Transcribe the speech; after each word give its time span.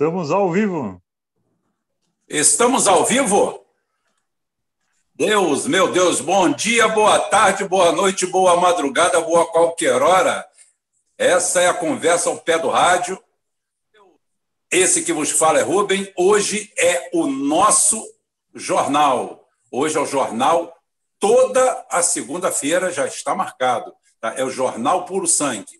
Estamos 0.00 0.30
ao 0.30 0.50
vivo. 0.50 1.02
Estamos 2.26 2.88
ao 2.88 3.04
vivo? 3.04 3.66
Deus, 5.14 5.66
meu 5.66 5.92
Deus, 5.92 6.22
bom 6.22 6.50
dia, 6.50 6.88
boa 6.88 7.18
tarde, 7.18 7.68
boa 7.68 7.92
noite, 7.92 8.24
boa 8.24 8.56
madrugada, 8.56 9.20
boa 9.20 9.46
qualquer 9.52 10.00
hora. 10.00 10.48
Essa 11.18 11.60
é 11.60 11.68
a 11.68 11.74
conversa 11.74 12.30
ao 12.30 12.38
pé 12.38 12.58
do 12.58 12.70
rádio. 12.70 13.22
Esse 14.70 15.02
que 15.02 15.12
vos 15.12 15.32
fala 15.32 15.58
é 15.58 15.62
Rubem. 15.62 16.10
Hoje 16.16 16.72
é 16.78 17.10
o 17.12 17.26
nosso 17.26 18.02
jornal. 18.54 19.46
Hoje 19.70 19.98
é 19.98 20.00
o 20.00 20.06
jornal, 20.06 20.74
toda 21.18 21.86
a 21.90 22.02
segunda-feira 22.02 22.90
já 22.90 23.06
está 23.06 23.34
marcado. 23.34 23.94
Tá? 24.18 24.32
É 24.34 24.42
o 24.42 24.50
Jornal 24.50 25.04
Puro 25.04 25.26
Sangue. 25.26 25.78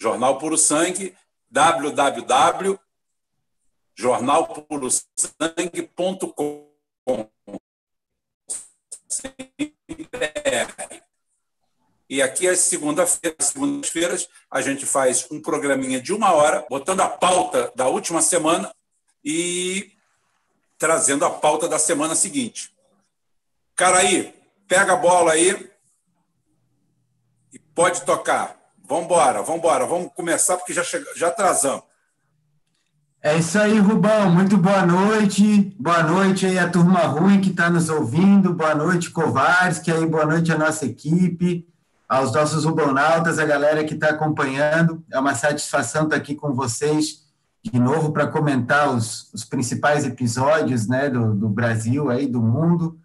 Jornal 0.00 0.38
Puro 0.38 0.56
Sangue, 0.56 1.14
www 1.50 2.85
jornalpurosangue.com. 3.96 6.66
E 12.08 12.22
aqui, 12.22 12.46
às 12.46 12.60
segundas-feiras, 12.60 13.48
segundas-feiras, 13.48 14.28
a 14.50 14.62
gente 14.62 14.86
faz 14.86 15.26
um 15.30 15.42
programinha 15.42 16.00
de 16.00 16.12
uma 16.12 16.32
hora, 16.32 16.64
botando 16.70 17.00
a 17.00 17.08
pauta 17.08 17.72
da 17.74 17.88
última 17.88 18.22
semana 18.22 18.72
e 19.24 19.90
trazendo 20.78 21.24
a 21.24 21.30
pauta 21.30 21.68
da 21.68 21.78
semana 21.78 22.14
seguinte. 22.14 22.72
Cara 23.74 23.98
aí, 23.98 24.32
pega 24.68 24.92
a 24.92 24.96
bola 24.96 25.32
aí 25.32 25.68
e 27.52 27.58
pode 27.58 28.04
tocar. 28.04 28.56
Vamos 28.84 29.06
embora, 29.06 29.42
vamos 29.42 29.58
embora. 29.58 29.84
Vamos 29.84 30.12
começar 30.14 30.56
porque 30.56 30.72
já, 30.72 30.84
já 31.16 31.28
atrasamos. 31.28 31.82
É 33.26 33.36
isso 33.38 33.58
aí, 33.58 33.80
Rubão. 33.80 34.30
Muito 34.30 34.56
boa 34.56 34.86
noite. 34.86 35.74
Boa 35.80 36.00
noite 36.00 36.46
aí 36.46 36.60
a 36.60 36.70
turma 36.70 37.00
ruim 37.00 37.40
que 37.40 37.50
está 37.50 37.68
nos 37.68 37.88
ouvindo. 37.88 38.54
Boa 38.54 38.72
noite, 38.72 39.10
Covares, 39.10 39.80
que 39.80 39.90
aí 39.90 40.06
boa 40.06 40.24
noite 40.24 40.52
à 40.52 40.56
nossa 40.56 40.86
equipe, 40.86 41.66
aos 42.08 42.32
nossos 42.32 42.64
rubonautas, 42.64 43.40
a 43.40 43.44
galera 43.44 43.82
que 43.82 43.94
está 43.94 44.10
acompanhando. 44.10 45.04
É 45.10 45.18
uma 45.18 45.34
satisfação 45.34 46.04
estar 46.04 46.14
tá 46.14 46.22
aqui 46.22 46.36
com 46.36 46.54
vocês 46.54 47.24
de 47.64 47.76
novo 47.80 48.12
para 48.12 48.28
comentar 48.28 48.94
os, 48.94 49.28
os, 49.34 49.44
principais 49.44 50.06
episódios 50.06 50.86
né, 50.86 51.10
do, 51.10 51.34
do, 51.34 51.48
Brasil, 51.48 52.08
aí, 52.08 52.28
do 52.28 52.40
mundo, 52.40 52.96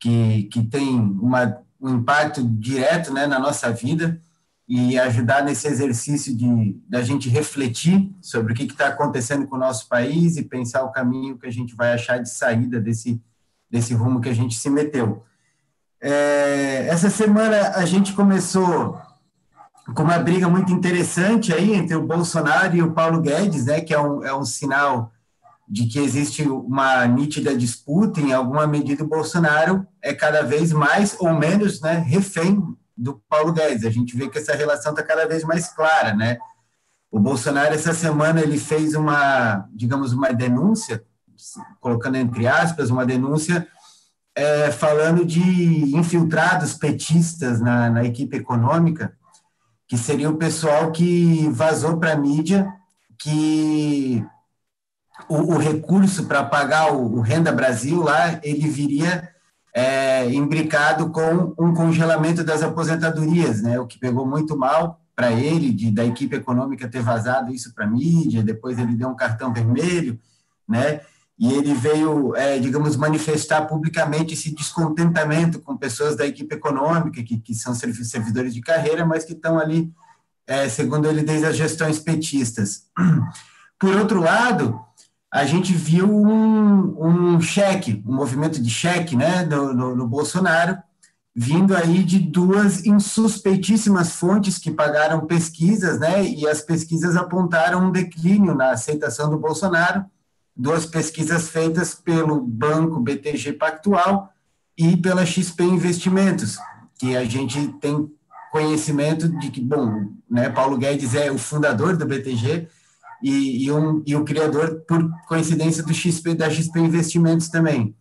que, 0.00 0.44
que 0.44 0.64
tem 0.64 0.98
uma, 0.98 1.58
um 1.78 1.96
impacto 1.96 2.42
direto 2.42 3.12
né, 3.12 3.26
na 3.26 3.38
nossa 3.38 3.70
vida 3.70 4.22
e 4.68 4.98
ajudar 4.98 5.44
nesse 5.44 5.68
exercício 5.68 6.36
de 6.36 6.76
da 6.88 7.02
gente 7.02 7.28
refletir 7.28 8.10
sobre 8.20 8.52
o 8.52 8.56
que 8.56 8.64
está 8.64 8.88
acontecendo 8.88 9.46
com 9.46 9.56
o 9.56 9.60
nosso 9.60 9.88
país 9.88 10.36
e 10.36 10.42
pensar 10.42 10.82
o 10.82 10.90
caminho 10.90 11.38
que 11.38 11.46
a 11.46 11.52
gente 11.52 11.74
vai 11.74 11.92
achar 11.92 12.18
de 12.18 12.28
saída 12.28 12.80
desse 12.80 13.22
desse 13.70 13.94
rumo 13.94 14.20
que 14.20 14.28
a 14.28 14.34
gente 14.34 14.56
se 14.56 14.70
meteu. 14.70 15.24
É, 16.00 16.86
essa 16.88 17.10
semana 17.10 17.70
a 17.70 17.84
gente 17.84 18.12
começou 18.12 19.00
com 19.94 20.02
uma 20.02 20.18
briga 20.18 20.48
muito 20.48 20.72
interessante 20.72 21.52
aí 21.52 21.74
entre 21.74 21.94
o 21.94 22.06
Bolsonaro 22.06 22.76
e 22.76 22.82
o 22.82 22.92
Paulo 22.92 23.20
Guedes, 23.20 23.66
né, 23.66 23.80
que 23.80 23.94
é 23.94 24.00
um, 24.00 24.24
é 24.24 24.34
um 24.34 24.44
sinal 24.44 25.12
de 25.68 25.86
que 25.86 25.98
existe 25.98 26.42
uma 26.42 27.06
nítida 27.06 27.56
disputa, 27.56 28.20
em 28.20 28.32
alguma 28.32 28.66
medida 28.66 29.02
o 29.02 29.08
Bolsonaro 29.08 29.86
é 30.00 30.14
cada 30.14 30.42
vez 30.42 30.72
mais 30.72 31.16
ou 31.18 31.34
menos 31.34 31.80
né, 31.80 31.94
refém 31.94 32.76
do 32.96 33.22
Paulo 33.28 33.52
Guedes. 33.52 33.84
A 33.84 33.90
gente 33.90 34.16
vê 34.16 34.28
que 34.28 34.38
essa 34.38 34.54
relação 34.54 34.92
está 34.92 35.02
cada 35.02 35.26
vez 35.26 35.44
mais 35.44 35.68
clara, 35.68 36.14
né? 36.14 36.38
O 37.10 37.20
Bolsonaro 37.20 37.74
essa 37.74 37.92
semana 37.92 38.40
ele 38.40 38.58
fez 38.58 38.94
uma, 38.94 39.68
digamos, 39.72 40.12
uma 40.12 40.32
denúncia, 40.32 41.04
colocando 41.80 42.16
entre 42.16 42.46
aspas, 42.46 42.90
uma 42.90 43.04
denúncia 43.04 43.66
é, 44.34 44.70
falando 44.70 45.24
de 45.24 45.96
infiltrados 45.96 46.74
petistas 46.74 47.60
na, 47.60 47.88
na 47.88 48.04
equipe 48.04 48.36
econômica, 48.36 49.16
que 49.88 49.96
seria 49.96 50.28
o 50.28 50.36
pessoal 50.36 50.90
que 50.90 51.48
vazou 51.50 51.98
para 51.98 52.12
a 52.12 52.16
mídia 52.16 52.70
que 53.18 54.24
o, 55.28 55.54
o 55.54 55.58
recurso 55.58 56.26
para 56.26 56.44
pagar 56.44 56.92
o, 56.92 57.16
o 57.16 57.20
Renda 57.20 57.52
Brasil 57.52 58.02
lá, 58.02 58.38
ele 58.42 58.68
viria 58.68 59.35
é, 59.76 60.32
imbricado 60.32 61.10
com 61.10 61.52
um 61.58 61.74
congelamento 61.74 62.42
das 62.42 62.62
aposentadorias, 62.62 63.60
né, 63.60 63.78
o 63.78 63.86
que 63.86 63.98
pegou 63.98 64.26
muito 64.26 64.56
mal 64.56 64.98
para 65.14 65.30
ele, 65.32 65.70
de, 65.70 65.90
da 65.90 66.02
equipe 66.02 66.34
econômica 66.34 66.88
ter 66.88 67.02
vazado 67.02 67.52
isso 67.52 67.74
para 67.74 67.84
a 67.84 67.88
mídia, 67.88 68.42
depois 68.42 68.78
ele 68.78 68.94
deu 68.94 69.10
um 69.10 69.14
cartão 69.14 69.52
vermelho, 69.52 70.18
né, 70.66 71.02
e 71.38 71.52
ele 71.52 71.74
veio, 71.74 72.34
é, 72.34 72.58
digamos, 72.58 72.96
manifestar 72.96 73.66
publicamente 73.66 74.32
esse 74.32 74.54
descontentamento 74.54 75.60
com 75.60 75.76
pessoas 75.76 76.16
da 76.16 76.26
equipe 76.26 76.54
econômica, 76.54 77.22
que, 77.22 77.38
que 77.38 77.54
são 77.54 77.74
servidores 77.74 78.54
de 78.54 78.62
carreira, 78.62 79.04
mas 79.04 79.26
que 79.26 79.34
estão 79.34 79.58
ali, 79.58 79.92
é, 80.46 80.70
segundo 80.70 81.06
ele, 81.06 81.22
desde 81.22 81.44
as 81.44 81.54
gestões 81.54 81.98
petistas. 81.98 82.84
Por 83.78 83.94
outro 83.94 84.22
lado, 84.22 84.80
a 85.32 85.44
gente 85.44 85.72
viu 85.72 86.10
um, 86.10 87.34
um 87.34 87.40
cheque, 87.40 88.02
um 88.06 88.14
movimento 88.14 88.62
de 88.62 88.70
cheque 88.70 89.16
né, 89.16 89.44
no, 89.44 89.72
no, 89.72 89.96
no 89.96 90.06
Bolsonaro, 90.06 90.78
vindo 91.34 91.76
aí 91.76 92.02
de 92.02 92.18
duas 92.18 92.86
insuspeitíssimas 92.86 94.12
fontes 94.12 94.56
que 94.56 94.70
pagaram 94.70 95.26
pesquisas, 95.26 95.98
né, 95.98 96.24
e 96.24 96.48
as 96.48 96.62
pesquisas 96.62 97.16
apontaram 97.16 97.88
um 97.88 97.92
declínio 97.92 98.54
na 98.54 98.70
aceitação 98.70 99.28
do 99.28 99.38
Bolsonaro, 99.38 100.04
duas 100.56 100.86
pesquisas 100.86 101.48
feitas 101.48 101.94
pelo 101.94 102.40
banco 102.40 103.00
BTG 103.00 103.52
Pactual 103.52 104.32
e 104.78 104.96
pela 104.96 105.26
XP 105.26 105.62
Investimentos, 105.64 106.56
que 106.98 107.14
a 107.14 107.24
gente 107.24 107.68
tem 107.80 108.10
conhecimento 108.50 109.28
de 109.28 109.50
que, 109.50 109.60
bom, 109.60 110.06
né, 110.30 110.48
Paulo 110.48 110.78
Guedes 110.78 111.14
é 111.14 111.30
o 111.30 111.36
fundador 111.36 111.94
do 111.94 112.06
BTG, 112.06 112.68
e, 113.22 113.64
e, 113.64 113.72
um, 113.72 114.02
e 114.06 114.14
o 114.14 114.24
criador, 114.24 114.82
por 114.86 115.10
coincidência, 115.26 115.82
do 115.82 115.92
XP, 115.92 116.34
da 116.34 116.50
XP 116.50 116.78
Investimentos 116.80 117.48
também. 117.48 117.94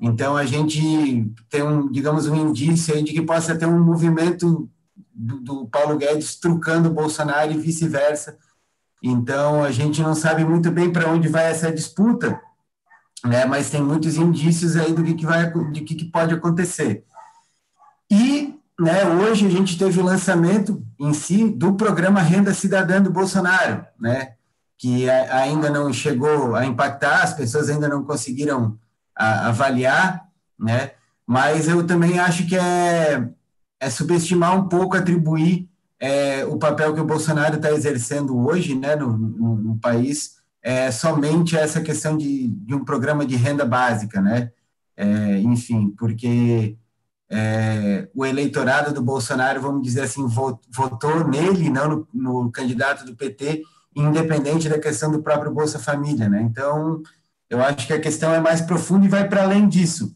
Então, 0.00 0.36
a 0.36 0.44
gente 0.44 1.32
tem, 1.48 1.62
um, 1.62 1.90
digamos, 1.90 2.26
um 2.26 2.48
indício 2.48 2.94
aí 2.94 3.02
de 3.02 3.12
que 3.12 3.22
possa 3.22 3.56
ter 3.56 3.66
um 3.66 3.82
movimento 3.82 4.68
do, 5.14 5.40
do 5.40 5.66
Paulo 5.66 5.96
Guedes 5.96 6.36
trucando 6.36 6.88
o 6.88 6.92
Bolsonaro 6.92 7.52
e 7.52 7.58
vice-versa. 7.58 8.36
Então, 9.02 9.62
a 9.62 9.70
gente 9.70 10.02
não 10.02 10.14
sabe 10.14 10.44
muito 10.44 10.70
bem 10.70 10.92
para 10.92 11.10
onde 11.10 11.28
vai 11.28 11.50
essa 11.50 11.70
disputa, 11.70 12.40
né? 13.24 13.44
mas 13.44 13.70
tem 13.70 13.82
muitos 13.82 14.16
indícios 14.16 14.76
aí 14.76 14.92
do 14.92 15.04
que, 15.04 15.14
que, 15.14 15.26
vai, 15.26 15.52
de 15.70 15.80
que, 15.82 15.94
que 15.94 16.04
pode 16.06 16.34
acontecer. 16.34 17.04
E 18.10 18.58
né, 18.78 19.04
hoje 19.06 19.46
a 19.46 19.50
gente 19.50 19.78
teve 19.78 20.00
o 20.00 20.04
lançamento 20.04 20.84
em 20.98 21.12
si 21.14 21.48
do 21.48 21.74
programa 21.74 22.20
Renda 22.20 22.52
Cidadã 22.52 23.00
do 23.00 23.10
Bolsonaro, 23.10 23.84
né? 23.98 24.34
Que 24.84 25.08
ainda 25.08 25.70
não 25.70 25.90
chegou 25.94 26.54
a 26.54 26.66
impactar, 26.66 27.22
as 27.22 27.32
pessoas 27.32 27.70
ainda 27.70 27.88
não 27.88 28.04
conseguiram 28.04 28.78
avaliar, 29.16 30.28
né? 30.58 30.90
Mas 31.26 31.66
eu 31.66 31.86
também 31.86 32.18
acho 32.18 32.46
que 32.46 32.54
é, 32.54 33.26
é 33.80 33.88
subestimar 33.88 34.54
um 34.54 34.68
pouco, 34.68 34.94
atribuir 34.94 35.70
é, 35.98 36.44
o 36.44 36.58
papel 36.58 36.92
que 36.92 37.00
o 37.00 37.06
Bolsonaro 37.06 37.56
está 37.56 37.72
exercendo 37.72 38.36
hoje, 38.36 38.74
né, 38.74 38.94
no, 38.94 39.16
no, 39.16 39.56
no 39.56 39.78
país, 39.78 40.34
é, 40.62 40.90
somente 40.90 41.56
essa 41.56 41.80
questão 41.80 42.18
de, 42.18 42.48
de 42.48 42.74
um 42.74 42.84
programa 42.84 43.24
de 43.24 43.36
renda 43.36 43.64
básica, 43.64 44.20
né? 44.20 44.52
É, 44.94 45.38
enfim, 45.38 45.94
porque 45.96 46.76
é, 47.30 48.06
o 48.14 48.26
eleitorado 48.26 48.92
do 48.92 49.00
Bolsonaro, 49.00 49.62
vamos 49.62 49.82
dizer 49.82 50.02
assim, 50.02 50.26
votou 50.26 51.26
nele, 51.26 51.70
não 51.70 51.88
no, 51.88 52.08
no 52.12 52.52
candidato 52.52 53.06
do 53.06 53.16
PT, 53.16 53.62
independente 53.94 54.68
da 54.68 54.78
questão 54.78 55.10
do 55.10 55.22
próprio 55.22 55.52
Bolsa 55.52 55.78
Família, 55.78 56.28
né? 56.28 56.42
Então, 56.42 57.02
eu 57.48 57.62
acho 57.62 57.86
que 57.86 57.92
a 57.92 58.00
questão 58.00 58.34
é 58.34 58.40
mais 58.40 58.60
profunda 58.60 59.06
e 59.06 59.08
vai 59.08 59.28
para 59.28 59.42
além 59.42 59.68
disso. 59.68 60.14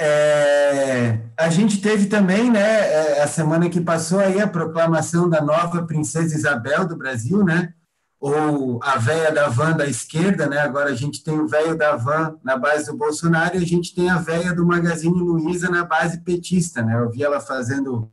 É, 0.00 1.18
a 1.36 1.48
gente 1.48 1.80
teve 1.80 2.06
também, 2.06 2.50
né, 2.50 2.60
é, 2.60 3.22
a 3.22 3.26
semana 3.26 3.68
que 3.68 3.80
passou 3.80 4.20
aí 4.20 4.40
a 4.40 4.46
proclamação 4.46 5.28
da 5.28 5.40
nova 5.40 5.82
princesa 5.82 6.36
Isabel 6.36 6.86
do 6.86 6.96
Brasil, 6.96 7.44
né? 7.44 7.74
Ou 8.20 8.80
a 8.82 8.96
véia 8.96 9.32
da 9.32 9.48
van 9.48 9.76
da 9.76 9.86
esquerda, 9.86 10.46
né? 10.46 10.58
Agora 10.58 10.90
a 10.90 10.94
gente 10.94 11.22
tem 11.22 11.38
o 11.38 11.48
velho 11.48 11.76
da 11.76 11.96
van 11.96 12.36
na 12.44 12.56
base 12.56 12.86
do 12.86 12.96
Bolsonaro 12.96 13.56
e 13.56 13.62
a 13.62 13.66
gente 13.66 13.94
tem 13.94 14.10
a 14.10 14.18
véia 14.18 14.52
do 14.52 14.66
Magazine 14.66 15.18
Luiza 15.18 15.68
na 15.68 15.84
base 15.84 16.18
petista, 16.18 16.82
né? 16.82 17.00
Eu 17.00 17.10
vi 17.10 17.22
ela 17.22 17.40
fazendo 17.40 18.10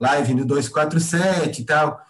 live 0.00 0.34
no 0.34 0.44
247 0.44 1.62
e 1.62 1.64
tal. 1.64 2.00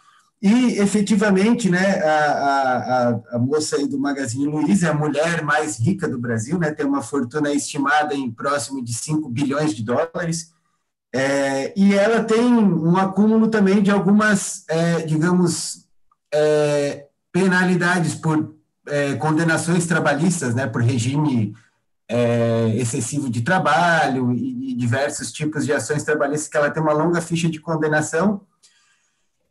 E, 0.42 0.80
efetivamente, 0.80 1.70
né, 1.70 2.02
a, 2.02 3.20
a, 3.30 3.36
a 3.36 3.38
moça 3.38 3.76
aí 3.76 3.86
do 3.86 3.96
Magazine 3.96 4.44
Luiza 4.44 4.88
é 4.88 4.90
a 4.90 4.94
mulher 4.94 5.44
mais 5.44 5.78
rica 5.78 6.08
do 6.08 6.18
Brasil, 6.18 6.58
né, 6.58 6.72
tem 6.72 6.84
uma 6.84 7.00
fortuna 7.00 7.52
estimada 7.52 8.12
em 8.12 8.28
próximo 8.28 8.82
de 8.82 8.92
5 8.92 9.28
bilhões 9.28 9.72
de 9.72 9.84
dólares, 9.84 10.52
é, 11.14 11.72
e 11.76 11.94
ela 11.94 12.24
tem 12.24 12.42
um 12.44 12.96
acúmulo 12.96 13.46
também 13.48 13.82
de 13.82 13.90
algumas, 13.92 14.64
é, 14.68 15.02
digamos, 15.02 15.86
é, 16.34 17.06
penalidades 17.30 18.14
por 18.14 18.56
é, 18.88 19.14
condenações 19.14 19.86
trabalhistas, 19.86 20.56
né, 20.56 20.66
por 20.66 20.82
regime 20.82 21.54
é, 22.08 22.74
excessivo 22.76 23.30
de 23.30 23.42
trabalho 23.42 24.32
e, 24.32 24.72
e, 24.72 24.74
diversos 24.74 25.30
tipos 25.30 25.64
de 25.64 25.72
ações 25.72 26.02
trabalhistas 26.02 26.48
que 26.48 26.56
ela 26.56 26.70
tem 26.70 26.82
uma 26.82 26.92
longa 26.92 27.20
ficha 27.20 27.48
de 27.48 27.60
condenação. 27.60 28.40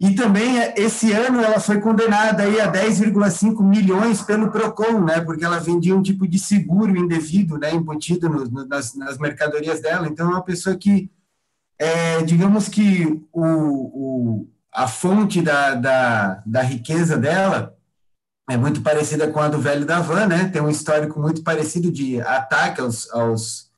E 0.01 0.15
também, 0.15 0.57
esse 0.75 1.12
ano, 1.12 1.39
ela 1.42 1.59
foi 1.59 1.80
condenada 1.80 2.42
aí 2.42 2.59
a 2.59 2.71
10,5 2.71 3.62
milhões 3.62 4.19
pelo 4.24 4.50
PROCON, 4.50 5.00
né, 5.06 5.21
porque 5.21 5.45
ela 5.45 5.59
vendia 5.59 5.95
um 5.95 6.01
tipo 6.01 6.27
de 6.27 6.39
seguro 6.39 6.98
indevido, 6.98 7.56
né, 7.59 7.71
embutido 7.71 8.27
no, 8.27 8.45
no, 8.45 8.65
nas, 8.65 8.95
nas, 8.95 9.19
mercadorias 9.19 9.80
dela. 9.80 10.07
Então, 10.07 10.25
é 10.25 10.30
uma 10.31 10.44
pessoa 10.44 10.75
que, 10.75 11.07
é, 11.77 12.24
digamos 12.24 12.68
que 12.68 13.21
o, 13.31 13.44
o, 13.44 14.50
a 14.74 14.88
fonte 14.88 15.39
da, 15.39 15.75
da, 15.75 16.42
da 16.48 16.63
riqueza 16.63 17.15
dela 17.15 17.77
é 18.50 18.57
muito 18.57 18.81
parecida 18.81 19.27
com 19.27 19.39
a 19.39 19.50
do 19.50 19.59
velho 19.59 19.86
da 19.86 20.00
van, 20.00 20.25
né? 20.25 20.50
Tem 20.50 20.63
um 20.63 20.69
histórico 20.69 21.19
muito 21.19 21.44
parecido 21.44 21.92
de 21.92 22.19
ataque 22.21 22.81
aos, 22.81 23.07
aos, 23.12 23.69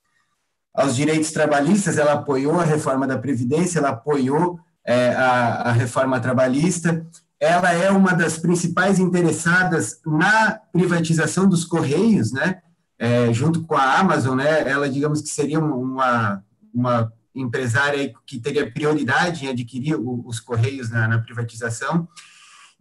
aos 0.73 0.95
direitos 0.95 1.31
trabalhistas. 1.31 1.97
Ela 1.97 2.13
apoiou 2.13 2.61
a 2.61 2.63
reforma 2.63 3.05
da 3.05 3.17
Previdência, 3.17 3.79
ela 3.79 3.89
apoiou 3.89 4.57
é, 4.85 5.09
a, 5.09 5.69
a 5.69 5.71
reforma 5.71 6.19
trabalhista. 6.19 7.05
Ela 7.39 7.71
é 7.73 7.89
uma 7.91 8.13
das 8.13 8.37
principais 8.37 8.99
interessadas 8.99 9.99
na 10.05 10.59
privatização 10.71 11.47
dos 11.47 11.65
Correios, 11.65 12.31
né? 12.31 12.61
É, 12.97 13.33
junto 13.33 13.63
com 13.63 13.75
a 13.75 13.99
Amazon, 13.99 14.37
né? 14.37 14.69
Ela, 14.69 14.89
digamos 14.89 15.21
que 15.21 15.29
seria 15.29 15.59
uma, 15.59 16.43
uma 16.73 17.11
empresária 17.35 18.13
que 18.25 18.39
teria 18.39 18.71
prioridade 18.71 19.45
em 19.45 19.49
adquirir 19.49 19.95
o, 19.95 20.23
os 20.25 20.39
Correios 20.39 20.89
na, 20.89 21.07
na 21.07 21.19
privatização. 21.19 22.07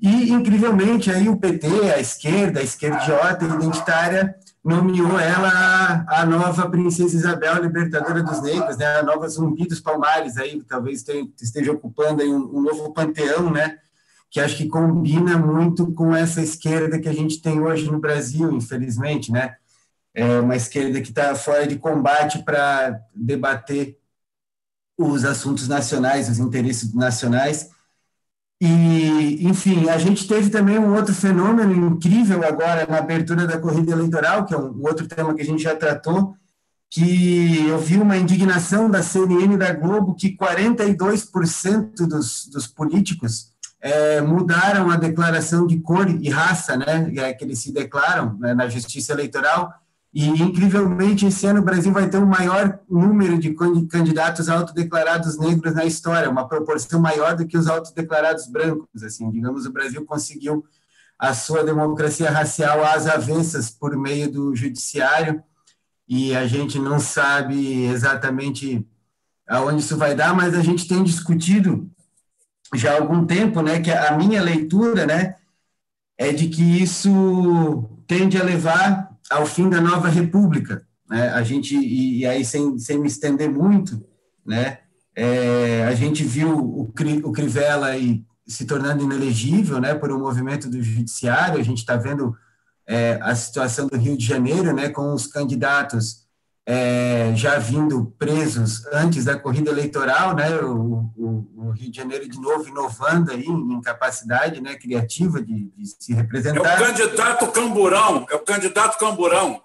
E, 0.00 0.30
incrivelmente, 0.30 1.10
aí 1.10 1.28
o 1.28 1.36
PT, 1.36 1.66
a 1.92 2.00
esquerda, 2.00 2.60
a 2.60 2.62
esquerda 2.62 3.02
idiota 3.02 3.44
identitária, 3.44 4.34
nomeou 4.64 5.18
ela 5.18 6.04
a, 6.08 6.24
nova 6.24 6.70
Princesa 6.70 7.16
Isabel, 7.16 7.62
libertadora 7.62 8.22
dos 8.22 8.40
negros, 8.42 8.76
né, 8.76 8.98
a 8.98 9.02
nova 9.02 9.28
Zumbi 9.28 9.66
dos 9.66 9.80
Palmares, 9.80 10.36
aí 10.36 10.62
talvez 10.62 11.04
esteja 11.40 11.72
ocupando 11.72 12.22
aí 12.22 12.28
um, 12.28 12.58
um 12.58 12.62
novo 12.62 12.92
panteão, 12.92 13.50
né, 13.50 13.78
que 14.30 14.40
acho 14.40 14.56
que 14.56 14.68
combina 14.68 15.36
muito 15.36 15.92
com 15.92 16.14
essa 16.14 16.40
esquerda 16.40 17.00
que 17.00 17.08
a 17.08 17.12
gente 17.12 17.42
tem 17.42 17.60
hoje 17.60 17.90
no 17.90 17.98
Brasil, 17.98 18.52
infelizmente, 18.52 19.32
né, 19.32 19.56
é 20.14 20.40
uma 20.40 20.54
esquerda 20.54 21.00
que 21.00 21.08
está 21.08 21.34
fora 21.34 21.66
de 21.66 21.76
combate 21.76 22.42
para 22.44 23.00
debater 23.14 23.98
os 24.96 25.24
assuntos 25.24 25.66
nacionais, 25.66 26.28
os 26.28 26.38
interesses 26.38 26.94
nacionais, 26.94 27.70
e, 28.64 29.44
enfim, 29.44 29.88
a 29.88 29.98
gente 29.98 30.24
teve 30.28 30.48
também 30.48 30.78
um 30.78 30.94
outro 30.94 31.12
fenômeno 31.12 31.74
incrível 31.74 32.46
agora 32.46 32.86
na 32.88 32.98
abertura 32.98 33.44
da 33.44 33.58
corrida 33.58 33.90
eleitoral, 33.90 34.44
que 34.44 34.54
é 34.54 34.56
um 34.56 34.80
outro 34.82 35.08
tema 35.08 35.34
que 35.34 35.42
a 35.42 35.44
gente 35.44 35.60
já 35.60 35.74
tratou, 35.74 36.36
que 36.88 37.66
eu 37.66 37.76
vi 37.80 37.96
uma 37.96 38.16
indignação 38.16 38.88
da 38.88 39.02
CNN 39.02 39.54
e 39.54 39.58
da 39.58 39.72
Globo 39.72 40.14
que 40.14 40.36
42% 40.36 42.06
dos, 42.06 42.46
dos 42.46 42.68
políticos 42.68 43.52
é, 43.80 44.20
mudaram 44.20 44.92
a 44.92 44.96
declaração 44.96 45.66
de 45.66 45.80
cor 45.80 46.08
e 46.08 46.30
raça, 46.30 46.76
né, 46.76 47.12
é, 47.16 47.32
que 47.32 47.44
eles 47.44 47.58
se 47.58 47.72
declaram 47.72 48.38
né, 48.38 48.54
na 48.54 48.68
justiça 48.68 49.12
eleitoral, 49.12 49.74
e, 50.14 50.28
incrivelmente, 50.28 51.24
esse 51.24 51.46
ano 51.46 51.60
o 51.60 51.64
Brasil 51.64 51.90
vai 51.90 52.08
ter 52.08 52.18
o 52.18 52.26
maior 52.26 52.80
número 52.88 53.38
de 53.38 53.54
candidatos 53.88 54.48
autodeclarados 54.50 55.38
negros 55.38 55.74
na 55.74 55.86
história, 55.86 56.28
uma 56.28 56.46
proporção 56.46 57.00
maior 57.00 57.34
do 57.34 57.46
que 57.46 57.56
os 57.56 57.66
autodeclarados 57.66 58.46
brancos. 58.46 59.02
Assim, 59.02 59.30
digamos, 59.30 59.64
o 59.64 59.72
Brasil 59.72 60.04
conseguiu 60.04 60.64
a 61.18 61.32
sua 61.32 61.64
democracia 61.64 62.30
racial 62.30 62.84
às 62.84 63.06
avessas 63.06 63.70
por 63.70 63.96
meio 63.96 64.30
do 64.30 64.54
judiciário, 64.54 65.42
e 66.06 66.36
a 66.36 66.46
gente 66.46 66.78
não 66.78 67.00
sabe 67.00 67.84
exatamente 67.84 68.86
aonde 69.48 69.80
isso 69.80 69.96
vai 69.96 70.14
dar, 70.14 70.34
mas 70.34 70.54
a 70.54 70.60
gente 70.60 70.86
tem 70.86 71.02
discutido 71.02 71.88
já 72.74 72.92
há 72.92 72.96
algum 72.96 73.24
tempo, 73.24 73.62
né, 73.62 73.80
que 73.80 73.90
a 73.90 74.16
minha 74.16 74.42
leitura, 74.42 75.06
né, 75.06 75.36
é 76.18 76.32
de 76.32 76.48
que 76.48 76.82
isso 76.82 77.88
tende 78.06 78.38
a 78.38 78.44
levar 78.44 79.11
ao 79.30 79.46
fim 79.46 79.68
da 79.68 79.80
nova 79.80 80.08
república. 80.08 80.86
Né? 81.08 81.28
A 81.30 81.42
gente, 81.42 81.76
e, 81.76 82.20
e, 82.20 82.26
aí 82.26 82.44
sem, 82.44 82.78
sem 82.78 82.98
me 82.98 83.06
estender 83.06 83.50
muito, 83.50 84.04
né? 84.44 84.78
É, 85.14 85.84
a 85.86 85.94
gente 85.94 86.24
viu 86.24 86.56
o, 86.58 86.90
o 87.24 87.32
Crivella 87.32 87.88
aí 87.88 88.24
se 88.46 88.64
tornando 88.64 89.04
inelegível 89.04 89.80
né, 89.80 89.94
por 89.94 90.10
um 90.10 90.18
movimento 90.18 90.68
do 90.68 90.82
judiciário, 90.82 91.60
a 91.60 91.62
gente 91.62 91.78
está 91.78 91.96
vendo 91.96 92.34
é, 92.86 93.18
a 93.22 93.34
situação 93.34 93.86
do 93.86 93.96
Rio 93.96 94.16
de 94.16 94.24
Janeiro, 94.24 94.74
né, 94.74 94.88
com 94.88 95.12
os 95.14 95.26
candidatos 95.26 96.26
é, 96.66 97.32
já 97.34 97.58
vindo 97.58 98.14
presos 98.18 98.86
antes 98.92 99.24
da 99.24 99.36
corrida 99.36 99.70
eleitoral, 99.70 100.34
né, 100.34 100.54
o, 100.60 101.10
o, 101.16 101.48
o, 101.56 101.70
Rio 101.70 101.90
de 101.90 101.96
Janeiro 101.96 102.28
de 102.28 102.40
novo 102.40 102.68
inovando 102.68 103.32
aí 103.32 103.44
em 103.44 103.80
capacidade 103.80 104.60
né, 104.60 104.76
criativa 104.76 105.42
de, 105.42 105.72
de, 105.76 105.86
se 105.98 106.14
representar. 106.14 106.80
É 106.80 106.82
o 106.82 106.86
candidato 106.86 107.46
camburão, 107.48 108.26
é 108.30 108.36
o 108.36 108.40
candidato 108.40 108.98
camburão. 108.98 109.60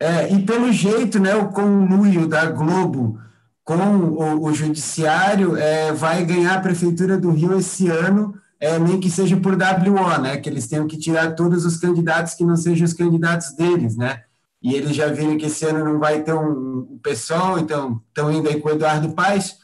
É, 0.00 0.32
e 0.32 0.42
pelo 0.42 0.72
jeito, 0.72 1.18
né, 1.18 1.34
o 1.34 1.48
conluio 1.48 2.26
da 2.26 2.46
Globo 2.46 3.20
com 3.62 3.74
o, 3.74 4.44
o 4.46 4.54
judiciário 4.54 5.56
é, 5.56 5.92
vai 5.92 6.24
ganhar 6.24 6.54
a 6.54 6.60
prefeitura 6.60 7.18
do 7.18 7.30
Rio 7.30 7.58
esse 7.58 7.88
ano, 7.88 8.34
é, 8.58 8.78
nem 8.78 8.98
que 8.98 9.10
seja 9.10 9.36
por 9.36 9.52
WO, 9.52 10.20
né, 10.22 10.38
que 10.38 10.48
eles 10.48 10.66
tenham 10.66 10.86
que 10.86 10.96
tirar 10.96 11.34
todos 11.34 11.66
os 11.66 11.76
candidatos 11.76 12.32
que 12.32 12.44
não 12.44 12.56
sejam 12.56 12.86
os 12.86 12.94
candidatos 12.94 13.54
deles, 13.54 13.94
né, 13.94 14.22
e 14.62 14.74
eles 14.74 14.94
já 14.94 15.08
viram 15.08 15.38
que 15.38 15.46
esse 15.46 15.64
ano 15.64 15.84
não 15.84 15.98
vai 15.98 16.22
ter 16.22 16.34
um, 16.34 16.98
pessoal, 17.02 17.58
então 17.58 18.02
estão 18.08 18.30
indo 18.30 18.48
aí 18.48 18.60
com 18.60 18.68
o 18.68 18.72
Eduardo 18.72 19.12
Paes. 19.14 19.58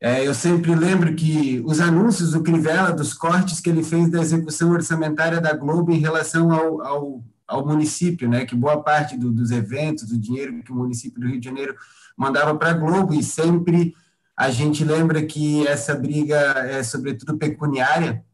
É, 0.00 0.26
eu 0.26 0.34
sempre 0.34 0.74
lembro 0.74 1.14
que 1.14 1.62
os 1.64 1.80
anúncios 1.80 2.32
do 2.32 2.42
Crivella, 2.42 2.92
dos 2.92 3.14
cortes 3.14 3.60
que 3.60 3.70
ele 3.70 3.84
fez 3.84 4.10
da 4.10 4.20
execução 4.20 4.72
orçamentária 4.72 5.40
da 5.40 5.54
Globo 5.54 5.92
em 5.92 6.00
relação 6.00 6.52
ao, 6.52 6.82
ao, 6.82 7.24
ao 7.46 7.66
município, 7.66 8.28
né, 8.28 8.44
que 8.44 8.56
boa 8.56 8.82
parte 8.82 9.16
do, 9.16 9.30
dos 9.30 9.52
eventos, 9.52 10.08
do 10.08 10.18
dinheiro 10.18 10.60
que 10.64 10.72
o 10.72 10.74
município 10.74 11.20
do 11.20 11.28
Rio 11.28 11.38
de 11.38 11.46
Janeiro 11.46 11.76
mandava 12.16 12.54
para 12.56 12.70
a 12.70 12.74
Globo, 12.74 13.14
e 13.14 13.22
sempre 13.22 13.94
a 14.36 14.50
gente 14.50 14.84
lembra 14.84 15.24
que 15.24 15.66
essa 15.68 15.94
briga 15.94 16.36
é 16.36 16.82
sobretudo 16.82 17.38
pecuniária, 17.38 18.24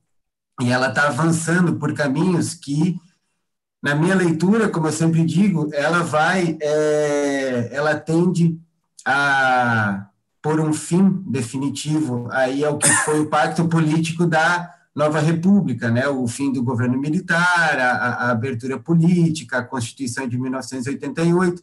e 0.60 0.70
ela 0.70 0.88
está 0.88 1.06
avançando 1.06 1.76
por 1.76 1.92
caminhos 1.92 2.54
que 2.54 2.98
na 3.82 3.94
minha 3.94 4.14
leitura, 4.14 4.68
como 4.68 4.88
eu 4.88 4.92
sempre 4.92 5.24
digo, 5.24 5.68
ela 5.72 6.02
vai, 6.02 6.56
é, 6.60 7.68
ela 7.72 7.94
tende 7.94 8.58
a 9.04 10.04
por 10.40 10.60
um 10.60 10.72
fim 10.72 11.22
definitivo 11.26 12.28
aí 12.30 12.64
ao 12.64 12.78
que 12.78 12.88
foi 13.04 13.20
o 13.20 13.26
pacto 13.26 13.66
político 13.68 14.24
da 14.24 14.72
nova 14.94 15.20
república, 15.20 15.90
né? 15.90 16.08
O 16.08 16.26
fim 16.28 16.52
do 16.52 16.62
governo 16.62 16.98
militar, 16.98 17.78
a, 17.78 17.90
a 17.90 18.30
abertura 18.30 18.78
política, 18.78 19.58
a 19.58 19.64
Constituição 19.64 20.28
de 20.28 20.38
1988 20.38 21.62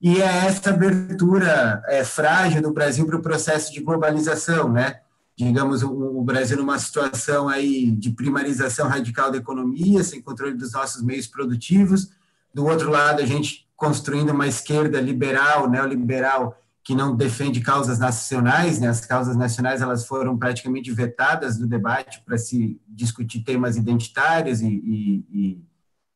e 0.00 0.20
é 0.20 0.46
essa 0.46 0.70
abertura 0.70 1.82
é, 1.86 2.04
frágil 2.04 2.62
do 2.62 2.72
Brasil 2.72 3.04
para 3.04 3.16
o 3.16 3.22
processo 3.22 3.72
de 3.72 3.80
globalização, 3.80 4.68
né? 4.68 5.00
Digamos, 5.38 5.84
o, 5.84 6.20
Brasil 6.24 6.56
numa 6.56 6.80
situação 6.80 7.48
aí 7.48 7.92
de 7.92 8.10
primarização 8.10 8.88
radical 8.88 9.30
da 9.30 9.38
economia, 9.38 10.02
sem 10.02 10.20
controle 10.20 10.54
dos 10.54 10.72
nossos 10.72 11.00
meios 11.00 11.28
produtivos. 11.28 12.10
Do 12.52 12.66
outro 12.66 12.90
lado, 12.90 13.22
a 13.22 13.24
gente 13.24 13.68
construindo 13.76 14.30
uma 14.30 14.48
esquerda 14.48 15.00
liberal, 15.00 15.70
neoliberal, 15.70 16.60
que 16.82 16.92
não 16.92 17.14
defende 17.14 17.60
causas 17.60 18.00
nacionais, 18.00 18.80
né? 18.80 18.88
As 18.88 19.06
causas 19.06 19.36
nacionais 19.36 19.80
elas 19.80 20.04
foram 20.04 20.36
praticamente 20.36 20.90
vetadas 20.90 21.56
do 21.56 21.68
debate 21.68 22.20
para 22.26 22.36
se 22.36 22.80
discutir 22.88 23.44
temas 23.44 23.76
identitários 23.76 24.60
e, 24.60 24.66
e, 24.66 25.24
e, 25.30 25.64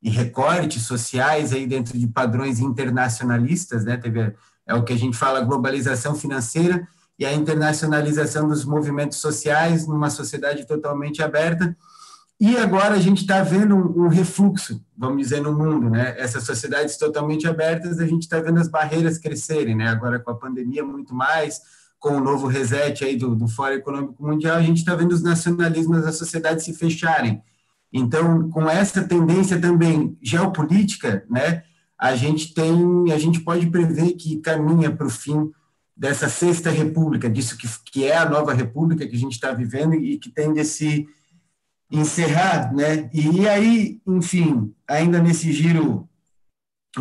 e, 0.03 0.11
recortes 0.11 0.83
sociais 0.83 1.53
aí 1.53 1.65
dentro 1.65 1.97
de 1.97 2.09
padrões 2.09 2.59
internacionalistas, 2.59 3.85
né? 3.85 3.97
Teve 3.97 4.35
é 4.67 4.75
o 4.75 4.83
que 4.83 4.93
a 4.93 4.99
gente 4.99 5.17
fala 5.17 5.43
globalização 5.43 6.17
financeira 6.17 6.89
e 7.23 7.25
a 7.25 7.33
internacionalização 7.33 8.49
dos 8.49 8.65
movimentos 8.65 9.19
sociais 9.19 9.87
numa 9.87 10.11
sociedade 10.11 10.67
totalmente 10.67 11.23
aberta. 11.23 11.77
E 12.41 12.57
agora 12.57 12.97
a 12.97 12.99
gente 12.99 13.21
está 13.21 13.45
vendo 13.45 13.77
um, 13.77 14.09
refluxo, 14.09 14.85
vamos 14.99 15.23
dizer, 15.23 15.41
no 15.41 15.57
mundo, 15.57 15.89
né? 15.89 16.17
Essas 16.19 16.43
sociedades 16.43 16.97
totalmente 16.97 17.47
abertas, 17.47 18.01
a 18.01 18.07
gente 18.07 18.23
está 18.23 18.41
vendo 18.41 18.59
as 18.59 18.67
barreiras 18.67 19.19
crescerem, 19.19 19.77
né? 19.77 19.89
Agora 19.89 20.19
com 20.19 20.33
a 20.33 20.35
pandemia 20.35 20.85
muito 20.85 21.15
mais, 21.15 21.61
com 22.01 22.17
o 22.17 22.21
novo 22.21 22.49
reset 22.49 23.05
aí 23.05 23.17
do, 23.17 23.37
do 23.37 23.47
Fórum 23.47 23.75
Econômico 23.75 24.21
Mundial, 24.21 24.57
a 24.57 24.63
gente 24.63 24.79
está 24.79 24.97
vendo 24.97 25.13
os 25.13 25.23
nacionalismos 25.23 26.03
da 26.03 26.11
sociedade 26.11 26.65
se 26.65 26.75
fecharem. 26.75 27.41
Então, 27.93 28.51
com 28.51 28.69
essa 28.69 29.05
tendência 29.05 29.61
também 29.61 30.19
geopolítica, 30.21 31.25
né? 31.31 31.63
A 31.97 32.17
gente 32.17 32.53
tem, 32.53 33.13
a 33.13 33.19
gente 33.19 33.39
pode 33.39 33.69
prever 33.69 34.15
que 34.15 34.39
caminha 34.39 34.91
para 34.91 35.07
o 35.07 35.11
fim 35.11 35.53
dessa 36.03 36.29
sexta 36.29 36.69
república, 36.69 37.31
disso 37.31 37.57
que, 37.57 37.69
que 37.85 38.05
é 38.05 38.17
a 38.17 38.29
nova 38.29 38.53
república 38.53 39.07
que 39.07 39.15
a 39.15 39.19
gente 39.19 39.35
está 39.35 39.53
vivendo 39.53 39.95
e 39.95 40.19
que 40.19 40.31
tende 40.31 40.59
a 40.59 40.65
se, 40.65 41.07
encerrar, 41.93 42.75
né? 42.75 43.09
E 43.13 43.49
aí, 43.49 44.01
enfim, 44.05 44.75
ainda 44.89 45.21
nesse 45.21 45.53
giro, 45.53 46.09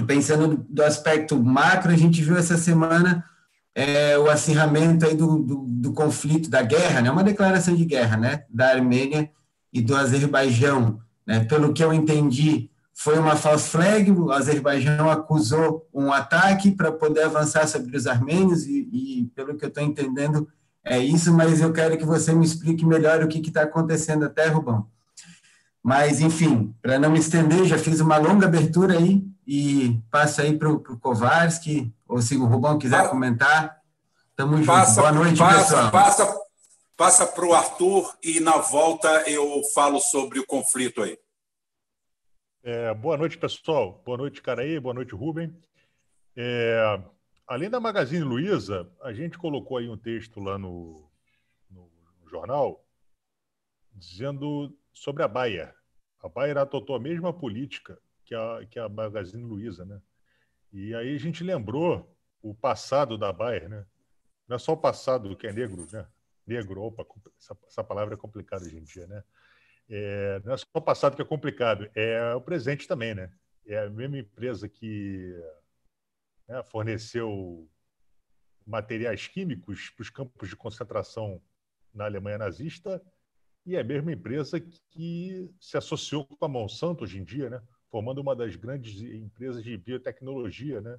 pensando 0.05 0.63
do 0.70 0.84
aspecto 0.84 1.41
macro, 1.41 1.91
a 1.91 1.98
gente 1.98 2.22
viu 2.22 2.38
essa 2.38 2.60
semana 2.60 3.25
é, 3.74 4.15
o 4.20 4.29
acirramento 4.29 5.03
aí 5.03 5.15
do, 5.15 5.39
do, 5.39 5.65
do, 5.67 5.93
conflito, 5.93 6.48
da 6.48 6.62
guerra, 6.62 7.01
né? 7.01 7.10
Uma 7.10 7.24
declaração 7.24 7.75
de 7.75 7.86
guerra, 7.86 8.17
né? 8.17 8.43
Da 8.51 8.70
Armênia 8.70 9.31
e 9.74 9.81
do 9.81 9.96
Azerbaijão, 9.96 11.01
né? 11.25 11.43
Pelo 11.46 11.74
que 11.74 11.84
eu 11.84 11.91
entendi, 11.91 12.70
foi 13.03 13.17
uma 13.17 13.36
false 13.36 13.67
flag, 13.67 14.12
o 14.12 14.31
Azerbaijão 14.31 15.10
acusou 15.10 15.88
um 15.91 16.13
ataque 16.13 16.70
para 16.70 16.91
poder 16.91 17.24
avançar 17.24 17.67
sobre 17.67 17.98
os 17.98 18.05
armênios 18.05 18.67
e, 18.67 18.88
e 18.93 19.31
pelo 19.34 19.58
que 19.58 19.65
eu 19.65 19.70
estou 19.70 19.81
entendendo, 19.81 20.48
é 20.86 21.00
isso, 21.00 21.34
mas 21.34 21.62
eu 21.62 21.74
quero 21.74 21.98
que 21.98 22.05
você 22.05 22.31
me 22.31 22.46
explique 22.46 22.86
melhor 22.86 23.24
o 23.24 23.27
que 23.27 23.39
está 23.39 23.63
acontecendo 23.63 24.25
até, 24.25 24.46
Rubão. 24.46 24.86
Mas, 25.81 26.20
enfim, 26.20 26.75
para 26.79 27.00
não 27.00 27.10
me 27.10 27.17
estender, 27.17 27.65
já 27.65 27.75
fiz 27.75 28.00
uma 28.01 28.17
longa 28.17 28.46
abertura 28.46 28.96
aí 28.96 29.25
e 29.48 30.00
passo 30.12 30.39
aí 30.41 30.55
para 30.55 30.70
o 30.70 30.79
Kovarski, 30.79 31.91
ou 32.08 32.22
se 32.22 32.38
o 32.38 32.46
Rubão 32.46 32.77
quiser 32.77 33.10
comentar. 33.10 33.77
Tamo 34.36 34.58
junto. 34.58 34.93
Boa 34.93 35.12
noite, 35.12 35.39
passa, 35.39 35.63
pessoal. 35.63 35.91
Passa, 35.91 36.39
passa 36.96 37.25
para 37.25 37.46
o 37.46 37.53
Arthur 37.53 38.13
e 38.24 38.39
na 38.39 38.58
volta 38.58 39.10
eu 39.25 39.60
falo 39.74 40.00
sobre 40.00 40.39
o 40.39 40.46
conflito 40.46 41.01
aí. 41.01 41.17
É, 42.63 42.94
boa 42.94 43.18
noite, 43.18 43.39
pessoal. 43.39 44.00
Boa 44.06 44.20
noite, 44.20 44.39
Caraí. 44.39 44.80
Boa 44.80 44.94
noite, 44.94 45.15
Rubem. 45.15 45.51
É, 46.36 47.01
além 47.48 47.72
da 47.72 47.80
Magazine 47.80 48.24
Luiza, 48.24 48.88
a 49.01 49.12
gente 49.12 49.36
colocou 49.36 49.77
aí 49.77 49.89
um 49.89 49.98
texto 49.98 50.39
lá 50.39 50.60
no, 50.60 51.10
no, 51.68 51.89
no 52.22 52.30
jornal 52.30 52.86
dizendo 53.96 54.77
sobre 54.94 55.24
a 55.24 55.27
Bayer. 55.27 55.74
A 56.22 56.30
Bayer 56.30 56.56
adotou 56.60 56.96
a 56.96 57.00
mesma 57.00 57.34
política 57.34 58.00
que 58.24 58.36
a, 58.36 58.63
que 58.70 58.77
a 58.77 58.88
Magazine 58.88 59.44
Luiza, 59.44 59.84
né? 59.84 60.00
E 60.72 60.94
aí 60.94 61.15
a 61.15 61.20
gente 61.20 61.44
lembrou 61.44 62.15
o 62.44 62.53
passado 62.53 63.18
da 63.18 63.34
Bayer, 63.34 63.70
né? 63.70 63.88
Não 64.48 64.56
é 64.56 64.60
só 64.60 64.74
o 64.74 64.77
passado 64.77 65.36
que 65.36 65.48
é 65.48 65.51
negro, 65.51 65.88
né? 65.91 66.08
Negro, 66.46 66.84
opa, 66.84 67.08
essa, 67.39 67.58
essa 67.65 67.84
palavra 67.84 68.13
é 68.13 68.18
complicada 68.18 68.63
hoje 68.63 68.77
em 68.77 68.84
dia, 68.84 69.08
né? 69.08 69.24
É, 69.93 70.41
não 70.45 70.53
é 70.53 70.57
só 70.57 70.65
o 70.74 70.81
passado 70.81 71.17
que 71.17 71.21
é 71.21 71.25
complicado, 71.25 71.91
é 71.93 72.33
o 72.33 72.39
presente 72.39 72.88
também, 72.88 73.13
né? 73.13 73.29
É 73.65 73.79
a 73.79 73.89
mesma 73.89 74.17
empresa 74.17 74.69
que 74.69 75.38
né, 76.48 76.63
forneceu 76.63 77.69
materiais 78.65 79.27
químicos 79.27 79.89
para 79.89 80.01
os 80.01 80.10
campos 80.10 80.48
de 80.48 80.55
concentração 80.55 81.41
na 81.93 82.05
Alemanha 82.05 82.38
nazista 82.38 83.01
e 83.65 83.75
é 83.75 83.81
a 83.81 83.83
mesma 83.83 84.13
empresa 84.13 84.60
que 84.60 85.53
se 85.60 85.77
associou 85.77 86.25
com 86.25 86.45
a 86.45 86.48
Monsanto 86.48 87.03
hoje 87.03 87.19
em 87.19 87.24
dia, 87.24 87.50
né? 87.50 87.62
formando 87.89 88.21
uma 88.21 88.36
das 88.36 88.55
grandes 88.55 89.01
empresas 89.01 89.62
de 89.62 89.77
biotecnologia. 89.77 90.79
Né? 90.79 90.98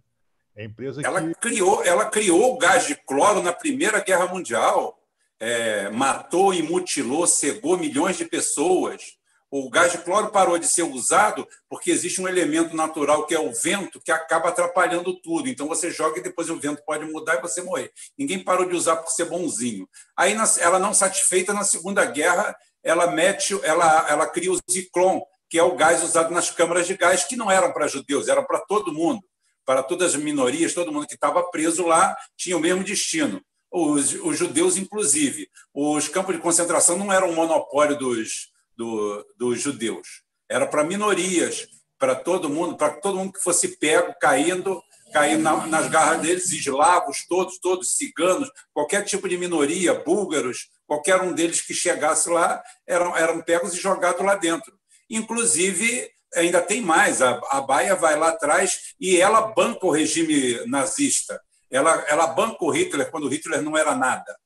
É 0.55 0.63
a 0.63 0.65
empresa 0.67 1.01
ela, 1.03 1.27
que... 1.27 1.35
criou, 1.41 1.83
ela 1.83 2.11
criou 2.11 2.55
o 2.55 2.59
gás 2.59 2.87
de 2.87 2.95
cloro 2.95 3.43
na 3.43 3.53
Primeira 3.53 4.01
Guerra 4.05 4.29
Mundial, 4.29 5.02
é, 5.43 5.91
matou 5.91 6.55
e 6.55 6.63
mutilou, 6.63 7.27
cegou 7.27 7.77
milhões 7.77 8.17
de 8.17 8.25
pessoas 8.25 9.17
o 9.53 9.69
gás 9.69 9.93
de 9.93 9.99
cloro 9.99 10.31
parou 10.31 10.59
de 10.59 10.67
ser 10.67 10.83
usado 10.83 11.47
porque 11.69 11.91
existe 11.91 12.23
um 12.23 12.27
elemento 12.27 12.75
natural 12.75 13.27
que 13.27 13.35
é 13.35 13.39
o 13.39 13.53
vento 13.53 14.01
que 14.01 14.11
acaba 14.11 14.49
atrapalhando 14.49 15.21
tudo. 15.21 15.47
Então 15.47 15.69
você 15.69 15.91
joga 15.91 16.19
e 16.19 16.23
depois 16.23 16.49
o 16.49 16.59
vento 16.59 16.83
pode 16.87 17.05
mudar 17.05 17.37
e 17.37 17.43
você 17.43 17.61
morrer. 17.61 17.93
Ninguém 18.17 18.43
parou 18.43 18.67
de 18.67 18.75
usar 18.75 18.97
por 18.97 19.11
ser 19.11 19.27
bonzinho. 19.27 19.87
Aí 20.17 20.35
ela 20.59 20.79
não 20.79 20.95
satisfeita 20.95 21.53
na 21.53 21.65
Segunda 21.65 22.03
Guerra, 22.07 22.57
ela 22.83 23.09
mete, 23.09 23.55
ela, 23.63 24.07
ela 24.09 24.27
cria 24.27 24.51
o 24.51 24.59
Ziclon, 24.71 25.21
que 25.51 25.59
é 25.59 25.63
o 25.63 25.77
gás 25.77 26.03
usado 26.03 26.33
nas 26.33 26.51
câmaras 26.51 26.87
de 26.87 26.97
gás 26.97 27.25
que 27.25 27.37
não 27.37 27.51
eram 27.51 27.75
para 27.75 27.87
judeus, 27.87 28.29
eram 28.29 28.47
para 28.47 28.61
todo 28.61 28.91
mundo, 28.91 29.23
para 29.67 29.83
todas 29.83 30.15
as 30.15 30.23
minorias, 30.23 30.73
todo 30.73 30.91
mundo 30.91 31.07
que 31.07 31.15
estava 31.15 31.43
preso 31.51 31.87
lá 31.87 32.17
tinha 32.39 32.57
o 32.57 32.61
mesmo 32.61 32.83
destino. 32.83 33.39
Os, 33.73 34.15
os 34.15 34.39
judeus, 34.39 34.77
inclusive. 34.77 35.49
Os 35.73 36.09
campos 36.09 36.35
de 36.35 36.43
concentração 36.43 36.99
não 36.99 37.13
eram 37.13 37.31
um 37.31 37.35
monopólio 37.35 37.99
dos, 37.99 38.51
do, 38.77 39.27
dos 39.39 39.61
judeus. 39.61 40.23
Era 40.49 40.67
para 40.67 40.85
minorias, 40.85 41.67
para 41.99 42.15
todo 42.15 42.51
mundo, 42.51 42.77
para 42.77 42.91
todo 42.91 43.17
mundo 43.17 43.33
que 43.33 43.41
fosse 43.41 43.79
pego, 43.79 44.15
caindo, 44.21 44.83
caindo 45.13 45.43
na, 45.43 45.67
nas 45.67 45.89
garras 45.89 46.21
deles, 46.21 46.51
eslavos, 46.51 47.27
todos, 47.29 47.59
todos, 47.59 47.97
ciganos, 47.97 48.51
qualquer 48.75 49.05
tipo 49.05 49.29
de 49.29 49.39
minoria, 49.39 49.95
búlgaros, 49.95 50.69
qualquer 50.87 51.21
um 51.23 51.33
deles 51.33 51.61
que 51.61 51.73
chegasse 51.73 52.29
lá, 52.29 52.63
eram, 52.87 53.17
eram 53.17 53.41
pegos 53.41 53.75
e 53.75 53.81
jogados 53.81 54.25
lá 54.25 54.35
dentro. 54.35 54.73
Inclusive, 55.09 56.11
ainda 56.35 56.61
tem 56.61 56.81
mais, 56.81 57.23
a, 57.23 57.41
a 57.51 57.61
Baia 57.61 57.95
vai 57.95 58.19
lá 58.19 58.31
atrás 58.31 58.95
e 59.01 59.21
ela 59.21 59.53
banca 59.53 59.87
o 59.87 59.91
regime 59.91 60.65
nazista. 60.67 61.41
Ela, 61.73 62.05
ela 62.07 62.27
banca 62.27 62.65
o 62.65 62.71
Hitler 62.71 63.11
quando 63.11 63.25
o 63.25 63.29
Hitler 63.29 63.63
não 63.63 63.77
era 63.77 63.95
nada. 63.95 64.37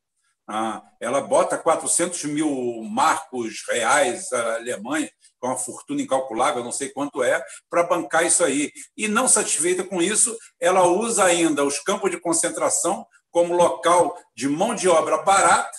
Ah, 0.49 0.81
ela 1.01 1.21
bota 1.21 1.59
400 1.59 2.25
mil 2.25 2.81
marcos 2.85 3.65
reais 3.69 4.33
à 4.33 4.55
Alemanha, 4.55 5.11
com 5.41 5.49
uma 5.49 5.57
fortuna 5.57 6.01
incalculável, 6.01 6.63
não 6.63 6.71
sei 6.71 6.89
quanto 6.91 7.23
é, 7.23 7.45
para 7.69 7.83
bancar 7.83 8.25
isso 8.25 8.45
aí. 8.45 8.73
E 8.97 9.09
não 9.09 9.27
satisfeita 9.27 9.83
com 9.83 10.01
isso, 10.01 10.37
ela 10.61 10.87
usa 10.87 11.25
ainda 11.25 11.65
os 11.65 11.81
campos 11.81 12.13
de 12.13 12.21
concentração 12.21 13.05
como 13.31 13.57
local 13.57 14.17
de 14.37 14.49
mão 14.49 14.75
de 14.75 14.89
obra 14.89 15.19
barata 15.19 15.77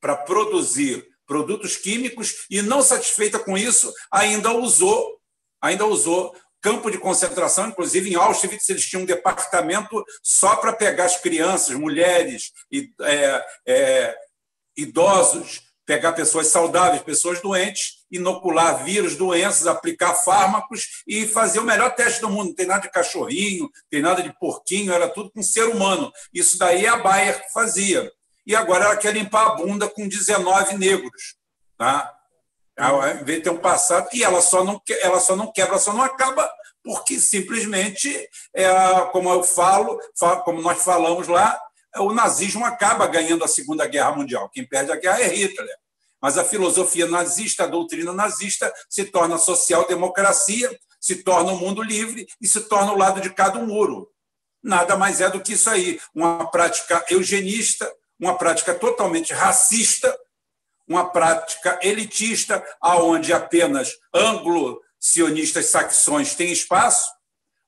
para 0.00 0.16
produzir 0.16 1.04
produtos 1.26 1.76
químicos 1.76 2.46
e 2.48 2.62
não 2.62 2.82
satisfeita 2.82 3.38
com 3.38 3.58
isso, 3.58 3.92
ainda 4.12 4.52
usou, 4.52 5.18
ainda 5.60 5.86
usou 5.86 6.34
campo 6.64 6.90
de 6.90 6.96
concentração, 6.96 7.68
inclusive 7.68 8.10
em 8.10 8.14
Auschwitz, 8.14 8.70
eles 8.70 8.86
tinham 8.86 9.02
um 9.02 9.06
departamento 9.06 10.02
só 10.22 10.56
para 10.56 10.72
pegar 10.72 11.04
as 11.04 11.20
crianças, 11.20 11.76
mulheres, 11.76 12.52
é, 13.02 13.44
é, 13.66 14.16
idosos, 14.74 15.60
pegar 15.84 16.14
pessoas 16.14 16.46
saudáveis, 16.46 17.02
pessoas 17.02 17.38
doentes, 17.42 18.06
inocular 18.10 18.82
vírus, 18.82 19.14
doenças, 19.14 19.66
aplicar 19.66 20.14
fármacos 20.14 21.02
e 21.06 21.28
fazer 21.28 21.58
o 21.58 21.64
melhor 21.64 21.94
teste 21.94 22.22
do 22.22 22.30
mundo. 22.30 22.48
Não 22.48 22.54
tem 22.54 22.66
nada 22.66 22.80
de 22.80 22.90
cachorrinho, 22.90 23.68
tem 23.90 24.00
nada 24.00 24.22
de 24.22 24.32
porquinho, 24.38 24.90
era 24.90 25.06
tudo 25.06 25.30
com 25.30 25.42
ser 25.42 25.64
humano. 25.64 26.10
Isso 26.32 26.58
daí 26.58 26.86
é 26.86 26.88
a 26.88 26.96
Bayer 26.96 27.44
que 27.44 27.52
fazia. 27.52 28.10
E 28.46 28.56
agora 28.56 28.86
ela 28.86 28.96
quer 28.96 29.12
limpar 29.12 29.48
a 29.48 29.54
bunda 29.56 29.86
com 29.86 30.08
19 30.08 30.78
negros. 30.78 31.36
Tá? 31.76 32.10
Ao 32.76 32.98
invés 33.08 33.38
de 33.38 33.40
ter 33.44 33.50
um 33.50 33.58
passado, 33.58 34.08
e 34.12 34.24
ela 34.24 34.40
só 34.40 34.64
não, 34.64 34.80
ela 35.02 35.20
só 35.20 35.36
não 35.36 35.52
quebra, 35.52 35.78
só 35.78 35.92
não 35.92 36.02
acaba, 36.02 36.50
porque 36.82 37.18
simplesmente, 37.18 38.28
é, 38.52 38.68
como 39.12 39.30
eu 39.30 39.42
falo, 39.42 39.98
como 40.44 40.60
nós 40.60 40.82
falamos 40.82 41.28
lá, 41.28 41.58
o 41.96 42.12
nazismo 42.12 42.64
acaba 42.64 43.06
ganhando 43.06 43.44
a 43.44 43.48
Segunda 43.48 43.86
Guerra 43.86 44.12
Mundial. 44.12 44.50
Quem 44.50 44.66
perde 44.66 44.92
a 44.92 44.96
guerra 44.96 45.20
é 45.20 45.28
Hitler. 45.28 45.68
Mas 46.20 46.38
a 46.38 46.44
filosofia 46.44 47.06
nazista, 47.06 47.64
a 47.64 47.66
doutrina 47.66 48.12
nazista, 48.12 48.72
se 48.88 49.04
torna 49.04 49.38
social-democracia, 49.38 50.76
se 51.00 51.16
torna 51.16 51.52
o 51.52 51.54
um 51.54 51.58
mundo 51.58 51.82
livre 51.82 52.26
e 52.40 52.48
se 52.48 52.62
torna 52.62 52.92
o 52.92 52.98
lado 52.98 53.20
de 53.20 53.30
cada 53.30 53.58
um 53.58 53.66
muro. 53.66 54.10
Nada 54.62 54.96
mais 54.96 55.20
é 55.20 55.28
do 55.28 55.40
que 55.40 55.52
isso 55.52 55.68
aí. 55.68 56.00
Uma 56.14 56.50
prática 56.50 57.04
eugenista, 57.10 57.90
uma 58.18 58.38
prática 58.38 58.74
totalmente 58.74 59.34
racista, 59.34 60.18
uma 60.88 61.10
prática 61.10 61.78
elitista, 61.82 62.62
aonde 62.80 63.32
apenas 63.32 63.92
anglo-sionistas 64.14 65.66
saxões 65.66 66.34
têm 66.34 66.52
espaço, 66.52 67.08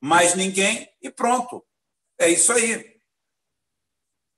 mais 0.01 0.35
ninguém, 0.35 0.89
e 1.03 1.11
pronto. 1.11 1.65
É 2.19 2.29
isso 2.29 2.53
aí. 2.53 2.97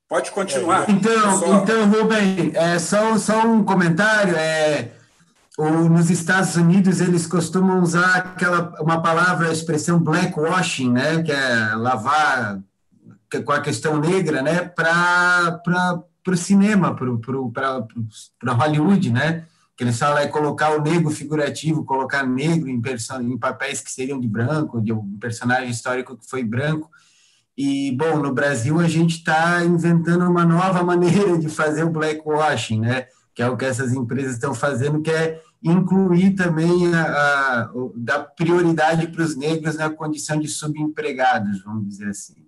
Pode 0.09 0.31
continuar. 0.31 0.89
Então, 0.89 1.39
só... 1.39 1.55
então 1.57 1.91
Rubem, 1.91 2.53
é, 2.55 2.79
só, 2.79 3.19
só 3.19 3.43
um 3.43 3.63
comentário. 3.63 4.35
É, 4.37 4.91
o, 5.59 5.89
nos 5.89 6.09
Estados 6.09 6.55
Unidos, 6.57 7.01
eles 7.01 7.27
costumam 7.27 7.83
usar 7.83 8.17
aquela, 8.17 8.75
uma 8.81 9.03
palavra, 9.03 9.49
a 9.49 9.53
expressão 9.53 9.99
blackwashing, 9.99 10.93
né, 10.93 11.23
que 11.23 11.33
é 11.33 11.75
lavar 11.75 12.61
com 13.45 13.53
a 13.53 13.61
questão 13.61 13.99
negra, 13.99 14.41
né, 14.41 14.61
para 14.63 15.61
para 16.29 16.35
o 16.35 16.37
cinema, 16.37 16.95
para 16.95 18.53
Hollywood, 18.53 19.11
né? 19.11 19.47
Que 19.75 19.85
eles 19.85 19.99
falam 19.99 20.19
é 20.19 20.27
colocar 20.27 20.77
o 20.77 20.83
negro 20.83 21.11
figurativo, 21.11 21.87
colocar 21.87 22.27
negro 22.27 22.69
em, 22.69 22.83
em 23.23 23.39
papéis 23.39 23.81
que 23.81 23.91
seriam 23.91 24.21
de 24.21 24.29
branco, 24.29 24.79
de 24.83 24.93
um 24.93 25.19
personagem 25.19 25.71
histórico 25.71 26.19
que 26.19 26.29
foi 26.29 26.45
branco. 26.45 26.91
E, 27.57 27.97
bom, 27.97 28.19
no 28.19 28.35
Brasil 28.35 28.79
a 28.79 28.87
gente 28.87 29.17
está 29.17 29.65
inventando 29.65 30.29
uma 30.29 30.45
nova 30.45 30.83
maneira 30.85 31.39
de 31.39 31.49
fazer 31.49 31.85
o 31.85 31.91
blackwashing, 31.91 32.81
né? 32.81 33.07
Que 33.35 33.43
é 33.43 33.49
o 33.49 33.57
que 33.57 33.65
essas 33.65 33.95
empresas 33.95 34.35
estão 34.35 34.53
fazendo, 34.53 35.01
que 35.01 35.11
é 35.11 35.41
incluir 35.63 36.35
também 36.35 36.95
a, 36.95 37.05
a, 37.05 37.71
dar 37.97 38.25
prioridade 38.37 39.09
para 39.09 39.23
os 39.23 39.35
negros 39.35 39.77
na 39.77 39.89
condição 39.89 40.39
de 40.39 40.47
subempregados, 40.47 41.63
vamos 41.65 41.89
dizer 41.89 42.11
assim. 42.11 42.48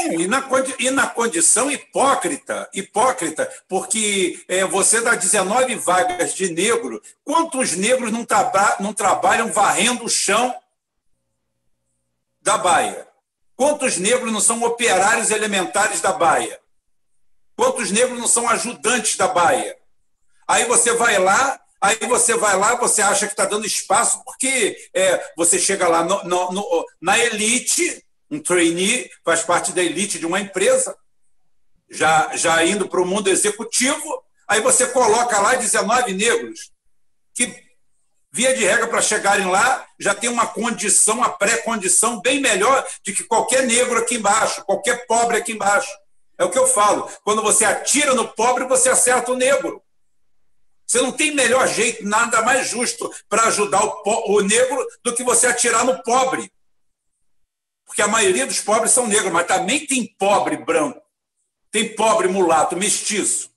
E 0.00 0.28
na, 0.28 0.48
e 0.78 0.90
na 0.90 1.08
condição 1.08 1.68
hipócrita, 1.68 2.70
hipócrita, 2.72 3.50
porque 3.68 4.40
é, 4.46 4.64
você 4.64 5.00
dá 5.00 5.16
19 5.16 5.74
vagas 5.74 6.34
de 6.34 6.52
negro, 6.52 7.02
quantos 7.24 7.72
negros 7.72 8.12
não, 8.12 8.24
traba, 8.24 8.76
não 8.78 8.94
trabalham 8.94 9.50
varrendo 9.50 10.04
o 10.04 10.08
chão 10.08 10.54
da 12.40 12.56
baia? 12.56 13.08
Quantos 13.56 13.96
negros 13.96 14.32
não 14.32 14.40
são 14.40 14.62
operários 14.62 15.32
elementares 15.32 16.00
da 16.00 16.12
baia? 16.12 16.60
Quantos 17.56 17.90
negros 17.90 18.16
não 18.16 18.28
são 18.28 18.48
ajudantes 18.48 19.16
da 19.16 19.26
baia? 19.26 19.76
Aí 20.46 20.64
você 20.66 20.92
vai 20.92 21.18
lá, 21.18 21.60
aí 21.80 21.98
você 22.06 22.36
vai 22.36 22.56
lá, 22.56 22.76
você 22.76 23.02
acha 23.02 23.26
que 23.26 23.32
está 23.32 23.46
dando 23.46 23.66
espaço, 23.66 24.22
porque 24.24 24.78
é, 24.94 25.32
você 25.36 25.58
chega 25.58 25.88
lá 25.88 26.04
no, 26.04 26.22
no, 26.22 26.52
no, 26.52 26.86
na 27.00 27.18
elite 27.18 28.04
um 28.30 28.40
trainee, 28.40 29.10
faz 29.24 29.42
parte 29.42 29.72
da 29.72 29.82
elite 29.82 30.18
de 30.18 30.26
uma 30.26 30.40
empresa, 30.40 30.96
já, 31.90 32.36
já 32.36 32.64
indo 32.64 32.88
para 32.88 33.00
o 33.00 33.06
mundo 33.06 33.28
executivo, 33.28 34.22
aí 34.46 34.60
você 34.60 34.86
coloca 34.88 35.40
lá 35.40 35.54
19 35.54 36.12
negros, 36.12 36.70
que, 37.34 37.54
via 38.30 38.54
de 38.54 38.64
regra, 38.64 38.86
para 38.86 39.00
chegarem 39.00 39.46
lá, 39.46 39.86
já 39.98 40.14
tem 40.14 40.28
uma 40.28 40.46
condição, 40.46 41.16
uma 41.16 41.30
pré-condição 41.30 42.20
bem 42.20 42.40
melhor 42.40 42.86
de 43.02 43.12
que 43.12 43.24
qualquer 43.24 43.66
negro 43.66 43.98
aqui 43.98 44.16
embaixo, 44.16 44.64
qualquer 44.64 45.06
pobre 45.06 45.38
aqui 45.38 45.52
embaixo. 45.52 45.90
É 46.36 46.44
o 46.44 46.50
que 46.50 46.58
eu 46.58 46.68
falo. 46.68 47.10
Quando 47.24 47.42
você 47.42 47.64
atira 47.64 48.14
no 48.14 48.28
pobre, 48.28 48.64
você 48.64 48.88
acerta 48.88 49.32
o 49.32 49.36
negro. 49.36 49.82
Você 50.86 51.00
não 51.02 51.10
tem 51.10 51.34
melhor 51.34 51.66
jeito, 51.66 52.04
nada 52.04 52.40
mais 52.42 52.68
justo 52.68 53.10
para 53.28 53.44
ajudar 53.44 53.84
o, 53.84 54.36
o 54.36 54.40
negro 54.40 54.86
do 55.02 55.14
que 55.14 55.24
você 55.24 55.46
atirar 55.46 55.84
no 55.84 56.02
pobre 56.02 56.50
porque 57.98 58.02
a 58.02 58.12
maioria 58.12 58.46
dos 58.46 58.60
pobres 58.60 58.92
são 58.92 59.08
negros, 59.08 59.32
mas 59.32 59.44
também 59.44 59.84
tem 59.84 60.06
pobre 60.16 60.56
branco, 60.56 61.02
tem 61.68 61.96
pobre 61.96 62.28
mulato, 62.28 62.76
mestiço. 62.76 63.50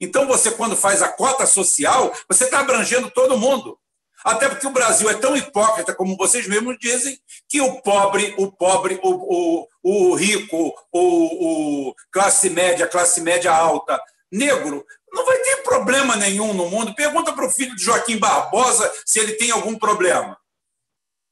Então, 0.00 0.26
você, 0.26 0.50
quando 0.52 0.74
faz 0.74 1.02
a 1.02 1.08
cota 1.08 1.44
social, 1.44 2.10
você 2.26 2.44
está 2.44 2.60
abrangendo 2.60 3.10
todo 3.10 3.36
mundo. 3.36 3.78
Até 4.24 4.48
porque 4.48 4.66
o 4.66 4.70
Brasil 4.72 5.10
é 5.10 5.14
tão 5.14 5.36
hipócrita, 5.36 5.94
como 5.94 6.16
vocês 6.16 6.48
mesmos 6.48 6.78
dizem, 6.80 7.18
que 7.46 7.60
o 7.60 7.82
pobre, 7.82 8.34
o 8.38 8.50
pobre, 8.50 8.98
o, 9.02 9.10
o, 9.12 9.68
o 9.82 10.14
rico, 10.14 10.74
o, 10.90 11.88
o 11.90 11.94
classe 12.10 12.48
média, 12.48 12.86
classe 12.86 13.20
média 13.20 13.54
alta, 13.54 14.00
negro, 14.32 14.82
não 15.12 15.26
vai 15.26 15.36
ter 15.40 15.56
problema 15.56 16.16
nenhum 16.16 16.54
no 16.54 16.70
mundo. 16.70 16.94
Pergunta 16.94 17.34
para 17.34 17.44
o 17.44 17.50
filho 17.50 17.76
de 17.76 17.84
Joaquim 17.84 18.16
Barbosa 18.16 18.90
se 19.04 19.18
ele 19.18 19.34
tem 19.34 19.50
algum 19.50 19.78
problema. 19.78 20.38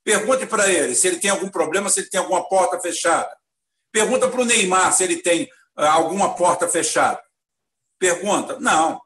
Pergunte 0.05 0.47
para 0.47 0.69
ele 0.69 0.95
se 0.95 1.07
ele 1.07 1.19
tem 1.19 1.31
algum 1.31 1.49
problema, 1.49 1.89
se 1.89 2.01
ele 2.01 2.09
tem 2.09 2.21
alguma 2.21 2.49
porta 2.49 2.81
fechada. 2.81 3.31
Pergunta 3.93 4.29
para 4.29 4.41
o 4.41 4.45
Neymar 4.45 4.93
se 4.93 5.05
ele 5.05 5.17
tem 5.17 5.49
ah, 5.77 5.93
alguma 5.93 6.35
porta 6.35 6.69
fechada. 6.69 7.23
Pergunta. 7.99 8.59
Não. 8.59 9.01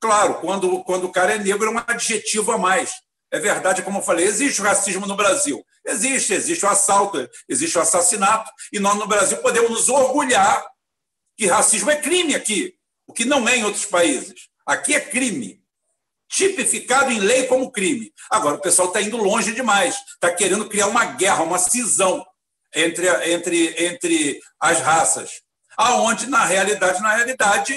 Claro, 0.00 0.34
quando, 0.40 0.82
quando 0.84 1.04
o 1.04 1.12
cara 1.12 1.34
é 1.34 1.38
negro, 1.38 1.68
é 1.68 1.70
um 1.70 1.78
adjetivo 1.78 2.52
a 2.52 2.58
mais. 2.58 2.92
É 3.30 3.38
verdade, 3.38 3.82
como 3.82 3.98
eu 3.98 4.02
falei, 4.02 4.26
existe 4.26 4.60
racismo 4.60 5.06
no 5.06 5.16
Brasil. 5.16 5.64
Existe, 5.84 6.34
existe 6.34 6.64
o 6.64 6.68
assalto, 6.68 7.28
existe 7.48 7.78
o 7.78 7.80
assassinato. 7.80 8.50
E 8.72 8.78
nós, 8.78 8.96
no 8.96 9.06
Brasil, 9.06 9.38
podemos 9.38 9.70
nos 9.70 9.88
orgulhar 9.88 10.64
que 11.36 11.46
racismo 11.46 11.90
é 11.90 11.96
crime 11.96 12.34
aqui, 12.34 12.74
o 13.06 13.12
que 13.12 13.24
não 13.24 13.48
é 13.48 13.56
em 13.56 13.64
outros 13.64 13.86
países. 13.86 14.48
Aqui 14.66 14.94
é 14.94 15.00
crime 15.00 15.63
tipificado 16.34 17.12
em 17.12 17.20
lei 17.20 17.46
como 17.46 17.70
crime. 17.70 18.12
Agora, 18.28 18.56
o 18.56 18.60
pessoal 18.60 18.88
está 18.88 19.00
indo 19.00 19.16
longe 19.16 19.54
demais, 19.54 19.94
está 20.14 20.34
querendo 20.34 20.68
criar 20.68 20.88
uma 20.88 21.04
guerra, 21.04 21.44
uma 21.44 21.58
cisão 21.60 22.26
entre, 22.74 23.06
entre, 23.32 23.86
entre 23.86 24.40
as 24.58 24.80
raças, 24.80 25.42
aonde, 25.76 26.26
na 26.26 26.44
realidade, 26.44 27.00
na 27.00 27.14
realidade, 27.14 27.74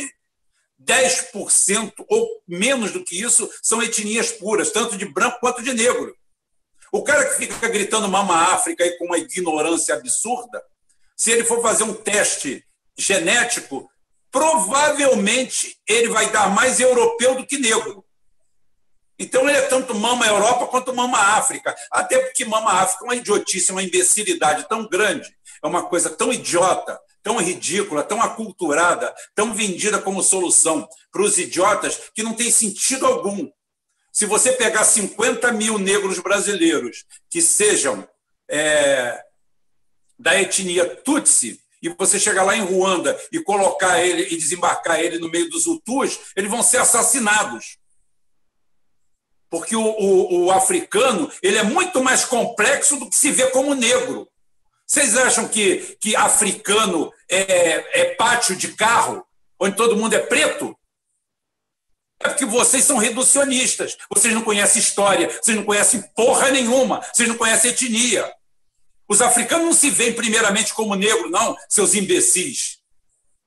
10% 0.83 1.93
ou 2.09 2.27
menos 2.47 2.91
do 2.91 3.03
que 3.03 3.21
isso 3.21 3.47
são 3.61 3.81
etnias 3.81 4.31
puras, 4.31 4.71
tanto 4.71 4.97
de 4.97 5.05
branco 5.05 5.39
quanto 5.39 5.61
de 5.61 5.73
negro. 5.73 6.15
O 6.91 7.03
cara 7.03 7.25
que 7.29 7.35
fica 7.35 7.67
gritando 7.67 8.07
Mama 8.07 8.53
África 8.53 8.83
aí 8.83 8.97
com 8.97 9.05
uma 9.05 9.19
ignorância 9.19 9.93
absurda, 9.93 10.63
se 11.15 11.29
ele 11.29 11.43
for 11.43 11.61
fazer 11.61 11.83
um 11.83 11.93
teste 11.93 12.65
genético, 12.97 13.87
provavelmente 14.31 15.77
ele 15.87 16.09
vai 16.09 16.31
dar 16.31 16.49
mais 16.49 16.79
europeu 16.79 17.35
do 17.35 17.45
que 17.45 17.59
negro. 17.59 18.06
Então 19.19 19.47
ele 19.49 19.57
é 19.57 19.61
tanto 19.63 19.95
mama 19.95 20.27
Europa 20.27 20.67
quanto 20.67 20.93
mama 20.95 21.17
África. 21.17 21.75
Até 21.91 22.19
porque 22.19 22.45
mama 22.45 22.71
África 22.71 23.03
é 23.03 23.07
uma 23.07 23.15
idiotice, 23.15 23.71
uma 23.71 23.83
imbecilidade 23.83 24.67
tão 24.69 24.87
grande, 24.87 25.27
é 25.63 25.67
uma 25.67 25.83
coisa 25.87 26.09
tão 26.09 26.31
idiota, 26.31 26.99
tão 27.23 27.37
ridícula, 27.37 28.03
tão 28.03 28.21
aculturada, 28.21 29.13
tão 29.33 29.53
vendida 29.53 29.99
como 29.99 30.21
solução 30.21 30.87
para 31.11 31.23
os 31.23 31.37
idiotas 31.37 31.99
que 32.13 32.23
não 32.23 32.33
tem 32.33 32.51
sentido 32.51 33.05
algum. 33.05 33.49
Se 34.11 34.25
você 34.25 34.51
pegar 34.53 34.83
50 34.83 35.51
mil 35.51 35.77
negros 35.77 36.19
brasileiros 36.19 37.05
que 37.29 37.41
sejam 37.41 38.07
é, 38.49 39.21
da 40.17 40.39
etnia 40.39 40.95
Tutsi, 41.03 41.59
e 41.81 41.89
você 41.89 42.19
chegar 42.19 42.43
lá 42.43 42.55
em 42.55 42.63
Ruanda 42.63 43.19
e 43.31 43.39
colocar 43.39 44.03
ele 44.03 44.33
e 44.33 44.37
desembarcar 44.37 44.99
ele 44.99 45.19
no 45.19 45.29
meio 45.29 45.47
dos 45.49 45.67
Hutus, 45.67 46.19
eles 46.35 46.49
vão 46.49 46.63
ser 46.63 46.77
assassinados 46.77 47.77
porque 49.49 49.75
o, 49.75 49.81
o, 49.81 50.45
o, 50.45 50.51
africano 50.51 51.31
ele 51.41 51.57
é 51.57 51.63
muito 51.63 52.03
mais 52.03 52.25
complexo 52.25 52.97
do 52.97 53.09
que 53.09 53.15
se 53.15 53.31
vê 53.31 53.47
como 53.47 53.73
negro. 53.73 54.27
Vocês 54.85 55.17
acham 55.17 55.47
que, 55.47 55.97
que 55.99 56.15
africano 56.15 57.11
é, 57.29 58.01
é 58.01 58.15
pátio 58.15 58.55
de 58.55 58.69
carro, 58.69 59.25
onde 59.59 59.75
todo 59.75 59.97
mundo 59.97 60.13
é 60.13 60.19
preto? 60.19 60.77
É 62.19 62.29
porque 62.29 62.45
vocês 62.45 62.83
são 62.83 62.97
reducionistas, 62.97 63.97
vocês 64.09 64.33
não 64.33 64.41
conhecem 64.41 64.81
história, 64.81 65.29
vocês 65.29 65.55
não 65.55 65.63
conhecem 65.63 66.01
porra 66.15 66.49
nenhuma, 66.49 67.01
vocês 67.13 67.27
não 67.29 67.37
conhecem 67.37 67.71
etnia. 67.71 68.31
Os 69.07 69.21
africanos 69.21 69.65
não 69.65 69.73
se 69.73 69.89
veem 69.89 70.13
primeiramente 70.13 70.73
como 70.73 70.95
negro, 70.95 71.29
não, 71.29 71.55
seus 71.69 71.93
imbecis. 71.93 72.79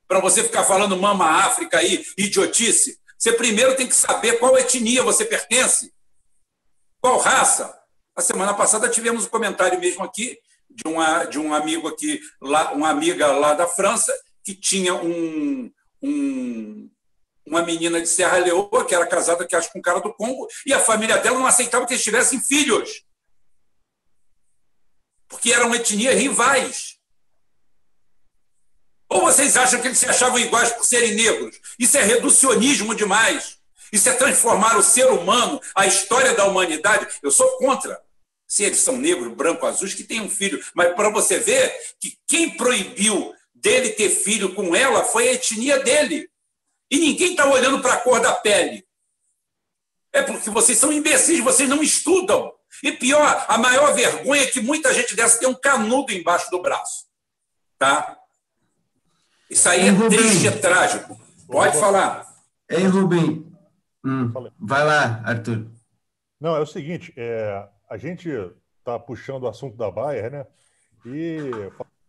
Para 0.07 0.19
você 0.19 0.43
ficar 0.43 0.63
falando 0.63 0.97
mama 0.97 1.25
África 1.45 1.77
aí, 1.77 2.05
idiotice. 2.17 2.99
Você 3.21 3.33
primeiro 3.33 3.75
tem 3.75 3.87
que 3.87 3.95
saber 3.95 4.39
qual 4.39 4.57
etnia 4.57 5.03
você 5.03 5.23
pertence, 5.23 5.93
qual 6.99 7.19
raça. 7.19 7.79
A 8.15 8.21
semana 8.21 8.51
passada 8.51 8.89
tivemos 8.89 9.25
um 9.25 9.29
comentário 9.29 9.79
mesmo 9.79 10.03
aqui 10.03 10.39
de, 10.67 10.87
uma, 10.87 11.25
de 11.25 11.37
um 11.37 11.53
amigo 11.53 11.87
aqui, 11.87 12.19
lá, 12.41 12.71
uma 12.71 12.89
amiga 12.89 13.27
lá 13.27 13.53
da 13.53 13.67
França, 13.67 14.11
que 14.43 14.55
tinha 14.55 14.95
um, 14.95 15.71
um, 16.01 16.89
uma 17.45 17.61
menina 17.61 18.01
de 18.01 18.07
Serra 18.07 18.39
Leoa, 18.39 18.85
que 18.87 18.95
era 18.95 19.05
casada, 19.05 19.45
que 19.45 19.55
acho, 19.55 19.71
com 19.71 19.77
um 19.77 19.83
cara 19.83 20.01
do 20.01 20.11
Congo, 20.15 20.47
e 20.65 20.73
a 20.73 20.79
família 20.79 21.19
dela 21.19 21.37
não 21.37 21.45
aceitava 21.45 21.85
que 21.85 21.93
eles 21.93 22.03
tivessem 22.03 22.41
filhos. 22.41 23.03
Porque 25.27 25.51
eram 25.51 25.75
etnias 25.75 26.19
rivais. 26.19 26.97
Ou 29.11 29.19
vocês 29.19 29.57
acham 29.57 29.81
que 29.81 29.89
eles 29.89 29.97
se 29.97 30.05
achavam 30.05 30.39
iguais 30.39 30.71
por 30.71 30.85
serem 30.85 31.13
negros? 31.13 31.59
Isso 31.77 31.97
é 31.97 32.01
reducionismo 32.01 32.95
demais. 32.95 33.57
Isso 33.91 34.07
é 34.07 34.13
transformar 34.13 34.77
o 34.77 34.81
ser 34.81 35.05
humano, 35.07 35.59
a 35.75 35.85
história 35.85 36.33
da 36.33 36.45
humanidade. 36.45 37.05
Eu 37.21 37.29
sou 37.29 37.57
contra. 37.57 38.01
Se 38.47 38.63
eles 38.63 38.79
são 38.79 38.97
negros, 38.97 39.33
branco, 39.33 39.65
azuis, 39.65 39.93
que 39.93 40.05
tenham 40.05 40.25
um 40.25 40.29
filho. 40.29 40.63
Mas 40.73 40.95
para 40.95 41.09
você 41.09 41.39
ver 41.39 41.75
que 41.99 42.17
quem 42.25 42.55
proibiu 42.55 43.35
dele 43.53 43.89
ter 43.89 44.09
filho 44.09 44.55
com 44.55 44.73
ela 44.73 45.03
foi 45.03 45.27
a 45.27 45.33
etnia 45.33 45.79
dele. 45.79 46.29
E 46.89 46.97
ninguém 46.97 47.31
está 47.31 47.45
olhando 47.45 47.81
para 47.81 47.95
a 47.95 47.99
cor 47.99 48.21
da 48.21 48.31
pele. 48.31 48.87
É 50.13 50.21
porque 50.21 50.49
vocês 50.49 50.77
são 50.77 50.91
imbecis, 50.91 51.43
vocês 51.43 51.67
não 51.67 51.83
estudam. 51.83 52.49
E 52.81 52.93
pior, 52.93 53.45
a 53.49 53.57
maior 53.57 53.93
vergonha 53.93 54.43
é 54.43 54.47
que 54.47 54.61
muita 54.61 54.93
gente 54.93 55.17
dessa 55.17 55.37
tem 55.37 55.49
um 55.49 55.53
canudo 55.53 56.13
embaixo 56.13 56.49
do 56.49 56.61
braço. 56.61 57.07
Tá? 57.77 58.20
Isso 59.51 59.67
aí 59.67 59.89
é 59.89 60.07
triste, 60.07 60.47
é 60.47 60.51
trágico. 60.51 61.19
Pode 61.45 61.77
falar. 61.77 62.25
Ei, 62.69 62.85
Rubem. 62.85 63.53
Hum, 64.03 64.31
vai 64.57 64.85
lá, 64.85 65.21
Arthur. 65.25 65.69
Não, 66.39 66.55
é 66.55 66.61
o 66.61 66.65
seguinte, 66.65 67.13
é, 67.17 67.67
a 67.89 67.97
gente 67.97 68.29
está 68.79 68.97
puxando 68.97 69.43
o 69.43 69.49
assunto 69.49 69.75
da 69.75 69.91
Bayer, 69.91 70.31
né? 70.31 70.47
E 71.05 71.51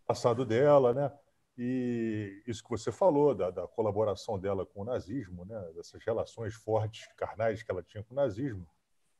passado 0.06 0.44
dela, 0.44 0.94
né? 0.94 1.10
E 1.58 2.42
isso 2.46 2.62
que 2.62 2.70
você 2.70 2.92
falou, 2.92 3.34
da, 3.34 3.50
da, 3.50 3.66
colaboração 3.66 4.38
dela 4.38 4.64
com 4.64 4.82
o 4.82 4.84
nazismo, 4.84 5.44
né? 5.44 5.60
dessas 5.74 6.02
relações 6.04 6.54
fortes, 6.54 7.08
carnais 7.16 7.62
que 7.62 7.70
ela 7.70 7.82
tinha 7.82 8.04
com 8.04 8.14
o 8.14 8.16
nazismo. 8.16 8.66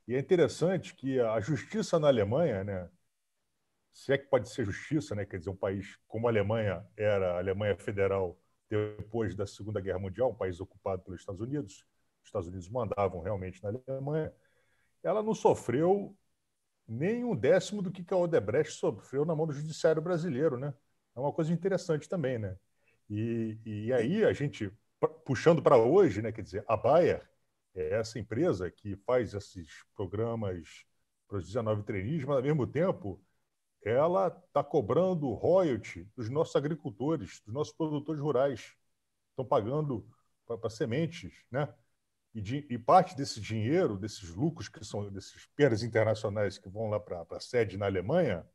E 0.06 0.14
é 0.14 0.18
interessante 0.18 0.94
que 0.94 1.18
a 1.18 1.40
justiça 1.40 1.98
na 1.98 2.06
Alemanha, 2.06 2.62
né? 2.62 2.88
Se 3.92 4.12
é 4.12 4.18
que 4.18 4.26
pode 4.26 4.48
ser 4.48 4.64
justiça, 4.64 5.14
né? 5.14 5.24
quer 5.24 5.38
dizer, 5.38 5.50
um 5.50 5.56
país 5.56 5.98
como 6.08 6.26
a 6.26 6.30
Alemanha 6.30 6.84
era 6.96 7.34
a 7.34 7.38
Alemanha 7.38 7.76
Federal 7.76 8.38
depois 8.68 9.34
da 9.34 9.46
Segunda 9.46 9.80
Guerra 9.80 9.98
Mundial, 9.98 10.30
um 10.30 10.34
país 10.34 10.60
ocupado 10.60 11.02
pelos 11.02 11.20
Estados 11.20 11.40
Unidos, 11.42 11.84
os 12.22 12.28
Estados 12.28 12.48
Unidos 12.48 12.68
mandavam 12.70 13.20
realmente 13.20 13.62
na 13.62 13.70
Alemanha, 13.86 14.32
ela 15.02 15.22
não 15.22 15.34
sofreu 15.34 16.16
nem 16.88 17.24
um 17.24 17.36
décimo 17.36 17.82
do 17.82 17.90
que 17.90 18.04
a 18.12 18.16
Odebrecht 18.16 18.72
sofreu 18.72 19.24
na 19.24 19.34
mão 19.34 19.46
do 19.46 19.52
judiciário 19.52 20.00
brasileiro, 20.00 20.58
né? 20.58 20.72
É 21.14 21.20
uma 21.20 21.32
coisa 21.32 21.52
interessante 21.52 22.08
também, 22.08 22.38
né? 22.38 22.56
E, 23.10 23.58
e 23.64 23.92
aí 23.92 24.24
a 24.24 24.32
gente, 24.32 24.72
puxando 25.24 25.62
para 25.62 25.76
hoje, 25.76 26.22
né, 26.22 26.32
quer 26.32 26.42
dizer, 26.42 26.64
a 26.66 26.76
Bayer 26.76 27.28
é 27.74 27.94
essa 27.94 28.18
empresa 28.18 28.70
que 28.70 28.96
faz 28.96 29.34
esses 29.34 29.84
programas 29.94 30.84
para 31.28 31.38
os 31.38 31.46
19 31.46 31.82
trainees, 31.82 32.24
mas 32.24 32.36
ao 32.36 32.42
mesmo 32.42 32.66
tempo 32.66 33.20
ela 33.84 34.28
está 34.28 34.62
cobrando 34.62 35.32
royalty 35.32 36.04
dos 36.16 36.30
nossos 36.30 36.54
agricultores, 36.54 37.40
dos 37.44 37.52
nossos 37.52 37.72
produtores 37.72 38.20
rurais. 38.20 38.74
Estão 39.30 39.44
pagando 39.44 40.06
para 40.46 40.70
sementes, 40.70 41.32
né? 41.50 41.72
E, 42.34 42.40
de, 42.40 42.66
e, 42.70 42.78
parte 42.78 43.14
desse 43.14 43.40
dinheiro, 43.40 43.98
desses 43.98 44.30
lucros 44.30 44.68
que 44.68 44.82
são 44.84 45.10
desses 45.10 45.46
perdas 45.54 45.82
internacionais 45.82 46.56
que 46.56 46.68
vão 46.68 46.88
lá 46.88 46.98
para 46.98 47.26
a 47.30 47.40
sede 47.40 47.76
na 47.76 47.86
Alemanha, 47.86 48.46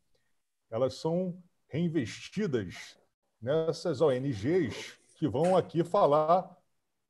elas 0.70 0.96
são 0.96 1.42
reinvestidas 1.68 2.98
nessas 3.40 4.02
ONGs 4.02 4.98
que 5.18 5.28
vão 5.28 5.56
aqui 5.56 5.84
falar 5.84 6.58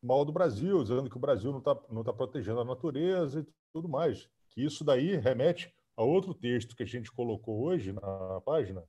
mal 0.02 0.26
do 0.26 0.32
Brasil, 0.32 0.82
dizendo 0.84 1.10
que 1.10 1.18
o 1.18 1.22
Brasil 1.22 1.52
não 1.52 1.60
está 1.60 1.78
não 1.90 2.04
tá 2.04 2.12
protegendo 2.12 2.60
a 2.60 2.66
natureza 2.66 3.40
e 3.40 3.48
tudo 3.72 3.88
mais. 3.88 4.30
Que 4.50 4.64
isso 4.64 4.84
daí 4.84 5.16
remete 5.16 5.74
a 5.98 6.04
outro 6.04 6.34
texto 6.34 6.76
que 6.76 6.84
a 6.84 6.86
gente 6.86 7.12
colocou 7.12 7.64
hoje 7.64 7.92
na 7.92 8.40
página, 8.42 8.84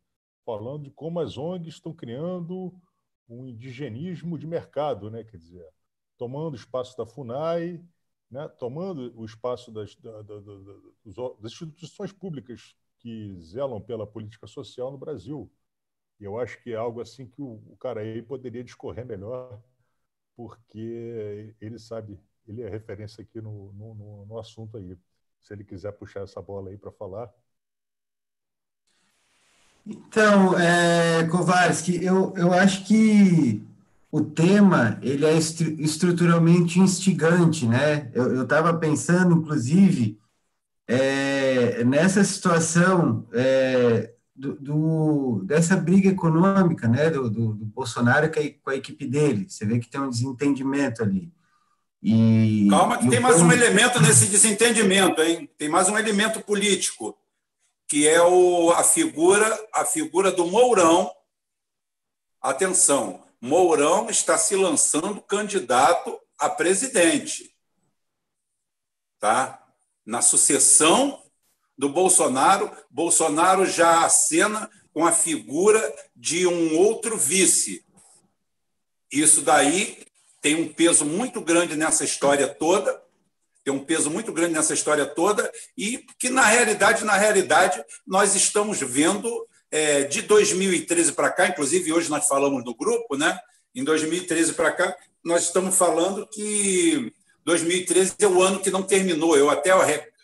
falando 0.45 0.85
de 0.85 0.91
como 0.91 1.19
as 1.21 1.39
ONGs 1.39 1.75
estão 1.75 1.93
criando 1.93 2.73
um 3.29 3.47
indigenismo 3.47 4.39
de 4.39 4.47
mercado, 4.47 5.11
né? 5.11 5.25
quer 5.25 5.39
dizer, 5.39 5.67
tomando 6.19 6.53
o 6.53 6.57
espaço 6.57 6.97
da 6.97 7.07
FUNAI, 7.07 7.83
né? 8.31 8.47
tomando 8.59 9.13
o 9.19 9.25
espaço 9.25 9.73
das, 9.73 9.95
da, 9.97 10.23
da, 10.23 10.41
da, 10.41 11.35
das 11.41 11.53
instituições 11.53 12.13
públicas 12.13 12.77
que 12.99 13.41
zelam 13.41 13.81
pela 13.81 14.07
política 14.07 14.47
social 14.47 14.93
no 14.93 14.99
Brasil. 14.99 15.51
E 16.21 16.25
eu 16.25 16.39
acho 16.39 16.63
que 16.63 16.73
é 16.73 16.77
algo 16.77 17.01
assim 17.01 17.27
que 17.27 17.41
o, 17.41 17.63
o 17.69 17.77
cara 17.79 18.01
aí 18.01 18.21
poderia 18.23 18.65
discorrer 18.65 19.07
melhor, 19.07 19.63
porque 20.37 21.55
ele 21.61 21.79
sabe, 21.79 22.19
ele 22.47 22.63
é 22.63 22.69
referência 22.69 23.23
aqui 23.23 23.41
no, 23.41 23.73
no, 23.73 24.27
no 24.27 24.39
assunto 24.39 24.77
aí. 24.77 24.97
Se 25.41 25.53
ele 25.53 25.65
quiser 25.65 25.93
puxar 25.93 26.21
essa 26.21 26.41
bola 26.43 26.71
aí 26.71 26.77
para 26.77 26.91
falar. 26.91 27.33
Então, 29.87 30.59
é, 30.59 31.25
Kovarski, 31.29 32.05
eu, 32.05 32.35
eu 32.37 32.53
acho 32.53 32.85
que 32.85 33.67
o 34.11 34.21
tema 34.23 34.99
ele 35.03 35.25
é 35.25 35.37
estruturalmente 35.37 36.79
instigante, 36.79 37.67
né? 37.67 38.11
Eu 38.13 38.43
estava 38.43 38.75
pensando, 38.75 39.37
inclusive, 39.37 40.19
é, 40.87 41.85
nessa 41.85 42.25
situação 42.25 43.27
é, 43.33 44.15
do, 44.35 44.55
do, 44.55 45.43
dessa 45.45 45.77
briga 45.77 46.09
econômica, 46.09 46.89
né, 46.89 47.11
do, 47.11 47.29
do, 47.29 47.55
do 47.55 47.65
Bolsonaro 47.67 48.33
com 48.33 48.41
a, 48.41 48.43
com 48.63 48.71
a, 48.71 48.77
equipe 48.77 49.07
dele. 49.07 49.47
Você 49.49 49.67
vê 49.67 49.79
que 49.79 49.89
tem 49.89 50.01
um 50.01 50.09
desentendimento 50.09 51.03
ali. 51.03 51.31
E, 52.03 52.69
Calma, 52.71 52.99
que 52.99 53.09
tem 53.09 53.19
mais 53.19 53.41
um 53.43 53.51
elemento 53.51 54.01
nesse 54.01 54.27
desentendimento, 54.27 55.21
hein? 55.21 55.51
Tem 55.59 55.69
mais 55.69 55.89
um 55.89 55.99
elemento 55.99 56.41
político, 56.41 57.19
que 57.89 58.07
é 58.07 58.23
o, 58.23 58.71
a 58.71 58.85
figura 58.85 59.69
a 59.73 59.85
figura 59.85 60.31
do 60.31 60.47
Mourão. 60.47 61.13
Atenção, 62.41 63.25
Mourão 63.41 64.09
está 64.09 64.39
se 64.39 64.55
lançando 64.55 65.21
candidato 65.21 66.19
a 66.39 66.49
presidente, 66.49 67.53
tá? 69.19 69.61
Na 70.07 70.23
sucessão 70.23 71.21
do 71.77 71.89
Bolsonaro, 71.89 72.71
Bolsonaro 72.89 73.67
já 73.67 74.05
acena 74.05 74.71
com 74.93 75.05
a 75.05 75.13
figura 75.13 75.81
de 76.15 76.47
um 76.47 76.79
outro 76.79 77.17
vice. 77.17 77.85
Isso 79.11 79.43
daí 79.43 80.08
tem 80.41 80.55
um 80.55 80.73
peso 80.73 81.05
muito 81.05 81.41
grande 81.41 81.77
nessa 81.77 82.05
história 82.05 82.47
toda, 82.47 83.01
tem 83.65 83.75
um 83.75 83.85
peso 83.85 84.11
muito 84.11 84.33
grande 84.33 84.55
nessa 84.55 84.73
história 84.73 85.05
toda 85.05 85.51
e 85.77 86.05
que 86.19 86.31
na 86.31 86.47
realidade, 86.47 87.05
na 87.05 87.17
realidade, 87.17 87.85
nós 88.07 88.35
estamos 88.35 88.81
vendo 88.81 89.47
é, 89.71 90.05
de 90.05 90.23
2013 90.23 91.13
para 91.13 91.31
cá, 91.31 91.49
inclusive 91.49 91.93
hoje 91.93 92.09
nós 92.09 92.27
falamos 92.27 92.65
no 92.65 92.75
grupo, 92.75 93.17
né? 93.17 93.39
Em 93.75 93.85
2013 93.85 94.55
para 94.55 94.73
cá, 94.73 94.97
nós 95.23 95.43
estamos 95.45 95.77
falando 95.77 96.27
que 96.27 97.13
2013 97.45 98.15
é 98.21 98.27
o 98.27 98.43
ano 98.43 98.61
que 98.61 98.71
não 98.71 98.83
terminou. 98.83 99.37
Eu 99.37 99.51
até 99.51 99.71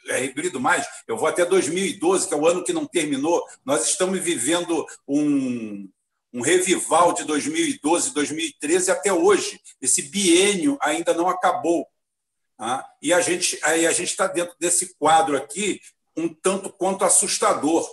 regrido 0.07 0.61
mais, 0.61 0.87
eu 1.07 1.17
vou 1.17 1.29
até 1.29 1.45
2012, 1.45 2.29
que 2.29 2.35
é 2.35 2.37
o 2.37 2.47
ano 2.47 2.65
que 2.65 2.73
não 2.73 2.87
terminou. 2.87 3.43
Nós 3.65 3.87
estamos 3.87 4.19
vivendo 4.21 4.87
um, 5.07 5.89
um 6.35 6.41
revival 6.41 7.13
de 7.13 7.23
2012, 7.23 8.13
2013 8.13 8.91
até 8.91 9.13
hoje. 9.13 9.61
Esse 9.81 10.03
biênio 10.03 10.77
ainda 10.83 11.15
não 11.15 11.29
acabou. 11.29 11.87
Tá? 12.59 12.85
E 13.01 13.13
a 13.13 13.21
gente 13.21 13.59
a 13.63 13.93
gente 13.93 14.11
está 14.11 14.27
dentro 14.27 14.57
desse 14.59 14.97
quadro 14.97 15.37
aqui 15.37 15.81
um 16.17 16.29
tanto 16.29 16.71
quanto 16.71 17.05
assustador. 17.05 17.89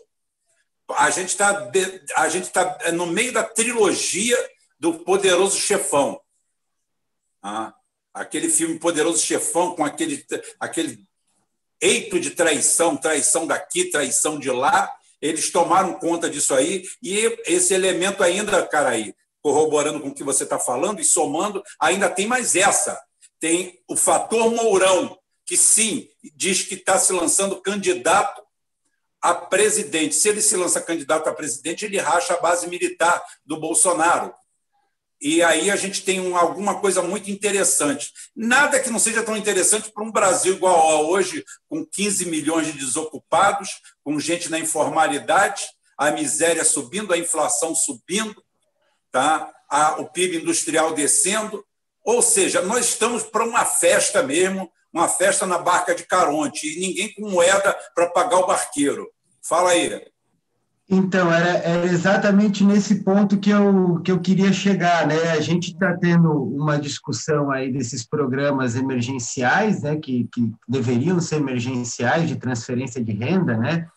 A 0.89 1.11
gente 1.11 1.29
está 1.29 1.71
a 2.15 2.29
gente 2.29 2.45
está 2.45 2.91
no 2.91 3.05
meio 3.05 3.31
da 3.31 3.43
trilogia 3.43 4.37
do 4.79 4.95
Poderoso 4.95 5.59
Chefão. 5.59 6.19
Tá? 7.41 7.75
Aquele 8.11 8.49
filme 8.49 8.79
Poderoso 8.79 9.23
Chefão 9.23 9.75
com 9.75 9.85
aquele 9.85 10.25
aquele 10.59 11.07
eito 11.79 12.19
de 12.19 12.31
traição, 12.31 12.97
traição 12.97 13.45
daqui, 13.45 13.85
traição 13.85 14.39
de 14.39 14.49
lá, 14.49 14.91
eles 15.21 15.51
tomaram 15.51 15.93
conta 15.93 16.29
disso 16.29 16.53
aí, 16.53 16.83
e 17.01 17.17
esse 17.45 17.73
elemento 17.73 18.23
ainda, 18.23 18.65
cara 18.67 18.89
aí, 18.89 19.13
corroborando 19.41 19.99
com 19.99 20.09
o 20.09 20.13
que 20.13 20.23
você 20.23 20.43
está 20.43 20.57
falando 20.57 20.99
e 20.99 21.05
somando, 21.05 21.63
ainda 21.79 22.09
tem 22.09 22.27
mais 22.27 22.55
essa. 22.55 22.99
Tem 23.39 23.79
o 23.87 23.95
fator 23.95 24.51
Mourão, 24.51 25.17
que 25.45 25.57
sim, 25.57 26.07
diz 26.35 26.63
que 26.63 26.75
está 26.75 26.97
se 26.97 27.11
lançando 27.11 27.61
candidato 27.61 28.41
a 29.21 29.33
presidente. 29.33 30.15
Se 30.15 30.29
ele 30.29 30.41
se 30.41 30.55
lança 30.55 30.81
candidato 30.81 31.27
a 31.27 31.33
presidente, 31.33 31.85
ele 31.85 31.97
racha 31.97 32.33
a 32.33 32.39
base 32.39 32.67
militar 32.67 33.23
do 33.45 33.59
Bolsonaro. 33.59 34.33
E 35.21 35.43
aí 35.43 35.69
a 35.69 35.75
gente 35.75 36.03
tem 36.03 36.19
um, 36.19 36.35
alguma 36.35 36.79
coisa 36.79 37.03
muito 37.03 37.29
interessante. 37.29 38.11
Nada 38.35 38.79
que 38.79 38.89
não 38.89 38.97
seja 38.97 39.21
tão 39.21 39.37
interessante 39.37 39.91
para 39.91 40.03
um 40.03 40.11
Brasil 40.11 40.55
igual 40.55 40.89
a 40.89 41.01
hoje, 41.01 41.45
com 41.69 41.85
15 41.85 42.25
milhões 42.25 42.65
de 42.65 42.73
desocupados, 42.73 43.69
com 44.03 44.19
gente 44.19 44.49
na 44.49 44.59
informalidade, 44.59 45.67
a 45.97 46.11
miséria 46.11 46.63
subindo, 46.63 47.13
a 47.13 47.17
inflação 47.17 47.75
subindo, 47.75 48.43
tá? 49.11 49.51
a, 49.69 50.01
o 50.01 50.09
PIB 50.09 50.37
industrial 50.37 50.93
descendo. 50.93 51.65
Ou 52.03 52.21
seja, 52.21 52.61
nós 52.61 52.87
estamos 52.89 53.23
para 53.23 53.45
uma 53.45 53.63
festa 53.63 54.21
mesmo, 54.21 54.71
uma 54.91 55.07
festa 55.07 55.45
na 55.45 55.57
barca 55.57 55.95
de 55.95 56.03
Caronte, 56.05 56.67
e 56.67 56.79
ninguém 56.79 57.13
com 57.13 57.29
moeda 57.29 57.73
para 57.95 58.09
pagar 58.09 58.39
o 58.39 58.47
barqueiro. 58.47 59.09
Fala 59.41 59.71
aí. 59.71 60.10
Então, 60.93 61.31
era, 61.31 61.51
era, 61.59 61.85
exatamente 61.85 62.65
nesse 62.65 62.95
ponto 62.95 63.37
que 63.37 63.49
eu, 63.49 64.01
que 64.01 64.11
eu 64.11 64.19
queria 64.19 64.51
chegar, 64.51 65.07
né? 65.07 65.31
A 65.31 65.39
gente 65.39 65.71
está 65.71 65.95
tendo 65.95 66.29
uma 66.29 66.77
discussão 66.77 67.49
aí 67.49 67.71
desses 67.71 68.05
programas 68.05 68.75
emergenciais, 68.75 69.83
né? 69.83 69.95
Que, 69.95 70.27
que 70.33 70.51
deveriam 70.67 71.21
ser 71.21 71.37
emergenciais 71.37 72.27
de 72.27 72.35
transferência 72.35 73.01
de 73.01 73.13
renda, 73.13 73.55
né? 73.55 73.87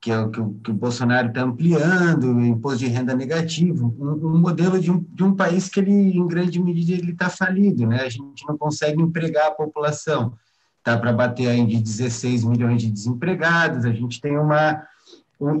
Que 0.00 0.10
é 0.10 0.28
que 0.28 0.40
o, 0.40 0.54
que 0.54 0.72
o 0.72 0.74
Bolsonaro 0.74 1.28
está 1.28 1.42
ampliando, 1.42 2.40
imposto 2.40 2.80
de 2.80 2.88
renda 2.88 3.14
negativo, 3.14 3.94
um, 3.96 4.34
um, 4.34 4.40
modelo 4.40 4.80
de 4.80 4.90
um, 4.90 4.98
de 4.98 5.22
um 5.22 5.36
país 5.36 5.68
que 5.68 5.78
ele, 5.78 5.92
em 5.92 6.26
grande 6.26 6.60
medida, 6.60 7.00
ele 7.00 7.12
está 7.12 7.30
falido, 7.30 7.86
né? 7.86 8.00
A 8.00 8.08
gente 8.08 8.44
não 8.48 8.58
consegue 8.58 9.00
empregar 9.00 9.46
a 9.46 9.54
população, 9.54 10.32
tá 10.82 10.98
para 10.98 11.12
bater 11.12 11.46
aí 11.46 11.64
de 11.64 11.80
16 11.80 12.42
milhões 12.42 12.82
de 12.82 12.90
desempregados, 12.90 13.84
a 13.84 13.92
gente 13.92 14.20
tem 14.20 14.36
uma 14.36 14.82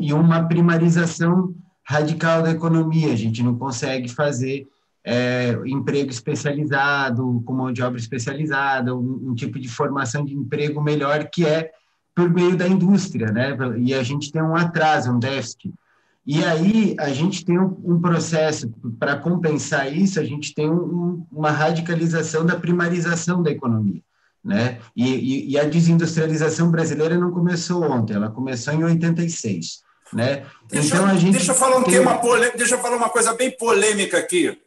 e 0.00 0.12
uma 0.12 0.46
primarização 0.46 1.54
radical 1.84 2.42
da 2.42 2.50
economia. 2.50 3.12
A 3.12 3.16
gente 3.16 3.42
não 3.42 3.56
consegue 3.56 4.08
fazer 4.08 4.66
é, 5.04 5.58
emprego 5.66 6.10
especializado, 6.10 7.42
com 7.44 7.52
mão 7.52 7.72
de 7.72 7.82
obra 7.82 7.98
especializada, 7.98 8.94
um, 8.94 9.30
um, 9.30 9.34
tipo 9.34 9.58
de 9.58 9.68
formação 9.68 10.24
de 10.24 10.34
emprego 10.34 10.80
melhor 10.80 11.28
que 11.28 11.44
é 11.44 11.70
por 12.14 12.30
meio 12.30 12.56
da 12.56 12.68
indústria, 12.68 13.32
né? 13.32 13.56
E 13.78 13.94
a 13.94 14.02
gente 14.02 14.30
tem 14.30 14.42
um 14.42 14.54
atraso, 14.54 15.10
um 15.10 15.18
déficit. 15.18 15.72
E 16.24 16.44
aí 16.44 16.94
a 17.00 17.08
gente 17.08 17.44
tem 17.44 17.58
um, 17.58 17.76
um 17.84 18.00
processo 18.00 18.72
para 18.98 19.16
compensar 19.16 19.92
isso, 19.92 20.20
a 20.20 20.24
gente 20.24 20.54
tem 20.54 20.70
um, 20.70 21.26
uma 21.32 21.50
radicalização 21.50 22.46
da 22.46 22.54
primarização 22.54 23.42
da 23.42 23.50
economia. 23.50 24.00
Né? 24.44 24.80
E, 24.96 25.08
e, 25.08 25.50
e, 25.50 25.58
a 25.58 25.64
desindustrialização 25.64 26.68
brasileira 26.70 27.16
não 27.16 27.30
começou 27.30 27.82
ontem, 27.84 28.14
ela 28.14 28.28
começou 28.28 28.74
em 28.74 28.82
86. 28.82 29.82
Né? 30.12 30.44
Deixa, 30.68 30.88
então, 30.88 31.06
a 31.06 31.14
gente 31.14 31.32
deixa 31.32 31.52
eu 31.52 31.56
falar 31.56 31.76
um 31.76 31.84
tem... 31.84 31.94
tema 31.94 32.20
deixa 32.56 32.74
eu 32.74 32.80
falar 32.80 32.96
uma 32.96 33.08
coisa 33.08 33.32
bem 33.34 33.56
polêmica 33.56 34.18
aqui. 34.18 34.58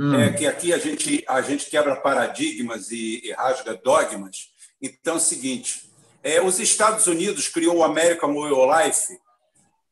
Hum. 0.00 0.14
É 0.14 0.32
que 0.32 0.46
aqui 0.46 0.72
a 0.72 0.78
gente, 0.78 1.22
a 1.28 1.40
gente 1.42 1.70
quebra 1.70 1.96
paradigmas 1.96 2.90
e, 2.90 3.20
e 3.24 3.32
rasga 3.32 3.74
dogmas. 3.74 4.48
Então 4.80 5.14
é 5.14 5.16
o 5.18 5.20
seguinte: 5.20 5.88
é, 6.22 6.42
os 6.42 6.58
Estados 6.58 7.06
Unidos 7.06 7.46
criou 7.46 7.76
o 7.76 7.84
American 7.84 8.34
Way 8.34 8.52
of 8.52 8.86
Life 8.86 9.24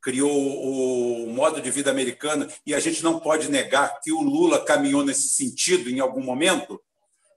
criou 0.03 1.25
o 1.25 1.29
modo 1.29 1.62
de 1.62 1.70
vida 1.70 1.88
americano, 1.88 2.48
e 2.66 2.75
a 2.75 2.81
gente 2.81 3.05
não 3.05 3.20
pode 3.20 3.48
negar 3.48 4.01
que 4.01 4.11
o 4.11 4.20
Lula 4.20 4.64
caminhou 4.64 5.05
nesse 5.05 5.29
sentido 5.29 5.88
em 5.88 6.01
algum 6.01 6.20
momento, 6.20 6.83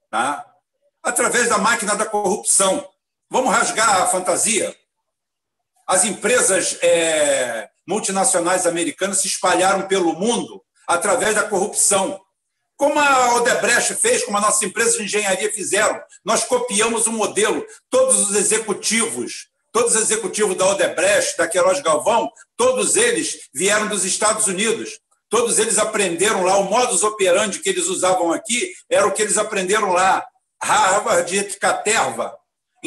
tá? 0.09 0.43
Através 1.05 1.47
da 1.47 1.59
máquina 1.59 1.95
da 1.95 2.05
corrupção. 2.05 2.85
Vamos 3.29 3.53
rasgar 3.53 4.01
a 4.01 4.07
fantasia? 4.07 4.75
As 5.87 6.03
empresas 6.03 6.77
é, 6.81 7.69
multinacionais 7.87 8.65
americanas 8.65 9.21
se 9.21 9.27
espalharam 9.27 9.87
pelo 9.87 10.13
mundo 10.13 10.63
através 10.87 11.35
da 11.35 11.43
corrupção. 11.43 12.19
Como 12.75 12.99
a 12.99 13.35
Odebrecht 13.35 13.95
fez, 13.95 14.25
como 14.25 14.37
as 14.37 14.43
nossas 14.43 14.63
empresas 14.63 14.95
de 14.95 15.03
engenharia 15.03 15.51
fizeram, 15.53 16.01
nós 16.25 16.43
copiamos 16.43 17.05
o 17.07 17.11
modelo. 17.11 17.65
Todos 17.89 18.29
os 18.29 18.35
executivos, 18.35 19.47
todos 19.71 19.95
os 19.95 20.01
executivos 20.01 20.57
da 20.57 20.67
Odebrecht, 20.67 21.37
da 21.37 21.47
Queiroz 21.47 21.79
Galvão, 21.81 22.29
todos 22.57 22.95
eles 22.95 23.47
vieram 23.53 23.87
dos 23.87 24.03
Estados 24.03 24.47
Unidos. 24.47 24.99
Todos 25.29 25.59
eles 25.59 25.77
aprenderam 25.77 26.43
lá, 26.43 26.57
o 26.57 26.63
modus 26.63 27.03
operandi 27.03 27.59
que 27.59 27.69
eles 27.69 27.87
usavam 27.87 28.31
aqui 28.31 28.73
era 28.89 29.07
o 29.07 29.11
que 29.11 29.21
eles 29.21 29.37
aprenderam 29.37 29.91
lá. 29.91 30.25
Harvard 30.65 31.37
e 31.37 31.43
Caterva, 31.59 32.35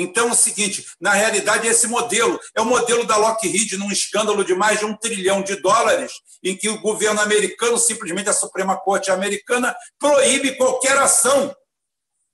então, 0.01 0.29
é 0.29 0.33
o 0.33 0.35
seguinte: 0.35 0.87
na 1.01 1.13
realidade, 1.13 1.67
esse 1.67 1.87
modelo 1.87 2.39
é 2.55 2.61
o 2.61 2.65
modelo 2.65 3.05
da 3.05 3.17
Lockheed 3.17 3.77
num 3.77 3.91
escândalo 3.91 4.45
de 4.45 4.55
mais 4.55 4.79
de 4.79 4.85
um 4.85 4.97
trilhão 4.97 5.43
de 5.43 5.57
dólares, 5.57 6.13
em 6.43 6.57
que 6.57 6.69
o 6.69 6.81
governo 6.81 7.21
americano, 7.21 7.77
simplesmente 7.79 8.29
a 8.29 8.33
Suprema 8.33 8.77
Corte 8.77 9.11
americana, 9.11 9.75
proíbe 9.99 10.57
qualquer 10.57 10.97
ação. 10.99 11.55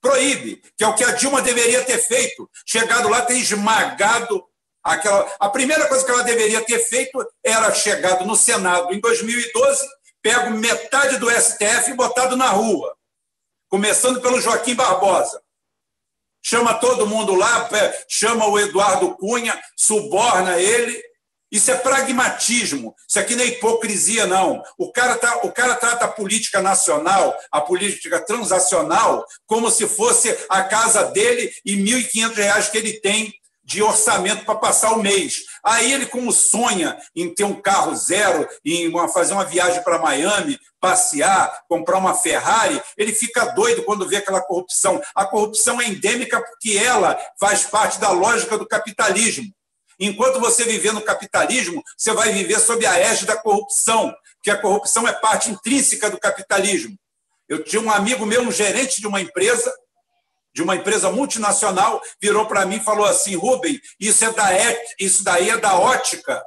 Proíbe, 0.01 0.61
que 0.77 0.85
é 0.85 0.87
o 0.87 0.95
que 0.95 1.03
a 1.03 1.13
Dilma 1.13 1.41
deveria 1.41 1.83
ter 1.83 1.99
feito. 1.99 2.49
Chegado 2.67 3.09
lá, 3.09 3.23
ter 3.23 3.39
esmagado 3.39 4.45
aquela. 4.83 5.35
A 5.41 5.49
primeira 5.49 5.87
coisa 5.89 6.05
que 6.05 6.11
ela 6.11 6.23
deveria 6.23 6.63
ter 6.63 6.79
feito 6.81 7.27
era 7.43 7.73
chegado 7.73 8.27
no 8.27 8.37
Senado 8.37 8.93
em 8.93 9.01
2012, 9.01 9.83
pego 10.21 10.51
metade 10.51 11.17
do 11.17 11.31
STF 11.31 11.91
e 11.91 11.95
botado 11.95 12.37
na 12.37 12.51
rua. 12.51 12.95
Começando 13.75 14.21
pelo 14.21 14.41
Joaquim 14.41 14.77
Barbosa 14.77 15.43
chama 16.41 16.75
todo 16.75 17.09
mundo 17.09 17.35
lá, 17.35 17.69
chama 18.09 18.47
o 18.47 18.57
Eduardo 18.57 19.17
Cunha, 19.17 19.61
suborna 19.77 20.61
ele. 20.61 21.03
Isso 21.51 21.73
é 21.73 21.75
pragmatismo, 21.75 22.95
isso 23.09 23.19
aqui 23.19 23.35
não 23.35 23.43
é 23.43 23.49
hipocrisia, 23.49 24.29
não. 24.29 24.63
O 24.79 24.93
cara, 24.93 25.17
tá, 25.17 25.41
o 25.43 25.51
cara 25.51 25.75
trata 25.75 26.05
a 26.05 26.09
política 26.09 26.63
nacional, 26.63 27.37
a 27.51 27.61
política 27.61 28.25
transacional, 28.25 29.27
como 29.45 29.69
se 29.69 29.89
fosse 29.89 30.39
a 30.49 30.63
casa 30.63 31.07
dele 31.07 31.53
e 31.65 31.75
R$ 31.75 32.01
1.500 32.01 32.71
que 32.71 32.79
ele 32.79 33.01
tem 33.01 33.35
de 33.65 33.83
orçamento 33.83 34.45
para 34.45 34.57
passar 34.57 34.93
o 34.93 35.03
mês. 35.03 35.45
Aí 35.65 35.93
ele, 35.93 36.07
como 36.07 36.31
sonha 36.31 36.97
em 37.17 37.35
ter 37.35 37.45
um 37.45 37.61
carro 37.61 37.97
zero, 37.97 38.47
em 38.65 38.89
uma, 38.89 39.09
fazer 39.09 39.33
uma 39.33 39.45
viagem 39.45 39.83
para 39.83 39.99
Miami, 39.99 40.59
passear, 40.81 41.63
comprar 41.69 41.97
uma 41.97 42.15
Ferrari, 42.15 42.81
ele 42.97 43.13
fica 43.15 43.47
doido 43.47 43.83
quando 43.85 44.07
vê 44.07 44.17
aquela 44.17 44.43
corrupção. 44.43 45.01
A 45.15 45.25
corrupção 45.25 45.81
é 45.81 45.89
endêmica 45.89 46.41
porque 46.41 46.77
ela 46.77 47.19
faz 47.41 47.65
parte 47.65 47.99
da 47.99 48.11
lógica 48.11 48.59
do 48.59 48.67
capitalismo. 48.67 49.51
Enquanto 49.99 50.41
você 50.41 50.65
viver 50.65 50.93
no 50.93 51.01
capitalismo, 51.01 51.83
você 51.97 52.13
vai 52.13 52.33
viver 52.33 52.59
sob 52.61 52.85
a 52.85 52.99
égide 52.99 53.27
da 53.27 53.37
corrupção, 53.37 54.15
que 54.43 54.51
a 54.51 54.61
corrupção 54.61 55.07
é 55.09 55.13
parte 55.13 55.51
intrínseca 55.51 56.11
do 56.11 56.19
capitalismo. 56.19 56.97
Eu 57.49 57.63
tinha 57.63 57.81
um 57.81 57.91
amigo 57.91 58.27
meu, 58.27 58.43
um 58.43 58.53
gerente 58.53 59.01
de 59.01 59.07
uma 59.07 59.21
empresa, 59.21 59.73
de 60.55 60.63
uma 60.63 60.77
empresa 60.77 61.11
multinacional, 61.11 62.01
virou 62.23 62.47
para 62.47 62.65
mim 62.65 62.77
e 62.77 62.85
falou 62.85 63.05
assim: 63.05 63.35
Rubem, 63.35 63.81
isso, 63.99 64.25
é 64.25 64.33
da 64.33 64.55
et... 64.55 64.95
isso 65.01 65.25
daí 65.25 65.51
é 65.51 65.57
da 65.57 65.75
ótica 65.79 66.43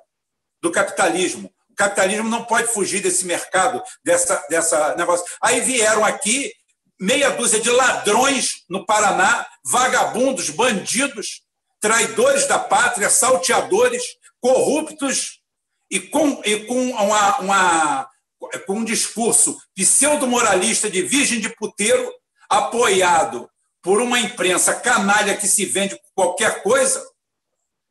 do 0.62 0.72
capitalismo. 0.72 1.52
O 1.70 1.76
capitalismo 1.76 2.30
não 2.30 2.46
pode 2.46 2.72
fugir 2.72 3.02
desse 3.02 3.26
mercado, 3.26 3.84
dessa, 4.04 4.43
dessa 4.50 4.96
negócio. 4.96 5.26
Aí 5.41 5.60
vieram 5.60 6.06
aqui 6.06 6.52
meia 7.00 7.30
dúzia 7.32 7.60
de 7.60 7.70
ladrões 7.70 8.63
no 8.70 8.86
Paraná, 8.86 9.46
vagabundos, 9.63 10.50
bandidos, 10.50 11.43
traidores 11.80 12.48
da 12.48 12.58
pátria, 12.58 13.10
salteadores, 13.10 14.02
corruptos 14.39 15.41
e 15.91 16.00
com, 16.00 16.41
e 16.43 16.65
com, 16.65 16.89
uma, 16.91 17.38
uma, 17.39 18.10
com 18.65 18.80
um 18.80 18.84
discurso 18.84 19.56
pseudo-moralista 19.76 20.89
de 20.89 21.04
virgem 21.04 21.39
de 21.39 21.50
puteiro, 21.56 22.12
apoiado 22.50 23.48
por 23.82 24.02
uma 24.02 24.20
imprensa 24.20 24.76
canalha 24.76 25.38
que 25.38 25.48
se 25.48 25.66
vende 25.66 25.96
por 25.96 26.12
qualquer 26.13 26.62
coisa, 26.63 27.04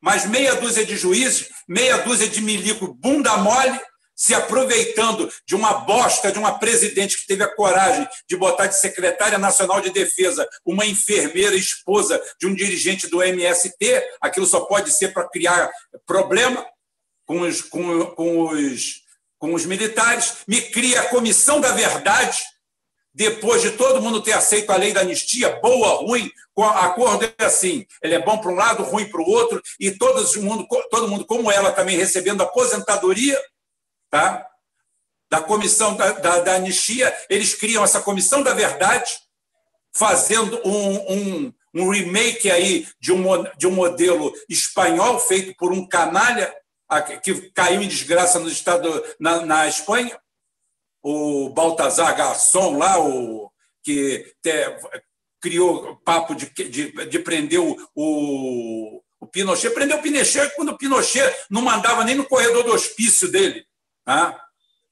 mas 0.01 0.27
meia 0.27 0.55
dúzia 0.55 0.85
de 0.85 0.96
juízes, 0.96 1.49
meia 1.68 1.99
dúzia 1.99 2.29
de 2.29 2.40
milico 2.40 2.94
bunda 2.94 3.37
mole, 3.38 3.81
se 4.16 4.35
aproveitando 4.35 5.31
de 5.46 5.55
uma 5.55 5.75
bosta 5.75 6.33
de 6.33 6.38
uma 6.38 6.59
presidente 6.59 7.18
que 7.18 7.27
teve 7.27 7.42
a 7.42 7.55
coragem 7.55 8.09
de 8.27 8.35
botar 8.35 8.66
de 8.66 8.81
secretária 8.81 9.38
nacional 9.38 9.81
de 9.83 9.90
defesa 9.90 10.49
uma 10.64 10.87
enfermeira 10.87 11.55
esposa 11.55 12.20
de 12.40 12.46
um 12.46 12.55
dirigente 12.55 13.09
do 13.09 13.22
MST, 13.22 14.03
aquilo 14.20 14.46
só 14.46 14.61
pode 14.61 14.90
ser 14.90 15.12
para 15.12 15.29
criar 15.29 15.70
problema 16.07 16.66
com 17.27 17.40
os, 17.40 17.61
com, 17.61 18.07
com, 18.14 18.49
os, 18.49 19.03
com 19.38 19.53
os 19.53 19.66
militares, 19.66 20.38
me 20.49 20.62
cria 20.62 21.03
a 21.03 21.09
comissão 21.09 21.61
da 21.61 21.72
verdade, 21.72 22.40
depois 23.16 23.62
de 23.62 23.70
todo 23.70 24.02
mundo 24.02 24.20
ter 24.20 24.33
aceito 24.33 24.70
a 24.70 24.76
lei 24.76 24.92
da 24.92 25.00
anistia, 25.00 25.59
boa, 25.62 26.02
ruim, 26.02 26.31
o 26.55 26.62
acordo 26.62 27.24
é 27.38 27.44
assim, 27.44 27.87
ele 28.02 28.14
é 28.14 28.18
bom 28.18 28.37
para 28.37 28.50
um 28.50 28.55
lado, 28.55 28.83
ruim 28.83 29.09
para 29.09 29.22
o 29.22 29.26
outro, 29.26 29.61
e 29.81 29.90
todo 29.90 30.22
mundo, 30.42 30.68
todo 30.90 31.09
mundo, 31.09 31.24
como 31.24 31.50
ela, 31.50 31.72
também 31.72 31.96
recebendo 31.96 32.42
aposentadoria, 32.42 33.40
tá? 34.11 34.46
da 35.31 35.40
comissão 35.40 35.96
da, 35.96 36.12
da, 36.12 36.40
da 36.40 36.55
anistia, 36.57 37.14
eles 37.31 37.55
criam 37.55 37.83
essa 37.83 38.02
comissão 38.02 38.42
da 38.42 38.52
verdade, 38.52 39.18
fazendo 39.94 40.61
um, 40.62 41.12
um, 41.12 41.55
um 41.74 41.90
remake 41.90 42.50
aí 42.50 42.87
de 43.00 43.12
um, 43.12 43.24
de 43.57 43.66
um 43.66 43.72
modelo 43.72 44.31
espanhol 44.46 45.18
feito 45.18 45.57
por 45.57 45.72
um 45.72 45.88
canalha 45.88 46.55
que 47.24 47.50
caiu 47.52 47.81
em 47.81 47.88
desgraça 47.88 48.38
no 48.38 48.48
estado 48.48 49.02
na, 49.18 49.44
na 49.44 49.66
Espanha, 49.66 50.20
o 51.09 51.51
Baltazar 51.51 52.16
Garçom 52.16 52.77
lá, 52.79 52.99
o, 52.99 53.49
que 53.81 54.35
te, 54.42 54.51
criou 55.40 55.95
papo 55.99 56.35
de, 56.35 56.47
de, 56.47 57.07
de 57.07 57.19
prender 57.21 57.61
o, 57.61 57.77
o, 57.95 59.01
o, 59.21 59.27
Pinochet. 59.29 59.71
Prendeu 59.71 59.99
o 59.99 60.03
Pinochet 60.03 60.53
quando 60.57 60.71
o 60.71 60.77
Pinochet 60.77 61.33
não 61.49 61.62
mandava 61.62 62.03
nem 62.03 62.16
no 62.16 62.25
corredor 62.25 62.64
do 62.64 62.73
hospício 62.73 63.31
dele. 63.31 63.64
Tá? 64.05 64.37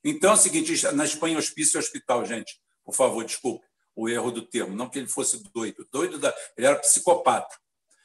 Então 0.04 0.30
é 0.30 0.34
o 0.34 0.36
seguinte, 0.36 0.86
na 0.92 1.04
Espanha, 1.04 1.36
hospício 1.36 1.78
é 1.78 1.80
hospital, 1.80 2.24
gente. 2.24 2.60
Por 2.84 2.94
favor, 2.94 3.24
desculpe 3.24 3.66
o 3.96 4.08
erro 4.08 4.30
do 4.30 4.42
termo. 4.42 4.76
Não 4.76 4.88
que 4.88 5.00
ele 5.00 5.08
fosse 5.08 5.42
doido. 5.52 5.84
doido 5.90 6.20
da, 6.20 6.32
ele 6.56 6.68
era 6.68 6.76
psicopata. 6.76 7.56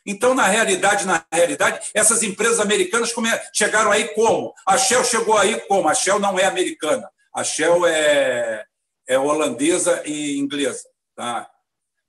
Então, 0.04 0.34
na 0.34 0.48
realidade, 0.48 1.06
na 1.06 1.24
realidade, 1.32 1.92
essas 1.94 2.24
empresas 2.24 2.60
americanas 2.60 3.14
chegaram 3.54 3.92
aí 3.92 4.08
como? 4.16 4.52
A 4.66 4.80
Shell 4.80 5.04
chegou 5.04 5.38
aí 5.38 5.60
como? 5.68 5.88
A 5.88 5.94
Shell 5.94 6.18
não 6.18 6.40
é 6.40 6.46
americana. 6.46 7.08
A 7.34 7.44
Shell 7.44 7.86
é, 7.86 8.66
é 9.08 9.20
holandesa 9.20 10.04
e 10.06 10.38
inglesa. 10.38 10.88
Tá? 11.16 11.50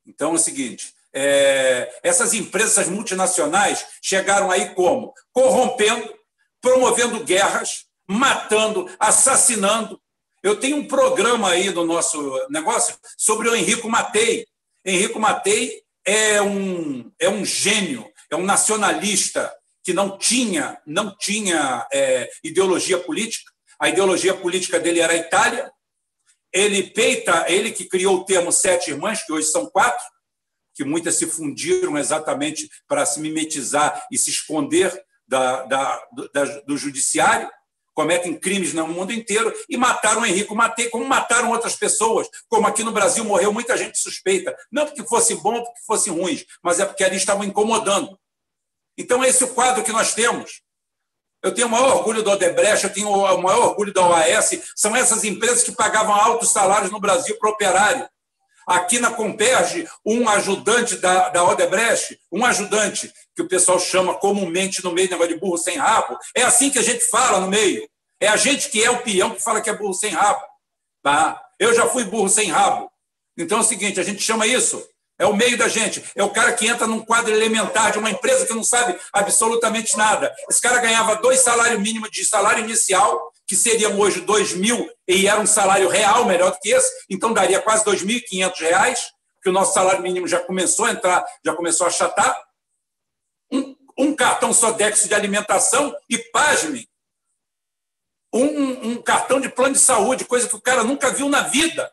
Então 0.06 0.32
é 0.32 0.34
o 0.34 0.38
seguinte: 0.38 0.94
é, 1.12 2.00
essas 2.02 2.34
empresas 2.34 2.88
multinacionais 2.88 3.86
chegaram 4.02 4.50
aí 4.50 4.74
como? 4.74 5.12
Corrompendo, 5.32 6.14
promovendo 6.60 7.24
guerras, 7.24 7.86
matando, 8.08 8.88
assassinando. 8.98 10.00
Eu 10.42 10.58
tenho 10.58 10.76
um 10.78 10.88
programa 10.88 11.50
aí 11.50 11.70
no 11.70 11.84
nosso 11.84 12.46
negócio 12.48 12.96
sobre 13.16 13.48
o 13.48 13.54
Henrico 13.54 13.88
Matei. 13.88 14.46
Henrico 14.84 15.20
Matei 15.20 15.82
é 16.04 16.40
um, 16.40 17.12
é 17.18 17.28
um 17.28 17.44
gênio, 17.44 18.10
é 18.30 18.36
um 18.36 18.44
nacionalista 18.44 19.54
que 19.82 19.92
não 19.92 20.16
tinha, 20.16 20.80
não 20.86 21.16
tinha 21.16 21.86
é, 21.92 22.30
ideologia 22.42 22.98
política, 22.98 23.50
a 23.80 23.88
ideologia 23.88 24.34
política 24.34 24.78
dele 24.78 25.00
era 25.00 25.14
a 25.14 25.16
Itália. 25.16 25.72
Ele 26.52 26.82
peita, 26.82 27.46
ele 27.48 27.72
que 27.72 27.86
criou 27.86 28.18
o 28.18 28.24
termo 28.24 28.52
sete 28.52 28.90
irmãs, 28.90 29.24
que 29.24 29.32
hoje 29.32 29.48
são 29.48 29.66
quatro, 29.70 30.04
que 30.74 30.84
muitas 30.84 31.14
se 31.16 31.26
fundiram 31.26 31.96
exatamente 31.96 32.68
para 32.86 33.06
se 33.06 33.20
mimetizar 33.20 34.06
e 34.10 34.18
se 34.18 34.30
esconder 34.30 34.92
da, 35.26 35.64
da, 35.64 36.08
da, 36.34 36.44
do 36.66 36.76
judiciário, 36.76 37.48
cometem 37.94 38.38
crimes 38.38 38.74
no 38.74 38.86
mundo 38.86 39.12
inteiro 39.12 39.52
e 39.68 39.76
mataram 39.76 40.26
Henrico 40.26 40.54
Matei, 40.54 40.88
como 40.88 41.04
mataram 41.04 41.50
outras 41.50 41.76
pessoas, 41.76 42.28
como 42.48 42.66
aqui 42.66 42.82
no 42.82 42.92
Brasil 42.92 43.24
morreu 43.24 43.52
muita 43.52 43.76
gente 43.76 43.98
suspeita, 43.98 44.56
não 44.70 44.86
porque 44.86 45.04
fosse 45.04 45.34
bom 45.36 45.54
ou 45.54 45.64
porque 45.64 45.80
fosse 45.86 46.10
ruim, 46.10 46.42
mas 46.62 46.80
é 46.80 46.84
porque 46.84 47.04
ali 47.04 47.16
estavam 47.16 47.44
incomodando. 47.44 48.18
Então, 48.98 49.24
esse 49.24 49.42
é 49.42 49.46
o 49.46 49.54
quadro 49.54 49.84
que 49.84 49.92
nós 49.92 50.14
temos. 50.14 50.62
Eu 51.42 51.54
tenho 51.54 51.66
o 51.66 51.70
maior 51.70 51.96
orgulho 51.96 52.22
da 52.22 52.32
Odebrecht, 52.32 52.84
eu 52.84 52.92
tenho 52.92 53.08
o 53.08 53.42
maior 53.42 53.68
orgulho 53.68 53.92
da 53.92 54.06
OAS. 54.06 54.50
São 54.76 54.94
essas 54.94 55.24
empresas 55.24 55.62
que 55.62 55.72
pagavam 55.72 56.14
altos 56.14 56.52
salários 56.52 56.90
no 56.90 57.00
Brasil 57.00 57.36
para 57.38 57.50
operário. 57.50 58.08
Aqui 58.66 58.98
na 58.98 59.10
Comperge, 59.10 59.88
um 60.04 60.28
ajudante 60.28 60.96
da, 60.96 61.30
da 61.30 61.42
Odebrecht, 61.42 62.20
um 62.30 62.44
ajudante, 62.44 63.12
que 63.34 63.42
o 63.42 63.48
pessoal 63.48 63.80
chama 63.80 64.14
comumente 64.14 64.84
no 64.84 64.92
meio 64.92 65.08
negócio 65.08 65.32
de 65.32 65.40
burro 65.40 65.56
sem 65.56 65.76
rabo, 65.76 66.18
é 66.36 66.42
assim 66.42 66.70
que 66.70 66.78
a 66.78 66.82
gente 66.82 67.08
fala 67.08 67.40
no 67.40 67.48
meio. 67.48 67.88
É 68.20 68.28
a 68.28 68.36
gente 68.36 68.68
que 68.68 68.84
é 68.84 68.90
o 68.90 69.02
peão 69.02 69.34
que 69.34 69.42
fala 69.42 69.62
que 69.62 69.70
é 69.70 69.76
burro 69.76 69.94
sem 69.94 70.10
rabo. 70.10 70.44
Tá? 71.02 71.42
Eu 71.58 71.74
já 71.74 71.86
fui 71.86 72.04
burro 72.04 72.28
sem 72.28 72.50
rabo. 72.50 72.90
Então 73.36 73.58
é 73.58 73.60
o 73.62 73.64
seguinte, 73.64 73.98
a 73.98 74.02
gente 74.02 74.22
chama 74.22 74.46
isso 74.46 74.86
é 75.20 75.26
o 75.26 75.36
meio 75.36 75.56
da 75.58 75.68
gente. 75.68 76.02
É 76.16 76.24
o 76.24 76.30
cara 76.30 76.52
que 76.54 76.66
entra 76.66 76.86
num 76.86 77.04
quadro 77.04 77.30
elementar 77.30 77.92
de 77.92 77.98
uma 77.98 78.10
empresa 78.10 78.46
que 78.46 78.54
não 78.54 78.64
sabe 78.64 78.98
absolutamente 79.12 79.94
nada. 79.96 80.34
Esse 80.48 80.60
cara 80.60 80.80
ganhava 80.80 81.16
dois 81.16 81.40
salários 81.40 81.78
mínimos 81.78 82.10
de 82.10 82.24
salário 82.24 82.64
inicial, 82.64 83.30
que 83.46 83.54
seriam 83.54 83.98
hoje 84.00 84.22
dois 84.22 84.54
mil, 84.54 84.90
e 85.06 85.28
era 85.28 85.38
um 85.38 85.46
salário 85.46 85.88
real 85.88 86.24
melhor 86.24 86.52
do 86.52 86.58
que 86.58 86.70
esse, 86.70 86.90
então 87.10 87.34
daria 87.34 87.60
quase 87.60 87.84
dois 87.84 88.02
mil 88.02 88.16
e 88.16 88.20
quinhentos 88.22 88.58
reais, 88.60 89.12
que 89.42 89.50
o 89.50 89.52
nosso 89.52 89.74
salário 89.74 90.02
mínimo 90.02 90.26
já 90.26 90.40
começou 90.40 90.86
a 90.86 90.92
entrar, 90.92 91.24
já 91.44 91.54
começou 91.54 91.84
a 91.84 91.88
achatar. 91.88 92.34
Um, 93.52 93.76
um 93.98 94.14
cartão 94.14 94.54
Sodexo 94.54 95.06
de 95.06 95.14
alimentação 95.14 95.94
e, 96.08 96.16
pasme, 96.16 96.88
um, 98.32 98.92
um 98.92 99.02
cartão 99.02 99.38
de 99.38 99.50
plano 99.50 99.74
de 99.74 99.80
saúde, 99.80 100.24
coisa 100.24 100.48
que 100.48 100.56
o 100.56 100.60
cara 100.60 100.82
nunca 100.82 101.10
viu 101.10 101.28
na 101.28 101.42
vida. 101.42 101.92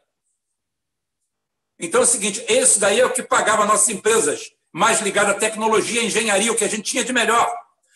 Então 1.79 2.01
é 2.01 2.03
o 2.03 2.07
seguinte: 2.07 2.43
esse 2.47 2.79
daí 2.79 2.99
é 2.99 3.05
o 3.05 3.13
que 3.13 3.23
pagava 3.23 3.65
nossas 3.65 3.89
empresas 3.89 4.51
mais 4.71 5.01
ligadas 5.01 5.35
à 5.35 5.39
tecnologia 5.39 6.01
e 6.01 6.05
engenharia, 6.05 6.51
o 6.51 6.55
que 6.55 6.63
a 6.63 6.69
gente 6.69 6.83
tinha 6.83 7.03
de 7.03 7.13
melhor. 7.13 7.51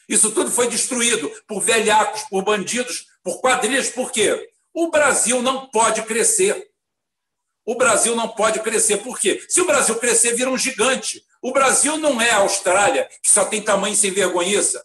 Isso 0.08 0.32
tudo 0.32 0.52
foi 0.52 0.68
destruído 0.68 1.32
por 1.48 1.62
velhacos, 1.62 2.24
por 2.24 2.44
bandidos, 2.44 3.08
por 3.24 3.40
quadrilhas. 3.40 3.90
Por 3.90 4.12
quê? 4.12 4.50
O 4.74 4.90
Brasil 4.90 5.42
não 5.42 5.68
pode 5.68 6.02
crescer. 6.04 6.70
O 7.66 7.76
Brasil 7.76 8.16
não 8.16 8.28
pode 8.28 8.60
crescer. 8.62 8.98
Por 8.98 9.20
quê? 9.20 9.44
Se 9.48 9.62
o 9.62 9.66
Brasil 9.66 9.96
crescer, 9.96 10.34
vira 10.34 10.50
um 10.50 10.58
gigante. 10.58 11.24
O 11.42 11.52
Brasil 11.52 11.98
não 11.98 12.22
é 12.22 12.32
a 12.32 12.38
Austrália, 12.38 13.10
que 13.22 13.32
só 13.32 13.46
tem 13.46 13.62
tamanho 13.62 13.96
sem 13.96 14.12
vergonhiça, 14.12 14.84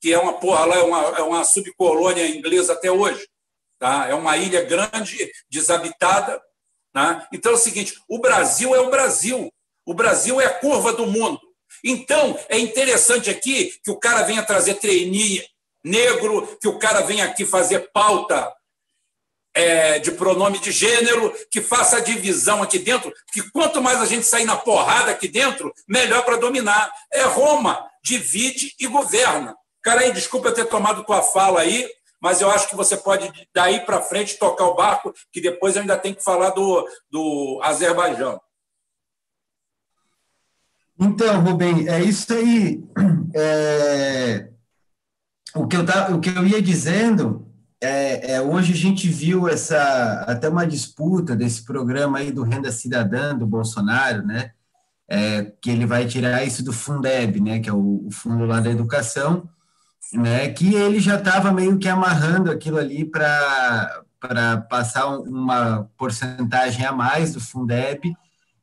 que 0.00 0.12
é 0.12 0.18
uma 0.18 0.34
porra 0.34 0.64
lá, 0.64 0.76
é 0.76 0.82
uma, 0.82 1.02
é 1.18 1.22
uma 1.22 1.44
subcolônia 1.44 2.26
inglesa 2.26 2.72
até 2.72 2.90
hoje. 2.90 3.28
Tá? 3.78 4.08
É 4.08 4.14
uma 4.14 4.36
ilha 4.36 4.62
grande, 4.62 5.30
desabitada, 5.50 6.42
né? 6.96 7.26
Então 7.30 7.52
é 7.52 7.54
o 7.54 7.58
seguinte: 7.58 7.94
o 8.08 8.18
Brasil 8.18 8.74
é 8.74 8.80
o 8.80 8.88
Brasil. 8.88 9.52
O 9.84 9.92
Brasil 9.92 10.40
é 10.40 10.46
a 10.46 10.54
curva 10.54 10.94
do 10.94 11.06
mundo. 11.06 11.38
Então, 11.84 12.36
é 12.48 12.58
interessante 12.58 13.28
aqui 13.28 13.78
que 13.84 13.90
o 13.90 13.98
cara 13.98 14.22
venha 14.22 14.42
trazer 14.42 14.76
trainee 14.76 15.46
negro, 15.84 16.58
que 16.60 16.66
o 16.66 16.78
cara 16.78 17.02
venha 17.02 17.26
aqui 17.26 17.44
fazer 17.44 17.90
pauta 17.92 18.50
é, 19.54 19.98
de 19.98 20.10
pronome 20.10 20.58
de 20.58 20.72
gênero, 20.72 21.32
que 21.50 21.60
faça 21.60 21.98
a 21.98 22.00
divisão 22.00 22.62
aqui 22.62 22.78
dentro, 22.78 23.12
que 23.30 23.42
quanto 23.50 23.80
mais 23.82 24.00
a 24.00 24.06
gente 24.06 24.26
sair 24.26 24.46
na 24.46 24.56
porrada 24.56 25.12
aqui 25.12 25.28
dentro, 25.28 25.72
melhor 25.86 26.24
para 26.24 26.38
dominar. 26.38 26.90
É 27.12 27.22
Roma, 27.24 27.86
divide 28.02 28.74
e 28.80 28.86
governa. 28.86 29.54
Cara, 29.82 30.00
aí, 30.00 30.12
desculpa 30.12 30.50
ter 30.50 30.64
tomado 30.64 31.04
tua 31.04 31.22
fala 31.22 31.60
aí, 31.60 31.88
mas 32.20 32.40
eu 32.40 32.50
acho 32.50 32.68
que 32.68 32.76
você 32.76 32.96
pode, 32.96 33.30
daí 33.54 33.80
para 33.80 34.02
frente, 34.02 34.38
tocar 34.38 34.64
o 34.66 34.74
barco, 34.74 35.12
que 35.32 35.40
depois 35.40 35.74
eu 35.76 35.82
ainda 35.82 35.98
tenho 35.98 36.16
que 36.16 36.24
falar 36.24 36.50
do, 36.50 36.88
do 37.10 37.60
Azerbaijão. 37.62 38.40
Então, 40.98 41.42
Rubem, 41.42 41.88
é 41.88 42.02
isso 42.02 42.32
aí. 42.32 42.82
É... 43.34 44.48
O, 45.54 45.66
que 45.66 45.76
eu 45.76 45.84
tava, 45.84 46.14
o 46.14 46.20
que 46.20 46.30
eu 46.30 46.46
ia 46.46 46.60
dizendo 46.60 47.46
é, 47.80 48.32
é, 48.32 48.40
hoje 48.40 48.72
a 48.72 48.76
gente 48.76 49.08
viu 49.08 49.46
essa 49.46 50.24
até 50.26 50.48
uma 50.48 50.66
disputa 50.66 51.36
desse 51.36 51.64
programa 51.64 52.18
aí 52.18 52.32
do 52.32 52.42
Renda 52.42 52.72
Cidadã 52.72 53.36
do 53.36 53.46
Bolsonaro, 53.46 54.24
né? 54.24 54.52
É, 55.08 55.52
que 55.62 55.70
ele 55.70 55.86
vai 55.86 56.06
tirar 56.06 56.42
isso 56.44 56.64
do 56.64 56.72
Fundeb, 56.72 57.40
né? 57.40 57.60
Que 57.60 57.68
é 57.68 57.72
o, 57.72 58.06
o 58.06 58.10
fundo 58.10 58.46
lá 58.46 58.60
da 58.60 58.70
educação 58.70 59.48
né, 60.12 60.48
que 60.48 60.74
ele 60.74 61.00
já 61.00 61.16
estava 61.16 61.52
meio 61.52 61.78
que 61.78 61.88
amarrando 61.88 62.50
aquilo 62.50 62.78
ali 62.78 63.04
para 63.04 64.02
passar 64.68 65.06
uma 65.06 65.88
porcentagem 65.96 66.84
a 66.84 66.92
mais 66.92 67.32
do 67.32 67.40
Fundeb 67.40 68.14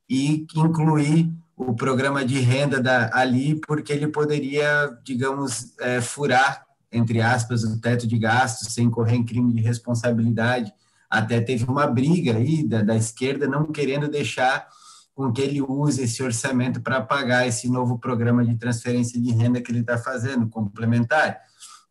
e 0.09 0.45
incluir 0.55 1.31
o 1.55 1.73
programa 1.73 2.25
de 2.25 2.39
renda 2.39 2.81
da, 2.81 3.09
ali, 3.13 3.55
porque 3.67 3.93
ele 3.93 4.07
poderia, 4.07 4.97
digamos, 5.03 5.73
é, 5.79 6.01
furar, 6.01 6.65
entre 6.91 7.21
aspas, 7.21 7.63
o 7.63 7.79
teto 7.79 8.07
de 8.07 8.17
gastos 8.17 8.73
sem 8.73 8.89
correr 8.89 9.15
em 9.15 9.25
crime 9.25 9.53
de 9.53 9.61
responsabilidade. 9.61 10.73
Até 11.09 11.39
teve 11.39 11.65
uma 11.65 11.87
briga 11.87 12.35
aí 12.35 12.67
da, 12.67 12.81
da 12.81 12.95
esquerda 12.95 13.47
não 13.47 13.71
querendo 13.71 14.07
deixar 14.07 14.67
com 15.13 15.31
que 15.31 15.41
ele 15.41 15.61
use 15.61 16.03
esse 16.03 16.23
orçamento 16.23 16.81
para 16.81 17.01
pagar 17.01 17.47
esse 17.47 17.69
novo 17.69 17.99
programa 17.99 18.43
de 18.43 18.55
transferência 18.55 19.21
de 19.21 19.31
renda 19.31 19.61
que 19.61 19.71
ele 19.71 19.81
está 19.81 19.97
fazendo, 19.97 20.49
complementar. 20.49 21.39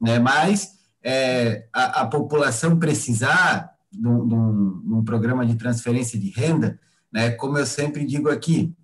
Né? 0.01 0.19
Mas 0.19 0.73
é, 1.03 1.69
a, 1.73 2.03
a, 2.03 2.07
população 2.07 2.79
precisar 2.79 3.73
de 3.91 4.07
um, 4.07 4.27
de, 4.27 4.35
um, 4.35 4.83
de 4.85 4.95
um, 4.95 5.05
programa 5.05 5.47
de 5.47 5.55
transferência 5.55 6.19
de 6.19 6.31
renda, 6.31 6.81
né? 7.13 7.31
como 7.31 7.59
eu 7.59 7.67
sempre 7.67 8.05
digo 8.05 8.29
aqui, 8.29 8.75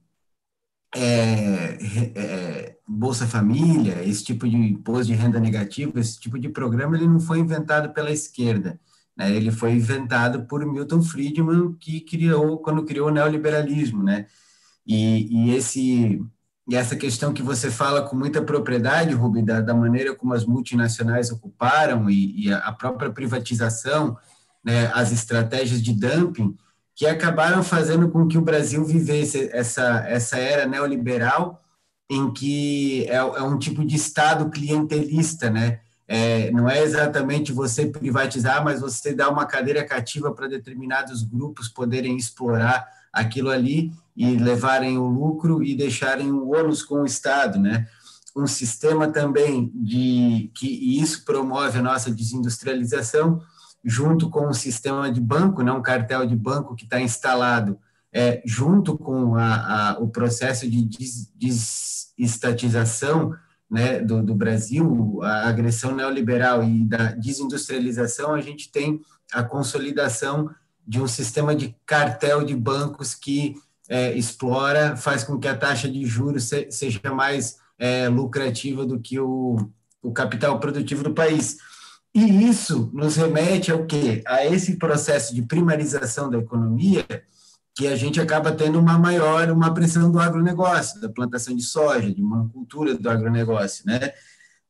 é, 0.94 1.78
é, 2.14 2.76
Bolsa 2.86 3.26
Família, 3.26 4.02
esse 4.04 4.24
tipo 4.24 4.48
de 4.48 4.56
imposto 4.56 5.06
de 5.06 5.14
renda 5.14 5.40
negativo, 5.40 5.98
esse 5.98 6.18
tipo 6.18 6.38
de 6.38 6.48
programa, 6.48 6.96
ele 6.96 7.08
não 7.08 7.20
foi 7.20 7.40
inventado 7.40 7.92
pela 7.92 8.10
esquerda. 8.10 8.80
Né? 9.18 9.34
Ele 9.34 9.50
foi 9.50 9.72
inventado 9.72 10.46
por 10.46 10.64
Milton 10.64 11.02
Friedman, 11.02 11.74
que 11.74 12.00
criou, 12.00 12.58
quando 12.58 12.84
criou 12.84 13.08
o 13.08 13.12
neoliberalismo, 13.12 14.02
né? 14.02 14.26
E, 14.86 15.48
e 15.50 15.54
esse 15.54 16.22
e 16.70 16.76
essa 16.76 16.94
questão 16.94 17.32
que 17.32 17.42
você 17.42 17.70
fala 17.70 18.02
com 18.02 18.14
muita 18.14 18.42
propriedade, 18.42 19.14
Rubi, 19.14 19.40
da, 19.40 19.62
da 19.62 19.72
maneira 19.72 20.14
como 20.14 20.34
as 20.34 20.44
multinacionais 20.44 21.30
ocuparam 21.30 22.10
e, 22.10 22.44
e 22.44 22.52
a 22.52 22.70
própria 22.72 23.10
privatização, 23.10 24.18
né, 24.62 24.90
as 24.92 25.10
estratégias 25.10 25.80
de 25.80 25.94
dumping, 25.94 26.54
que 26.94 27.06
acabaram 27.06 27.62
fazendo 27.62 28.10
com 28.10 28.28
que 28.28 28.36
o 28.36 28.42
Brasil 28.42 28.84
vivesse 28.84 29.48
essa, 29.50 30.04
essa 30.06 30.36
era 30.36 30.66
neoliberal, 30.66 31.62
em 32.10 32.30
que 32.34 33.06
é, 33.08 33.16
é 33.16 33.42
um 33.42 33.58
tipo 33.58 33.82
de 33.82 33.96
Estado 33.96 34.50
clientelista, 34.50 35.48
né? 35.48 35.80
É, 36.10 36.50
não 36.50 36.70
é 36.70 36.82
exatamente 36.82 37.52
você 37.52 37.84
privatizar, 37.86 38.64
mas 38.64 38.80
você 38.80 39.14
dar 39.14 39.28
uma 39.28 39.44
cadeira 39.44 39.84
cativa 39.84 40.32
para 40.32 40.48
determinados 40.48 41.22
grupos 41.22 41.68
poderem 41.68 42.16
explorar 42.16 42.88
aquilo 43.12 43.50
ali 43.50 43.92
e 44.16 44.36
levarem 44.36 44.96
o 44.96 45.06
lucro 45.06 45.62
e 45.62 45.76
deixarem 45.76 46.32
o 46.32 46.48
ônus 46.54 46.82
com 46.82 47.02
o 47.02 47.06
Estado, 47.06 47.58
né? 47.58 47.86
Um 48.34 48.46
sistema 48.46 49.08
também 49.08 49.70
de 49.74 50.50
que 50.54 50.66
e 50.66 50.98
isso 51.00 51.24
promove 51.26 51.78
a 51.78 51.82
nossa 51.82 52.10
desindustrialização, 52.10 53.42
junto 53.84 54.30
com 54.30 54.48
o 54.48 54.54
sistema 54.54 55.10
de 55.10 55.20
banco, 55.20 55.62
né? 55.62 55.72
um 55.72 55.82
cartel 55.82 56.26
de 56.26 56.36
banco 56.36 56.74
que 56.74 56.84
está 56.84 57.00
instalado, 57.00 57.78
é, 58.12 58.40
junto 58.44 58.96
com 58.96 59.34
a, 59.36 59.90
a, 59.90 59.98
o 59.98 60.08
processo 60.08 60.68
de 60.70 60.82
des, 60.84 61.32
desestatização 61.36 63.34
né, 63.70 64.00
do, 64.00 64.22
do 64.22 64.34
Brasil, 64.34 65.20
a 65.22 65.48
agressão 65.48 65.94
neoliberal 65.94 66.64
e 66.64 66.84
da 66.84 67.12
desindustrialização, 67.12 68.34
a 68.34 68.40
gente 68.40 68.70
tem 68.70 69.00
a 69.32 69.42
consolidação 69.42 70.50
de 70.86 71.00
um 71.00 71.06
sistema 71.06 71.54
de 71.54 71.76
cartel 71.84 72.42
de 72.44 72.56
bancos 72.56 73.14
que 73.14 73.54
é, 73.88 74.12
explora, 74.16 74.96
faz 74.96 75.22
com 75.22 75.38
que 75.38 75.48
a 75.48 75.56
taxa 75.56 75.88
de 75.88 76.04
juros 76.04 76.44
se, 76.44 76.70
seja 76.70 77.12
mais 77.12 77.58
é, 77.78 78.08
lucrativa 78.08 78.86
do 78.86 78.98
que 78.98 79.20
o, 79.20 79.56
o 80.02 80.12
capital 80.12 80.58
produtivo 80.58 81.04
do 81.04 81.14
país. 81.14 81.58
E 82.14 82.48
isso 82.48 82.90
nos 82.94 83.16
remete 83.16 83.70
ao 83.70 83.84
quê? 83.84 84.22
A 84.26 84.46
esse 84.46 84.76
processo 84.76 85.34
de 85.34 85.42
primarização 85.42 86.30
da 86.30 86.38
economia 86.38 87.04
que 87.78 87.86
a 87.86 87.94
gente 87.94 88.20
acaba 88.20 88.50
tendo 88.50 88.76
uma 88.76 88.98
maior, 88.98 89.52
uma 89.52 89.72
pressão 89.72 90.10
do 90.10 90.18
agronegócio, 90.18 91.00
da 91.00 91.08
plantação 91.08 91.54
de 91.54 91.62
soja, 91.62 92.12
de 92.12 92.20
uma 92.20 92.48
cultura 92.48 92.92
do 92.96 93.08
agronegócio, 93.08 93.84
né? 93.86 94.10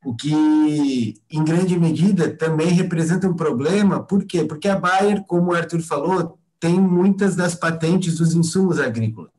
O 0.05 0.15
que, 0.15 1.15
em 1.31 1.43
grande 1.43 1.79
medida, 1.79 2.29
também 2.37 2.69
representa 2.69 3.27
um 3.27 3.33
problema, 3.33 4.03
por 4.03 4.27
quê? 4.27 4.45
Porque 4.45 4.69
a 4.69 4.79
Bayer, 4.79 5.25
como 5.27 5.53
o 5.53 5.55
Arthur 5.55 5.81
falou, 5.81 6.39
tem 6.61 6.79
muitas 6.79 7.35
das 7.35 7.55
patentes 7.55 8.19
dos 8.19 8.35
insumos 8.35 8.79
agrícolas. 8.79 9.31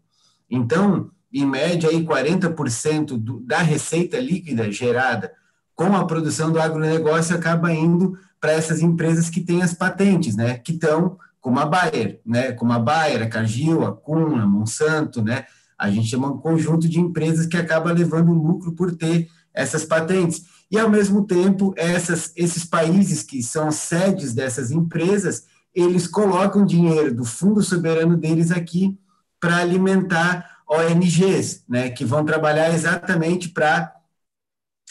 Então, 0.49 1.11
em 1.31 1.45
média, 1.45 1.91
aí 1.91 2.03
40% 2.03 3.19
do, 3.19 3.39
da 3.41 3.59
receita 3.59 4.17
líquida 4.19 4.71
gerada 4.71 5.31
com 5.75 5.95
a 5.95 6.07
produção 6.07 6.51
do 6.51 6.59
agronegócio 6.59 7.35
acaba 7.35 7.71
indo 7.71 8.17
para 8.41 8.51
essas 8.51 8.81
empresas 8.81 9.29
que 9.29 9.41
têm 9.41 9.61
as 9.61 9.75
patentes, 9.75 10.35
né? 10.35 10.57
Que 10.57 10.71
estão 10.71 11.19
como 11.49 11.59
a 11.59 11.65
Bayer, 11.65 12.21
né? 12.23 12.51
Como 12.51 12.71
a 12.71 12.77
Bayer, 12.77 13.23
a 13.23 13.27
Cargill, 13.27 13.83
a 13.83 13.91
Kuhn, 13.91 14.35
a 14.35 14.45
Monsanto, 14.45 15.19
né? 15.23 15.45
A 15.75 15.89
gente 15.89 16.07
chama 16.07 16.27
um 16.27 16.37
conjunto 16.37 16.87
de 16.87 16.99
empresas 16.99 17.47
que 17.47 17.57
acaba 17.57 17.91
levando 17.91 18.31
lucro 18.31 18.73
por 18.73 18.95
ter 18.95 19.27
essas 19.51 19.83
patentes. 19.83 20.45
E, 20.69 20.77
ao 20.77 20.87
mesmo 20.87 21.25
tempo, 21.25 21.73
essas, 21.75 22.31
esses 22.35 22.63
países 22.65 23.23
que 23.23 23.41
são 23.41 23.71
sedes 23.71 24.31
dessas 24.31 24.69
empresas, 24.69 25.45
eles 25.73 26.05
colocam 26.05 26.63
dinheiro 26.63 27.15
do 27.15 27.25
fundo 27.25 27.63
soberano 27.63 28.15
deles 28.15 28.51
aqui 28.51 28.95
para 29.39 29.57
alimentar 29.57 30.59
ONGs, 30.69 31.63
né, 31.67 31.89
que 31.89 32.05
vão 32.05 32.23
trabalhar 32.23 32.71
exatamente 32.71 33.49
para 33.49 33.91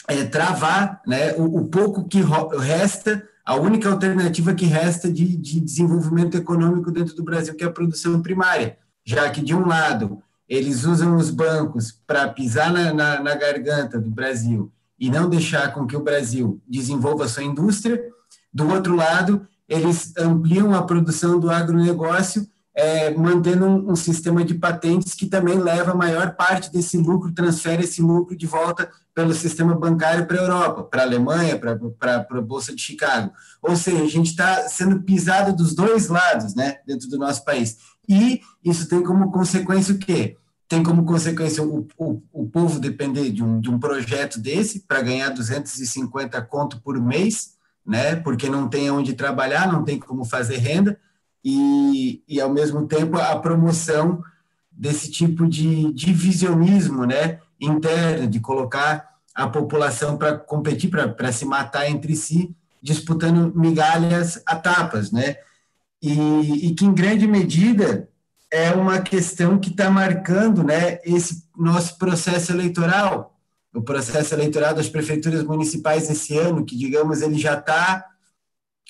é, 0.09 0.25
travar 0.25 1.01
né, 1.07 1.31
o, 1.35 1.59
o 1.59 1.67
pouco 1.67 2.05
que 2.05 2.19
resta 2.59 3.23
a 3.49 3.55
única 3.55 3.89
alternativa 3.89 4.53
que 4.53 4.67
resta 4.67 5.11
de, 5.11 5.35
de 5.35 5.59
desenvolvimento 5.59 6.37
econômico 6.37 6.91
dentro 6.91 7.15
do 7.15 7.23
Brasil, 7.23 7.55
que 7.55 7.63
é 7.63 7.67
a 7.67 7.71
produção 7.71 8.21
primária, 8.21 8.77
já 9.03 9.27
que, 9.31 9.41
de 9.41 9.55
um 9.55 9.65
lado, 9.65 10.21
eles 10.47 10.83
usam 10.83 11.15
os 11.15 11.31
bancos 11.31 11.91
para 12.05 12.29
pisar 12.29 12.71
na, 12.71 12.93
na, 12.93 13.19
na, 13.23 13.33
garganta 13.33 13.99
do 13.99 14.11
Brasil 14.11 14.71
e 14.99 15.09
não 15.09 15.27
deixar 15.27 15.73
com 15.73 15.87
que 15.87 15.97
o 15.97 16.03
Brasil 16.03 16.61
desenvolva 16.67 17.27
sua 17.27 17.41
indústria, 17.41 17.99
do 18.53 18.69
outro 18.69 18.95
lado, 18.95 19.47
eles 19.67 20.13
ampliam 20.15 20.75
a 20.75 20.83
produção 20.83 21.39
do 21.39 21.49
agronegócio 21.49 22.47
é, 22.75 23.09
mantendo 23.15 23.65
um, 23.65 23.91
um, 23.93 23.95
sistema 23.95 24.45
de 24.45 24.53
patentes 24.53 25.15
que 25.15 25.25
também 25.25 25.57
leva 25.57 25.93
a 25.93 25.95
maior 25.95 26.35
parte 26.35 26.71
desse 26.71 26.99
lucro, 26.99 27.33
transfere 27.33 27.83
esse 27.83 27.99
lucro 27.99 28.35
de 28.37 28.45
volta 28.45 28.91
pelo 29.19 29.33
sistema 29.33 29.75
bancário 29.75 30.25
para 30.25 30.39
a 30.39 30.43
Europa, 30.43 30.83
para 30.83 31.01
a 31.01 31.05
Alemanha, 31.05 31.59
para 31.59 32.25
a 32.29 32.41
Bolsa 32.41 32.73
de 32.73 32.81
Chicago. 32.81 33.33
Ou 33.61 33.75
seja, 33.75 34.01
a 34.01 34.07
gente 34.07 34.27
está 34.27 34.69
sendo 34.69 35.01
pisado 35.01 35.53
dos 35.53 35.75
dois 35.75 36.07
lados 36.07 36.55
né, 36.55 36.77
dentro 36.87 37.09
do 37.09 37.17
nosso 37.17 37.43
país. 37.43 37.79
E 38.07 38.39
isso 38.63 38.87
tem 38.87 39.03
como 39.03 39.29
consequência 39.29 39.93
o 39.93 39.97
quê? 39.97 40.37
Tem 40.69 40.81
como 40.81 41.03
consequência 41.03 41.61
o, 41.61 41.85
o, 41.97 42.21
o 42.31 42.49
povo 42.49 42.79
depender 42.79 43.29
de 43.29 43.43
um, 43.43 43.59
de 43.59 43.69
um 43.69 43.77
projeto 43.77 44.39
desse 44.39 44.85
para 44.87 45.01
ganhar 45.01 45.31
250 45.31 46.41
conto 46.43 46.79
por 46.79 46.97
mês, 46.97 47.55
né, 47.85 48.15
porque 48.15 48.49
não 48.49 48.69
tem 48.69 48.89
onde 48.89 49.15
trabalhar, 49.15 49.69
não 49.69 49.83
tem 49.83 49.99
como 49.99 50.23
fazer 50.23 50.59
renda, 50.59 50.97
e, 51.43 52.23
e 52.25 52.39
ao 52.39 52.49
mesmo 52.49 52.87
tempo, 52.87 53.17
a 53.17 53.37
promoção 53.37 54.23
desse 54.71 55.11
tipo 55.11 55.45
de 55.45 55.91
divisionismo 55.91 57.05
né, 57.05 57.41
interno, 57.59 58.25
de 58.25 58.39
colocar 58.39 59.08
a 59.39 59.47
população 59.47 60.17
para 60.17 60.37
competir, 60.37 60.89
para 60.89 61.31
se 61.31 61.45
matar 61.45 61.89
entre 61.89 62.13
si, 62.13 62.53
disputando 62.81 63.53
migalhas 63.55 64.41
a 64.45 64.53
tapas, 64.57 65.11
né? 65.11 65.37
E, 66.01 66.67
e 66.67 66.75
que, 66.75 66.85
em 66.85 66.93
grande 66.93 67.25
medida, 67.25 68.09
é 68.51 68.71
uma 68.71 68.99
questão 68.99 69.57
que 69.57 69.69
está 69.69 69.89
marcando 69.89 70.61
né, 70.61 70.99
esse 71.05 71.47
nosso 71.57 71.97
processo 71.97 72.51
eleitoral, 72.51 73.39
o 73.73 73.81
processo 73.81 74.33
eleitoral 74.33 74.73
das 74.73 74.89
prefeituras 74.89 75.43
municipais 75.43 76.09
esse 76.09 76.37
ano, 76.37 76.65
que, 76.65 76.75
digamos, 76.75 77.21
ele 77.21 77.37
já 77.37 77.53
está 77.53 78.05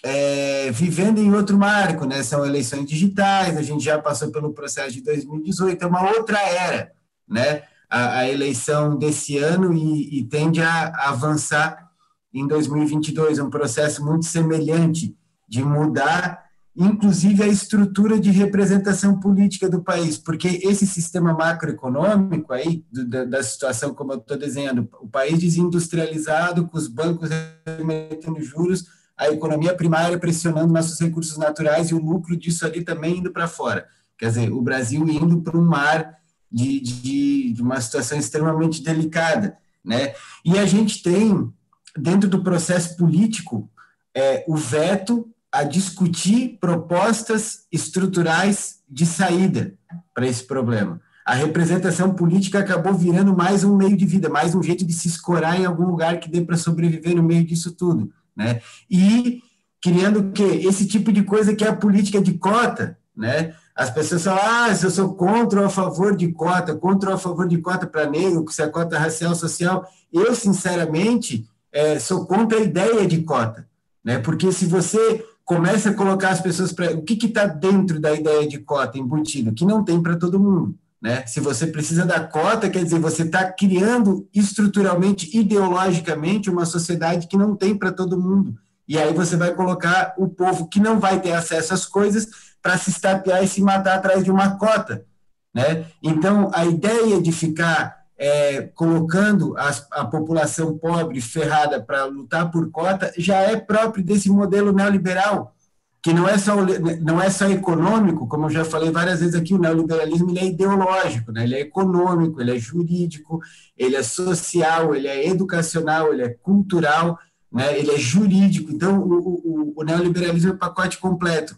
é, 0.04 0.72
vivendo 0.72 1.20
em 1.20 1.32
outro 1.32 1.60
marco, 1.60 2.06
né? 2.06 2.24
São 2.24 2.44
eleições 2.44 2.88
digitais, 2.88 3.56
a 3.56 3.62
gente 3.62 3.84
já 3.84 4.00
passou 4.00 4.32
pelo 4.32 4.52
processo 4.52 4.94
de 4.94 5.04
2018, 5.04 5.84
é 5.84 5.88
uma 5.88 6.10
outra 6.10 6.40
era, 6.40 6.92
né? 7.28 7.62
A, 7.90 8.20
a 8.20 8.30
eleição 8.30 8.98
desse 8.98 9.38
ano 9.38 9.74
e, 9.74 10.20
e 10.20 10.24
tende 10.24 10.62
a, 10.62 11.10
avançar 11.10 11.90
em 12.34 12.48
2022, 12.48 13.40
um 13.40 13.50
processo 13.50 14.06
muito 14.06 14.26
semelhante 14.26 15.16
de 15.48 15.64
mudar, 15.64 16.46
inclusive, 16.76 17.42
a 17.42 17.48
estrutura 17.48 18.20
de 18.20 18.30
representação 18.30 19.20
política 19.20 19.68
do 19.68 19.82
país, 19.82 20.18
porque 20.18 20.60
esse 20.64 20.86
sistema 20.86 21.34
macroeconômico 21.34 22.54
aí, 22.54 22.86
do, 22.92 23.08
da, 23.08 23.26
da, 23.26 23.44
situação 23.44 23.94
como 23.94 24.14
eu 24.14 24.20
estou 24.20 24.38
desenhando, 24.38 24.88
o 25.02 25.08
país 25.08 25.40
desindustrializado, 25.40 26.68
com 26.68 26.78
os 26.78 26.88
bancos 26.88 27.30
remetendo 27.66 28.42
juros, 28.44 28.86
a 29.18 29.30
economia 29.30 29.76
primária 29.76 30.18
pressionando 30.18 30.72
nossos 30.72 31.00
recursos 31.00 31.38
naturais 31.38 31.90
e 31.90 31.96
o 31.96 32.00
lucro 32.00 32.38
disso 32.38 32.66
ali 32.66 32.84
também 32.84 33.18
indo 33.18 33.32
para 33.32 33.48
fora. 33.48 33.86
Quer 34.18 34.28
dizer, 34.28 34.52
o 34.52 34.62
Brasil 34.62 35.06
indo 35.10 35.42
para 35.42 35.58
um 35.58 35.66
mar 35.66 36.19
de, 36.52 36.80
de, 36.80 37.54
de, 37.54 37.62
uma 37.62 37.80
situação 37.80 38.18
extremamente 38.18 38.84
delicada. 38.84 39.58
Né? 39.84 40.14
E 40.44 40.58
a 40.58 40.66
gente 40.66 41.02
tem, 41.02 41.52
dentro 41.98 42.30
do 42.30 42.44
processo 42.44 42.98
político, 42.98 43.70
é, 44.16 44.44
o 44.48 44.56
veto 44.56 45.30
a 45.52 45.64
discutir 45.64 46.58
propostas 46.60 47.66
estruturais 47.72 48.80
de 48.88 49.06
saída 49.06 49.74
para 50.14 50.28
esse 50.28 50.46
problema. 50.46 51.02
A 51.26 51.34
representação 51.34 52.14
política 52.14 52.60
acabou 52.60 52.94
virando 52.94 53.36
mais 53.36 53.64
um 53.64 53.76
meio 53.76 53.96
de 53.96 54.06
vida, 54.06 54.30
mais 54.30 54.56
um 54.56 54.64
jeito 54.64 54.86
de 54.86 54.94
se 54.94 55.08
escorar 55.08 55.60
em 55.60 55.66
algum 55.66 55.86
lugar 55.86 56.20
que 56.20 56.30
dê 56.30 56.42
para 56.42 56.58
sobreviver 56.58 57.16
no 57.16 57.24
meio 57.24 57.46
disso 57.46 57.72
tudo 57.72 58.12
né? 58.40 58.62
E 58.90 59.42
criando 59.82 60.32
que 60.32 60.44
esse 60.44 60.88
tipo 60.88 61.12
de 61.12 61.24
coisa 61.24 61.54
que 61.54 61.66
é 61.66 61.68
a 61.68 61.76
política 61.76 62.22
de 62.22 62.34
cota, 62.36 62.98
né? 63.16 63.54
As 63.80 63.90
pessoas 63.90 64.26
falam, 64.26 64.42
ah, 64.44 64.76
se 64.76 64.86
eu 64.86 64.92
sou 64.92 65.14
contra 65.14 65.62
ou 65.62 65.66
a 65.66 65.70
favor 65.70 66.14
de 66.14 66.30
cota, 66.34 66.76
contra 66.76 67.12
ou 67.12 67.16
a 67.16 67.18
favor 67.18 67.48
de 67.48 67.60
cota 67.60 67.88
para 67.88 68.10
negro, 68.10 68.44
se 68.50 68.62
é 68.62 68.68
cota 68.68 69.00
racial, 69.00 69.34
social. 69.34 69.88
Eu, 70.12 70.36
sinceramente, 70.36 71.48
é, 71.72 71.98
sou 71.98 72.26
contra 72.26 72.58
a 72.58 72.62
ideia 72.62 73.08
de 73.08 73.22
cota, 73.24 73.66
né? 74.04 74.20
Porque 74.20 74.52
se 74.52 74.66
você 74.66 75.24
começa 75.46 75.92
a 75.92 75.94
colocar 75.94 76.32
as 76.32 76.42
pessoas 76.42 76.74
para. 76.74 76.92
O 76.92 77.04
que 77.04 77.26
está 77.26 77.46
dentro 77.46 78.02
da 78.02 78.14
ideia 78.14 78.46
de 78.46 78.58
cota 78.58 79.00
embutido? 79.00 79.54
Que 79.54 79.64
não 79.64 79.82
tem 79.82 80.04
para 80.04 80.18
todo 80.18 80.42
mundo. 80.42 80.76
Né? 81.02 81.26
Se 81.26 81.40
você 81.40 81.66
precisa 81.66 82.06
da 82.06 82.20
cota, 82.20 82.70
quer 82.70 82.84
dizer, 82.84 83.00
você 83.00 83.24
está 83.24 83.50
criando 83.50 84.28
estruturalmente, 84.36 85.30
ideologicamente, 85.34 86.50
uma 86.50 86.66
sociedade 86.66 87.28
que 87.28 87.38
não 87.38 87.56
tem 87.56 87.78
para 87.78 87.94
todo 87.94 88.20
mundo. 88.20 88.56
E 88.86 88.98
aí 88.98 89.14
você 89.14 89.38
vai 89.38 89.54
colocar 89.54 90.16
o 90.18 90.28
povo 90.28 90.68
que 90.68 90.82
não 90.82 91.00
vai 91.00 91.22
ter 91.22 91.32
acesso 91.32 91.74
às 91.74 91.86
coisas 91.86 92.28
para 92.62 92.78
se 92.78 92.90
estapear 92.90 93.44
e 93.44 93.48
se 93.48 93.62
matar 93.62 93.96
atrás 93.96 94.24
de 94.24 94.32
uma 94.32 94.58
cota. 94.58 95.06
Né? 95.54 95.86
Então, 96.04 96.52
a 96.54 96.66
ideia 96.66 97.22
de 97.22 97.32
ficar 97.32 98.00
é, 98.18 98.64
colocando 98.76 99.58
a, 99.58 99.72
a 99.92 100.06
população 100.06 100.78
pobre 100.78 101.22
ferrada 101.22 101.82
para 101.82 102.06
lutar 102.06 102.52
por 102.52 102.70
cota 102.70 103.12
já 103.18 103.38
é 103.38 103.56
próprio 103.56 104.04
desse 104.04 104.30
modelo 104.30 104.74
neoliberal 104.74 105.56
que 106.02 106.14
não 106.14 106.28
é 106.28 106.38
só 106.38 106.56
não 107.02 107.22
é 107.22 107.30
só 107.30 107.50
econômico, 107.50 108.28
como 108.28 108.46
eu 108.46 108.50
já 108.50 108.64
falei 108.64 108.90
várias 108.90 109.20
vezes 109.20 109.36
aqui, 109.36 109.54
o 109.54 109.58
neoliberalismo 109.58 110.30
ele 110.30 110.40
é 110.40 110.46
ideológico, 110.46 111.32
né? 111.32 111.44
ele 111.44 111.56
é 111.56 111.60
econômico, 111.62 112.40
ele 112.40 112.56
é 112.56 112.60
jurídico, 112.60 113.42
ele 113.78 113.96
é 113.96 114.04
social, 114.04 114.96
ele 114.96 115.08
é 115.08 115.28
educacional, 115.28 116.14
ele 116.14 116.24
é 116.24 116.30
cultural, 116.30 117.20
né? 117.52 117.78
ele 117.78 117.92
é 117.92 117.98
jurídico. 117.98 118.72
Então, 118.72 119.02
o, 119.02 119.14
o, 119.14 119.74
o 119.76 119.84
neoliberalismo 119.84 120.52
é 120.52 120.54
o 120.54 120.58
pacote 120.58 120.98
completo. 120.98 121.58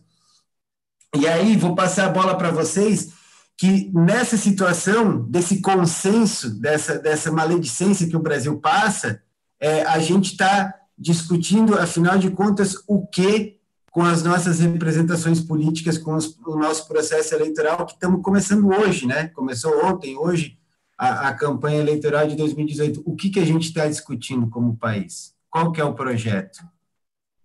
E 1.16 1.28
aí, 1.28 1.58
vou 1.58 1.76
passar 1.76 2.06
a 2.06 2.12
bola 2.12 2.38
para 2.38 2.52
vocês, 2.52 3.14
que 3.58 3.92
nessa 3.94 4.38
situação, 4.38 5.24
desse 5.30 5.62
consenso, 5.62 6.50
dessa, 6.60 6.98
dessa 6.98 7.32
maledicência 7.32 8.08
que 8.08 8.16
o 8.16 8.22
Brasil 8.22 8.60
passa, 8.60 9.22
é, 9.60 9.84
a 9.84 10.00
gente 10.00 10.32
está 10.32 10.74
discutindo, 10.98 11.78
afinal 11.78 12.18
de 12.18 12.32
contas, 12.32 12.76
o 12.88 13.06
que 13.06 13.60
com 13.92 14.04
as 14.04 14.24
nossas 14.24 14.62
representações 14.62 15.42
políticas, 15.42 15.98
com 15.98 16.16
os, 16.16 16.38
o 16.46 16.56
nosso 16.56 16.88
processo 16.88 17.36
eleitoral, 17.36 17.86
que 17.86 17.94
estamos 17.94 18.22
começando 18.22 18.70
hoje, 18.70 19.06
né? 19.06 19.28
Começou 19.28 19.86
ontem, 19.86 20.16
hoje, 20.16 20.58
a, 20.98 21.28
a 21.28 21.34
campanha 21.34 21.82
eleitoral 21.82 22.26
de 22.26 22.36
2018. 22.36 23.04
O 23.06 23.16
que, 23.16 23.30
que 23.30 23.40
a 23.40 23.46
gente 23.46 23.68
está 23.68 23.86
discutindo 23.88 24.48
como 24.48 24.78
país? 24.78 25.36
Qual 25.50 25.74
que 25.74 25.82
é 25.82 25.84
o 25.84 25.94
projeto? 25.94 26.64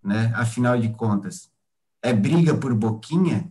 Né? 0.04 0.32
Afinal 0.36 0.78
de 0.78 0.88
contas, 0.90 1.50
é 2.00 2.12
briga 2.12 2.54
por 2.54 2.72
boquinha? 2.72 3.50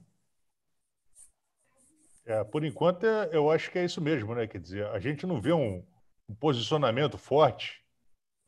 É, 2.26 2.44
por 2.44 2.66
enquanto, 2.66 3.06
é, 3.06 3.30
eu 3.32 3.52
acho 3.52 3.70
que 3.72 3.78
é 3.78 3.86
isso 3.86 4.02
mesmo, 4.02 4.34
né? 4.34 4.48
Quer 4.48 4.60
dizer, 4.60 4.88
a 4.88 5.00
gente 5.00 5.28
não 5.28 5.40
vê 5.40 5.54
um, 5.54 5.86
um 6.28 6.36
posicionamento 6.36 7.18
forte 7.18 7.86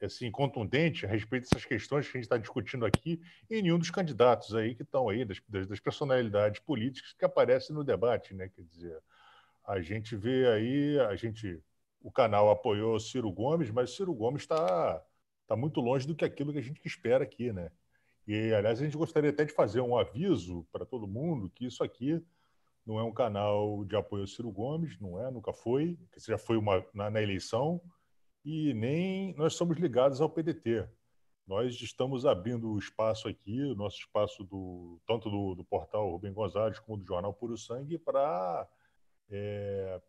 assim, 0.05 0.29
contundente 0.29 1.05
a 1.05 1.09
respeito 1.09 1.43
dessas 1.43 1.65
questões 1.65 2.05
que 2.05 2.17
a 2.17 2.19
gente 2.19 2.25
está 2.25 2.37
discutindo 2.37 2.85
aqui 2.85 3.19
em 3.49 3.61
nenhum 3.61 3.79
dos 3.79 3.89
candidatos 3.89 4.53
aí 4.53 4.75
que 4.75 4.83
estão 4.83 5.09
aí, 5.09 5.25
das, 5.25 5.39
das, 5.47 5.79
personalidades 5.79 6.59
políticas 6.59 7.13
que 7.13 7.25
aparecem 7.25 7.75
no 7.75 7.83
debate, 7.83 8.33
né? 8.33 8.49
Quer 8.49 8.63
dizer, 8.63 8.99
a 9.65 9.81
gente 9.81 10.15
vê 10.15 10.47
aí, 10.47 10.99
a 10.99 11.15
gente, 11.15 11.61
o 12.01 12.11
canal 12.11 12.49
apoiou 12.49 12.99
Ciro 12.99 13.31
Gomes, 13.31 13.71
mas 13.71 13.95
Ciro 13.95 14.13
Gomes 14.13 14.43
está 14.43 15.03
tá 15.47 15.55
muito 15.55 15.81
longe 15.81 16.05
do 16.05 16.15
que 16.15 16.25
aquilo 16.25 16.53
que 16.53 16.59
a 16.59 16.63
gente 16.63 16.81
espera 16.85 17.23
aqui, 17.23 17.51
né? 17.51 17.71
E, 18.27 18.53
aliás, 18.53 18.81
a 18.81 18.83
gente 18.83 18.97
gostaria 18.97 19.29
até 19.29 19.45
de 19.45 19.53
fazer 19.53 19.81
um 19.81 19.97
aviso 19.97 20.67
para 20.71 20.85
todo 20.85 21.07
mundo 21.07 21.49
que 21.49 21.65
isso 21.65 21.83
aqui 21.83 22.21
não 22.87 22.97
é 22.97 23.03
um 23.03 23.11
canal 23.11 23.83
de 23.83 23.97
apoio 23.97 24.23
ao 24.23 24.27
Ciro 24.27 24.49
Gomes, 24.49 24.97
não 24.99 25.19
é, 25.19 25.29
nunca 25.29 25.51
foi, 25.51 25.99
que 26.13 26.19
já 26.25 26.37
foi 26.37 26.55
uma, 26.55 26.83
na, 26.93 27.09
na 27.09 27.21
eleição, 27.21 27.81
e 28.45 28.73
nem 28.73 29.35
nós 29.35 29.55
somos 29.55 29.77
ligados 29.77 30.21
ao 30.21 30.29
PDT. 30.29 30.87
Nós 31.45 31.75
estamos 31.81 32.25
abrindo 32.25 32.71
o 32.71 32.79
espaço 32.79 33.27
aqui, 33.27 33.61
o 33.61 33.75
nosso 33.75 33.97
espaço 33.97 34.43
do 34.45 35.01
tanto 35.05 35.29
do, 35.29 35.55
do 35.55 35.65
portal 35.65 36.09
Rubem 36.09 36.31
Gonzalez 36.31 36.79
como 36.79 36.97
do 36.97 37.05
jornal 37.05 37.33
Puro 37.33 37.57
Sangue 37.57 37.97
para 37.97 38.67
é, 39.29 40.01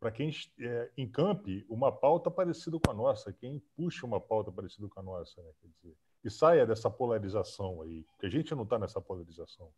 para 0.00 0.10
quem 0.10 0.30
é, 0.60 0.90
encampe 0.98 1.64
uma 1.68 1.90
pauta 1.90 2.30
parecida 2.30 2.78
com 2.78 2.90
a 2.90 2.94
nossa, 2.94 3.32
quem 3.32 3.62
puxa 3.76 4.04
uma 4.04 4.20
pauta 4.20 4.50
parecida 4.50 4.88
com 4.88 5.00
a 5.00 5.02
nossa, 5.02 5.40
né? 5.40 5.50
Quer 5.60 5.68
dizer, 5.68 5.96
e 6.24 6.30
saia 6.30 6.66
dessa 6.66 6.90
polarização 6.90 7.80
aí, 7.82 8.02
porque 8.02 8.26
a 8.26 8.30
gente 8.30 8.54
não 8.54 8.64
está 8.64 8.78
nessa 8.78 9.00
polarização. 9.00 9.72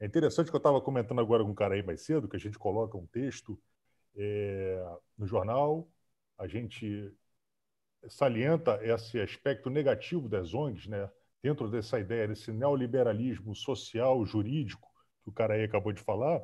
É 0.00 0.06
interessante 0.06 0.50
que 0.50 0.56
eu 0.56 0.58
estava 0.58 0.80
comentando 0.80 1.20
agora 1.20 1.44
com 1.44 1.50
um 1.50 1.54
cara 1.54 1.74
aí 1.74 1.82
mais 1.82 2.02
cedo, 2.02 2.28
que 2.28 2.36
a 2.36 2.40
gente 2.40 2.58
coloca 2.58 2.96
um 2.96 3.06
texto 3.06 3.60
é, 4.16 4.82
no 5.16 5.26
jornal, 5.26 5.88
a 6.38 6.48
gente 6.48 7.12
salienta 8.08 8.80
esse 8.82 9.20
aspecto 9.20 9.68
negativo 9.68 10.28
das 10.28 10.54
ONGs, 10.54 10.86
né? 10.86 11.10
dentro 11.42 11.68
dessa 11.68 11.98
ideia, 11.98 12.28
desse 12.28 12.52
neoliberalismo 12.52 13.54
social, 13.54 14.24
jurídico, 14.24 14.88
que 15.22 15.30
o 15.30 15.32
cara 15.32 15.54
aí 15.54 15.64
acabou 15.64 15.92
de 15.92 16.00
falar, 16.00 16.42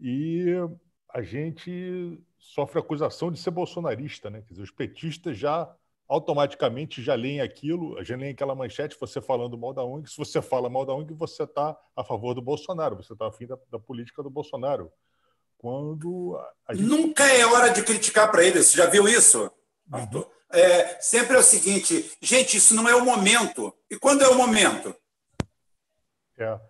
e 0.00 0.46
a 1.08 1.22
gente 1.22 2.20
sofre 2.38 2.80
acusação 2.80 3.30
de 3.30 3.38
ser 3.38 3.50
bolsonarista, 3.50 4.28
né? 4.28 4.42
Quer 4.42 4.54
dizer, 4.54 4.62
os 4.62 4.70
petistas 4.70 5.38
já 5.38 5.74
automaticamente 6.08 7.02
já 7.02 7.14
leem 7.14 7.40
aquilo, 7.40 8.02
já 8.04 8.16
leem 8.16 8.32
aquela 8.32 8.54
manchete, 8.54 8.96
você 8.98 9.20
falando 9.20 9.56
mal 9.56 9.72
da 9.72 9.82
ONG, 9.82 10.08
se 10.08 10.16
você 10.16 10.42
fala 10.42 10.68
mal 10.68 10.84
da 10.84 10.92
ONG, 10.92 11.14
você 11.14 11.44
está 11.44 11.76
a 11.96 12.04
favor 12.04 12.34
do 12.34 12.42
Bolsonaro, 12.42 12.96
você 12.96 13.12
está 13.12 13.28
afim 13.28 13.46
da, 13.46 13.58
da 13.70 13.78
política 13.78 14.22
do 14.22 14.30
Bolsonaro. 14.30 14.92
Quando 15.56 16.38
gente... 16.72 16.82
Nunca 16.82 17.24
é 17.24 17.46
hora 17.46 17.70
de 17.70 17.82
criticar 17.82 18.30
para 18.30 18.44
ele, 18.44 18.62
você 18.62 18.76
já 18.76 18.86
viu 18.86 19.08
isso? 19.08 19.50
Uhum. 19.92 20.24
É, 20.52 21.00
sempre 21.00 21.36
é 21.36 21.38
o 21.38 21.42
seguinte, 21.42 22.12
gente, 22.20 22.56
isso 22.56 22.74
não 22.74 22.88
é 22.88 22.94
o 22.94 23.04
momento. 23.04 23.74
E 23.90 23.98
quando 23.98 24.22
é 24.22 24.28
o 24.28 24.36
momento? 24.36 24.94
É. 26.38 26.60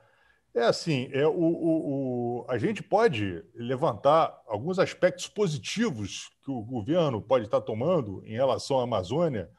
É 0.55 0.63
assim, 0.63 1.09
é, 1.13 1.27
o, 1.27 1.33
o, 1.33 2.43
o, 2.43 2.47
a 2.49 2.57
gente 2.59 2.81
pode 2.81 3.45
levantar 3.55 4.41
alguns 4.47 4.79
aspectos 4.79 5.27
positivos 5.27 6.31
que 6.45 6.51
o 6.51 6.63
governo 6.63 7.21
pode 7.21 7.47
estar 7.47 7.61
tomando 7.61 8.25
em 8.25 8.35
relação 8.35 8.79
à 8.79 8.85
Amazônia, 8.85 9.51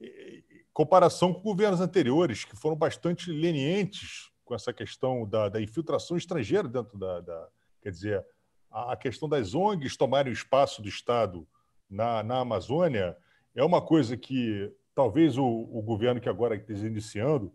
em 0.00 0.44
comparação 0.72 1.34
com 1.34 1.40
governos 1.40 1.80
anteriores, 1.80 2.44
que 2.44 2.54
foram 2.54 2.76
bastante 2.76 3.32
lenientes 3.32 4.30
com 4.44 4.54
essa 4.54 4.72
questão 4.72 5.28
da, 5.28 5.48
da 5.48 5.60
infiltração 5.60 6.16
estrangeira 6.16 6.68
dentro 6.68 6.96
da, 6.96 7.20
da, 7.20 7.48
Quer 7.82 7.90
dizer, 7.90 8.26
a, 8.70 8.96
questão 8.96 9.28
das 9.28 9.54
ONGs 9.54 9.96
tomarem 9.96 10.32
o 10.32 10.34
espaço 10.34 10.82
do 10.82 10.88
Estado 10.88 11.46
na, 11.88 12.22
na 12.22 12.40
Amazônia 12.40 13.16
é 13.54 13.64
uma 13.64 13.80
coisa 13.80 14.16
que 14.16 14.72
talvez 14.94 15.36
o, 15.38 15.44
o 15.44 15.82
governo 15.82 16.20
que 16.20 16.28
agora 16.28 16.54
esteja 16.54 16.86
iniciando 16.86 17.52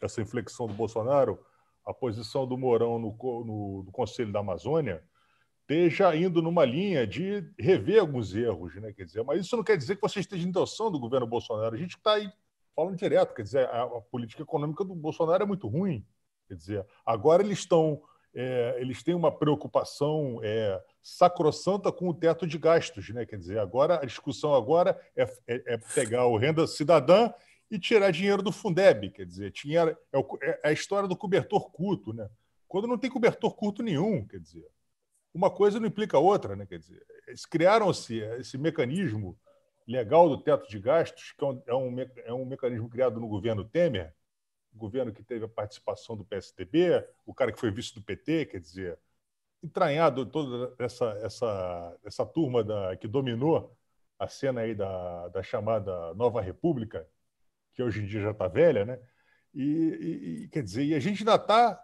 essa 0.00 0.20
inflexão 0.20 0.66
do 0.66 0.74
Bolsonaro 0.74 1.38
a 1.84 1.92
posição 1.92 2.46
do 2.46 2.56
Mourão 2.56 2.98
no, 2.98 3.16
no, 3.44 3.82
no, 3.84 3.92
Conselho 3.92 4.32
da 4.32 4.40
Amazônia 4.40 5.02
esteja 5.60 6.14
indo 6.14 6.42
numa 6.42 6.64
linha 6.64 7.06
de 7.06 7.44
rever 7.58 8.00
alguns 8.00 8.34
erros, 8.34 8.74
né? 8.76 8.92
Quer 8.92 9.04
dizer, 9.04 9.24
mas 9.24 9.44
isso 9.44 9.56
não 9.56 9.64
quer 9.64 9.76
dizer 9.76 9.96
que 9.96 10.02
você 10.02 10.20
esteja 10.20 10.44
em 10.44 10.50
intenção 10.50 10.90
do 10.90 10.98
governo 10.98 11.26
Bolsonaro. 11.26 11.74
A 11.74 11.78
gente 11.78 11.96
está 11.96 12.14
aí 12.14 12.30
falando 12.74 12.96
direto, 12.96 13.34
quer 13.34 13.42
dizer, 13.42 13.68
a, 13.68 13.82
a, 13.82 14.00
política 14.00 14.42
econômica 14.42 14.84
do 14.84 14.94
Bolsonaro 14.94 15.42
é 15.42 15.46
muito 15.46 15.68
ruim. 15.68 16.04
Quer 16.48 16.54
dizer, 16.54 16.86
agora 17.06 17.42
eles 17.42 17.60
estão, 17.60 18.02
é, 18.34 18.76
eles 18.78 19.02
têm 19.02 19.14
uma 19.14 19.30
preocupação 19.30 20.40
é, 20.42 20.80
sacrossanta 21.02 21.90
com 21.90 22.08
o 22.08 22.14
teto 22.14 22.46
de 22.46 22.58
gastos, 22.58 23.08
né? 23.10 23.24
Quer 23.24 23.36
dizer, 23.36 23.58
agora 23.58 24.00
a 24.02 24.04
discussão 24.04 24.54
agora 24.54 25.00
é, 25.16 25.22
é, 25.46 25.74
é 25.74 25.78
pegar 25.94 26.26
o 26.26 26.36
renda 26.36 26.66
cidadã 26.66 27.32
e 27.72 27.78
tirar 27.78 28.10
dinheiro 28.10 28.42
do 28.42 28.52
Fundeb. 28.52 29.10
Quer 29.10 29.24
dizer, 29.24 29.50
tinha, 29.50 29.96
é, 30.12 30.18
é, 30.42 30.60
a 30.62 30.72
história 30.72 31.08
do 31.08 31.16
cobertor 31.16 31.70
curto, 31.70 32.12
né? 32.12 32.28
Quando 32.68 32.86
não 32.86 32.98
tem 32.98 33.10
cobertor 33.10 33.54
curto 33.56 33.82
nenhum, 33.82 34.26
quer 34.26 34.38
dizer, 34.38 34.68
uma 35.32 35.50
coisa 35.50 35.80
não 35.80 35.86
implica 35.86 36.18
outra, 36.18 36.54
né? 36.54 36.66
Quer 36.66 36.78
dizer, 36.78 37.02
criaram-se 37.50 38.18
esse 38.38 38.58
mecanismo 38.58 39.38
legal 39.88 40.28
do 40.28 40.36
teto 40.36 40.68
de 40.68 40.78
gastos, 40.78 41.32
que 41.32 41.42
é 41.42 41.74
um, 41.74 42.00
é 42.26 42.32
um 42.32 42.44
mecanismo 42.44 42.90
criado 42.90 43.18
no 43.18 43.26
governo 43.26 43.64
Temer, 43.64 44.14
governo 44.74 45.10
que 45.10 45.22
teve 45.22 45.46
a 45.46 45.48
participação 45.48 46.14
do 46.14 46.26
PSDB, 46.26 47.06
o 47.24 47.32
cara 47.32 47.52
que 47.52 47.60
foi 47.60 47.70
vice 47.70 47.94
do 47.94 48.02
PT, 48.02 48.46
quer 48.46 48.60
dizer, 48.60 48.98
entranhado 49.62 50.26
toda 50.26 50.74
essa, 50.78 51.06
essa, 51.22 51.98
essa 52.04 52.26
turma 52.26 52.62
da, 52.62 52.96
que 52.96 53.08
dominou 53.08 53.74
a 54.18 54.28
cena 54.28 54.60
aí 54.60 54.74
da, 54.74 55.28
da 55.28 55.42
chamada 55.42 56.12
Nova 56.14 56.40
República, 56.40 57.06
que 57.74 57.82
hoje 57.82 58.02
em 58.02 58.06
dia 58.06 58.20
já 58.20 58.30
está 58.30 58.48
velha, 58.48 58.84
né? 58.84 58.98
E, 59.54 60.44
e, 60.44 60.48
quer 60.48 60.62
dizer, 60.62 60.84
e 60.84 60.94
a 60.94 61.00
gente 61.00 61.20
ainda 61.20 61.34
está 61.34 61.80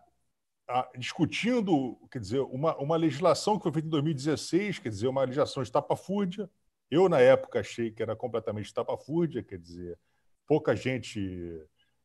discutindo, 0.97 1.99
quer 2.11 2.19
dizer, 2.19 2.41
uma, 2.41 2.77
uma 2.77 2.97
legislação 2.97 3.57
que 3.57 3.63
foi 3.63 3.73
feita 3.73 3.89
em 3.89 3.91
2016, 3.91 4.79
quer 4.79 4.89
dizer, 4.89 5.09
uma 5.09 5.23
legislação 5.23 5.63
estapafúrdia. 5.63 6.49
Eu, 6.91 7.09
na 7.09 7.21
época, 7.21 7.61
achei 7.61 7.91
que 7.91 8.03
era 8.03 8.15
completamente 8.17 8.67
estapafúrdia, 8.67 9.43
quer 9.43 9.59
dizer, 9.59 9.99
pouca 10.47 10.75
gente 10.75 11.63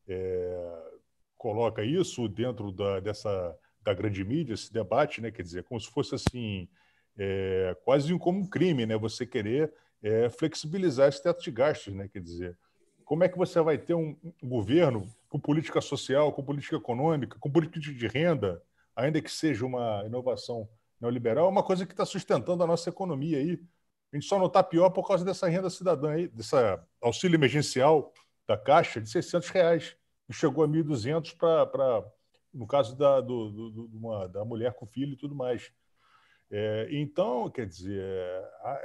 é, 0.08 0.94
coloca 1.38 1.84
isso 1.84 2.28
dentro 2.28 2.72
da, 2.72 3.00
dessa, 3.00 3.58
da 3.82 3.94
grande 3.94 4.24
mídia, 4.24 4.54
esse 4.54 4.72
debate, 4.72 5.22
né? 5.22 5.32
quer 5.32 5.44
dizer, 5.44 5.64
como 5.64 5.80
se 5.80 5.90
fosse 5.90 6.16
assim, 6.16 6.68
é, 7.18 7.76
quase 7.84 8.18
como 8.18 8.40
um 8.40 8.48
crime, 8.48 8.86
né? 8.86 8.98
você 8.98 9.26
querer 9.26 9.74
é, 10.02 10.30
flexibilizar 10.30 11.10
esse 11.10 11.22
teto 11.22 11.42
de 11.42 11.52
gastos, 11.52 11.94
né? 11.94 12.08
quer 12.08 12.22
dizer, 12.22 12.58
como 13.14 13.24
é 13.24 13.30
que 13.30 13.38
você 13.38 13.62
vai 13.62 13.78
ter 13.78 13.94
um, 13.94 14.18
governo 14.42 15.08
com 15.30 15.40
política 15.40 15.80
social, 15.80 16.34
com 16.34 16.44
política 16.44 16.78
econômica, 16.78 17.38
com 17.40 17.52
política 17.52 17.80
de 17.80 18.08
renda, 18.08 18.60
ainda 18.96 19.22
que 19.22 19.30
seja 19.30 19.64
uma 19.68 20.02
inovação 20.04 20.68
neoliberal, 21.00 21.46
é 21.46 21.50
uma 21.50 21.62
coisa 21.62 21.86
que 21.86 21.94
está 21.94 22.08
sustentando 22.08 22.64
a 22.64 22.66
nossa 22.66 22.90
economia 22.90 23.38
aí. 23.38 23.62
A 24.12 24.16
gente 24.16 24.26
só 24.26 24.40
não 24.40 24.48
está 24.48 24.64
pior 24.64 24.90
por 24.90 25.08
causa 25.08 25.24
dessa 25.24 25.48
renda 25.48 25.70
cidadã 25.70 26.14
aí, 26.14 26.28
dessa 26.28 26.84
auxílio 27.00 27.38
emergencial 27.38 28.12
da 28.48 28.58
Caixa 28.58 29.00
de 29.00 29.08
600 29.08 29.48
reais, 29.50 29.96
que 30.26 30.34
chegou 30.34 30.64
a 30.64 30.68
1.200 30.68 31.38
para, 31.38 32.04
no 32.52 32.66
caso 32.66 32.98
da, 32.98 33.22
do, 33.22 33.70
do, 33.70 33.90
uma, 33.94 34.28
da 34.28 34.44
mulher 34.44 34.74
com 34.74 34.88
filho 34.88 35.14
e 35.14 35.18
tudo 35.18 35.36
mais. 35.36 35.72
É, 36.50 36.88
então, 36.90 37.48
quer 37.52 37.68
dizer, 37.68 38.04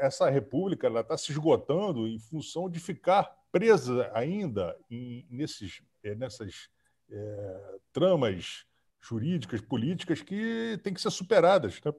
essa 0.01 0.29
república 0.29 0.87
está 1.01 1.17
se 1.17 1.33
esgotando 1.33 2.07
em 2.07 2.19
função 2.19 2.69
de 2.69 2.79
ficar 2.79 3.38
presa 3.51 4.11
ainda 4.15 4.79
em, 4.91 5.27
nesses, 5.31 5.83
é, 6.03 6.15
nessas 6.15 6.69
é, 7.11 7.79
tramas 7.93 8.67
jurídicas, 9.01 9.61
políticas 9.61 10.23
que 10.23 10.79
têm 10.83 10.93
que 10.93 11.01
ser 11.01 11.11
superadas. 11.11 11.81
Né? 11.83 11.93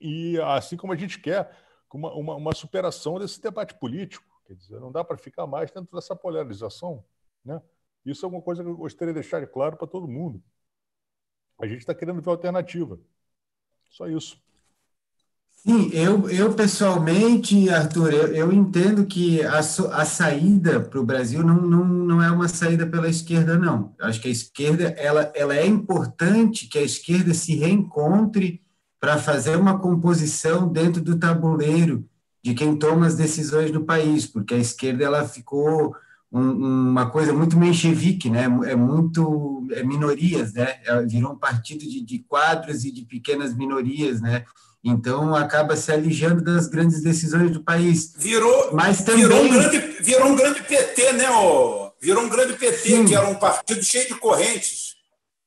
E 0.00 0.40
assim 0.40 0.76
como 0.76 0.92
a 0.92 0.96
gente 0.96 1.20
quer 1.20 1.54
uma, 1.92 2.12
uma, 2.14 2.34
uma 2.36 2.54
superação 2.54 3.18
desse 3.18 3.40
debate 3.40 3.74
político, 3.74 4.24
quer 4.46 4.54
dizer, 4.54 4.80
não 4.80 4.90
dá 4.90 5.04
para 5.04 5.18
ficar 5.18 5.46
mais 5.46 5.70
dentro 5.70 5.94
dessa 5.94 6.16
polarização. 6.16 7.04
Né? 7.44 7.60
Isso 8.04 8.24
é 8.24 8.28
uma 8.28 8.40
coisa 8.40 8.62
que 8.62 8.68
eu 8.68 8.76
gostaria 8.76 9.12
de 9.12 9.20
deixar 9.20 9.46
claro 9.46 9.76
para 9.76 9.86
todo 9.86 10.08
mundo. 10.08 10.42
A 11.58 11.66
gente 11.66 11.80
está 11.80 11.94
querendo 11.94 12.22
ver 12.22 12.30
alternativa. 12.30 12.98
Só 13.88 14.06
isso. 14.06 14.40
Sim, 15.62 15.90
eu, 15.92 16.28
eu 16.30 16.54
pessoalmente, 16.54 17.68
Arthur, 17.68 18.14
eu, 18.14 18.26
eu 18.34 18.52
entendo 18.52 19.04
que 19.04 19.42
a, 19.42 19.58
a 19.58 20.04
saída 20.06 20.80
para 20.80 20.98
o 20.98 21.04
Brasil 21.04 21.42
não, 21.42 21.60
não, 21.60 21.84
não 21.84 22.22
é 22.22 22.30
uma 22.30 22.48
saída 22.48 22.86
pela 22.86 23.08
esquerda, 23.10 23.58
não. 23.58 23.94
Eu 23.98 24.06
acho 24.06 24.20
que 24.22 24.28
a 24.28 24.30
esquerda 24.30 24.84
ela, 24.96 25.30
ela 25.34 25.54
é 25.54 25.66
importante 25.66 26.66
que 26.66 26.78
a 26.78 26.82
esquerda 26.82 27.34
se 27.34 27.54
reencontre 27.56 28.62
para 28.98 29.18
fazer 29.18 29.56
uma 29.56 29.78
composição 29.78 30.66
dentro 30.66 31.02
do 31.02 31.18
tabuleiro 31.18 32.08
de 32.42 32.54
quem 32.54 32.74
toma 32.76 33.06
as 33.06 33.16
decisões 33.16 33.70
do 33.70 33.84
país, 33.84 34.24
porque 34.26 34.54
a 34.54 34.58
esquerda 34.58 35.04
ela 35.04 35.28
ficou 35.28 35.94
um, 36.32 36.40
uma 36.90 37.10
coisa 37.10 37.34
muito 37.34 37.58
menchevique, 37.58 38.30
né? 38.30 38.44
É 38.64 38.74
muito 38.74 39.66
é 39.72 39.82
minorias, 39.82 40.54
né? 40.54 40.80
Ela 40.86 41.06
virou 41.06 41.32
um 41.32 41.38
partido 41.38 41.80
de, 41.80 42.00
de 42.02 42.18
quadros 42.20 42.84
e 42.84 42.90
de 42.90 43.02
pequenas 43.04 43.54
minorias, 43.54 44.22
né? 44.22 44.44
Então, 44.82 45.34
acaba 45.34 45.76
se 45.76 45.92
alijando 45.92 46.42
das 46.42 46.66
grandes 46.66 47.02
decisões 47.02 47.50
do 47.50 47.62
país. 47.62 48.14
Virou, 48.16 48.70
Mas 48.72 49.02
também... 49.02 49.26
virou, 49.26 49.44
um, 49.44 49.48
grande, 49.50 49.78
virou 50.00 50.28
um 50.28 50.36
grande 50.36 50.62
PT, 50.62 51.12
né? 51.12 51.30
Ó? 51.30 51.90
Virou 52.00 52.24
um 52.24 52.28
grande 52.28 52.54
PT, 52.54 52.78
Sim. 52.78 53.04
que 53.04 53.14
era 53.14 53.28
um 53.28 53.34
partido 53.34 53.82
cheio 53.82 54.08
de 54.08 54.14
correntes. 54.14 54.90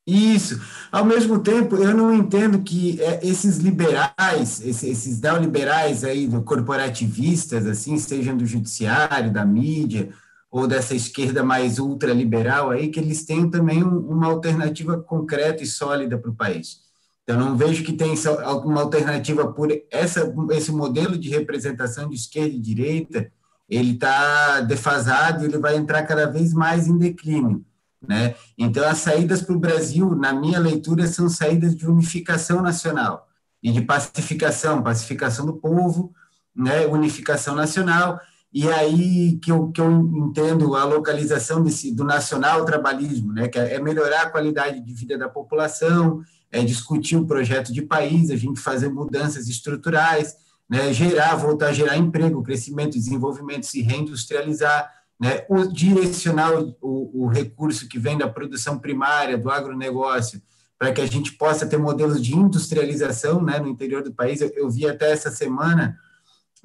Isso. 0.05 0.61
Ao 0.91 1.03
mesmo 1.03 1.39
tempo, 1.39 1.77
eu 1.77 1.95
não 1.95 2.13
entendo 2.13 2.61
que 2.61 3.01
é, 3.01 3.21
esses 3.23 3.57
liberais, 3.57 4.61
esses, 4.63 4.83
esses 4.83 5.21
neoliberais 5.21 6.03
aí, 6.03 6.29
corporativistas, 6.41 7.65
assim, 7.65 7.97
sejam 7.97 8.37
do 8.37 8.45
judiciário, 8.45 9.31
da 9.31 9.45
mídia, 9.45 10.09
ou 10.51 10.67
dessa 10.67 10.93
esquerda 10.93 11.41
mais 11.41 11.79
ultraliberal 11.79 12.69
aí, 12.69 12.89
que 12.89 12.99
eles 12.99 13.25
tenham 13.25 13.49
também 13.49 13.81
uma 13.81 14.27
alternativa 14.27 14.99
concreta 14.99 15.63
e 15.63 15.65
sólida 15.65 16.17
para 16.17 16.29
o 16.29 16.35
país. 16.35 16.83
Eu 17.25 17.37
não 17.37 17.55
vejo 17.55 17.83
que 17.83 17.93
tem 17.93 18.13
alguma 18.43 18.81
alternativa 18.81 19.51
por 19.51 19.69
essa, 19.89 20.33
esse 20.51 20.71
modelo 20.71 21.17
de 21.17 21.29
representação 21.29 22.09
de 22.09 22.15
esquerda 22.15 22.53
e 22.53 22.59
direita, 22.59 23.31
ele 23.69 23.93
está 23.93 24.61
defasado 24.61 25.45
ele 25.45 25.57
vai 25.57 25.75
entrar 25.75 26.03
cada 26.03 26.25
vez 26.25 26.53
mais 26.53 26.87
em 26.87 26.97
declínio. 26.97 27.65
Né? 28.05 28.35
Então, 28.57 28.85
as 28.87 28.97
saídas 28.97 29.41
para 29.41 29.55
o 29.55 29.59
Brasil, 29.59 30.13
na 30.15 30.33
minha 30.33 30.59
leitura, 30.59 31.07
são 31.07 31.29
saídas 31.29 31.73
de 31.75 31.87
unificação 31.87 32.61
nacional 32.61 33.29
e 33.61 33.71
de 33.71 33.81
pacificação, 33.81 34.83
pacificação 34.83 35.45
do 35.45 35.53
povo, 35.53 36.13
né? 36.53 36.85
unificação 36.85 37.55
nacional, 37.55 38.19
e 38.53 38.69
aí 38.69 39.37
que 39.37 39.51
eu, 39.51 39.71
que 39.71 39.79
eu 39.79 39.89
entendo 39.89 40.75
a 40.75 40.83
localização 40.83 41.63
desse, 41.63 41.95
do 41.95 42.03
nacional 42.03 42.65
trabalhismo, 42.65 43.31
né? 43.31 43.47
que 43.47 43.57
é 43.57 43.79
melhorar 43.79 44.23
a 44.23 44.29
qualidade 44.29 44.81
de 44.81 44.93
vida 44.93 45.17
da 45.17 45.29
população, 45.29 46.21
é, 46.53 46.63
discutir 46.63 47.17
o 47.17 47.25
projeto 47.25 47.73
de 47.73 47.81
país, 47.81 48.29
a 48.29 48.35
gente 48.35 48.59
fazer 48.59 48.87
mudanças 48.87 49.49
estruturais, 49.49 50.35
né, 50.69 50.93
gerar, 50.93 51.35
voltar 51.35 51.69
a 51.69 51.73
gerar 51.73 51.97
emprego, 51.97 52.43
crescimento, 52.43 52.93
desenvolvimento, 52.93 53.65
se 53.65 53.81
reindustrializar, 53.81 54.87
né, 55.19 55.45
o, 55.49 55.65
direcionar 55.65 56.53
o, 56.79 57.23
o 57.23 57.27
recurso 57.27 57.89
que 57.89 57.97
vem 57.97 58.17
da 58.17 58.29
produção 58.29 58.77
primária, 58.77 59.37
do 59.37 59.49
agronegócio, 59.49 60.39
para 60.77 60.91
que 60.91 61.01
a 61.01 61.07
gente 61.07 61.33
possa 61.33 61.65
ter 61.65 61.77
modelos 61.77 62.21
de 62.23 62.35
industrialização 62.35 63.41
né, 63.41 63.57
no 63.57 63.67
interior 63.67 64.03
do 64.03 64.13
país. 64.13 64.39
Eu, 64.39 64.51
eu 64.55 64.69
vi 64.69 64.87
até 64.87 65.11
essa 65.11 65.31
semana 65.31 65.97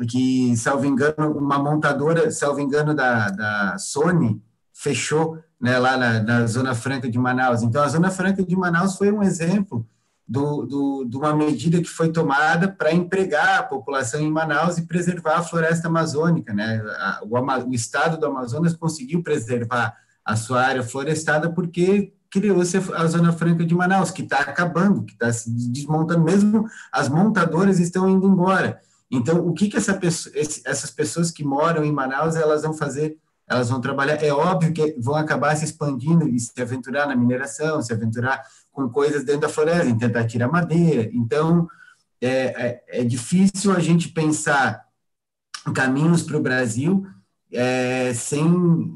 que, 0.08 0.54
salvo 0.56 0.84
engano, 0.84 1.32
uma 1.36 1.58
montadora, 1.58 2.30
salvo 2.30 2.60
engano, 2.60 2.94
da, 2.94 3.30
da 3.30 3.78
Sony, 3.78 4.40
fechou 4.72 5.38
né, 5.60 5.78
lá 5.78 5.96
na, 5.96 6.22
na, 6.22 6.46
Zona 6.46 6.74
Franca 6.74 7.10
de 7.10 7.18
Manaus. 7.18 7.62
Então, 7.62 7.82
a 7.82 7.88
Zona 7.88 8.10
Franca 8.10 8.42
de 8.44 8.56
Manaus 8.56 8.96
foi 8.96 9.10
um 9.10 9.22
exemplo 9.22 9.86
do, 10.26 10.66
do, 10.66 11.04
de 11.04 11.16
uma 11.16 11.34
medida 11.34 11.80
que 11.80 11.88
foi 11.88 12.12
tomada 12.12 12.68
para 12.68 12.92
empregar 12.92 13.58
a 13.58 13.62
população 13.62 14.20
em 14.20 14.30
Manaus 14.30 14.78
e 14.78 14.86
preservar 14.86 15.38
a 15.38 15.42
floresta 15.42 15.88
amazônica. 15.88 16.52
Né? 16.52 16.82
O, 17.22 17.38
o 17.38 17.74
estado 17.74 18.18
do 18.18 18.26
Amazonas 18.26 18.76
conseguiu 18.76 19.22
preservar 19.22 19.96
a 20.24 20.36
sua 20.36 20.62
área 20.62 20.82
florestada 20.82 21.50
porque 21.50 22.12
criou-se 22.30 22.76
a 22.76 23.06
Zona 23.06 23.32
Franca 23.32 23.64
de 23.64 23.74
Manaus, 23.74 24.10
que 24.10 24.22
está 24.22 24.40
acabando, 24.40 25.02
que 25.04 25.12
está 25.12 25.32
se 25.32 25.50
desmontando, 25.50 26.22
mesmo 26.22 26.68
as 26.92 27.08
montadoras 27.08 27.80
estão 27.80 28.08
indo 28.08 28.28
embora. 28.28 28.80
Então, 29.10 29.46
o 29.46 29.54
que, 29.54 29.68
que 29.68 29.76
essa 29.78 29.94
pessoa, 29.94 30.34
essas 30.36 30.90
pessoas 30.90 31.30
que 31.30 31.42
moram 31.42 31.82
em 31.82 31.92
Manaus 31.92 32.36
elas 32.36 32.62
vão 32.62 32.74
fazer? 32.74 33.16
Elas 33.48 33.70
vão 33.70 33.80
trabalhar. 33.80 34.22
É 34.22 34.32
óbvio 34.32 34.72
que 34.72 34.94
vão 34.98 35.14
acabar 35.14 35.56
se 35.56 35.64
expandindo 35.64 36.28
e 36.28 36.38
se 36.38 36.60
aventurar 36.60 37.06
na 37.06 37.16
mineração, 37.16 37.80
se 37.80 37.92
aventurar 37.92 38.42
com 38.72 38.88
coisas 38.88 39.24
dentro 39.24 39.42
da 39.42 39.48
floresta, 39.48 39.96
tentar 39.96 40.26
tirar 40.26 40.48
madeira. 40.48 41.08
Então, 41.12 41.68
é, 42.20 42.28
é, 42.28 43.00
é 43.00 43.04
difícil 43.04 43.72
a 43.72 43.80
gente 43.80 44.08
pensar 44.08 44.86
caminhos 45.74 46.22
para 46.22 46.36
o 46.36 46.42
Brasil 46.42 47.06
é, 47.52 48.12
sem 48.12 48.44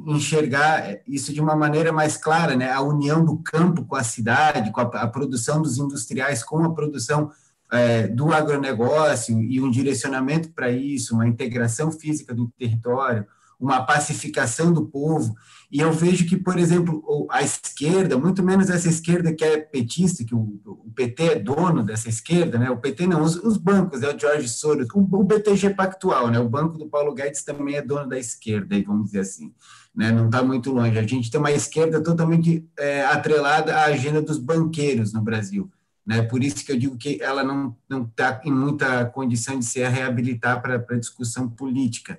enxergar 0.07 0.99
isso 1.07 1.33
de 1.33 1.41
uma 1.41 1.57
maneira 1.57 1.93
mais 1.93 2.17
clara, 2.17 2.55
né? 2.55 2.71
A 2.71 2.83
união 2.83 3.25
do 3.25 3.39
campo 3.39 3.85
com 3.85 3.97
a 3.97 4.05
cidade, 4.05 4.71
com 4.71 4.81
a, 4.81 4.85
a 4.85 5.09
produção 5.09 5.63
dos 5.63 5.79
industriais 5.79 6.43
com 6.43 6.63
a 6.65 6.75
produção 6.75 7.31
é, 7.73 8.07
do 8.07 8.33
agronegócio 8.33 9.41
e 9.41 9.61
um 9.61 9.71
direcionamento 9.71 10.51
para 10.51 10.71
isso, 10.71 11.15
uma 11.15 11.27
integração 11.27 11.91
física 11.91 12.35
do 12.35 12.49
território, 12.59 13.27
uma 13.63 13.87
pacificação 13.87 14.73
do 14.73 14.87
povo. 14.87 15.37
E 15.71 15.81
eu 15.81 15.93
vejo 15.93 16.27
que, 16.27 16.37
por 16.37 16.59
exemplo, 16.59 17.27
a 17.31 17.43
esquerda, 17.43 18.19
muito 18.19 18.43
menos 18.43 18.69
essa 18.69 18.89
esquerda 18.89 19.33
que 19.33 19.45
é 19.45 19.57
petista, 19.57 20.25
que 20.25 20.35
o, 20.35 20.61
PT 20.95 21.23
é 21.23 21.39
dono 21.39 21.83
dessa 21.83 22.11
esquerda, 22.11 22.59
né? 22.59 22.71
O 22.71 22.77
PT 22.77 23.07
não, 23.07 23.23
os, 23.23 23.37
os 23.37 23.57
bancos, 23.57 24.01
né? 24.01 24.09
o 24.09 24.19
George 24.19 24.47
Soros, 24.49 24.87
o, 24.93 24.99
o, 24.99 25.25
BTG 25.25 25.71
Pactual, 25.71 26.29
né? 26.29 26.39
O 26.39 26.49
banco 26.49 26.77
do 26.77 26.89
Paulo 26.89 27.15
Guedes 27.15 27.43
também 27.43 27.77
é 27.77 27.81
dono 27.81 28.09
da 28.09 28.19
esquerda, 28.19 28.77
vamos 28.87 29.07
dizer 29.07 29.21
assim, 29.21 29.55
né? 29.95 30.13
Não 30.13 30.27
está 30.27 30.43
muito 30.43 30.71
longe. 30.71 30.99
A 30.99 31.07
gente 31.07 31.31
tem 31.31 31.41
uma 31.41 31.53
esquerda 31.53 32.03
totalmente 32.03 32.69
é, 32.79 33.07
atrelada 33.07 33.75
à 33.75 33.85
agenda 33.85 34.21
dos 34.21 34.37
banqueiros 34.37 35.15
no 35.15 35.23
Brasil. 35.23 35.71
Né? 36.05 36.21
Por 36.23 36.43
isso 36.43 36.67
que 36.67 36.73
eu 36.73 36.79
digo 36.79 36.99
que 36.99 37.23
ela 37.23 37.45
não 37.45 37.77
está 37.91 38.41
em 38.45 38.51
muita 38.51 39.07
condição 39.07 39.59
de 39.59 39.65
se 39.65 39.81
reabilitar 39.89 40.61
para 40.61 40.99
discussão 40.99 41.49
política. 41.49 42.19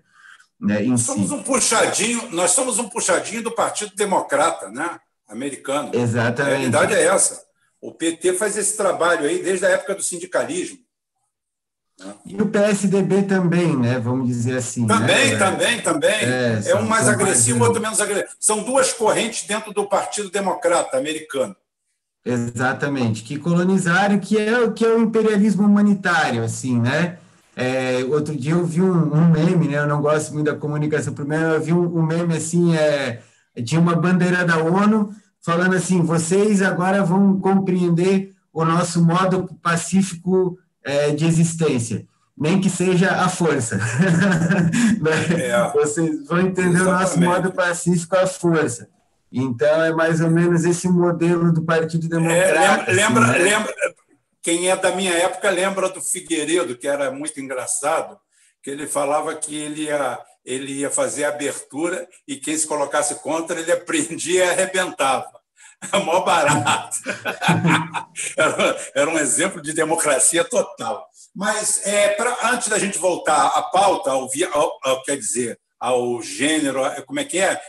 Né, 0.63 0.81
nós 0.83 1.01
somos 1.01 1.27
si. 1.27 1.33
um 1.33 1.43
puxadinho, 1.43 2.29
nós 2.31 2.51
somos 2.51 2.79
um 2.79 2.87
puxadinho 2.87 3.43
do 3.43 3.51
Partido 3.51 3.93
Democrata, 3.95 4.69
né, 4.69 4.97
americano. 5.27 5.91
Exatamente. 5.93 6.41
A 6.41 6.57
realidade 6.57 6.93
é 6.93 7.03
essa. 7.03 7.43
O 7.81 7.91
PT 7.91 8.33
faz 8.33 8.55
esse 8.55 8.77
trabalho 8.77 9.27
aí 9.27 9.43
desde 9.43 9.65
a 9.65 9.69
época 9.69 9.93
do 9.93 10.01
sindicalismo. 10.01 10.79
Né? 11.99 12.13
E 12.25 12.41
o 12.41 12.47
PSDB 12.47 13.23
também, 13.23 13.75
né? 13.77 13.99
Vamos 13.99 14.25
dizer 14.25 14.55
assim. 14.55 14.87
Também, 14.87 15.31
né? 15.31 15.37
também, 15.37 15.81
também. 15.81 16.15
É, 16.15 16.61
é 16.67 16.75
um 16.75 16.83
mais 16.83 17.09
agressivo, 17.09 17.61
outro 17.65 17.81
menos 17.81 17.99
agressivo. 17.99 18.33
São 18.39 18.63
duas 18.63 18.93
correntes 18.93 19.45
dentro 19.45 19.73
do 19.73 19.85
Partido 19.85 20.31
Democrata 20.31 20.97
americano. 20.97 21.53
Exatamente, 22.25 23.21
que 23.21 23.37
colonizaram, 23.37 24.17
que 24.17 24.37
é, 24.37 24.71
que 24.71 24.85
é 24.85 24.87
o 24.87 25.01
imperialismo 25.01 25.67
humanitário, 25.67 26.41
assim, 26.41 26.79
né? 26.79 27.17
É, 27.55 28.03
outro 28.05 28.35
dia 28.35 28.53
eu 28.53 28.65
vi 28.65 28.81
um, 28.81 29.13
um, 29.13 29.29
meme, 29.29 29.67
né? 29.67 29.77
Eu 29.77 29.87
não 29.87 30.01
gosto 30.01 30.33
muito 30.33 30.47
da 30.51 30.57
comunicação. 30.57 31.13
Primeiro 31.13 31.45
eu 31.45 31.61
vi 31.61 31.73
um, 31.73 31.99
um 31.99 32.03
meme 32.03 32.35
assim, 32.35 32.75
é, 32.75 33.21
tinha 33.63 33.79
uma 33.79 33.95
bandeira 33.95 34.43
da 34.43 34.57
ONU 34.57 35.13
falando 35.39 35.75
assim: 35.75 36.01
vocês 36.01 36.61
agora 36.61 37.03
vão 37.03 37.39
compreender 37.39 38.33
o 38.51 38.65
nosso 38.65 39.03
modo 39.03 39.49
pacífico 39.61 40.57
é, 40.83 41.11
de 41.11 41.25
existência, 41.25 42.05
nem 42.37 42.59
que 42.59 42.69
seja 42.69 43.11
a 43.11 43.29
força. 43.29 43.79
É, 45.37 45.71
vocês 45.73 46.25
vão 46.27 46.39
entender 46.39 46.77
exatamente. 46.77 46.87
o 46.87 46.91
nosso 46.91 47.19
modo 47.19 47.51
pacífico 47.51 48.15
à 48.15 48.25
força. 48.25 48.87
Então 49.29 49.83
é 49.83 49.91
mais 49.91 50.21
ou 50.21 50.29
menos 50.29 50.63
esse 50.63 50.87
modelo 50.87 51.51
do 51.51 51.63
Partido. 51.63 52.15
É, 52.15 52.87
lembra, 52.87 53.25
assim, 53.25 53.31
né? 53.31 53.37
lembra, 53.37 53.73
quem 54.43 54.69
é 54.69 54.75
da 54.75 54.91
minha 54.91 55.13
época 55.13 55.49
lembra 55.49 55.87
do 55.89 56.01
Figueiredo, 56.01 56.77
que 56.77 56.85
era 56.85 57.09
muito 57.09 57.39
engraçado, 57.39 58.19
que 58.61 58.69
ele 58.69 58.85
falava 58.85 59.33
que 59.35 59.55
ele 59.55 59.83
ia, 59.83 60.19
ele 60.43 60.73
ia 60.73 60.91
fazer 60.91 61.23
a 61.23 61.29
abertura 61.29 62.07
e 62.27 62.35
quem 62.35 62.57
se 62.57 62.67
colocasse 62.67 63.15
contra, 63.15 63.59
ele 63.59 63.71
aprendia 63.71 64.45
e 64.45 64.49
arrebentava. 64.49 65.31
É 65.91 65.97
mó 65.97 66.21
barato. 66.21 66.95
era, 68.37 68.91
era, 68.95 69.09
um 69.09 69.19
exemplo 69.19 69.61
de 69.61 69.73
democracia 69.73 70.41
total. 70.45 71.05
Mas, 71.35 71.85
é, 71.85 72.07
pra, 72.13 72.37
antes 72.53 72.69
da 72.69 72.79
gente 72.79 72.97
voltar 72.97 73.47
à 73.47 73.63
pauta, 73.63 74.11
ao, 74.11 74.29
ao, 74.53 74.79
ao, 74.81 75.03
quer 75.03 75.17
dizer, 75.17 75.59
ao 75.77 76.21
gênero, 76.21 76.83
como 77.05 77.19
é 77.19 77.25
que 77.25 77.37
é? 77.37 77.59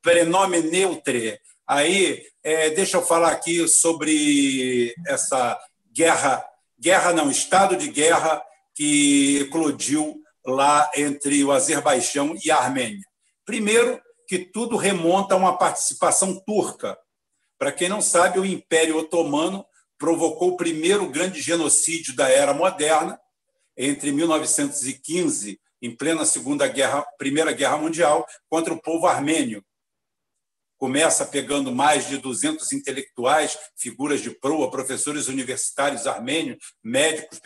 Prenome 0.00 0.62
neutre. 0.62 1.38
Aí, 1.68 2.22
é, 2.42 2.70
deixa 2.70 2.96
eu 2.96 3.02
falar 3.02 3.32
aqui 3.32 3.68
sobre 3.68 4.94
essa 5.06 5.60
guerra, 5.92 6.44
guerra 6.78 7.12
não, 7.12 7.30
estado 7.30 7.76
de 7.76 7.88
guerra 7.88 8.42
que 8.74 9.40
eclodiu 9.42 10.20
lá 10.44 10.90
entre 10.96 11.44
o 11.44 11.52
Azerbaijão 11.52 12.34
e 12.44 12.50
a 12.50 12.56
Armênia. 12.56 13.04
Primeiro, 13.44 14.00
que 14.26 14.38
tudo 14.38 14.76
remonta 14.76 15.34
a 15.34 15.36
uma 15.36 15.56
participação 15.56 16.40
turca. 16.44 16.98
Para 17.58 17.70
quem 17.70 17.88
não 17.88 18.00
sabe, 18.00 18.38
o 18.38 18.44
Império 18.44 18.96
Otomano 18.96 19.64
provocou 19.98 20.50
o 20.50 20.56
primeiro 20.56 21.08
grande 21.08 21.40
genocídio 21.40 22.16
da 22.16 22.28
era 22.28 22.52
moderna 22.52 23.20
entre 23.76 24.10
1915, 24.10 25.60
em 25.80 25.96
plena 25.96 26.24
Segunda 26.24 26.66
Guerra, 26.66 27.04
Primeira 27.18 27.52
Guerra 27.52 27.76
Mundial, 27.76 28.26
contra 28.48 28.72
o 28.72 28.80
povo 28.80 29.06
armênio, 29.06 29.64
começa 30.82 31.24
pegando 31.24 31.70
mais 31.70 32.08
de 32.08 32.18
200 32.18 32.72
intelectuais, 32.72 33.56
figuras 33.76 34.20
de 34.20 34.30
proa, 34.30 34.68
professores 34.68 35.28
universitários 35.28 36.08
armênios, 36.08 36.58
médicos, 36.82 37.40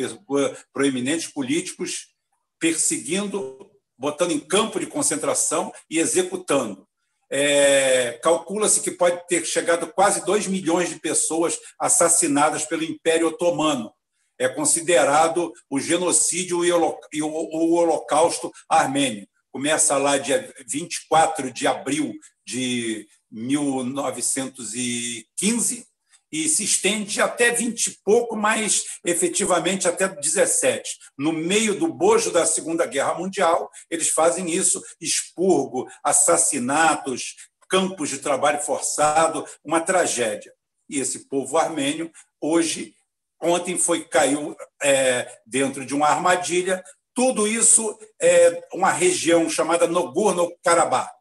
proeminentes 0.73 1.27
políticos, 1.27 2.15
perseguindo, 2.59 3.71
botando 3.99 4.31
em 4.31 4.41
campo 4.41 4.81
de 4.81 4.87
concentração 4.87 5.71
e 5.91 5.99
executando. 5.99 6.89
É, 7.31 8.19
Calcula-se 8.23 8.81
que 8.81 8.91
pode 8.91 9.29
ter 9.29 9.45
chegado 9.45 9.87
quase 9.89 10.25
2 10.25 10.47
milhões 10.47 10.89
de 10.89 10.99
pessoas 10.99 11.59
assassinadas 11.79 12.65
pelo 12.65 12.85
Império 12.85 13.27
Otomano. 13.27 13.93
É 14.39 14.49
considerado 14.49 15.53
o 15.69 15.79
genocídio 15.79 16.65
e 16.65 17.23
o 17.23 17.75
Holocausto 17.75 18.51
armênio. 18.67 19.29
Começa 19.53 19.99
lá 19.99 20.17
dia 20.17 20.55
24 20.67 21.51
de 21.51 21.67
abril 21.67 22.15
de 22.47 23.07
1915 23.37 25.87
e 26.33 26.49
se 26.49 26.65
estende 26.65 27.21
até 27.21 27.53
20 27.53 27.87
e 27.87 27.99
pouco, 28.03 28.35
mas 28.35 28.83
efetivamente 29.05 29.87
até 29.87 30.09
17. 30.09 30.99
No 31.17 31.33
meio 31.33 31.79
do 31.79 31.87
bojo 31.93 32.33
da 32.33 32.45
Segunda 32.47 32.85
Guerra 32.87 33.15
Mundial, 33.15 33.71
eles 33.91 34.09
fazem 34.09 34.51
isso, 34.51 34.83
expurgo, 35.01 35.87
assassinatos, 36.03 37.37
campos 37.69 38.09
de 38.09 38.19
trabalho 38.19 38.61
forçado, 38.61 39.47
uma 39.65 39.81
tragédia. 39.81 40.53
E 40.89 40.99
esse 40.99 41.29
povo 41.29 41.59
armênio, 41.59 42.11
hoje, 42.41 42.95
ontem 43.41 43.79
foi 43.79 44.05
caiu 44.05 44.57
é, 44.83 45.41
dentro 45.47 45.85
de 45.85 45.95
uma 45.95 46.09
armadilha. 46.09 46.83
Tudo 47.15 47.47
isso 47.47 47.97
é 48.21 48.67
uma 48.73 48.91
região 48.91 49.49
chamada 49.49 49.87
Nogorno-Karabakh 49.87 51.17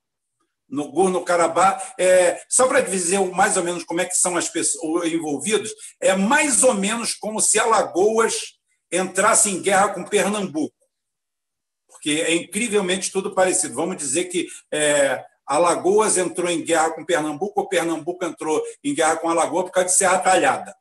no 0.69 0.91
Gorno-Karabakh. 0.91 1.93
É, 1.99 2.41
só 2.49 2.67
para 2.67 2.81
dizer 2.81 3.19
mais 3.33 3.57
ou 3.57 3.63
menos 3.63 3.83
como 3.83 4.01
é 4.01 4.05
que 4.05 4.15
são 4.15 4.37
as 4.37 4.49
pessoas 4.49 5.11
envolvidas, 5.11 5.71
é 6.01 6.15
mais 6.15 6.63
ou 6.63 6.73
menos 6.73 7.13
como 7.13 7.39
se 7.39 7.59
Alagoas 7.59 8.55
entrasse 8.91 9.49
em 9.49 9.61
guerra 9.61 9.89
com 9.89 10.03
Pernambuco, 10.03 10.75
porque 11.87 12.21
é 12.21 12.35
incrivelmente 12.35 13.11
tudo 13.11 13.33
parecido. 13.33 13.75
Vamos 13.75 13.97
dizer 13.97 14.25
que 14.25 14.47
é, 14.71 15.23
Alagoas 15.45 16.17
entrou 16.17 16.49
em 16.49 16.63
guerra 16.63 16.91
com 16.91 17.05
Pernambuco 17.05 17.61
ou 17.61 17.69
Pernambuco 17.69 18.25
entrou 18.25 18.61
em 18.83 18.93
guerra 18.93 19.17
com 19.17 19.29
Alagoas 19.29 19.65
por 19.65 19.71
causa 19.71 19.89
de 19.89 19.95
Serra 19.95 20.19
Talhada. 20.19 20.75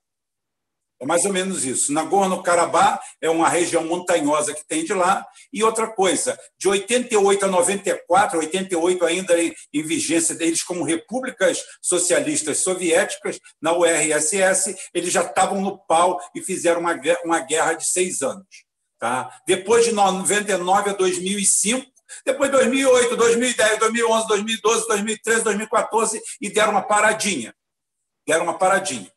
É 1.04 1.06
mais 1.06 1.26
ou 1.26 1.32
menos 1.34 1.66
isso. 1.66 1.92
Nagorno-Karabakh 1.92 2.98
é 3.20 3.28
uma 3.28 3.46
região 3.46 3.84
montanhosa 3.84 4.54
que 4.54 4.66
tem 4.66 4.82
de 4.82 4.94
lá. 4.94 5.22
E 5.52 5.62
outra 5.62 5.86
coisa, 5.86 6.38
de 6.58 6.66
88 6.66 7.44
a 7.44 7.48
94, 7.48 8.38
88 8.38 9.04
ainda 9.04 9.38
em, 9.38 9.54
em 9.70 9.82
vigência 9.82 10.34
deles 10.34 10.62
como 10.62 10.82
repúblicas 10.82 11.62
socialistas 11.82 12.60
soviéticas, 12.60 13.38
na 13.60 13.74
URSS, 13.74 14.74
eles 14.94 15.12
já 15.12 15.20
estavam 15.20 15.60
no 15.60 15.76
pau 15.76 16.18
e 16.34 16.40
fizeram 16.40 16.80
uma, 16.80 16.98
uma 17.22 17.40
guerra 17.40 17.74
de 17.74 17.86
seis 17.86 18.22
anos. 18.22 18.64
Tá? 18.98 19.30
Depois 19.46 19.84
de 19.84 19.92
99 19.92 20.88
a 20.88 20.92
2005, 20.94 21.86
depois 22.24 22.50
2008, 22.50 23.14
2010, 23.14 23.78
2011, 23.78 24.26
2012, 24.26 24.88
2013, 24.88 25.44
2014 25.44 26.22
e 26.40 26.48
deram 26.48 26.70
uma 26.70 26.82
paradinha. 26.82 27.54
Deram 28.26 28.44
uma 28.44 28.56
paradinha. 28.56 29.13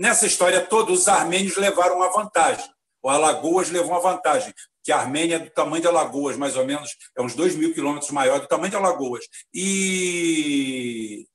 Nessa 0.00 0.24
história 0.24 0.62
toda, 0.62 0.92
os 0.92 1.08
armênios 1.08 1.56
levaram 1.56 1.96
uma 1.96 2.10
vantagem. 2.10 2.64
O 3.02 3.10
Alagoas 3.10 3.68
levou 3.68 3.90
uma 3.90 4.00
vantagem, 4.00 4.54
que 4.82 4.90
a 4.90 4.98
Armênia 4.98 5.36
é 5.36 5.38
do 5.38 5.50
tamanho 5.50 5.82
de 5.82 5.88
Alagoas, 5.88 6.38
mais 6.38 6.56
ou 6.56 6.64
menos, 6.64 6.96
é 7.14 7.20
uns 7.20 7.34
2 7.34 7.54
mil 7.54 7.74
quilômetros 7.74 8.10
maior 8.10 8.40
do 8.40 8.48
tamanho 8.48 8.70
de 8.70 8.76
Alagoas. 8.76 9.26
E 9.52 11.26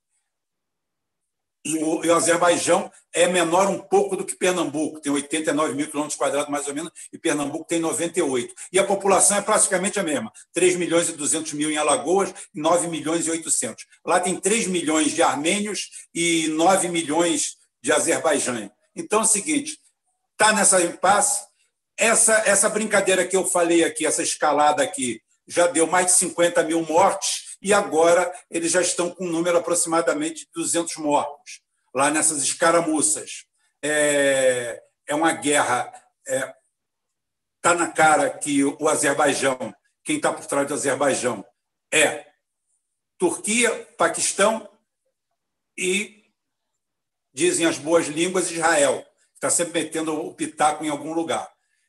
e 1.64 1.78
o, 1.78 2.16
Azerbaijão 2.16 2.92
é 3.12 3.28
menor 3.28 3.68
um 3.68 3.80
pouco 3.80 4.16
do 4.16 4.24
que 4.24 4.36
Pernambuco, 4.36 5.00
tem 5.00 5.12
89 5.12 5.74
mil 5.74 5.88
quilômetros 5.88 6.18
quadrados, 6.18 6.50
mais 6.50 6.68
ou 6.68 6.76
menos, 6.76 6.92
e 7.12 7.18
Pernambuco 7.18 7.66
tem 7.66 7.80
98. 7.80 8.54
E 8.72 8.80
a 8.80 8.84
população 8.84 9.38
é 9.38 9.42
praticamente 9.42 10.00
a 10.00 10.04
mesma: 10.04 10.32
3 10.54 10.76
milhões 10.76 11.10
e 11.10 11.14
200 11.14 11.54
mil 11.54 11.72
em 11.72 11.78
Alagoas 11.78 12.34
e 12.54 12.60
9 12.60 12.88
milhões 12.88 13.26
e 13.26 13.32
800. 13.32 13.84
Lá 14.06 14.20
tem 14.20 14.40
3 14.40 14.68
milhões 14.68 15.12
de 15.12 15.24
armênios 15.24 15.90
e 16.14 16.48
9 16.50 16.88
milhões 16.88 17.58
de 17.86 17.92
Azerbaijão. 17.92 18.72
Então 18.96 19.20
é 19.20 19.24
o 19.24 19.28
seguinte: 19.28 19.80
está 20.32 20.52
nessa 20.52 20.82
impasse. 20.82 21.46
Essa, 21.96 22.34
essa 22.46 22.68
brincadeira 22.68 23.26
que 23.26 23.38
eu 23.38 23.46
falei 23.46 23.84
aqui, 23.84 24.06
essa 24.06 24.22
escalada 24.22 24.84
aqui, 24.84 25.22
já 25.48 25.68
deu 25.68 25.88
mais 25.88 26.08
de 26.08 26.12
50 26.14 26.64
mil 26.64 26.82
mortes 26.82 27.58
e 27.62 27.72
agora 27.72 28.34
eles 28.50 28.72
já 28.72 28.82
estão 28.82 29.12
com 29.12 29.26
um 29.26 29.32
número 29.32 29.58
aproximadamente 29.58 30.46
de 30.46 30.52
200 30.56 30.98
mortos, 30.98 31.62
lá 31.94 32.10
nessas 32.10 32.42
escaramuças. 32.42 33.46
É, 33.84 34.82
é 35.08 35.14
uma 35.16 35.32
guerra. 35.32 35.94
Está 36.28 37.72
é, 37.72 37.76
na 37.76 37.92
cara 37.92 38.32
que 38.32 38.64
o 38.64 38.90
Azerbaijão, 38.90 39.74
quem 40.04 40.18
está 40.18 40.34
por 40.34 40.46
trás 40.48 40.68
do 40.68 40.74
Azerbaijão, 40.74 41.46
é 41.94 42.26
Turquia, 43.18 43.88
Paquistão 43.96 44.68
e, 45.78 46.25
dizem 47.36 47.68
as 47.68 47.78
boas 47.78 48.08
línguas, 48.08 48.50
Israel, 48.50 49.06
está 49.36 49.52
sempre 49.52 49.84
metendo 49.84 50.14
o 50.26 50.34
pitaco 50.34 50.84
em 50.84 50.90
algum 50.90 51.14
lugar. 51.14 51.48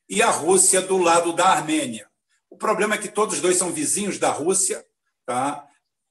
E 0.09 0.21
a 0.21 0.29
Rússia 0.29 0.83
do 0.83 0.99
lado 0.99 1.33
da 1.33 1.47
Armênia. 1.47 2.07
O 2.51 2.57
problema 2.59 2.97
é 2.97 2.99
que 2.99 3.09
todos 3.09 3.37
os 3.37 3.41
dois 3.41 3.57
são 3.57 3.73
vizinhos 3.73 4.19
da 4.19 4.31
Rússia, 4.31 4.85
Tá? 5.27 5.67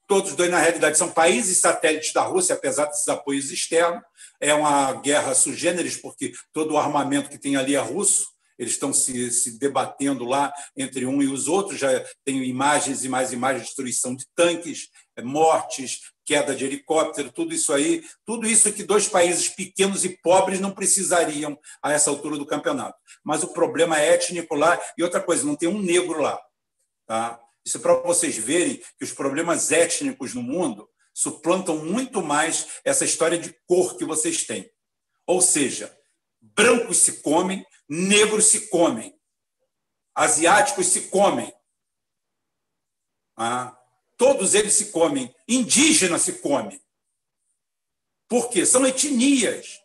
Todos 0.06 0.36
dois, 0.36 0.50
na 0.50 0.58
realidade, 0.58 0.98
são 0.98 1.10
países 1.10 1.58
satélites 1.58 2.12
da 2.12 2.22
Rússia, 2.22 2.54
apesar 2.54 2.84
desses 2.84 3.08
apoios 3.08 3.50
externos. 3.50 4.02
É 4.38 4.54
uma 4.54 4.92
guerra 4.92 5.34
sugêneres, 5.34 5.96
porque 5.96 6.32
todo 6.52 6.74
o 6.74 6.78
armamento 6.78 7.30
que 7.30 7.38
tem 7.38 7.56
ali 7.56 7.74
é 7.74 7.80
russo. 7.80 8.28
Eles 8.58 8.74
estão 8.74 8.92
se, 8.92 9.30
se 9.32 9.58
debatendo 9.58 10.24
lá 10.24 10.52
entre 10.76 11.06
um 11.06 11.20
e 11.20 11.26
os 11.26 11.48
outros. 11.48 11.80
Já 11.80 12.04
tem 12.24 12.44
imagens 12.44 13.04
e 13.04 13.08
mais 13.08 13.32
imagens 13.32 13.62
de 13.62 13.68
destruição 13.68 14.14
de 14.14 14.24
tanques, 14.36 14.90
é, 15.16 15.22
mortes, 15.22 16.02
queda 16.26 16.54
de 16.54 16.64
helicóptero, 16.64 17.30
tudo 17.30 17.54
isso 17.54 17.72
aí. 17.72 18.04
Tudo 18.24 18.46
isso 18.46 18.72
que 18.72 18.82
dois 18.82 19.08
países 19.08 19.48
pequenos 19.48 20.04
e 20.04 20.10
pobres 20.20 20.60
não 20.60 20.72
precisariam 20.72 21.58
a 21.80 21.92
essa 21.92 22.10
altura 22.10 22.36
do 22.36 22.44
campeonato. 22.44 22.98
Mas 23.24 23.42
o 23.42 23.52
problema 23.52 23.98
é 23.98 24.12
étnico 24.12 24.54
lá. 24.56 24.78
E 24.98 25.02
outra 25.02 25.22
coisa, 25.22 25.46
não 25.46 25.56
tem 25.56 25.68
um 25.68 25.80
negro 25.80 26.20
lá. 26.20 26.38
Tá? 27.06 27.40
Isso 27.64 27.78
é 27.78 27.80
para 27.80 27.94
vocês 27.94 28.36
verem 28.36 28.82
que 28.98 29.04
os 29.04 29.12
problemas 29.12 29.70
étnicos 29.70 30.34
no 30.34 30.42
mundo 30.42 30.88
suplantam 31.14 31.82
muito 31.84 32.20
mais 32.20 32.80
essa 32.84 33.04
história 33.04 33.38
de 33.38 33.56
cor 33.66 33.96
que 33.96 34.04
vocês 34.04 34.44
têm. 34.44 34.70
Ou 35.26 35.40
seja, 35.40 35.96
brancos 36.40 36.98
se 36.98 37.22
comem, 37.22 37.64
negros 37.88 38.46
se 38.46 38.68
comem, 38.68 39.18
asiáticos 40.14 40.88
se 40.88 41.08
comem. 41.08 41.52
Ah, 43.36 43.75
todos 44.16 44.54
eles 44.54 44.74
se 44.74 44.86
comem, 44.86 45.34
indígenas 45.48 46.22
se 46.22 46.34
comem. 46.34 46.80
Por 48.28 48.48
quê? 48.48 48.66
São 48.66 48.86
etnias. 48.86 49.80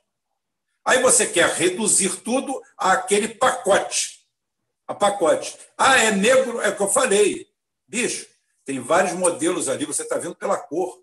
Aí 0.83 1.01
você 1.01 1.27
quer 1.27 1.49
reduzir 1.49 2.21
tudo 2.21 2.61
àquele 2.77 3.29
pacote. 3.29 4.25
A 4.87 4.95
pacote. 4.95 5.57
Ah, 5.77 5.97
é 5.97 6.11
negro, 6.11 6.59
é 6.61 6.69
o 6.69 6.75
que 6.75 6.81
eu 6.81 6.89
falei. 6.89 7.47
Bicho, 7.87 8.27
tem 8.65 8.79
vários 8.79 9.13
modelos 9.13 9.69
ali, 9.69 9.85
você 9.85 10.03
está 10.03 10.17
vendo 10.17 10.35
pela 10.35 10.57
cor. 10.57 11.01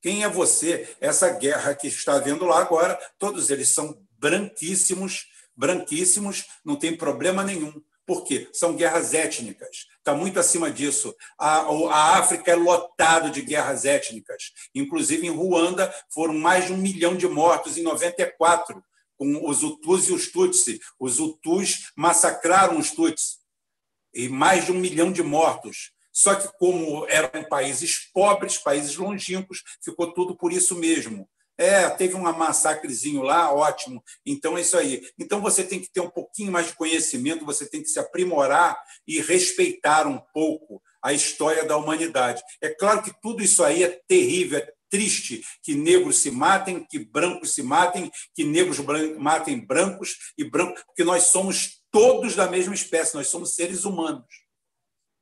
Quem 0.00 0.24
é 0.24 0.28
você? 0.28 0.96
Essa 1.00 1.30
guerra 1.30 1.74
que 1.74 1.88
está 1.88 2.18
vendo 2.18 2.44
lá 2.44 2.60
agora, 2.60 2.96
todos 3.18 3.50
eles 3.50 3.70
são 3.70 4.00
branquíssimos, 4.12 5.26
branquíssimos, 5.54 6.44
não 6.64 6.76
tem 6.76 6.96
problema 6.96 7.42
nenhum. 7.42 7.82
Por 8.06 8.22
quê? 8.22 8.48
São 8.52 8.76
guerras 8.76 9.12
étnicas. 9.12 9.86
Está 9.98 10.14
muito 10.14 10.38
acima 10.38 10.70
disso. 10.70 11.14
A, 11.36 11.62
a 11.62 12.18
África 12.18 12.52
é 12.52 12.54
lotado 12.54 13.30
de 13.30 13.42
guerras 13.42 13.84
étnicas. 13.84 14.52
Inclusive, 14.72 15.26
em 15.26 15.30
Ruanda, 15.30 15.92
foram 16.08 16.34
mais 16.34 16.66
de 16.66 16.72
um 16.72 16.76
milhão 16.76 17.16
de 17.16 17.26
mortos 17.26 17.76
em 17.76 17.82
94, 17.82 18.80
com 19.16 19.48
os 19.48 19.64
Hutus 19.64 20.08
e 20.08 20.12
os 20.12 20.30
Tutsi. 20.30 20.80
Os 21.00 21.18
Hutus 21.18 21.90
massacraram 21.96 22.78
os 22.78 22.92
Tutsi 22.92 23.38
e 24.14 24.28
mais 24.28 24.64
de 24.64 24.72
um 24.72 24.78
milhão 24.78 25.10
de 25.10 25.22
mortos. 25.22 25.90
Só 26.12 26.34
que, 26.34 26.48
como 26.58 27.06
eram 27.08 27.44
países 27.48 28.08
pobres, 28.12 28.56
países 28.56 28.96
longínquos, 28.96 29.62
ficou 29.82 30.14
tudo 30.14 30.36
por 30.36 30.52
isso 30.52 30.76
mesmo. 30.76 31.28
É, 31.58 31.88
teve 31.88 32.14
um 32.14 32.22
massacrezinho 32.22 33.22
lá, 33.22 33.52
ótimo. 33.52 34.02
Então 34.24 34.58
é 34.58 34.60
isso 34.60 34.76
aí. 34.76 35.02
Então 35.18 35.40
você 35.40 35.64
tem 35.64 35.80
que 35.80 35.90
ter 35.90 36.00
um 36.00 36.10
pouquinho 36.10 36.52
mais 36.52 36.68
de 36.68 36.74
conhecimento, 36.74 37.46
você 37.46 37.68
tem 37.68 37.82
que 37.82 37.88
se 37.88 37.98
aprimorar 37.98 38.78
e 39.06 39.20
respeitar 39.20 40.06
um 40.06 40.18
pouco 40.34 40.82
a 41.02 41.12
história 41.12 41.64
da 41.64 41.76
humanidade. 41.76 42.42
É 42.60 42.68
claro 42.68 43.02
que 43.02 43.12
tudo 43.22 43.42
isso 43.42 43.64
aí 43.64 43.84
é 43.84 44.00
terrível, 44.06 44.58
é 44.58 44.72
triste 44.90 45.42
que 45.62 45.74
negros 45.74 46.18
se 46.18 46.30
matem, 46.30 46.84
que 46.84 46.98
brancos 46.98 47.54
se 47.54 47.62
matem, 47.62 48.10
que 48.34 48.44
negros 48.44 48.78
matem 49.18 49.58
brancos 49.58 50.16
e 50.36 50.44
brancos, 50.44 50.82
porque 50.84 51.04
nós 51.04 51.24
somos 51.24 51.82
todos 51.90 52.34
da 52.34 52.48
mesma 52.48 52.74
espécie, 52.74 53.14
nós 53.14 53.28
somos 53.28 53.54
seres 53.54 53.84
humanos. 53.84 54.26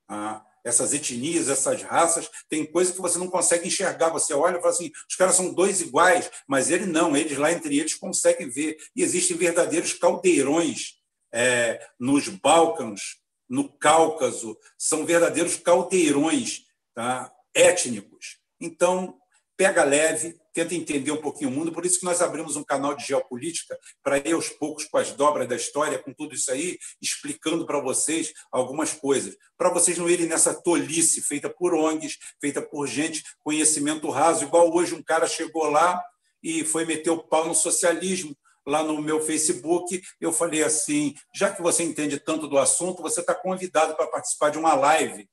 Ah, 0.08 0.44
essas 0.64 0.94
etnias, 0.94 1.48
essas 1.48 1.82
raças, 1.82 2.28
tem 2.48 2.64
coisa 2.64 2.92
que 2.92 3.00
você 3.00 3.18
não 3.18 3.28
consegue 3.28 3.68
enxergar. 3.68 4.08
Você 4.10 4.32
olha 4.32 4.56
e 4.56 4.60
fala 4.60 4.72
assim: 4.72 4.90
os 5.08 5.14
caras 5.14 5.36
são 5.36 5.52
dois 5.52 5.80
iguais, 5.80 6.30
mas 6.48 6.70
ele 6.70 6.86
não, 6.86 7.16
eles 7.16 7.36
lá 7.36 7.52
entre 7.52 7.78
eles 7.78 7.94
conseguem 7.94 8.48
ver. 8.48 8.76
E 8.96 9.02
existem 9.02 9.36
verdadeiros 9.36 9.92
caldeirões 9.92 10.94
é, 11.32 11.84
nos 12.00 12.28
Balcãs, 12.28 13.00
no 13.48 13.68
Cáucaso, 13.68 14.56
são 14.78 15.04
verdadeiros 15.04 15.56
caldeirões 15.56 16.62
tá, 16.94 17.30
étnicos. 17.54 18.38
Então, 18.60 19.18
pega 19.56 19.84
leve, 19.84 20.36
tenta 20.52 20.74
entender 20.74 21.10
um 21.10 21.20
pouquinho 21.20 21.50
o 21.50 21.52
mundo. 21.52 21.72
Por 21.72 21.84
isso 21.84 21.98
que 21.98 22.04
nós 22.04 22.20
abrimos 22.22 22.56
um 22.56 22.64
canal 22.64 22.94
de 22.94 23.04
geopolítica 23.04 23.78
para 24.02 24.18
ir 24.18 24.32
aos 24.32 24.48
poucos 24.48 24.84
com 24.84 24.98
as 24.98 25.12
dobras 25.12 25.48
da 25.48 25.56
história, 25.56 25.98
com 25.98 26.12
tudo 26.12 26.34
isso 26.34 26.50
aí, 26.50 26.78
explicando 27.00 27.66
para 27.66 27.80
vocês 27.80 28.32
algumas 28.50 28.92
coisas, 28.92 29.36
para 29.56 29.70
vocês 29.70 29.98
não 29.98 30.08
irem 30.08 30.26
nessa 30.26 30.54
tolice 30.54 31.22
feita 31.22 31.48
por 31.50 31.74
ONGs, 31.74 32.18
feita 32.40 32.62
por 32.62 32.86
gente, 32.86 33.22
conhecimento 33.42 34.10
raso, 34.10 34.44
igual 34.44 34.72
hoje 34.74 34.94
um 34.94 35.02
cara 35.02 35.26
chegou 35.26 35.64
lá 35.70 36.02
e 36.42 36.64
foi 36.64 36.84
meter 36.84 37.10
o 37.10 37.22
pau 37.22 37.46
no 37.46 37.54
socialismo. 37.54 38.36
Lá 38.66 38.82
no 38.82 39.02
meu 39.02 39.20
Facebook, 39.20 40.02
eu 40.18 40.32
falei 40.32 40.62
assim: 40.62 41.14
já 41.34 41.52
que 41.52 41.60
você 41.60 41.82
entende 41.82 42.18
tanto 42.18 42.48
do 42.48 42.56
assunto, 42.56 43.02
você 43.02 43.20
está 43.20 43.34
convidado 43.34 43.94
para 43.94 44.06
participar 44.06 44.48
de 44.50 44.58
uma 44.58 44.74
live 44.74 45.28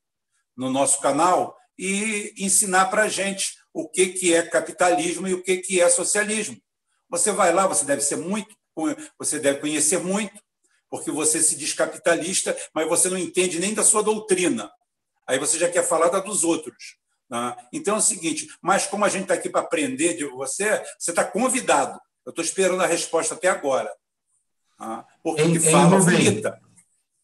no 0.54 0.68
nosso 0.68 1.00
canal 1.00 1.56
e 1.78 2.34
ensinar 2.36 2.86
para 2.86 3.04
a 3.04 3.08
gente 3.08 3.56
o 3.72 3.88
que, 3.88 4.08
que 4.08 4.34
é 4.34 4.42
capitalismo 4.42 5.26
e 5.26 5.34
o 5.34 5.42
que, 5.42 5.58
que 5.58 5.80
é 5.80 5.88
socialismo. 5.88 6.56
Você 7.08 7.32
vai 7.32 7.52
lá, 7.52 7.66
você 7.66 7.84
deve 7.84 8.02
ser 8.02 8.16
muito, 8.16 8.54
você 9.18 9.38
deve 9.38 9.60
conhecer 9.60 9.98
muito, 9.98 10.40
porque 10.90 11.10
você 11.10 11.42
se 11.42 11.56
diz 11.56 11.72
capitalista, 11.72 12.56
mas 12.74 12.88
você 12.88 13.08
não 13.08 13.18
entende 13.18 13.58
nem 13.58 13.74
da 13.74 13.82
sua 13.82 14.02
doutrina. 14.02 14.70
Aí 15.26 15.38
você 15.38 15.58
já 15.58 15.68
quer 15.70 15.82
falar 15.82 16.08
da 16.08 16.20
dos 16.20 16.44
outros. 16.44 16.96
Né? 17.30 17.56
Então 17.72 17.94
é 17.94 17.98
o 17.98 18.02
seguinte, 18.02 18.46
mas 18.60 18.86
como 18.86 19.04
a 19.04 19.08
gente 19.08 19.22
está 19.22 19.34
aqui 19.34 19.48
para 19.48 19.62
aprender 19.62 20.14
de 20.14 20.26
você, 20.26 20.82
você 20.98 21.10
está 21.10 21.24
convidado. 21.24 21.98
Eu 22.24 22.30
estou 22.30 22.44
esperando 22.44 22.82
a 22.82 22.86
resposta 22.86 23.34
até 23.34 23.48
agora. 23.48 23.90
Tá? 24.78 25.06
Porque 25.22 25.58
fala 25.60 25.98
bonita. 25.98 26.60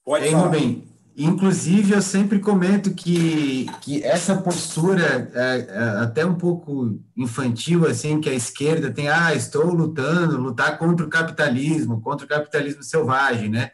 Pode 0.05 0.25
ei, 0.25 0.31
falar. 0.31 0.45
Rubem, 0.45 0.89
Inclusive, 1.21 1.95
eu 1.95 2.01
sempre 2.01 2.39
comento 2.39 2.95
que, 2.95 3.66
que 3.81 4.05
essa 4.05 4.37
postura, 4.37 5.29
é, 5.35 5.66
é, 5.69 5.79
até 6.01 6.25
um 6.25 6.37
pouco 6.37 6.97
infantil, 7.16 7.85
assim, 7.89 8.21
que 8.21 8.31
a 8.31 8.35
esquerda 8.35 8.93
tem, 8.93 9.09
ah, 9.09 9.35
estou 9.35 9.75
lutando, 9.75 10.37
lutar 10.37 10.79
contra 10.79 11.05
o 11.05 11.11
capitalismo, 11.11 12.01
contra 12.01 12.25
o 12.25 12.29
capitalismo 12.29 12.85
selvagem, 12.85 13.49
né? 13.49 13.73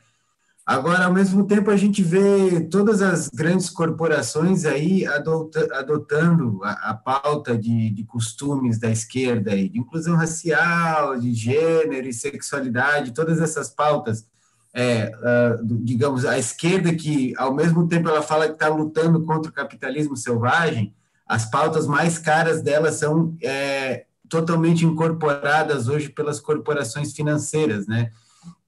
Agora, 0.65 1.05
ao 1.05 1.13
mesmo 1.13 1.47
tempo, 1.47 1.71
a 1.71 1.77
gente 1.77 2.03
vê 2.03 2.63
todas 2.63 3.03
as 3.03 3.29
grandes 3.29 3.69
corporações 3.69 4.65
aí 4.65 5.05
adotando 5.07 6.65
a, 6.65 6.93
a 6.93 6.95
pauta 6.95 7.59
de, 7.59 7.91
de, 7.91 8.05
costumes 8.05 8.79
da 8.79 8.91
esquerda, 8.91 9.51
aí, 9.51 9.69
de 9.69 9.79
inclusão 9.79 10.17
racial, 10.17 11.21
de 11.21 11.35
gênero 11.35 12.09
e 12.09 12.15
sexualidade, 12.15 13.13
todas 13.13 13.39
essas 13.39 13.69
pautas 13.69 14.27
é, 14.75 15.13
uh, 15.15 15.65
digamos, 15.65 16.25
a 16.25 16.37
esquerda 16.37 16.93
que, 16.93 17.33
ao 17.39 17.55
mesmo 17.55 17.87
tempo, 17.87 18.09
ela 18.09 18.23
fala 18.23 18.49
que 18.49 18.55
está 18.55 18.67
lutando 18.67 19.23
contra 19.23 19.49
o 19.49 19.55
capitalismo 19.55 20.17
selvagem, 20.17 20.93
as 21.27 21.49
pautas 21.49 21.87
mais 21.87 22.19
caras 22.19 22.61
dela 22.61 22.91
são 22.91 23.37
é, 23.41 24.05
totalmente 24.29 24.85
incorporadas 24.85 25.89
hoje 25.89 26.09
pelas 26.09 26.41
corporações 26.41 27.13
financeiras, 27.13 27.87
né? 27.87 28.11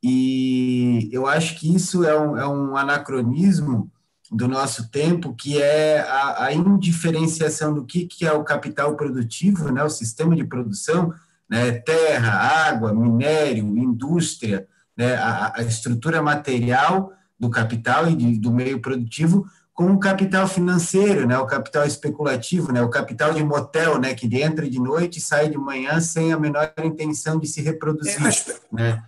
E 0.02 1.08
eu 1.12 1.26
acho 1.26 1.58
que 1.58 1.74
isso 1.74 2.04
é 2.04 2.18
um, 2.18 2.36
é 2.36 2.46
um 2.46 2.76
anacronismo 2.76 3.90
do 4.30 4.46
nosso 4.46 4.88
tempo, 4.90 5.34
que 5.34 5.60
é 5.60 6.00
a, 6.00 6.44
a 6.44 6.52
indiferenciação 6.52 7.74
do 7.74 7.84
que, 7.84 8.06
que 8.06 8.24
é 8.24 8.32
o 8.32 8.44
capital 8.44 8.94
produtivo, 8.96 9.72
né? 9.72 9.82
O 9.82 9.90
sistema 9.90 10.36
de 10.36 10.44
produção, 10.44 11.12
né? 11.50 11.72
Terra, 11.72 12.68
água, 12.68 12.94
minério, 12.94 13.76
indústria, 13.76 14.68
né, 14.96 15.14
a, 15.14 15.52
a 15.56 15.62
estrutura 15.62 16.22
material 16.22 17.12
do 17.38 17.50
capital 17.50 18.08
e 18.08 18.14
de, 18.14 18.38
do 18.38 18.52
meio 18.52 18.80
produtivo 18.80 19.46
com 19.76 19.92
o 19.92 20.00
capital 20.00 20.48
financeiro, 20.48 21.26
né, 21.26 21.38
o 21.38 21.46
capital 21.46 21.84
especulativo, 21.84 22.72
né, 22.72 22.80
o 22.80 22.88
capital 22.88 23.34
de 23.34 23.44
motel, 23.44 24.00
né, 24.00 24.14
que 24.14 24.26
entra 24.40 24.68
de 24.68 24.78
noite 24.78 25.18
e 25.18 25.22
sai 25.22 25.50
de 25.50 25.58
manhã 25.58 26.00
sem 26.00 26.32
a 26.32 26.38
menor 26.38 26.72
intenção 26.82 27.38
de 27.38 27.46
se 27.46 27.60
reproduzir. 27.60 28.24
É, 28.24 28.28
as... 28.28 28.60
né? 28.72 29.04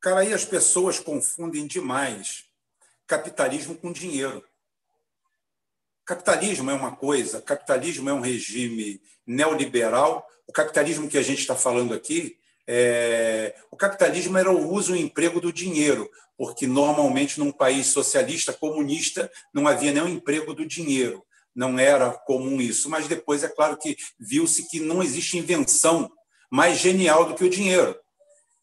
Cara, 0.00 0.20
aí 0.20 0.32
as 0.32 0.44
pessoas 0.44 0.98
confundem 0.98 1.66
demais 1.66 2.46
capitalismo 3.06 3.76
com 3.76 3.92
dinheiro. 3.92 4.42
Capitalismo 6.04 6.70
é 6.70 6.74
uma 6.74 6.96
coisa, 6.96 7.40
capitalismo 7.40 8.10
é 8.10 8.12
um 8.12 8.20
regime 8.20 9.00
neoliberal. 9.24 10.26
O 10.44 10.52
capitalismo 10.52 11.08
que 11.08 11.18
a 11.18 11.22
gente 11.22 11.40
está 11.40 11.54
falando 11.54 11.94
aqui 11.94 12.39
é, 12.72 13.52
o 13.68 13.76
capitalismo 13.76 14.38
era 14.38 14.48
o 14.48 14.72
uso 14.72 14.94
e 14.94 15.02
o 15.02 15.04
emprego 15.04 15.40
do 15.40 15.52
dinheiro, 15.52 16.08
porque 16.38 16.68
normalmente 16.68 17.40
num 17.40 17.50
país 17.50 17.88
socialista, 17.88 18.52
comunista, 18.52 19.28
não 19.52 19.66
havia 19.66 19.92
nenhum 19.92 20.06
emprego 20.06 20.54
do 20.54 20.64
dinheiro. 20.64 21.20
Não 21.52 21.80
era 21.80 22.12
comum 22.12 22.60
isso. 22.60 22.88
Mas 22.88 23.08
depois 23.08 23.42
é 23.42 23.48
claro 23.48 23.76
que 23.76 23.96
viu-se 24.20 24.68
que 24.70 24.78
não 24.78 25.02
existe 25.02 25.36
invenção 25.36 26.08
mais 26.48 26.78
genial 26.78 27.24
do 27.24 27.34
que 27.34 27.42
o 27.42 27.50
dinheiro. 27.50 27.98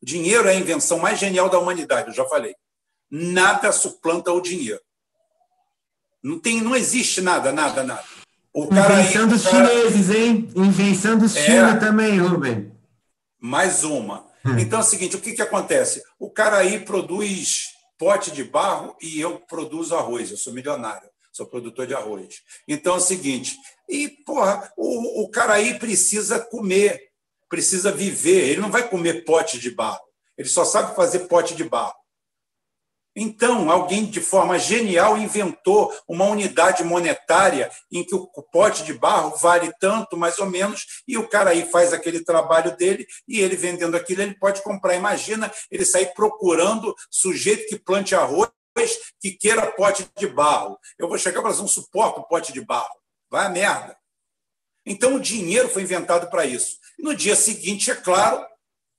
O 0.01 0.05
dinheiro 0.05 0.47
é 0.47 0.51
a 0.51 0.59
invenção 0.59 0.99
mais 0.99 1.19
genial 1.19 1.49
da 1.49 1.59
humanidade, 1.59 2.07
eu 2.07 2.13
já 2.13 2.23
falei. 2.23 2.55
Nada 3.11 3.73
suplanta 3.73 4.31
o 4.31 4.39
dinheiro. 4.39 4.79
Não, 6.23 6.39
tem, 6.39 6.61
não 6.61 6.73
existe 6.73 7.19
nada, 7.19 7.51
nada, 7.51 7.83
nada. 7.83 8.05
O 8.53 8.63
Invenção 8.63 9.27
dos 9.27 9.43
cara... 9.43 9.67
chineses, 9.67 10.09
hein? 10.09 10.49
Invenção 10.55 11.17
dos 11.17 11.35
é... 11.35 11.45
China 11.45 11.77
também, 11.77 12.17
Rubem 12.19 12.76
mais 13.39 13.83
uma. 13.83 14.25
Hum. 14.45 14.57
Então 14.59 14.79
é 14.79 14.81
o 14.81 14.85
seguinte: 14.85 15.15
o 15.15 15.21
que, 15.21 15.33
que 15.33 15.41
acontece? 15.41 16.01
O 16.19 16.29
cara 16.29 16.57
aí 16.57 16.79
produz 16.79 17.69
pote 17.97 18.31
de 18.31 18.43
barro 18.43 18.95
e 19.01 19.19
eu 19.19 19.39
produzo 19.39 19.95
arroz. 19.95 20.31
Eu 20.31 20.37
sou 20.37 20.53
milionário, 20.53 21.09
sou 21.31 21.45
produtor 21.45 21.87
de 21.87 21.93
arroz. 21.93 22.41
Então 22.67 22.95
é 22.95 22.97
o 22.97 23.01
seguinte: 23.01 23.55
e, 23.89 24.09
porra, 24.25 24.71
o, 24.77 25.23
o 25.23 25.29
cara 25.29 25.53
aí 25.53 25.79
precisa 25.79 26.39
comer, 26.39 26.99
precisa 27.49 27.91
viver. 27.91 28.49
Ele 28.49 28.61
não 28.61 28.71
vai 28.71 28.87
comer 28.87 29.25
pote 29.25 29.59
de 29.59 29.71
barro. 29.71 30.05
Ele 30.37 30.49
só 30.49 30.63
sabe 30.63 30.95
fazer 30.95 31.27
pote 31.27 31.55
de 31.55 31.63
barro. 31.63 31.95
Então, 33.19 33.71
alguém 33.71 34.05
de 34.05 34.21
forma 34.21 34.59
genial 34.59 35.17
inventou 35.17 35.91
uma 36.07 36.25
unidade 36.25 36.83
monetária 36.83 37.67
em 37.91 38.03
que 38.03 38.13
o 38.13 38.27
pote 38.27 38.83
de 38.83 38.93
barro 38.93 39.35
vale 39.37 39.73
tanto, 39.79 40.15
mais 40.15 40.37
ou 40.37 40.45
menos, 40.45 41.01
e 41.07 41.17
o 41.17 41.27
cara 41.27 41.49
aí 41.49 41.65
faz 41.71 41.93
aquele 41.93 42.23
trabalho 42.23 42.77
dele 42.77 43.07
e 43.27 43.39
ele 43.39 43.55
vendendo 43.55 43.97
aquilo, 43.97 44.21
ele 44.21 44.35
pode 44.35 44.61
comprar. 44.61 44.93
Imagina 44.93 45.51
ele 45.71 45.83
sair 45.83 46.13
procurando 46.13 46.93
sujeito 47.09 47.67
que 47.67 47.79
plante 47.79 48.13
arroz 48.13 48.51
que 49.19 49.31
queira 49.31 49.65
pote 49.71 50.07
de 50.15 50.27
barro. 50.27 50.77
Eu 50.99 51.07
vou 51.07 51.17
chegar 51.17 51.41
para 51.41 51.55
não 51.55 51.67
suporto 51.67 52.21
pote 52.29 52.53
de 52.53 52.61
barro. 52.61 52.93
Vai 53.31 53.47
a 53.47 53.49
merda. 53.49 53.97
Então, 54.85 55.15
o 55.15 55.19
dinheiro 55.19 55.67
foi 55.69 55.81
inventado 55.81 56.29
para 56.29 56.45
isso. 56.45 56.77
No 56.99 57.15
dia 57.15 57.35
seguinte, 57.35 57.89
é 57.89 57.95
claro 57.95 58.45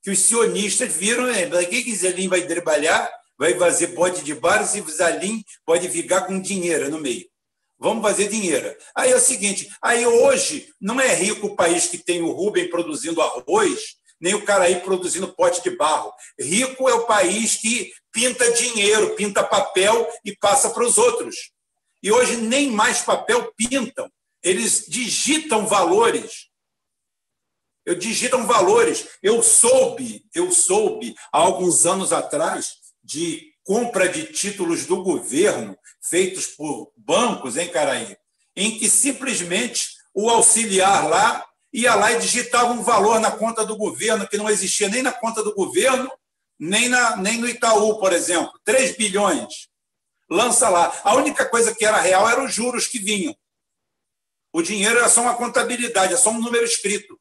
que 0.03 0.11
os 0.11 0.19
sionistas 0.19 0.93
viram, 0.93 1.27
quem 1.71 1.85
quiser 1.85 2.29
vai 2.29 2.43
trabalhar, 2.43 3.09
vai 3.39 3.55
fazer 3.55 3.89
pode 3.89 4.25
de 4.25 4.35
bar 4.35 4.63
e 4.63 4.91
Zalim 4.91 5.45
pode 5.65 5.89
ficar 5.89 6.23
com 6.23 6.41
dinheiro 6.41 6.91
no 6.91 6.99
meio. 6.99 7.25
Vamos 7.79 8.03
fazer 8.03 8.29
dinheiro. 8.29 8.77
Aí 8.95 9.13
é 9.13 9.17
o 9.17 9.21
seguinte, 9.21 9.71
aí 9.81 10.05
hoje 10.05 10.69
não 10.81 11.01
é 11.01 11.15
rico 11.15 11.47
o 11.47 11.57
país 11.57 11.87
que 11.87 11.97
tem 11.97 12.21
o 12.21 12.33
Rubem 12.33 12.69
produzindo 12.69 13.23
arroz, 13.23 13.97
nem 14.21 14.35
o 14.35 14.45
cara 14.45 14.65
aí 14.65 14.81
produzindo 14.81 15.33
pote 15.33 15.63
de 15.63 15.71
barro. 15.71 16.13
Rico 16.39 16.89
é 16.89 16.95
o 16.95 17.07
país 17.07 17.55
que 17.55 17.93
pinta 18.13 18.51
dinheiro, 18.51 19.15
pinta 19.15 19.45
papel 19.45 20.09
e 20.25 20.37
passa 20.37 20.71
para 20.71 20.85
os 20.85 20.99
outros. 20.99 21.53
E 22.03 22.11
hoje 22.11 22.37
nem 22.37 22.71
mais 22.71 23.01
papel 23.03 23.53
pintam, 23.57 24.11
eles 24.43 24.85
digitam 24.89 25.65
valores. 25.65 26.49
Eu 27.87 27.95
digitam 27.95 28.47
valores. 28.47 29.09
Eu 29.23 29.43
soube, 29.43 30.25
eu 30.35 30.51
soube 30.51 31.15
há 31.33 31.39
alguns 31.39 31.87
anos 31.87 32.13
atrás 32.13 32.78
de 33.09 33.55
compra 33.65 34.07
de 34.07 34.25
títulos 34.25 34.85
do 34.85 35.03
governo 35.03 35.77
feitos 36.03 36.47
por 36.47 36.93
bancos, 36.95 37.57
hein, 37.57 37.71
Caraí? 37.71 38.19
Em 38.55 38.79
que 38.79 38.89
simplesmente 38.89 39.97
o 40.13 40.29
auxiliar 40.29 41.09
lá 41.09 41.47
ia 41.73 41.95
lá 41.95 42.13
e 42.13 42.19
digitava 42.19 42.71
um 42.71 42.83
valor 42.83 43.19
na 43.19 43.31
conta 43.31 43.65
do 43.65 43.79
governo 43.79 44.29
que 44.29 44.37
não 44.37 44.51
existia 44.51 44.91
nem 44.91 45.03
na 45.03 45.13
conta 45.13 45.43
do 45.43 45.55
governo, 45.55 46.11
nem, 46.59 46.89
na, 46.89 47.17
nem 47.17 47.39
no 47.39 47.49
Itaú, 47.49 47.99
por 47.99 48.13
exemplo. 48.13 48.53
3 48.63 48.97
bilhões. 48.97 49.69
Lança 50.29 50.69
lá. 50.69 51.01
A 51.03 51.15
única 51.15 51.47
coisa 51.47 51.75
que 51.75 51.87
era 51.87 51.99
real 51.99 52.29
eram 52.29 52.45
os 52.45 52.53
juros 52.53 52.87
que 52.87 52.99
vinham. 52.99 53.35
O 54.53 54.61
dinheiro 54.61 54.99
era 54.99 55.09
só 55.09 55.23
uma 55.23 55.37
contabilidade, 55.37 56.13
é 56.13 56.17
só 56.17 56.31
um 56.31 56.41
número 56.41 56.65
escrito. 56.65 57.19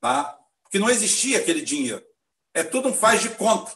Tá? 0.00 0.38
Porque 0.62 0.78
não 0.78 0.90
existia 0.90 1.38
aquele 1.38 1.62
dinheiro. 1.62 2.04
É 2.52 2.62
tudo 2.62 2.88
um 2.88 2.94
faz 2.94 3.22
de 3.22 3.30
conta 3.30 3.74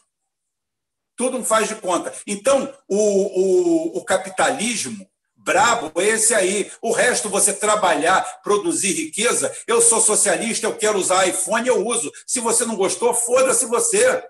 tudo 1.21 1.37
um 1.37 1.45
faz 1.45 1.69
de 1.69 1.75
conta. 1.75 2.15
Então, 2.27 2.73
o, 2.89 2.97
o, 2.97 3.99
o 3.99 4.05
capitalismo 4.07 5.07
brabo 5.37 5.93
é 6.01 6.07
esse 6.07 6.33
aí. 6.33 6.73
O 6.81 6.93
resto, 6.93 7.29
você 7.29 7.53
trabalhar, 7.53 8.23
produzir 8.43 8.95
riqueza. 8.95 9.55
Eu 9.67 9.83
sou 9.83 10.01
socialista, 10.01 10.67
eu 10.67 10.75
quero 10.75 10.99
usar 10.99 11.29
iPhone, 11.29 11.69
eu 11.69 11.87
uso. 11.87 12.11
Se 12.27 12.41
você 12.41 12.65
não 12.65 12.75
gostou, 12.75 13.13
foda-se 13.13 13.67
você. 13.67 14.25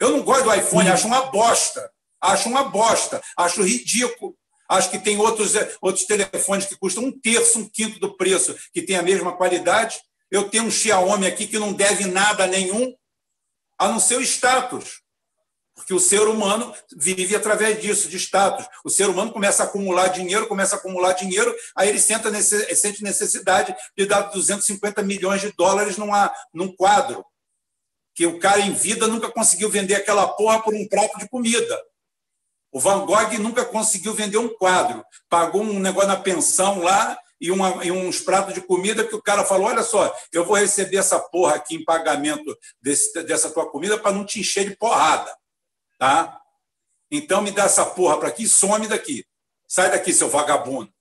Eu 0.00 0.12
não 0.12 0.22
gosto 0.22 0.44
do 0.44 0.54
iPhone, 0.54 0.88
acho 0.88 1.06
uma 1.06 1.26
bosta. 1.26 1.92
Acho 2.22 2.48
uma 2.48 2.64
bosta. 2.64 3.20
Acho 3.36 3.62
ridículo. 3.62 4.34
Acho 4.66 4.90
que 4.90 4.98
tem 4.98 5.18
outros, 5.18 5.52
outros 5.78 6.06
telefones 6.06 6.64
que 6.64 6.78
custam 6.78 7.04
um 7.04 7.12
terço, 7.12 7.58
um 7.58 7.68
quinto 7.68 8.00
do 8.00 8.16
preço, 8.16 8.56
que 8.72 8.80
tem 8.80 8.96
a 8.96 9.02
mesma 9.02 9.36
qualidade. 9.36 10.00
Eu 10.30 10.48
tenho 10.48 10.64
um 10.64 10.70
Xiaomi 10.70 11.26
aqui 11.26 11.46
que 11.46 11.58
não 11.58 11.74
deve 11.74 12.06
nada 12.06 12.46
nenhum, 12.46 12.94
a 13.78 13.88
não 13.88 14.00
ser 14.00 14.16
o 14.16 14.22
status. 14.22 15.03
Porque 15.74 15.92
o 15.92 15.98
ser 15.98 16.22
humano 16.22 16.72
vive 16.96 17.34
através 17.34 17.80
disso, 17.80 18.08
de 18.08 18.16
status. 18.16 18.66
O 18.84 18.90
ser 18.90 19.08
humano 19.08 19.32
começa 19.32 19.62
a 19.62 19.66
acumular 19.66 20.08
dinheiro, 20.08 20.46
começa 20.46 20.76
a 20.76 20.78
acumular 20.78 21.12
dinheiro, 21.14 21.54
aí 21.76 21.88
ele 21.88 21.98
sente, 21.98 22.32
sente 22.76 23.02
necessidade 23.02 23.74
de 23.96 24.06
dar 24.06 24.22
250 24.22 25.02
milhões 25.02 25.40
de 25.40 25.52
dólares 25.52 25.96
numa, 25.96 26.32
num 26.52 26.74
quadro. 26.74 27.24
Que 28.14 28.26
o 28.26 28.38
cara 28.38 28.60
em 28.60 28.72
vida 28.72 29.08
nunca 29.08 29.30
conseguiu 29.30 29.68
vender 29.68 29.96
aquela 29.96 30.28
porra 30.28 30.62
por 30.62 30.72
um 30.72 30.86
prato 30.88 31.18
de 31.18 31.28
comida. 31.28 31.76
O 32.74 32.80
Van 32.80 33.04
Gogh 33.04 33.38
nunca 33.38 33.64
conseguiu 33.64 34.14
vender 34.14 34.38
um 34.38 34.48
quadro. 34.48 35.04
Pagou 35.28 35.62
um 35.62 35.78
negócio 35.78 36.08
na 36.08 36.16
pensão 36.16 36.80
lá 36.80 37.18
e, 37.40 37.50
uma, 37.50 37.84
e, 37.84 37.90
uns 37.90 38.20
pratos 38.20 38.54
de 38.54 38.60
comida 38.60 39.04
que 39.04 39.14
o 39.14 39.22
cara 39.22 39.44
falou: 39.44 39.68
olha 39.68 39.82
só, 39.82 40.12
eu 40.32 40.44
vou 40.44 40.56
receber 40.56 40.96
essa 40.96 41.18
porra 41.18 41.56
aqui 41.56 41.76
em 41.76 41.84
pagamento 41.84 42.56
desse, 42.82 43.22
dessa 43.24 43.50
tua 43.50 43.70
comida 43.70 43.98
para 43.98 44.12
não 44.12 44.24
te 44.24 44.40
encher 44.40 44.68
de 44.68 44.76
porrada. 44.76 45.30
Tá? 45.98 46.40
Então 47.10 47.42
me 47.42 47.50
dá 47.50 47.64
essa 47.64 47.84
porra 47.84 48.18
para 48.18 48.28
aqui 48.28 48.48
some 48.48 48.86
daqui. 48.86 49.24
Sai 49.68 49.90
daqui, 49.90 50.12
seu 50.12 50.28
vagabundo. 50.28 50.92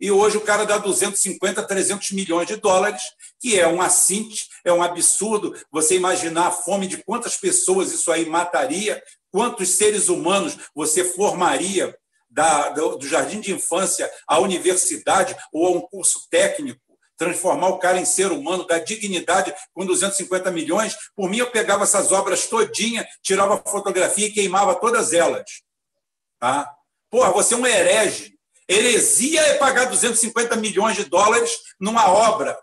E 0.00 0.10
hoje 0.10 0.36
o 0.36 0.40
cara 0.40 0.64
dá 0.64 0.78
250, 0.78 1.62
300 1.62 2.10
milhões 2.10 2.48
de 2.48 2.56
dólares, 2.56 3.02
que 3.40 3.58
é 3.58 3.68
um 3.68 3.80
assinte, 3.80 4.48
é 4.64 4.72
um 4.72 4.82
absurdo 4.82 5.54
você 5.70 5.94
imaginar 5.96 6.48
a 6.48 6.50
fome 6.50 6.88
de 6.88 7.04
quantas 7.04 7.36
pessoas 7.36 7.92
isso 7.92 8.10
aí 8.10 8.26
mataria 8.26 9.00
Quantos 9.32 9.70
seres 9.70 10.10
humanos 10.10 10.58
você 10.74 11.02
formaria 11.02 11.98
da, 12.28 12.68
do, 12.68 12.96
do 12.96 13.06
jardim 13.06 13.40
de 13.40 13.52
infância 13.52 14.10
à 14.28 14.38
universidade 14.38 15.34
ou 15.50 15.66
a 15.66 15.70
um 15.70 15.80
curso 15.80 16.28
técnico? 16.30 16.81
Transformar 17.22 17.68
o 17.68 17.78
cara 17.78 18.00
em 18.00 18.04
ser 18.04 18.32
humano, 18.32 18.66
dar 18.66 18.80
dignidade 18.80 19.54
com 19.72 19.86
250 19.86 20.50
milhões. 20.50 20.96
Por 21.14 21.30
mim, 21.30 21.38
eu 21.38 21.50
pegava 21.50 21.84
essas 21.84 22.10
obras 22.10 22.48
todinha, 22.48 23.06
tirava 23.22 23.62
fotografia 23.64 24.26
e 24.26 24.32
queimava 24.32 24.74
todas 24.74 25.12
elas. 25.12 25.44
Tá? 26.40 26.68
Porra, 27.08 27.30
você 27.30 27.54
é 27.54 27.56
um 27.56 27.66
herege. 27.66 28.36
Heresia 28.68 29.40
é 29.40 29.54
pagar 29.54 29.84
250 29.84 30.56
milhões 30.56 30.96
de 30.96 31.04
dólares 31.04 31.52
numa 31.78 32.10
obra 32.10 32.58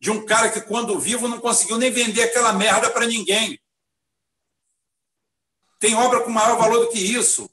de 0.00 0.12
um 0.12 0.24
cara 0.24 0.48
que, 0.48 0.60
quando 0.60 0.98
vivo, 1.00 1.26
não 1.26 1.40
conseguiu 1.40 1.76
nem 1.76 1.90
vender 1.90 2.22
aquela 2.22 2.52
merda 2.52 2.90
para 2.90 3.06
ninguém. 3.06 3.58
Tem 5.80 5.96
obra 5.96 6.20
com 6.20 6.30
maior 6.30 6.56
valor 6.56 6.86
do 6.86 6.92
que 6.92 6.98
isso. 6.98 7.50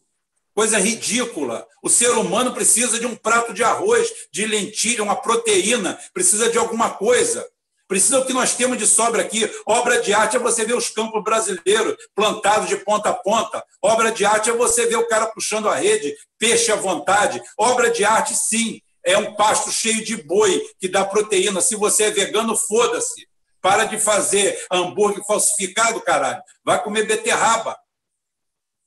Coisa 0.56 0.80
ridícula. 0.80 1.68
O 1.84 1.90
ser 1.90 2.12
humano 2.12 2.54
precisa 2.54 2.98
de 2.98 3.06
um 3.06 3.14
prato 3.14 3.54
de 3.54 3.62
arroz, 3.62 4.10
de 4.32 4.46
lentilha, 4.46 5.04
uma 5.04 5.18
proteína, 5.18 6.00
precisa 6.14 6.50
de 6.50 6.58
alguma 6.58 6.92
coisa. 6.92 7.46
Precisa 7.90 8.22
do 8.22 8.26
que 8.26 8.32
nós 8.32 8.56
temos 8.56 8.78
de 8.78 8.88
sobra 8.88 9.22
aqui. 9.22 9.52
Obra 9.68 10.02
de 10.02 10.14
arte 10.14 10.38
é 10.38 10.40
você 10.40 10.64
ver 10.64 10.76
os 10.76 10.90
campos 10.90 11.22
brasileiros 11.22 11.98
plantados 12.16 12.70
de 12.70 12.78
ponta 12.78 13.10
a 13.10 13.14
ponta. 13.14 13.62
Obra 13.82 14.14
de 14.14 14.26
arte 14.26 14.50
é 14.50 14.54
você 14.54 14.86
ver 14.86 14.96
o 14.96 15.08
cara 15.08 15.28
puxando 15.28 15.68
a 15.68 15.76
rede, 15.76 16.16
peixe 16.40 16.72
à 16.72 16.78
vontade. 16.78 17.42
Obra 17.58 17.92
de 17.92 18.06
arte, 18.06 18.34
sim, 18.34 18.82
é 19.06 19.18
um 19.18 19.36
pasto 19.36 19.70
cheio 19.72 20.04
de 20.06 20.24
boi 20.24 20.66
que 20.80 20.88
dá 20.88 21.04
proteína. 21.04 21.60
Se 21.60 21.76
você 21.76 22.06
é 22.06 22.12
vegano, 22.12 22.56
foda-se. 22.56 23.28
Para 23.62 23.84
de 23.84 24.00
fazer 24.00 24.58
hambúrguer 24.72 25.24
falsificado, 25.28 26.00
caralho. 26.00 26.42
Vai 26.64 26.82
comer 26.82 27.06
beterraba. 27.06 27.78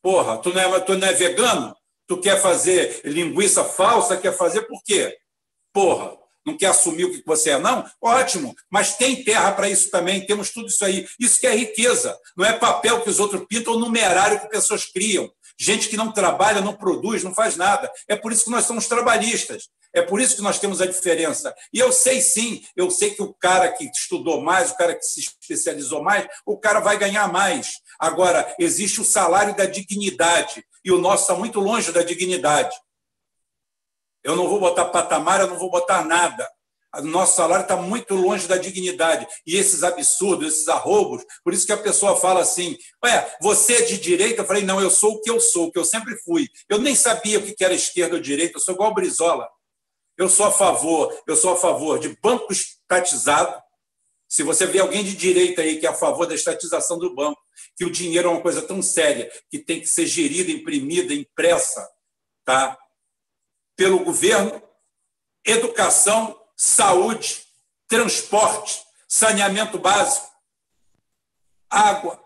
Porra, 0.02 0.38
tu 0.38 0.52
não, 0.52 0.60
é, 0.60 0.80
tu 0.80 0.96
não 0.96 1.06
é 1.06 1.12
vegano? 1.12 1.74
Tu 2.06 2.20
quer 2.20 2.40
fazer 2.40 3.00
linguiça 3.04 3.64
falsa? 3.64 4.16
Quer 4.16 4.36
fazer 4.36 4.62
por 4.62 4.82
quê? 4.84 5.16
Porra, 5.72 6.16
não 6.46 6.56
quer 6.56 6.66
assumir 6.68 7.04
o 7.04 7.10
que 7.12 7.22
você 7.26 7.50
é, 7.50 7.58
não? 7.58 7.84
Ótimo, 8.02 8.54
mas 8.70 8.96
tem 8.96 9.22
terra 9.22 9.52
para 9.52 9.68
isso 9.68 9.90
também, 9.90 10.24
temos 10.24 10.50
tudo 10.50 10.68
isso 10.68 10.84
aí. 10.84 11.06
Isso 11.20 11.38
que 11.38 11.46
é 11.46 11.54
riqueza, 11.54 12.18
não 12.36 12.44
é 12.44 12.52
papel 12.52 13.02
que 13.02 13.10
os 13.10 13.20
outros 13.20 13.44
pintam 13.46 13.74
ou 13.74 13.78
numerário 13.78 14.40
que 14.40 14.48
pessoas 14.48 14.86
criam. 14.86 15.30
Gente 15.60 15.88
que 15.88 15.96
não 15.96 16.12
trabalha, 16.12 16.60
não 16.60 16.72
produz, 16.72 17.24
não 17.24 17.34
faz 17.34 17.56
nada. 17.56 17.90
É 18.06 18.14
por 18.14 18.32
isso 18.32 18.44
que 18.44 18.50
nós 18.50 18.64
somos 18.64 18.86
trabalhistas. 18.86 19.68
É 19.92 20.02
por 20.02 20.20
isso 20.20 20.36
que 20.36 20.42
nós 20.42 20.60
temos 20.60 20.80
a 20.80 20.86
diferença. 20.86 21.54
E 21.72 21.80
eu 21.80 21.90
sei 21.90 22.20
sim, 22.20 22.62
eu 22.76 22.90
sei 22.90 23.10
que 23.10 23.22
o 23.22 23.34
cara 23.34 23.72
que 23.72 23.84
estudou 23.84 24.40
mais, 24.40 24.70
o 24.70 24.76
cara 24.76 24.94
que 24.94 25.02
se 25.02 25.20
especializou 25.20 26.02
mais, 26.02 26.26
o 26.46 26.58
cara 26.58 26.78
vai 26.78 26.96
ganhar 26.96 27.30
mais. 27.32 27.72
Agora, 27.98 28.54
existe 28.58 29.00
o 29.00 29.04
salário 29.04 29.56
da 29.56 29.66
dignidade, 29.66 30.64
e 30.84 30.92
o 30.92 30.98
nosso 30.98 31.22
está 31.22 31.34
muito 31.34 31.58
longe 31.58 31.90
da 31.92 32.02
dignidade. 32.02 32.76
Eu 34.22 34.36
não 34.36 34.48
vou 34.48 34.60
botar 34.60 34.86
patamar, 34.86 35.40
eu 35.40 35.48
não 35.48 35.58
vou 35.58 35.70
botar 35.70 36.04
nada. 36.04 36.48
O 36.96 37.02
nosso 37.02 37.36
salário 37.36 37.62
está 37.62 37.76
muito 37.76 38.14
longe 38.14 38.46
da 38.48 38.56
dignidade. 38.56 39.26
E 39.46 39.56
esses 39.56 39.82
absurdos, 39.82 40.54
esses 40.54 40.68
arrobos, 40.68 41.22
por 41.44 41.52
isso 41.52 41.66
que 41.66 41.72
a 41.72 41.76
pessoa 41.76 42.16
fala 42.16 42.40
assim: 42.40 42.76
Ué, 43.04 43.36
você 43.40 43.74
é 43.74 43.82
de 43.82 43.98
direita? 43.98 44.42
Eu 44.42 44.46
falei: 44.46 44.62
não, 44.62 44.80
eu 44.80 44.90
sou 44.90 45.14
o 45.14 45.20
que 45.20 45.30
eu 45.30 45.40
sou, 45.40 45.66
o 45.66 45.72
que 45.72 45.78
eu 45.78 45.84
sempre 45.84 46.16
fui. 46.18 46.48
Eu 46.68 46.78
nem 46.78 46.94
sabia 46.94 47.38
o 47.38 47.42
que 47.42 47.64
era 47.64 47.74
esquerda 47.74 48.14
ou 48.14 48.22
direita, 48.22 48.56
eu 48.56 48.60
sou 48.60 48.74
igual 48.74 48.90
o 48.90 48.94
Brizola. 48.94 49.48
Eu 50.16 50.28
sou 50.28 50.46
a 50.46 50.50
favor, 50.50 51.16
eu 51.26 51.36
sou 51.36 51.52
a 51.52 51.56
favor 51.56 51.98
de 51.98 52.16
banco 52.20 52.52
estatizado. 52.52 53.62
Se 54.28 54.42
você 54.42 54.66
vê 54.66 54.80
alguém 54.80 55.04
de 55.04 55.14
direita 55.14 55.62
aí 55.62 55.78
que 55.78 55.86
é 55.86 55.90
a 55.90 55.94
favor 55.94 56.26
da 56.26 56.34
estatização 56.34 56.98
do 56.98 57.14
banco, 57.14 57.40
que 57.76 57.84
o 57.84 57.90
dinheiro 57.90 58.28
é 58.28 58.32
uma 58.32 58.40
coisa 58.40 58.62
tão 58.62 58.82
séria 58.82 59.30
que 59.50 59.58
tem 59.58 59.80
que 59.80 59.86
ser 59.86 60.06
gerida, 60.06 60.50
imprimida, 60.50 61.14
impressa, 61.14 61.88
tá? 62.44 62.78
Pelo 63.76 64.04
governo, 64.04 64.62
educação, 65.44 66.38
saúde, 66.56 67.42
transporte, 67.86 68.82
saneamento 69.08 69.78
básico, 69.78 70.28
água. 71.70 72.22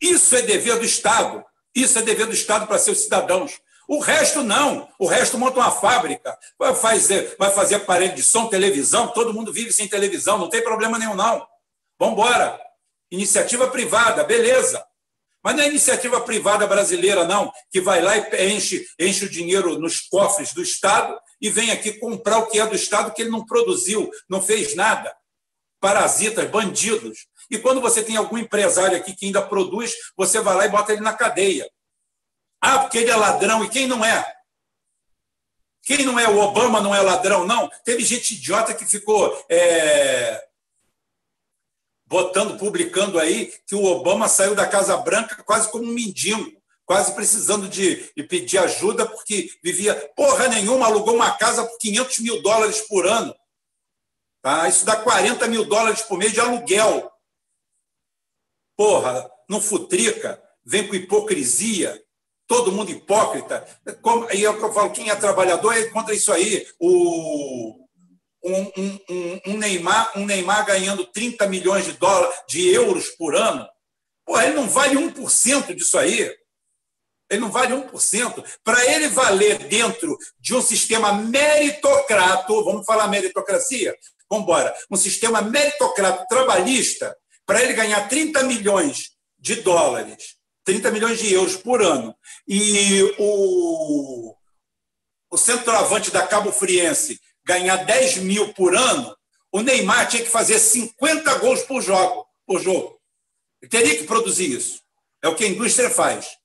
Isso 0.00 0.34
é 0.36 0.42
dever 0.42 0.78
do 0.78 0.84
Estado. 0.84 1.44
Isso 1.74 1.98
é 1.98 2.02
dever 2.02 2.26
do 2.26 2.32
Estado 2.32 2.66
para 2.66 2.78
seus 2.78 3.00
cidadãos. 3.00 3.60
O 3.88 3.98
resto 4.00 4.42
não. 4.42 4.88
O 4.98 5.06
resto 5.06 5.38
monta 5.38 5.60
uma 5.60 5.70
fábrica, 5.70 6.36
vai 6.58 6.74
fazer, 6.74 7.36
vai 7.38 7.52
fazer 7.52 7.76
aparelho 7.76 8.14
de 8.14 8.22
som, 8.22 8.48
televisão, 8.48 9.08
todo 9.08 9.32
mundo 9.32 9.52
vive 9.52 9.72
sem 9.72 9.86
televisão, 9.86 10.38
não 10.38 10.50
tem 10.50 10.62
problema 10.62 10.98
nenhum, 10.98 11.14
não. 11.14 11.46
Vamos 11.98 12.14
embora. 12.14 12.60
Iniciativa 13.10 13.68
privada, 13.68 14.24
beleza. 14.24 14.84
Mas 15.42 15.54
não 15.54 15.62
é 15.62 15.68
iniciativa 15.68 16.20
privada 16.20 16.66
brasileira, 16.66 17.24
não, 17.24 17.52
que 17.70 17.80
vai 17.80 18.02
lá 18.02 18.16
e 18.16 18.52
enche, 18.52 18.84
enche 18.98 19.26
o 19.26 19.30
dinheiro 19.30 19.78
nos 19.78 20.00
cofres 20.00 20.52
do 20.52 20.60
Estado 20.60 21.16
e 21.40 21.48
vem 21.48 21.70
aqui 21.70 21.92
comprar 21.92 22.38
o 22.38 22.46
que 22.46 22.58
é 22.58 22.66
do 22.66 22.74
Estado 22.74 23.12
que 23.12 23.22
ele 23.22 23.30
não 23.30 23.46
produziu, 23.46 24.10
não 24.28 24.42
fez 24.42 24.74
nada. 24.74 25.14
Parasitas, 25.78 26.50
bandidos. 26.50 27.28
E 27.48 27.58
quando 27.58 27.80
você 27.80 28.02
tem 28.02 28.16
algum 28.16 28.36
empresário 28.36 28.96
aqui 28.96 29.14
que 29.14 29.26
ainda 29.26 29.40
produz, 29.40 29.94
você 30.16 30.40
vai 30.40 30.56
lá 30.56 30.66
e 30.66 30.70
bota 30.70 30.92
ele 30.92 31.02
na 31.02 31.12
cadeia. 31.12 31.70
Ah, 32.60 32.80
porque 32.80 32.98
ele 32.98 33.10
é 33.10 33.16
ladrão. 33.16 33.64
E 33.64 33.68
quem 33.68 33.86
não 33.86 34.04
é? 34.04 34.34
Quem 35.84 36.04
não 36.04 36.18
é? 36.18 36.28
O 36.28 36.38
Obama 36.38 36.80
não 36.80 36.92
é 36.92 37.00
ladrão, 37.00 37.46
não. 37.46 37.70
Teve 37.84 38.04
gente 38.04 38.34
idiota 38.34 38.74
que 38.74 38.84
ficou 38.84 39.46
é, 39.48 40.42
botando, 42.06 42.58
publicando 42.58 43.18
aí 43.18 43.52
que 43.66 43.74
o 43.74 43.84
Obama 43.84 44.28
saiu 44.28 44.54
da 44.54 44.66
Casa 44.66 44.96
Branca 44.96 45.42
quase 45.42 45.70
como 45.70 45.84
um 45.84 45.92
mendigo, 45.92 46.52
quase 46.84 47.12
precisando 47.14 47.68
de, 47.68 48.12
de 48.16 48.22
pedir 48.22 48.58
ajuda, 48.58 49.06
porque 49.06 49.50
vivia 49.62 49.94
porra 50.16 50.48
nenhuma, 50.48 50.86
alugou 50.86 51.14
uma 51.14 51.36
casa 51.36 51.64
por 51.64 51.78
500 51.78 52.18
mil 52.20 52.42
dólares 52.42 52.80
por 52.82 53.06
ano. 53.06 53.34
Tá? 54.40 54.68
Isso 54.68 54.84
dá 54.84 54.96
40 54.96 55.48
mil 55.48 55.64
dólares 55.64 56.02
por 56.02 56.16
mês 56.16 56.32
de 56.32 56.40
aluguel. 56.40 57.10
Porra, 58.76 59.28
não 59.48 59.60
futrica, 59.60 60.40
vem 60.64 60.86
com 60.86 60.94
hipocrisia 60.94 62.00
todo 62.46 62.70
mundo 62.70 62.90
hipócrita. 62.90 63.66
Como, 64.00 64.30
e 64.32 64.44
é 64.44 64.50
o 64.50 64.56
que 64.56 64.64
eu 64.64 64.72
falo, 64.72 64.92
quem 64.92 65.10
é 65.10 65.16
trabalhador 65.16 65.72
é 65.72 65.86
contra 65.86 66.14
isso 66.14 66.32
aí. 66.32 66.66
O, 66.78 67.85
um, 68.46 68.72
um, 68.76 69.40
um, 69.46 69.56
Neymar, 69.58 70.12
um 70.16 70.24
Neymar 70.24 70.64
ganhando 70.64 71.04
30 71.06 71.46
milhões 71.48 71.84
de 71.84 71.92
dólares, 71.92 72.36
de 72.48 72.68
euros 72.68 73.08
por 73.10 73.34
ano. 73.34 73.66
Pô, 74.24 74.40
ele 74.40 74.54
não 74.54 74.68
vale 74.68 74.96
1% 74.96 75.74
disso 75.74 75.98
aí. 75.98 76.32
Ele 77.28 77.40
não 77.40 77.50
vale 77.50 77.74
1%. 77.74 78.44
Para 78.62 78.84
ele 78.86 79.08
valer 79.08 79.58
dentro 79.58 80.16
de 80.38 80.54
um 80.54 80.62
sistema 80.62 81.12
meritocrato, 81.12 82.64
vamos 82.64 82.86
falar 82.86 83.08
meritocracia? 83.08 83.96
Vamos 84.30 84.44
embora. 84.44 84.74
Um 84.90 84.96
sistema 84.96 85.42
meritocrato 85.42 86.26
trabalhista, 86.28 87.16
para 87.44 87.62
ele 87.62 87.74
ganhar 87.74 88.08
30 88.08 88.42
milhões 88.44 89.10
de 89.38 89.56
dólares 89.56 90.36
30 90.66 90.90
milhões 90.90 91.20
de 91.20 91.32
euros 91.32 91.56
por 91.56 91.80
ano. 91.80 92.14
E 92.46 93.00
o, 93.18 94.34
o 95.30 95.38
centroavante 95.38 96.10
da 96.10 96.26
Cabo 96.26 96.52
Friense 96.52 97.20
ganhar 97.46 97.76
10 97.76 98.18
mil 98.18 98.52
por 98.52 98.74
ano, 98.74 99.16
o 99.52 99.62
Neymar 99.62 100.08
tinha 100.08 100.22
que 100.22 100.28
fazer 100.28 100.58
50 100.58 101.38
gols 101.38 101.62
por 101.62 101.80
jogo. 101.80 102.26
Por 102.44 102.60
jogo. 102.60 103.00
Ele 103.62 103.70
teria 103.70 103.96
que 103.96 104.04
produzir 104.04 104.50
isso. 104.50 104.82
É 105.22 105.28
o 105.28 105.34
que 105.36 105.44
a 105.44 105.48
indústria 105.48 105.88
faz. 105.88 106.36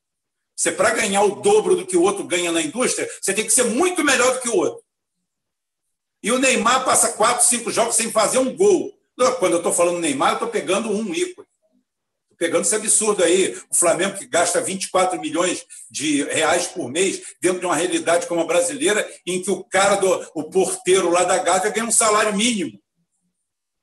Você, 0.55 0.71
para 0.71 0.91
ganhar 0.91 1.23
o 1.23 1.41
dobro 1.41 1.75
do 1.75 1.85
que 1.85 1.97
o 1.97 2.03
outro 2.03 2.23
ganha 2.23 2.51
na 2.51 2.61
indústria, 2.61 3.09
você 3.19 3.33
tem 3.33 3.43
que 3.43 3.51
ser 3.51 3.63
muito 3.63 4.03
melhor 4.03 4.35
do 4.35 4.41
que 4.41 4.49
o 4.49 4.55
outro. 4.55 4.83
E 6.21 6.31
o 6.31 6.37
Neymar 6.37 6.85
passa 6.85 7.13
quatro, 7.13 7.45
cinco 7.45 7.71
jogos 7.71 7.95
sem 7.95 8.11
fazer 8.11 8.37
um 8.37 8.55
gol. 8.55 8.93
Quando 9.39 9.53
eu 9.53 9.57
estou 9.57 9.73
falando 9.73 9.99
Neymar, 9.99 10.31
eu 10.31 10.33
estou 10.35 10.49
pegando 10.49 10.91
um 10.91 11.13
ícone 11.13 11.47
pegando 12.41 12.63
esse 12.63 12.73
absurdo 12.73 13.23
aí. 13.23 13.55
O 13.69 13.75
Flamengo 13.75 14.17
que 14.17 14.25
gasta 14.25 14.59
24 14.59 15.21
milhões 15.21 15.63
de 15.91 16.23
reais 16.23 16.65
por 16.65 16.89
mês 16.89 17.21
dentro 17.39 17.59
de 17.59 17.67
uma 17.67 17.75
realidade 17.75 18.25
como 18.25 18.41
a 18.41 18.45
brasileira, 18.45 19.07
em 19.27 19.43
que 19.43 19.51
o 19.51 19.63
cara 19.63 19.97
do 19.97 20.27
o 20.33 20.45
porteiro 20.45 21.11
lá 21.11 21.23
da 21.23 21.37
Gávea 21.37 21.69
ganha 21.69 21.85
um 21.85 21.91
salário 21.91 22.35
mínimo. 22.35 22.81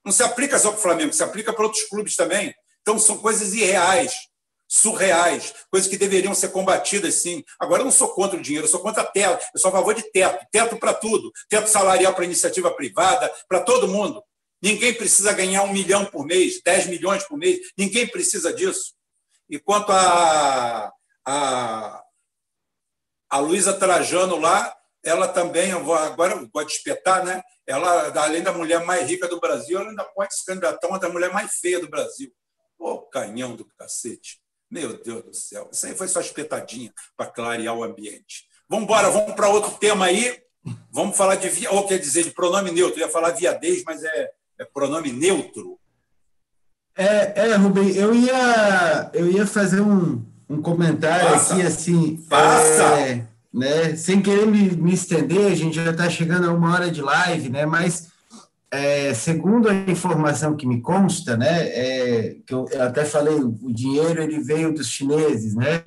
Não 0.04 0.10
se 0.10 0.24
aplica 0.24 0.58
só 0.58 0.70
para 0.70 0.78
o 0.80 0.82
Flamengo, 0.82 1.12
se 1.12 1.22
aplica 1.22 1.52
para 1.52 1.62
outros 1.62 1.84
clubes 1.84 2.16
também. 2.16 2.52
Então 2.82 2.98
são 2.98 3.18
coisas 3.18 3.54
irreais, 3.54 4.12
surreais, 4.66 5.54
coisas 5.70 5.88
que 5.88 5.96
deveriam 5.96 6.34
ser 6.34 6.48
combatidas 6.48 7.14
sim. 7.14 7.44
Agora 7.60 7.82
eu 7.82 7.84
não 7.84 7.92
sou 7.92 8.08
contra 8.08 8.36
o 8.36 8.42
dinheiro, 8.42 8.66
eu 8.66 8.70
sou 8.70 8.80
contra 8.80 9.04
a 9.04 9.06
teto, 9.06 9.46
eu 9.54 9.60
sou 9.60 9.68
a 9.68 9.72
favor 9.72 9.94
de 9.94 10.02
teto, 10.10 10.44
teto 10.50 10.76
para 10.78 10.92
tudo, 10.94 11.30
teto 11.48 11.68
salarial 11.68 12.12
para 12.12 12.24
iniciativa 12.24 12.72
privada, 12.72 13.32
para 13.48 13.60
todo 13.60 13.86
mundo. 13.86 14.20
Ninguém 14.62 14.94
precisa 14.94 15.32
ganhar 15.32 15.62
um 15.62 15.72
milhão 15.72 16.04
por 16.04 16.26
mês, 16.26 16.60
10 16.62 16.86
milhões 16.86 17.24
por 17.24 17.38
mês, 17.38 17.58
ninguém 17.76 18.06
precisa 18.06 18.52
disso. 18.52 18.94
E 19.48 19.58
quanto 19.58 19.92
a, 19.92 20.92
a, 21.24 22.02
a 23.30 23.38
Luísa 23.38 23.72
Trajano 23.72 24.38
lá, 24.38 24.74
ela 25.04 25.28
também, 25.28 25.70
eu 25.70 25.82
vou, 25.82 25.94
agora 25.94 26.34
eu 26.34 26.48
vou 26.52 26.62
espetar, 26.62 27.24
né? 27.24 27.40
Ela, 27.66 28.08
além 28.20 28.42
da 28.42 28.52
mulher 28.52 28.84
mais 28.84 29.08
rica 29.08 29.28
do 29.28 29.40
Brasil, 29.40 29.78
ela 29.78 29.90
ainda 29.90 30.04
pode 30.04 30.34
se 30.34 30.44
candidatar 30.44 30.86
a 30.86 30.90
uma 30.90 30.98
da 30.98 31.08
mulher 31.08 31.32
mais 31.32 31.54
feia 31.60 31.80
do 31.80 31.88
Brasil. 31.88 32.32
Ô, 32.78 33.02
canhão 33.02 33.54
do 33.54 33.64
cacete. 33.76 34.40
Meu 34.70 35.02
Deus 35.02 35.24
do 35.24 35.34
céu, 35.34 35.70
isso 35.72 35.86
aí 35.86 35.96
foi 35.96 36.08
só 36.08 36.20
espetadinha 36.20 36.92
para 37.16 37.30
clarear 37.30 37.74
o 37.74 37.82
ambiente. 37.82 38.46
Vamos 38.68 38.84
embora, 38.84 39.08
vamos 39.08 39.34
para 39.34 39.48
outro 39.48 39.78
tema 39.78 40.06
aí. 40.06 40.42
Vamos 40.92 41.16
falar 41.16 41.36
de 41.36 41.66
ou 41.68 41.86
quer 41.86 41.98
dizer, 41.98 42.24
de 42.24 42.32
pronome 42.32 42.70
neutro. 42.70 43.00
Eu 43.00 43.06
ia 43.06 43.12
falar 43.12 43.30
viadez, 43.30 43.82
mas 43.84 44.04
é, 44.04 44.30
é 44.58 44.64
pronome 44.64 45.12
neutro. 45.12 45.78
É, 46.96 47.50
é, 47.50 47.54
Rubem, 47.54 47.94
eu 47.94 48.12
ia, 48.14 49.10
eu 49.14 49.30
ia 49.30 49.46
fazer 49.46 49.80
um, 49.80 50.20
um 50.48 50.60
comentário 50.60 51.28
aqui, 51.34 51.62
assim. 51.62 52.16
Faça! 52.28 53.00
É, 53.00 53.24
né, 53.54 53.96
sem 53.96 54.20
querer 54.20 54.46
me, 54.46 54.70
me 54.72 54.92
estender, 54.92 55.50
a 55.50 55.54
gente 55.54 55.76
já 55.76 55.90
está 55.90 56.10
chegando 56.10 56.48
a 56.48 56.52
uma 56.52 56.72
hora 56.74 56.90
de 56.90 57.00
live, 57.00 57.48
né? 57.48 57.64
Mas 57.64 58.08
é, 58.70 59.14
segundo 59.14 59.68
a 59.68 59.74
informação 59.74 60.56
que 60.56 60.66
me 60.66 60.80
consta, 60.80 61.36
né, 61.36 61.68
é, 61.68 62.36
que 62.44 62.52
eu, 62.52 62.66
eu, 62.70 62.82
até 62.82 63.04
falei, 63.04 63.36
o 63.36 63.72
dinheiro 63.72 64.22
ele 64.22 64.40
veio 64.40 64.74
dos 64.74 64.88
chineses, 64.88 65.54
né? 65.54 65.82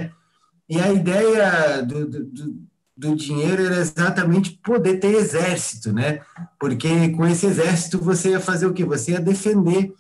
E 0.68 0.80
a 0.80 0.92
ideia 0.92 1.82
do, 1.82 2.08
do, 2.08 2.24
do 2.24 2.71
dinheiro 2.98 3.66
era 3.66 3.78
exatamente 3.78 4.60
poder 4.64 5.00
ter 5.00 5.16
exército, 5.16 5.92
né? 5.92 6.22
Porque 6.60 7.10
com 7.10 7.26
esse 7.26 7.46
exército 7.46 7.98
você 7.98 8.32
ia 8.32 8.40
fazer 8.40 8.68
o 8.68 8.74
quê? 8.74 8.84
Você 8.86 9.12
ia 9.12 9.20
defender 9.20 9.94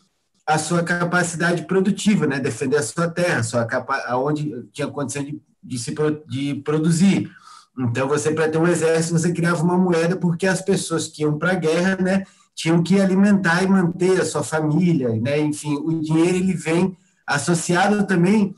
a 0.45 0.57
sua 0.57 0.83
capacidade 0.83 1.65
produtiva, 1.65 2.27
né? 2.27 2.39
Defender 2.39 2.77
a 2.77 2.83
sua 2.83 3.09
terra, 3.09 3.39
a 3.39 3.43
sua 3.43 3.65
capa 3.65 3.95
aonde 4.07 4.67
tinha 4.71 4.87
condição 4.87 5.23
de, 5.23 5.41
de 5.63 5.79
se 5.79 5.95
de 6.27 6.55
produzir. 6.55 7.31
Então 7.79 8.07
você 8.07 8.31
para 8.31 8.49
ter 8.49 8.57
um 8.57 8.67
exército 8.67 9.17
você 9.17 9.31
criava 9.31 9.63
uma 9.63 9.77
moeda 9.77 10.15
porque 10.17 10.45
as 10.45 10.61
pessoas 10.61 11.07
que 11.07 11.21
iam 11.23 11.37
para 11.37 11.51
a 11.51 11.55
guerra, 11.55 11.95
né? 11.95 12.23
tinham 12.55 12.83
que 12.83 12.99
alimentar 12.99 13.63
e 13.63 13.67
manter 13.67 14.21
a 14.21 14.25
sua 14.25 14.43
família, 14.43 15.09
né? 15.19 15.39
Enfim, 15.39 15.75
o 15.77 15.99
dinheiro 15.99 16.37
ele 16.37 16.53
vem 16.53 16.95
associado 17.25 18.05
também 18.05 18.53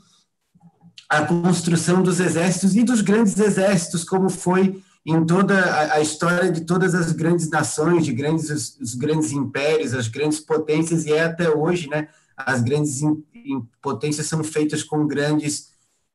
à 1.08 1.22
construção 1.22 2.02
dos 2.02 2.20
exércitos 2.20 2.74
e 2.74 2.82
dos 2.82 3.00
grandes 3.00 3.38
exércitos, 3.38 4.04
como 4.04 4.28
foi 4.28 4.82
em 5.06 5.24
toda 5.26 5.58
a, 5.58 5.94
a 5.94 6.00
história 6.00 6.50
de 6.50 6.62
todas 6.62 6.94
as 6.94 7.12
grandes 7.12 7.50
nações, 7.50 8.04
de 8.04 8.12
grandes 8.12 8.48
os, 8.48 8.78
os, 8.80 8.94
grandes 8.94 9.32
impérios, 9.32 9.92
as 9.92 10.08
grandes 10.08 10.40
potências 10.40 11.04
e 11.04 11.12
é 11.12 11.24
até 11.24 11.50
hoje, 11.50 11.88
né? 11.88 12.08
As 12.36 12.62
grandes 12.62 13.02
in, 13.02 13.22
in, 13.34 13.62
potências 13.82 14.26
são 14.26 14.42
feitas 14.42 14.82
com 14.82 15.06
grandes 15.06 15.68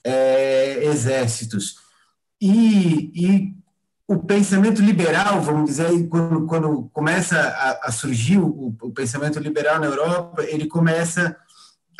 é, 0.03 0.83
exércitos. 0.85 1.75
E, 2.41 3.11
e 3.13 3.55
o 4.07 4.17
pensamento 4.17 4.81
liberal, 4.81 5.39
vamos 5.39 5.69
dizer, 5.69 6.07
quando, 6.07 6.47
quando 6.47 6.89
começa 6.91 7.37
a, 7.39 7.89
a 7.89 7.91
surgir 7.91 8.39
o, 8.39 8.75
o, 8.81 8.91
pensamento 8.91 9.37
liberal 9.39 9.79
na 9.79 9.85
Europa, 9.85 10.43
ele 10.45 10.65
começa 10.65 11.37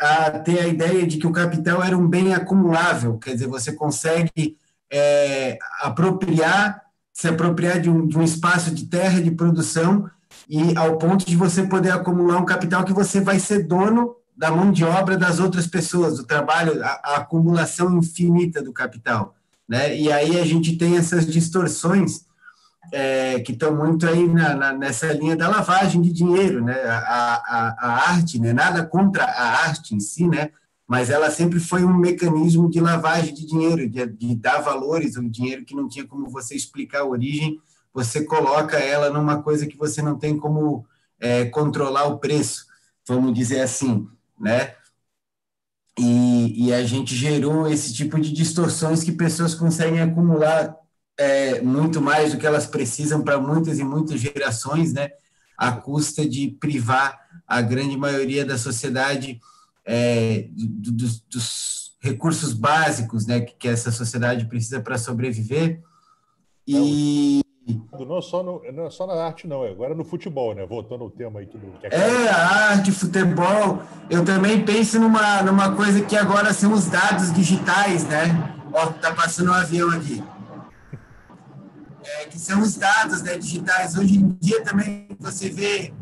a 0.00 0.30
ter 0.30 0.58
a 0.60 0.66
ideia 0.66 1.06
de 1.06 1.18
que 1.18 1.26
o 1.26 1.32
capital 1.32 1.82
era 1.82 1.96
um 1.96 2.08
bem 2.08 2.32
acumulável, 2.32 3.18
quer 3.18 3.34
dizer, 3.34 3.46
você 3.46 3.72
consegue 3.72 4.56
é, 4.90 5.58
apropriar, 5.82 6.82
se 7.12 7.28
apropriar 7.28 7.80
de 7.80 7.90
um, 7.90 8.06
de 8.06 8.18
um 8.18 8.22
espaço 8.22 8.70
de 8.74 8.86
terra 8.86 9.20
de 9.20 9.30
produção 9.30 10.08
e 10.48 10.76
ao 10.76 10.96
ponto 10.96 11.26
de 11.26 11.36
você 11.36 11.62
poder 11.64 11.92
acumular 11.92 12.38
um 12.38 12.46
capital 12.46 12.84
que 12.84 12.92
você 12.92 13.20
vai 13.20 13.38
ser 13.38 13.66
dono 13.66 14.16
da 14.36 14.50
mão 14.50 14.72
de 14.72 14.84
obra 14.84 15.18
das 15.18 15.38
outras 15.38 15.66
pessoas, 15.66 16.16
do 16.16 16.24
trabalho, 16.24 16.82
a, 16.82 17.00
a 17.04 17.16
acumulação 17.18 17.98
infinita 17.98 18.62
do 18.62 18.72
capital. 18.72 19.34
Né? 19.68 19.96
E 19.96 20.10
aí 20.10 20.40
a 20.40 20.44
gente 20.46 20.76
tem 20.76 20.96
essas 20.96 21.26
distorções 21.26 22.24
é, 22.92 23.40
que 23.40 23.52
estão 23.52 23.76
muito 23.76 24.06
aí 24.06 24.26
na, 24.26 24.54
na, 24.54 24.72
nessa 24.72 25.12
linha 25.12 25.36
da 25.36 25.48
lavagem 25.48 26.00
de 26.00 26.12
dinheiro, 26.12 26.64
né? 26.64 26.74
A, 26.84 27.42
a, 27.46 27.76
a 27.78 28.10
arte, 28.10 28.38
né? 28.38 28.52
Nada 28.52 28.84
contra 28.84 29.24
a 29.24 29.62
arte 29.66 29.94
em 29.94 30.00
si, 30.00 30.26
né? 30.26 30.50
Mas 30.86 31.08
ela 31.08 31.30
sempre 31.30 31.60
foi 31.60 31.84
um 31.84 31.96
mecanismo 31.96 32.68
de 32.68 32.80
lavagem 32.80 33.32
de 33.32 33.46
dinheiro, 33.46 33.88
de, 33.88 34.06
de 34.06 34.34
dar 34.34 34.60
valores 34.60 35.16
ao 35.16 35.22
dinheiro 35.22 35.64
que 35.64 35.74
não 35.74 35.88
tinha 35.88 36.06
como 36.06 36.28
você 36.28 36.54
explicar 36.54 37.02
a 37.02 37.06
origem, 37.06 37.60
você 37.94 38.24
coloca 38.24 38.76
ela 38.76 39.10
numa 39.10 39.42
coisa 39.42 39.66
que 39.66 39.76
você 39.76 40.02
não 40.02 40.18
tem 40.18 40.36
como 40.36 40.84
é, 41.20 41.44
controlar 41.44 42.06
o 42.06 42.18
preço, 42.18 42.66
vamos 43.06 43.34
dizer 43.34 43.60
assim, 43.60 44.08
né? 44.38 44.74
E, 45.98 46.66
e, 46.66 46.72
a 46.72 46.82
gente 46.84 47.14
gerou 47.14 47.68
esse 47.68 47.92
tipo 47.92 48.18
de 48.18 48.32
distorções 48.32 49.04
que 49.04 49.12
pessoas 49.12 49.54
conseguem 49.54 50.00
acumular 50.00 50.74
é, 51.20 51.60
muito 51.60 52.00
mais 52.00 52.32
do 52.32 52.38
que 52.38 52.46
elas 52.46 52.66
precisam 52.66 53.20
para 53.22 53.38
muitas 53.38 53.78
e 53.78 53.84
muitas 53.84 54.18
gerações, 54.18 54.94
né? 54.94 55.10
À 55.54 55.70
custa 55.70 56.26
de 56.26 56.48
privar 56.58 57.20
a 57.46 57.60
grande 57.60 57.94
maioria 57.94 58.42
da 58.42 58.56
sociedade 58.56 59.38
é, 59.84 60.46
do, 60.50 60.92
do, 60.92 61.06
dos 61.30 61.92
recursos 62.00 62.54
básicos, 62.54 63.26
né? 63.26 63.42
Que, 63.42 63.54
que 63.54 63.68
essa 63.68 63.90
sociedade 63.90 64.46
precisa 64.46 64.80
para 64.80 64.96
sobreviver. 64.96 65.82
E 66.66 67.42
não 67.98 68.22
só, 68.22 68.42
no, 68.42 68.62
não 68.72 68.86
é 68.86 68.90
só 68.90 69.06
na 69.06 69.12
arte, 69.12 69.46
não, 69.46 69.62
é 69.62 69.70
agora 69.70 69.94
no 69.94 70.04
futebol, 70.04 70.54
né? 70.54 70.64
Voltando 70.64 71.04
ao 71.04 71.10
tema 71.10 71.40
aí 71.40 71.46
que, 71.46 71.58
que 71.58 71.86
é, 71.86 71.98
é 71.98 72.28
a 72.30 72.70
arte, 72.70 72.92
futebol. 72.92 73.82
Eu 74.08 74.24
também 74.24 74.64
penso 74.64 74.98
numa, 74.98 75.42
numa 75.42 75.76
coisa 75.76 76.00
que 76.00 76.16
agora 76.16 76.54
são 76.54 76.72
os 76.72 76.86
dados 76.86 77.30
digitais, 77.30 78.04
né? 78.08 78.56
Ó, 78.72 78.86
tá 78.86 79.14
passando 79.14 79.50
um 79.50 79.54
avião 79.54 79.90
aqui. 79.90 80.24
É, 82.18 82.24
que 82.24 82.38
são 82.38 82.60
os 82.60 82.74
dados 82.74 83.22
né, 83.22 83.38
digitais. 83.38 83.96
Hoje 83.96 84.16
em 84.16 84.36
dia 84.40 84.64
também 84.64 85.06
você 85.18 85.48
vê 85.48 85.92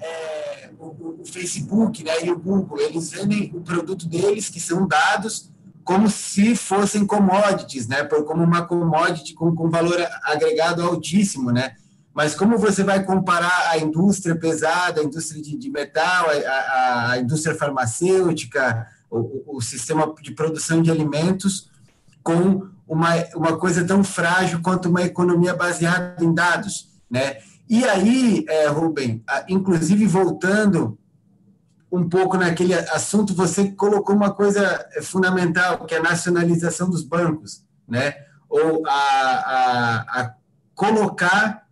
é, 0.00 0.70
o, 0.78 1.20
o, 1.22 1.24
Facebook 1.24 2.04
né, 2.04 2.12
e 2.24 2.30
o 2.30 2.38
Google, 2.38 2.78
eles 2.80 3.10
vendem 3.10 3.50
o 3.54 3.60
produto 3.62 4.06
deles, 4.06 4.50
que 4.50 4.60
são 4.60 4.86
dados, 4.86 5.50
como 5.82 6.10
se 6.10 6.54
fossem 6.54 7.06
commodities, 7.06 7.86
né? 7.86 8.04
Como 8.04 8.42
uma 8.42 8.66
commodity 8.66 9.34
com, 9.34 9.54
com 9.54 9.70
valor 9.70 9.96
agregado 10.24 10.82
altíssimo, 10.82 11.50
né? 11.52 11.76
Mas 12.12 12.34
como 12.34 12.58
você 12.58 12.82
vai 12.82 13.04
comparar 13.04 13.70
a 13.70 13.78
indústria 13.78 14.34
pesada, 14.34 15.00
a 15.00 15.04
indústria 15.04 15.40
de, 15.40 15.56
de 15.56 15.70
metal, 15.70 16.26
a, 16.28 17.12
a, 17.12 17.18
indústria 17.18 17.54
farmacêutica, 17.54 18.86
o, 19.08 19.56
o, 19.56 19.60
sistema 19.60 20.12
de 20.20 20.32
produção 20.32 20.82
de 20.82 20.90
alimentos, 20.90 21.70
com 22.22 22.68
uma, 22.86 23.14
uma 23.34 23.56
coisa 23.56 23.84
tão 23.84 24.04
frágil 24.04 24.60
quanto 24.62 24.88
uma 24.88 25.02
economia 25.02 25.54
baseada 25.54 26.24
em 26.24 26.32
dados, 26.32 26.88
né? 27.10 27.38
E 27.68 27.84
aí, 27.84 28.44
é, 28.48 28.68
Rubem, 28.68 29.24
inclusive 29.48 30.06
voltando 30.06 30.96
um 31.90 32.08
pouco 32.08 32.36
naquele 32.36 32.74
assunto, 32.74 33.34
você 33.34 33.72
colocou 33.72 34.14
uma 34.14 34.32
coisa 34.32 34.86
fundamental, 35.02 35.84
que 35.84 35.94
é 35.94 35.98
a 35.98 36.02
nacionalização 36.02 36.88
dos 36.88 37.02
bancos, 37.02 37.64
né? 37.88 38.14
ou 38.48 38.86
a, 38.86 38.92
a, 38.92 40.20
a 40.20 40.34
colocar 40.74 41.66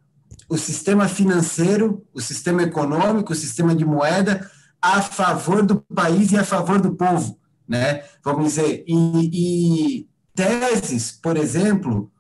o 0.49 0.59
sistema 0.59 1.09
financeiro, 1.09 2.07
o 2.13 2.21
sistema 2.21 2.63
econômico, 2.63 3.33
o 3.33 3.37
sistema 3.37 3.75
de 3.75 3.85
moeda 3.85 4.49
a 4.81 5.01
favor 5.01 5.65
do 5.65 5.81
país 5.81 6.33
e 6.33 6.37
a 6.37 6.45
favor 6.45 6.81
do 6.81 6.95
povo, 6.95 7.39
né? 7.67 8.05
Vamos 8.23 8.45
dizer, 8.45 8.85
e, 8.87 9.31
e 9.33 10.09
teses, 10.35 11.13
por 11.13 11.37
exemplo, 11.37 12.11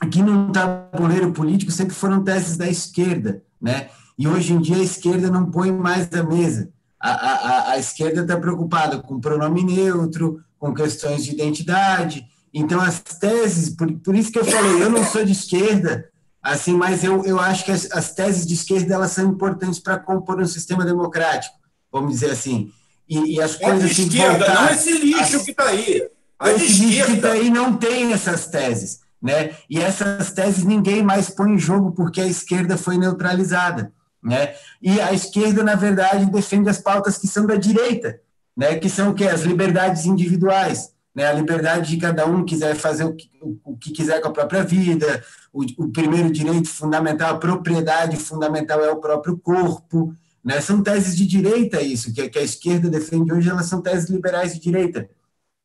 aqui 0.00 0.22
no 0.22 0.50
tabuleiro 0.52 1.32
político 1.32 1.70
sempre 1.70 1.94
foram 1.94 2.24
teses 2.24 2.56
da 2.56 2.68
esquerda, 2.68 3.42
né? 3.60 3.90
E 4.18 4.26
hoje 4.26 4.52
em 4.52 4.60
dia 4.60 4.76
a 4.76 4.82
esquerda 4.82 5.30
não 5.30 5.50
põe 5.50 5.70
mais 5.70 6.12
a 6.12 6.22
mesa 6.22 6.72
a, 7.00 7.10
a, 7.10 7.70
a 7.72 7.78
esquerda 7.78 8.22
está 8.22 8.36
preocupada 8.36 8.98
com 8.98 9.20
pronome 9.20 9.62
neutro, 9.62 10.42
com 10.58 10.74
questões 10.74 11.24
de 11.24 11.32
identidade. 11.32 12.26
Então, 12.52 12.80
as 12.80 13.00
teses, 13.00 13.70
por, 13.70 13.92
por 14.00 14.14
isso 14.16 14.32
que 14.32 14.38
eu 14.38 14.44
falei, 14.44 14.82
eu 14.82 14.90
não 14.90 15.04
sou 15.04 15.24
de 15.24 15.32
esquerda, 15.32 16.08
assim, 16.42 16.74
mas 16.74 17.04
eu, 17.04 17.24
eu 17.24 17.38
acho 17.38 17.64
que 17.64 17.70
as, 17.70 17.90
as 17.92 18.12
teses 18.12 18.46
de 18.46 18.54
esquerda 18.54 18.94
elas 18.94 19.12
são 19.12 19.30
importantes 19.30 19.78
para 19.78 19.98
compor 19.98 20.40
um 20.40 20.46
sistema 20.46 20.84
democrático, 20.84 21.54
vamos 21.92 22.12
dizer 22.12 22.32
assim. 22.32 22.70
E, 23.08 23.36
e 23.36 23.40
as 23.40 23.54
é 23.60 23.64
coisas 23.64 23.94
de 23.94 24.02
esquerda, 24.02 24.46
voltar, 24.46 24.62
não 24.62 24.70
esse 24.70 24.92
lixo 24.98 25.36
as, 25.36 25.42
que 25.42 25.50
está 25.52 25.64
aí. 25.66 26.08
A 26.38 26.52
esse 26.52 26.84
lixo 26.84 27.06
que 27.06 27.12
está 27.12 27.32
aí 27.32 27.50
não 27.50 27.76
tem 27.76 28.12
essas 28.12 28.46
teses. 28.46 29.00
Né? 29.20 29.56
E 29.68 29.80
essas 29.80 30.30
teses 30.32 30.64
ninguém 30.64 31.02
mais 31.02 31.28
põe 31.28 31.50
em 31.50 31.58
jogo 31.58 31.92
porque 31.92 32.20
a 32.20 32.26
esquerda 32.26 32.76
foi 32.76 32.96
neutralizada. 32.96 33.92
Né? 34.22 34.54
E 34.80 35.00
a 35.00 35.12
esquerda, 35.12 35.62
na 35.62 35.74
verdade, 35.74 36.26
defende 36.26 36.68
as 36.68 36.78
pautas 36.78 37.18
que 37.18 37.26
são 37.26 37.46
da 37.46 37.56
direita, 37.56 38.20
né? 38.56 38.76
que 38.76 38.88
são 38.88 39.10
o 39.10 39.14
quê? 39.14 39.24
As 39.24 39.42
liberdades 39.42 40.06
individuais, 40.06 40.92
né? 41.14 41.26
a 41.26 41.32
liberdade 41.32 41.90
de 41.90 41.96
cada 41.98 42.26
um 42.26 42.44
quiser 42.44 42.74
fazer 42.74 43.04
o 43.04 43.14
que, 43.14 43.30
o 43.64 43.76
que 43.76 43.90
quiser 43.92 44.20
com 44.20 44.28
a 44.28 44.32
própria 44.32 44.64
vida, 44.64 45.24
o, 45.52 45.64
o, 45.84 45.88
primeiro 45.90 46.30
direito 46.30 46.68
fundamental, 46.68 47.34
a 47.34 47.38
propriedade 47.38 48.16
fundamental 48.16 48.84
é 48.84 48.90
o 48.90 49.00
próprio 49.00 49.36
corpo. 49.38 50.14
Né? 50.44 50.60
São 50.60 50.82
teses 50.82 51.16
de 51.16 51.26
direita 51.26 51.80
isso, 51.80 52.12
que, 52.12 52.28
que 52.28 52.38
a 52.38 52.42
esquerda 52.42 52.88
defende 52.88 53.32
hoje, 53.32 53.50
elas 53.50 53.66
são 53.66 53.80
teses 53.80 54.08
liberais 54.08 54.54
de 54.54 54.60
direita. 54.60 55.08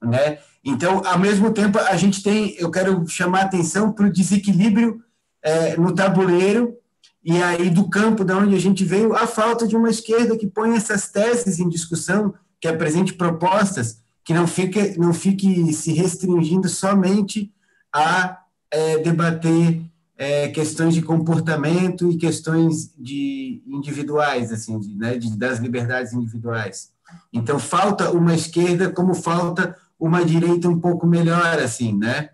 Né? 0.01 0.37
Então, 0.63 1.01
ao 1.05 1.19
mesmo 1.19 1.51
tempo, 1.51 1.77
a 1.77 1.97
gente 1.97 2.23
tem, 2.23 2.55
eu 2.57 2.71
quero 2.71 3.05
chamar 3.07 3.41
a 3.41 3.45
atenção 3.45 3.91
para 3.91 4.05
o 4.05 4.11
desequilíbrio 4.11 5.01
é, 5.41 5.75
no 5.75 5.93
tabuleiro 5.93 6.77
e 7.23 7.41
aí 7.41 7.69
do 7.69 7.89
campo 7.89 8.23
da 8.23 8.37
onde 8.37 8.55
a 8.55 8.59
gente 8.59 8.83
veio, 8.83 9.15
a 9.15 9.27
falta 9.27 9.67
de 9.67 9.75
uma 9.75 9.89
esquerda 9.89 10.37
que 10.37 10.47
põe 10.47 10.75
essas 10.75 11.09
teses 11.09 11.59
em 11.59 11.69
discussão, 11.69 12.33
que 12.59 12.67
apresente 12.67 13.13
propostas 13.13 14.01
que 14.23 14.33
não 14.33 14.47
fique, 14.47 14.97
não 14.97 15.13
fique 15.13 15.73
se 15.73 15.91
restringindo 15.91 16.69
somente 16.69 17.51
a 17.93 18.39
é, 18.71 18.97
debater 18.99 19.81
é, 20.17 20.47
questões 20.49 20.93
de 20.93 21.01
comportamento 21.01 22.09
e 22.09 22.17
questões 22.17 22.93
de 22.97 23.61
individuais, 23.67 24.51
assim, 24.51 24.79
de, 24.79 24.95
né, 24.95 25.17
de, 25.17 25.37
das 25.37 25.59
liberdades 25.59 26.13
individuais. 26.13 26.91
Então, 27.31 27.59
falta 27.59 28.11
uma 28.11 28.33
esquerda 28.33 28.89
como 28.89 29.13
falta 29.13 29.75
uma 30.05 30.25
direita 30.25 30.67
um 30.67 30.79
pouco 30.79 31.07
melhor, 31.07 31.59
assim, 31.59 31.97
né? 31.97 32.31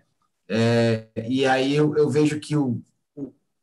É, 0.48 1.06
e 1.28 1.46
aí 1.46 1.76
eu, 1.76 1.96
eu, 1.96 2.10
vejo 2.10 2.40
que 2.40 2.56
o, 2.56 2.82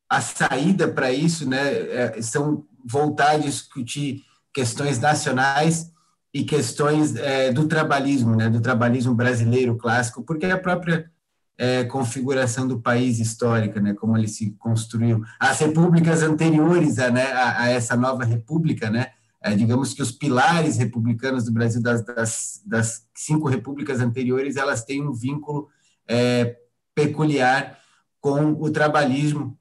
a 0.10 0.22
saída 0.22 0.88
para 0.88 1.12
isso, 1.12 1.48
né, 1.48 1.60
é, 1.92 2.22
são 2.22 2.66
voltar 2.86 3.32
a 3.32 3.38
discutir 3.38 4.24
questões 4.54 4.98
nacionais 4.98 5.92
e 6.34 6.46
questões 6.46 7.18
é, 7.18 7.52
do 7.52 7.68
trabalhismo, 7.68 8.34
né, 8.34 8.50
do 8.50 8.62
trabalhismo 8.62 9.14
brasileiro 9.14 9.76
clássico, 9.76 10.24
porque 10.24 10.46
a 10.46 10.58
própria 10.58 11.12
é, 11.58 11.84
configuração 11.84 12.66
do 12.66 12.80
país 12.80 13.20
histórica, 13.20 13.82
né, 13.82 13.94
como 13.94 14.18
ele 14.18 14.30
se 14.30 14.52
construiu, 14.52 15.22
as 15.38 15.60
repúblicas 15.60 16.24
anteriores 16.24 16.98
a, 16.98 17.12
né, 17.12 17.34
a, 17.34 17.64
a 17.64 17.70
essa 17.70 17.98
nova 17.98 18.24
república, 18.24 18.90
né, 18.90 19.12
é, 19.48 19.56
digamos 19.56 19.94
que 19.94 20.02
os 20.02 20.12
pilares 20.12 20.78
republicanos 20.78 21.46
do 21.46 21.52
Brasil 21.52 21.82
das, 21.82 22.04
das, 22.04 22.62
das, 22.66 23.10
cinco 23.16 23.48
repúblicas 23.48 24.00
anteriores, 24.00 24.58
elas 24.58 24.84
têm 24.84 25.02
um 25.02 25.14
vínculo 25.14 25.70
é, 26.08 26.60
peculiar 26.94 27.80
com 28.20 28.52
o 28.54 28.70
trabalhismo, 28.70 29.58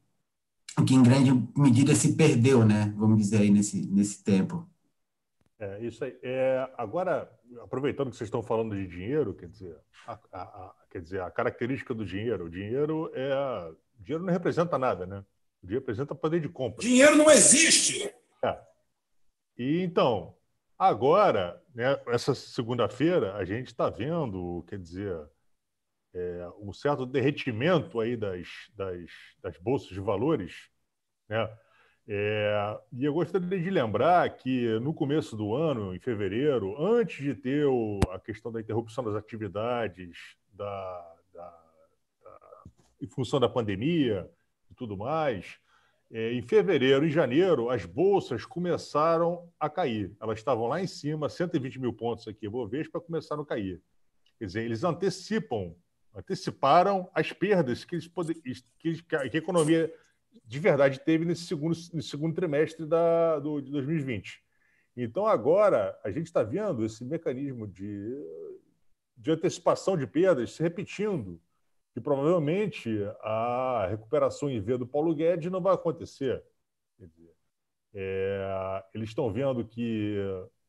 que 0.87 0.95
em 0.95 1.03
grande 1.03 1.31
medida 1.57 1.95
se 1.95 2.17
perdeu, 2.17 2.65
né, 2.65 2.93
vamos 2.97 3.19
dizer 3.19 3.39
aí 3.39 3.51
nesse 3.51 3.87
nesse 3.87 4.23
tempo. 4.23 4.69
É, 5.59 5.81
isso 5.81 6.05
aí. 6.05 6.15
É, 6.23 6.69
agora, 6.77 7.31
aproveitando 7.63 8.11
que 8.11 8.17
vocês 8.17 8.29
estão 8.29 8.43
falando 8.43 8.75
de 8.75 8.87
dinheiro, 8.87 9.33
quer 9.33 9.49
dizer, 9.49 9.75
a, 10.07 10.19
a, 10.33 10.43
a, 10.43 10.75
quer 10.91 11.01
dizer, 11.01 11.23
a 11.23 11.31
característica 11.31 11.95
do 11.95 12.05
dinheiro, 12.05 12.45
o 12.47 12.51
dinheiro 12.51 13.11
é. 13.15 13.73
Dinheiro 13.99 14.25
não 14.25 14.33
representa 14.33 14.77
nada, 14.79 15.07
né? 15.07 15.25
O 15.63 15.67
dinheiro 15.67 15.81
representa 15.81 16.15
poder 16.15 16.41
de 16.41 16.51
compra. 16.51 16.83
Dinheiro 16.83 17.17
não 17.17 17.31
existe! 17.31 18.13
E 19.59 19.83
então, 19.83 20.37
agora, 20.79 21.63
né, 21.75 22.01
essa 22.09 22.35
segunda-feira, 22.35 23.35
a 23.37 23.45
gente 23.45 23.69
está 23.69 23.89
vendo, 23.89 24.65
quer 24.69 24.79
dizer, 24.79 25.19
é, 26.15 26.49
um 26.59 26.73
certo 26.73 27.05
derretimento 27.07 28.01
aí 28.01 28.17
das, 28.17 28.49
das, 28.75 29.11
das 29.43 29.59
bolsas 29.59 29.89
de 29.89 30.01
valores, 30.01 30.69
né? 31.29 31.49
É, 32.09 32.81
e 32.93 33.05
eu 33.05 33.13
gostaria 33.13 33.61
de 33.61 33.71
lembrar 33.71 34.31
que 34.37 34.79
no 34.79 34.95
começo 34.95 35.37
do 35.37 35.55
ano, 35.55 35.93
em 35.93 35.99
fevereiro, 35.99 36.81
antes 36.81 37.25
de 37.25 37.35
ter 37.35 37.67
o, 37.67 37.99
a 38.11 38.21
questão 38.21 38.53
da 38.53 38.61
interrupção 38.61 39.03
das 39.03 39.17
atividades 39.17 40.37
da, 40.53 41.17
da, 41.35 41.65
da, 42.25 42.65
em 43.03 43.09
função 43.09 43.41
da 43.41 43.49
pandemia 43.49 44.31
e 44.71 44.75
tudo 44.75 44.97
mais, 44.97 45.59
em 46.11 46.43
fevereiro 46.43 47.05
e 47.05 47.11
janeiro, 47.11 47.69
as 47.69 47.85
bolsas 47.85 48.45
começaram 48.45 49.51
a 49.59 49.69
cair. 49.69 50.15
Elas 50.21 50.39
estavam 50.39 50.67
lá 50.67 50.81
em 50.81 50.87
cima, 50.87 51.29
120 51.29 51.81
mil 51.81 51.93
pontos 51.93 52.29
aqui, 52.29 52.49
para 52.49 53.01
começaram 53.01 53.43
a 53.43 53.47
cair. 53.47 53.83
Quer 54.39 54.47
dizer, 54.47 54.65
eles 54.65 54.85
antecipam, 54.85 55.75
anteciparam 56.15 57.11
as 57.15 57.33
perdas 57.33 57.85
que, 57.85 57.97
eles 57.97 58.07
poder, 58.07 58.35
que, 58.79 59.03
que 59.03 59.17
a 59.17 59.27
economia 59.27 59.93
de 60.45 60.59
verdade 60.61 61.01
teve 61.01 61.25
nesse 61.25 61.43
segundo, 61.43 61.77
nesse 61.93 62.09
segundo 62.09 62.35
trimestre 62.35 62.87
da, 62.87 63.39
do, 63.41 63.61
de 63.61 63.71
2020. 63.73 64.43
Então, 64.97 65.27
agora, 65.27 65.99
a 66.05 66.11
gente 66.11 66.27
está 66.27 66.43
vendo 66.43 66.85
esse 66.85 67.05
mecanismo 67.05 67.67
de, 67.67 68.17
de 69.17 69.31
antecipação 69.31 69.97
de 69.97 70.07
perdas 70.07 70.53
se 70.53 70.63
repetindo, 70.63 71.41
e 71.97 72.01
provavelmente 72.01 73.03
a 73.23 73.87
recuperação 73.89 74.51
em 74.51 74.61
V 74.61 74.77
do 74.77 74.87
Paulo 74.87 75.15
Guedes 75.15 75.51
não 75.51 75.63
vai 75.63 75.75
acontecer. 75.75 76.45
Dizer, 76.99 77.35
é, 77.95 78.85
eles 78.95 79.09
estão 79.09 79.33
vendo 79.33 79.65
que 79.65 80.17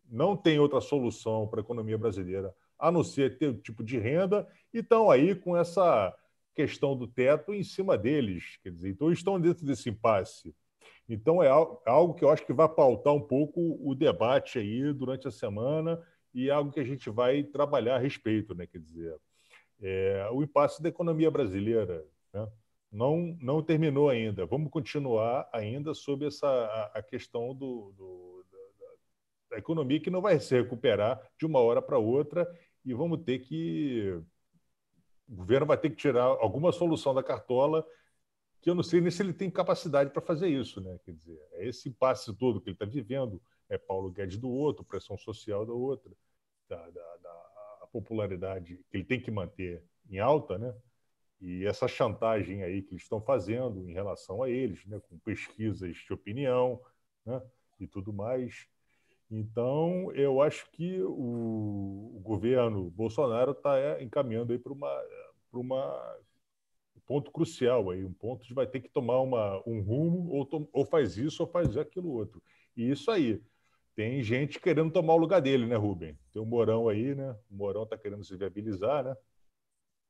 não 0.10 0.38
tem 0.38 0.58
outra 0.58 0.80
solução 0.80 1.46
para 1.46 1.60
a 1.60 1.64
economia 1.64 1.98
brasileira 1.98 2.56
a 2.80 2.92
não 2.92 3.04
ser 3.04 3.38
ter 3.38 3.48
o 3.48 3.58
tipo 3.58 3.84
de 3.84 3.98
renda, 3.98 4.48
e 4.74 4.80
estão 4.80 5.10
aí 5.10 5.34
com 5.34 5.58
essa 5.58 6.16
questão 6.54 6.96
do 6.96 7.08
teto 7.08 7.54
em 7.54 7.64
cima 7.64 7.98
deles. 7.98 8.58
Quer 8.62 8.72
dizer, 8.72 8.90
então, 8.90 9.12
estão 9.12 9.40
dentro 9.40 9.66
desse 9.66 9.90
impasse. 9.90 10.56
Então, 11.10 11.42
é 11.42 11.50
algo 11.50 12.14
que 12.14 12.24
eu 12.24 12.30
acho 12.30 12.46
que 12.46 12.54
vai 12.54 12.70
pautar 12.70 13.14
um 13.14 13.22
pouco 13.22 13.80
o 13.82 13.96
debate 13.96 14.60
aí 14.60 14.94
durante 14.94 15.28
a 15.28 15.32
semana 15.32 16.02
e 16.34 16.50
é 16.50 16.52
algo 16.52 16.72
que 16.72 16.80
a 16.80 16.84
gente 16.84 17.10
vai 17.10 17.44
trabalhar 17.44 17.96
a 17.96 18.00
respeito, 18.00 18.54
né? 18.54 18.68
Quer 18.68 18.80
dizer, 18.80 19.16
é, 19.82 20.28
o 20.32 20.44
impasse 20.44 20.82
da 20.82 20.90
economia 20.90 21.30
brasileira 21.30 22.06
né? 22.34 22.48
não, 22.92 23.38
não 23.40 23.62
terminou 23.62 24.10
ainda. 24.10 24.46
Vamos 24.46 24.72
continuar 24.72 25.50
ainda 25.54 25.94
sobre 25.94 26.28
essa, 26.28 26.48
a, 26.48 27.00
a 27.00 27.04
questão 27.04 27.54
do, 27.54 27.94
do 27.98 28.46
da, 28.52 28.88
da 29.52 29.58
economia 29.58 30.00
que 30.00 30.10
não 30.10 30.22
vai 30.22 30.40
se 30.40 30.56
recuperar 30.56 31.22
de 31.38 31.46
uma 31.46 31.60
hora 31.60 31.82
para 31.82 31.98
outra 31.98 32.48
e 32.84 32.94
vamos 32.94 33.24
ter 33.24 33.40
que 33.40 34.22
o 35.28 35.36
governo 35.36 35.66
vai 35.66 35.78
ter 35.78 35.90
que 35.90 35.98
tirar 35.98 36.24
alguma 36.24 36.72
solução 36.72 37.14
da 37.14 37.22
cartola 37.22 37.86
que 38.62 38.70
eu 38.70 38.76
não 38.76 38.84
sei 38.84 39.02
nem 39.02 39.12
se 39.12 39.22
ele 39.22 39.34
tem 39.34 39.52
capacidade 39.52 40.10
para 40.10 40.22
fazer 40.22 40.48
isso, 40.48 40.82
né? 40.82 40.98
Quer 41.06 41.14
dizer, 41.14 41.40
é 41.54 41.68
esse 41.68 41.90
impasse 41.90 42.34
todo 42.34 42.60
que 42.60 42.70
ele 42.70 42.76
está 42.76 42.86
vivendo, 42.86 43.42
é 43.70 43.78
Paulo 43.78 44.12
Guedes 44.12 44.38
do 44.38 44.50
outro, 44.50 44.84
pressão 44.84 45.18
social 45.18 45.66
da 45.66 45.74
outra, 45.74 46.12
da, 46.68 46.90
da, 46.90 47.18
da 47.18 47.47
popularidade 47.92 48.80
que 48.90 48.98
ele 48.98 49.04
tem 49.04 49.20
que 49.20 49.32
manter 49.32 49.84
em 50.10 50.20
alta, 50.20 50.58
né? 50.58 50.74
E 51.40 51.66
essa 51.66 51.88
chantagem 51.88 52.64
aí 52.64 52.82
que 52.82 52.94
eles 52.94 53.04
estão 53.04 53.22
fazendo 53.22 53.88
em 53.88 53.94
relação 53.94 54.42
a 54.42 54.50
eles, 54.50 54.86
né? 54.86 55.00
Com 55.08 55.20
pesquisas 55.20 55.96
de 55.96 56.14
opinião, 56.14 56.82
né? 57.26 57.42
E 57.80 57.88
tudo 57.88 58.12
mais. 58.12 58.68
Então, 59.30 60.12
eu 60.14 60.42
acho 60.42 60.70
que 60.72 61.02
o, 61.02 62.20
governo 62.24 62.90
Bolsonaro 62.92 63.52
está 63.52 63.78
é, 63.78 64.02
encaminhando 64.02 64.54
aí 64.54 64.60
para 64.60 64.72
uma, 64.72 65.04
uma 65.52 66.18
um 66.96 67.00
ponto 67.06 67.32
crucial 67.32 67.90
aí, 67.90 68.04
um 68.04 68.14
ponto 68.14 68.46
de 68.46 68.54
vai 68.54 68.68
ter 68.68 68.80
que 68.80 68.90
tomar 68.90 69.20
uma, 69.22 69.62
um 69.66 69.82
rumo 69.82 70.30
ou, 70.32 70.70
ou 70.74 70.86
faz 70.86 71.18
isso 71.18 71.44
ou 71.44 71.50
faz 71.50 71.78
aquilo 71.78 72.10
outro. 72.10 72.42
E 72.76 72.90
isso 72.90 73.12
aí. 73.12 73.42
Tem 73.98 74.22
gente 74.22 74.60
querendo 74.60 74.92
tomar 74.92 75.16
o 75.16 75.18
lugar 75.18 75.42
dele, 75.42 75.66
né, 75.66 75.76
Rubem? 75.76 76.16
Tem 76.32 76.40
o 76.40 76.46
Morão 76.46 76.88
aí, 76.88 77.16
né? 77.16 77.36
O 77.50 77.56
Morão 77.56 77.82
está 77.82 77.98
querendo 77.98 78.24
se 78.24 78.38
viabilizar, 78.38 79.04
né? 79.04 79.18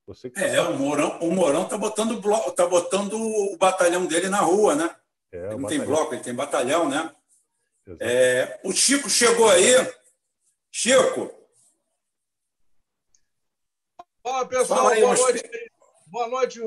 Você 0.05 0.29
que 0.29 0.37
é, 0.41 0.61
o 0.61 0.77
Morão, 0.77 1.17
o 1.21 1.31
Morão 1.31 1.65
tá 1.65 1.77
botando 1.77 2.19
bloco, 2.19 2.51
tá 2.51 2.67
botando 2.67 3.13
o 3.13 3.55
batalhão 3.57 4.05
dele 4.05 4.27
na 4.27 4.41
rua, 4.41 4.75
né? 4.75 4.93
É, 5.31 5.37
ele 5.37 5.47
não 5.51 5.61
batalhão. 5.61 5.67
tem 5.69 5.79
bloco, 5.79 6.13
ele 6.13 6.21
tem 6.21 6.35
batalhão, 6.35 6.89
né? 6.89 7.15
É, 8.01 8.59
o 8.61 8.73
Chico 8.73 9.09
chegou 9.09 9.49
aí. 9.49 9.73
Chico. 10.69 11.33
Fala, 14.21 14.45
pessoal. 14.47 14.79
Fala 14.79 14.91
aí, 14.91 15.01
boa, 15.01 15.15
noite. 15.15 15.49
boa 16.07 16.27
noite, 16.27 16.59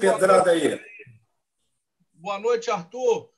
pedradas 0.00 0.48
aí. 0.48 0.80
Boa 2.14 2.40
noite, 2.40 2.68
Arthur. 2.68 3.30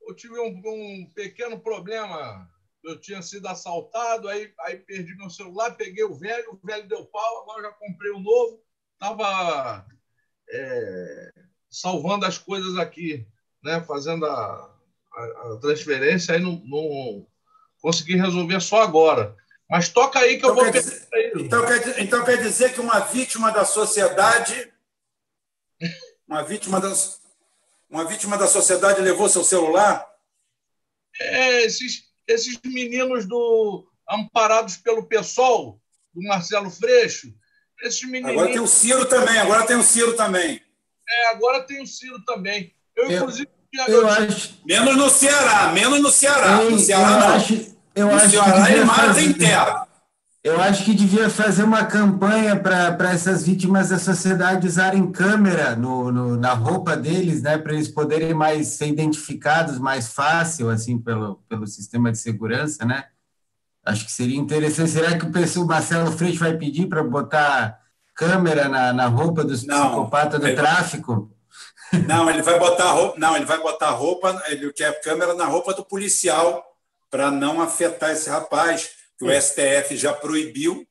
Eu 0.00 0.14
tive 0.14 0.40
um, 0.40 0.62
um, 0.64 1.10
pequeno 1.14 1.60
problema. 1.60 2.50
Eu 2.84 3.00
tinha 3.00 3.20
sido 3.22 3.46
assaltado, 3.48 4.28
aí, 4.28 4.52
aí 4.60 4.76
perdi 4.78 5.16
meu 5.16 5.28
celular, 5.28 5.72
peguei 5.72 6.04
o 6.04 6.14
velho, 6.14 6.52
o 6.52 6.66
velho 6.66 6.88
deu 6.88 7.04
pau, 7.06 7.42
agora 7.42 7.62
já 7.62 7.72
comprei 7.72 8.12
o 8.12 8.20
novo. 8.20 8.62
Estava 8.94 9.86
é, 10.50 11.32
salvando 11.70 12.24
as 12.24 12.38
coisas 12.38 12.76
aqui, 12.76 13.26
né? 13.62 13.80
fazendo 13.82 14.26
a, 14.26 14.74
a, 15.12 15.58
transferência, 15.60 16.34
aí 16.34 16.40
não, 16.40 16.62
não 16.64 17.26
consegui 17.80 18.16
resolver 18.16 18.60
só 18.60 18.82
agora. 18.82 19.36
Mas 19.68 19.88
toca 19.88 20.18
aí 20.18 20.30
que 20.30 20.36
então 20.38 20.50
eu 20.50 20.54
vou. 20.54 20.64
Quer 20.64 20.80
dizer, 20.80 21.08
então, 21.36 21.66
quer, 21.66 22.00
então 22.00 22.24
quer 22.24 22.36
dizer 22.38 22.72
que 22.72 22.80
uma 22.80 23.00
vítima 23.00 23.50
da 23.50 23.64
sociedade. 23.64 24.72
Uma 26.26 26.42
vítima 26.42 26.80
da, 26.80 26.92
uma 27.88 28.04
vítima 28.04 28.38
da 28.38 28.46
sociedade 28.46 29.00
levou 29.00 29.28
seu 29.28 29.44
celular? 29.44 30.08
É, 31.20 31.64
esses, 31.64 32.07
esses 32.28 32.58
meninos 32.64 33.26
do 33.26 33.86
amparados 34.08 34.76
pelo 34.76 35.04
PSOL, 35.04 35.80
do 36.14 36.22
Marcelo 36.22 36.70
Freixo, 36.70 37.32
esses 37.82 38.02
meninos. 38.04 38.32
Agora 38.32 38.52
tem 38.52 38.60
o 38.60 38.66
Ciro 38.66 39.06
também, 39.06 39.38
agora 39.38 39.66
tem 39.66 39.76
o 39.76 39.82
Ciro 39.82 40.14
também. 40.14 40.62
É, 41.08 41.28
agora 41.30 41.62
tem 41.62 41.82
o 41.82 41.86
Ciro 41.86 42.22
também. 42.24 42.74
Eu, 42.94 43.10
inclusive, 43.10 43.48
eu 43.88 44.06
acho... 44.06 44.60
Menos 44.66 44.96
no 44.96 45.08
Ceará, 45.08 45.72
menos 45.72 46.00
no 46.00 46.10
Ceará. 46.10 46.62
Ei, 46.62 46.70
no 46.70 46.78
Ceará, 46.78 47.10
eu 47.10 47.18
não. 47.18 47.28
Acho, 47.34 47.76
eu 47.94 48.06
no 48.06 48.14
acho 48.14 48.30
Ceará 48.30 48.66
que 48.66 48.72
ele 48.72 48.84
mata 48.84 49.20
em 49.20 49.32
terra. 49.32 49.87
Eu 50.48 50.62
acho 50.62 50.82
que 50.82 50.94
devia 50.94 51.28
fazer 51.28 51.62
uma 51.62 51.84
campanha 51.84 52.58
para 52.58 53.12
essas 53.12 53.44
vítimas 53.44 53.90
da 53.90 53.98
sociedade 53.98 54.66
usarem 54.66 55.12
câmera 55.12 55.76
no, 55.76 56.10
no 56.10 56.36
na 56.38 56.54
roupa 56.54 56.96
deles, 56.96 57.42
né, 57.42 57.58
para 57.58 57.74
eles 57.74 57.88
poderem 57.88 58.32
mais 58.32 58.68
ser 58.68 58.86
identificados 58.86 59.78
mais 59.78 60.08
fácil, 60.08 60.70
assim, 60.70 60.98
pelo, 60.98 61.36
pelo 61.50 61.66
sistema 61.66 62.10
de 62.10 62.16
segurança, 62.16 62.82
né? 62.86 63.04
Acho 63.84 64.06
que 64.06 64.12
seria 64.12 64.38
interessante. 64.38 64.90
Será 64.90 65.18
que 65.18 65.26
o, 65.26 65.30
pessoal, 65.30 65.66
Marcelo 65.66 66.12
Freixo 66.12 66.38
vai 66.38 66.56
pedir 66.56 66.86
para 66.86 67.02
botar 67.02 67.78
câmera 68.14 68.70
na, 68.70 68.90
na 68.94 69.06
roupa 69.06 69.44
dos 69.44 69.64
psicopatas 69.64 70.40
do 70.40 70.46
ele... 70.46 70.56
tráfico? 70.56 71.30
Não, 72.06 72.28
ele 72.30 72.42
vai 72.42 72.58
botar 72.58 72.90
roupa. 72.90 73.18
Não, 73.18 73.36
ele 73.36 73.44
vai 73.44 73.60
botar 73.60 73.90
roupa. 73.90 74.42
Ele 74.48 74.72
quer 74.72 74.98
câmera 75.02 75.34
na 75.34 75.44
roupa 75.44 75.74
do 75.74 75.84
policial 75.84 76.64
para 77.10 77.30
não 77.30 77.60
afetar 77.60 78.10
esse 78.10 78.28
rapaz 78.30 78.97
que 79.18 79.24
o 79.24 79.42
STF 79.42 79.96
já 79.96 80.12
proibiu. 80.12 80.86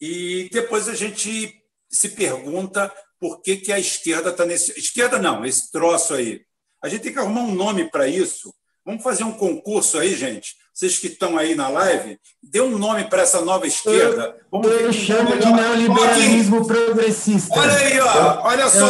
E 0.00 0.48
depois 0.50 0.88
a 0.88 0.94
gente 0.94 1.54
se 1.90 2.08
pergunta 2.10 2.92
por 3.18 3.42
que, 3.42 3.56
que 3.56 3.72
a 3.72 3.78
esquerda 3.78 4.30
está 4.30 4.44
nesse. 4.44 4.78
Esquerda 4.78 5.18
não, 5.18 5.44
esse 5.44 5.70
troço 5.70 6.14
aí. 6.14 6.40
A 6.82 6.88
gente 6.88 7.02
tem 7.02 7.12
que 7.12 7.18
arrumar 7.18 7.42
um 7.42 7.54
nome 7.54 7.90
para 7.90 8.08
isso. 8.08 8.52
Vamos 8.84 9.02
fazer 9.02 9.24
um 9.24 9.32
concurso 9.32 9.98
aí, 9.98 10.14
gente. 10.16 10.54
Vocês 10.72 10.98
que 10.98 11.08
estão 11.08 11.36
aí 11.36 11.54
na 11.54 11.68
live, 11.68 12.18
dê 12.42 12.60
um 12.60 12.78
nome 12.78 13.04
para 13.04 13.22
essa 13.22 13.42
nova 13.42 13.66
esquerda. 13.66 14.34
Vamos 14.50 14.70
eu 14.70 14.92
chamo 14.92 15.36
de 15.36 15.52
neoliberalismo 15.52 16.66
progressista. 16.66 17.58
Olha 17.58 17.76
aí, 17.76 18.00
ó, 18.00 18.42
olha 18.44 18.68
só. 18.70 18.88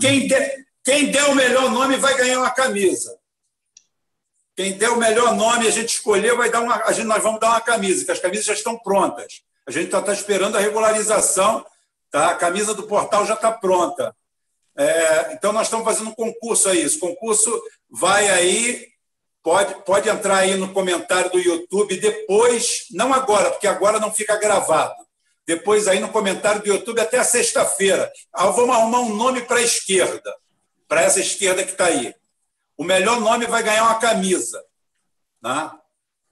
Quem, 0.00 0.28
de, 0.28 0.64
quem 0.84 1.10
der 1.10 1.24
o 1.24 1.34
melhor 1.34 1.70
nome 1.70 1.96
vai 1.96 2.16
ganhar 2.16 2.38
uma 2.38 2.50
camisa. 2.50 3.12
Quem 4.54 4.72
der 4.76 4.90
o 4.90 4.98
melhor 4.98 5.34
nome, 5.34 5.66
a 5.66 5.70
gente 5.70 5.94
escolher, 5.94 6.36
vai 6.36 6.50
dar 6.50 6.60
uma, 6.60 6.84
a 6.84 6.92
gente, 6.92 7.06
nós 7.06 7.22
vamos 7.22 7.40
dar 7.40 7.50
uma 7.50 7.60
camisa, 7.60 8.04
que 8.04 8.10
as 8.10 8.18
camisas 8.18 8.44
já 8.44 8.52
estão 8.52 8.78
prontas. 8.78 9.42
A 9.66 9.70
gente 9.70 9.86
está 9.86 10.02
tá 10.02 10.12
esperando 10.12 10.56
a 10.56 10.60
regularização, 10.60 11.64
tá? 12.10 12.30
a 12.30 12.34
camisa 12.34 12.74
do 12.74 12.82
portal 12.82 13.24
já 13.24 13.34
está 13.34 13.50
pronta. 13.50 14.14
É, 14.76 15.32
então, 15.32 15.52
nós 15.52 15.66
estamos 15.66 15.84
fazendo 15.84 16.10
um 16.10 16.14
concurso 16.14 16.68
aí. 16.68 16.82
Esse 16.82 16.98
concurso 16.98 17.62
vai 17.90 18.28
aí, 18.28 18.88
pode, 19.42 19.74
pode 19.84 20.08
entrar 20.08 20.38
aí 20.38 20.54
no 20.56 20.72
comentário 20.72 21.30
do 21.30 21.38
YouTube 21.38 21.96
depois, 21.96 22.86
não 22.90 23.12
agora, 23.14 23.50
porque 23.50 23.66
agora 23.66 23.98
não 23.98 24.12
fica 24.12 24.36
gravado. 24.36 24.94
Depois 25.46 25.88
aí 25.88 25.98
no 25.98 26.08
comentário 26.08 26.62
do 26.62 26.68
YouTube 26.68 27.00
até 27.00 27.18
a 27.18 27.24
sexta-feira. 27.24 28.10
Ah, 28.32 28.46
vamos 28.46 28.74
arrumar 28.74 29.00
um 29.00 29.14
nome 29.14 29.42
para 29.42 29.58
a 29.58 29.62
esquerda, 29.62 30.32
para 30.86 31.02
essa 31.02 31.20
esquerda 31.20 31.64
que 31.64 31.72
está 31.72 31.86
aí. 31.86 32.14
O 32.82 32.84
melhor 32.84 33.20
nome 33.20 33.46
vai 33.46 33.62
ganhar 33.62 33.84
uma 33.84 34.00
camisa. 34.00 34.60
Né? 35.40 35.70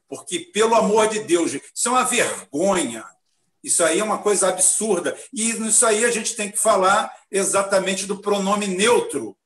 Porque, 0.08 0.40
pelo 0.40 0.74
amor 0.74 1.06
de 1.06 1.20
Deus, 1.20 1.52
isso 1.52 1.86
é 1.86 1.90
uma 1.92 2.02
vergonha. 2.02 3.04
Isso 3.62 3.84
aí 3.84 4.00
é 4.00 4.04
uma 4.04 4.18
coisa 4.18 4.48
absurda. 4.48 5.16
E 5.32 5.50
isso 5.50 5.86
aí 5.86 6.04
a 6.04 6.10
gente 6.10 6.34
tem 6.34 6.50
que 6.50 6.58
falar 6.58 7.08
exatamente 7.30 8.04
do 8.04 8.20
pronome 8.20 8.66
neutro, 8.66 9.36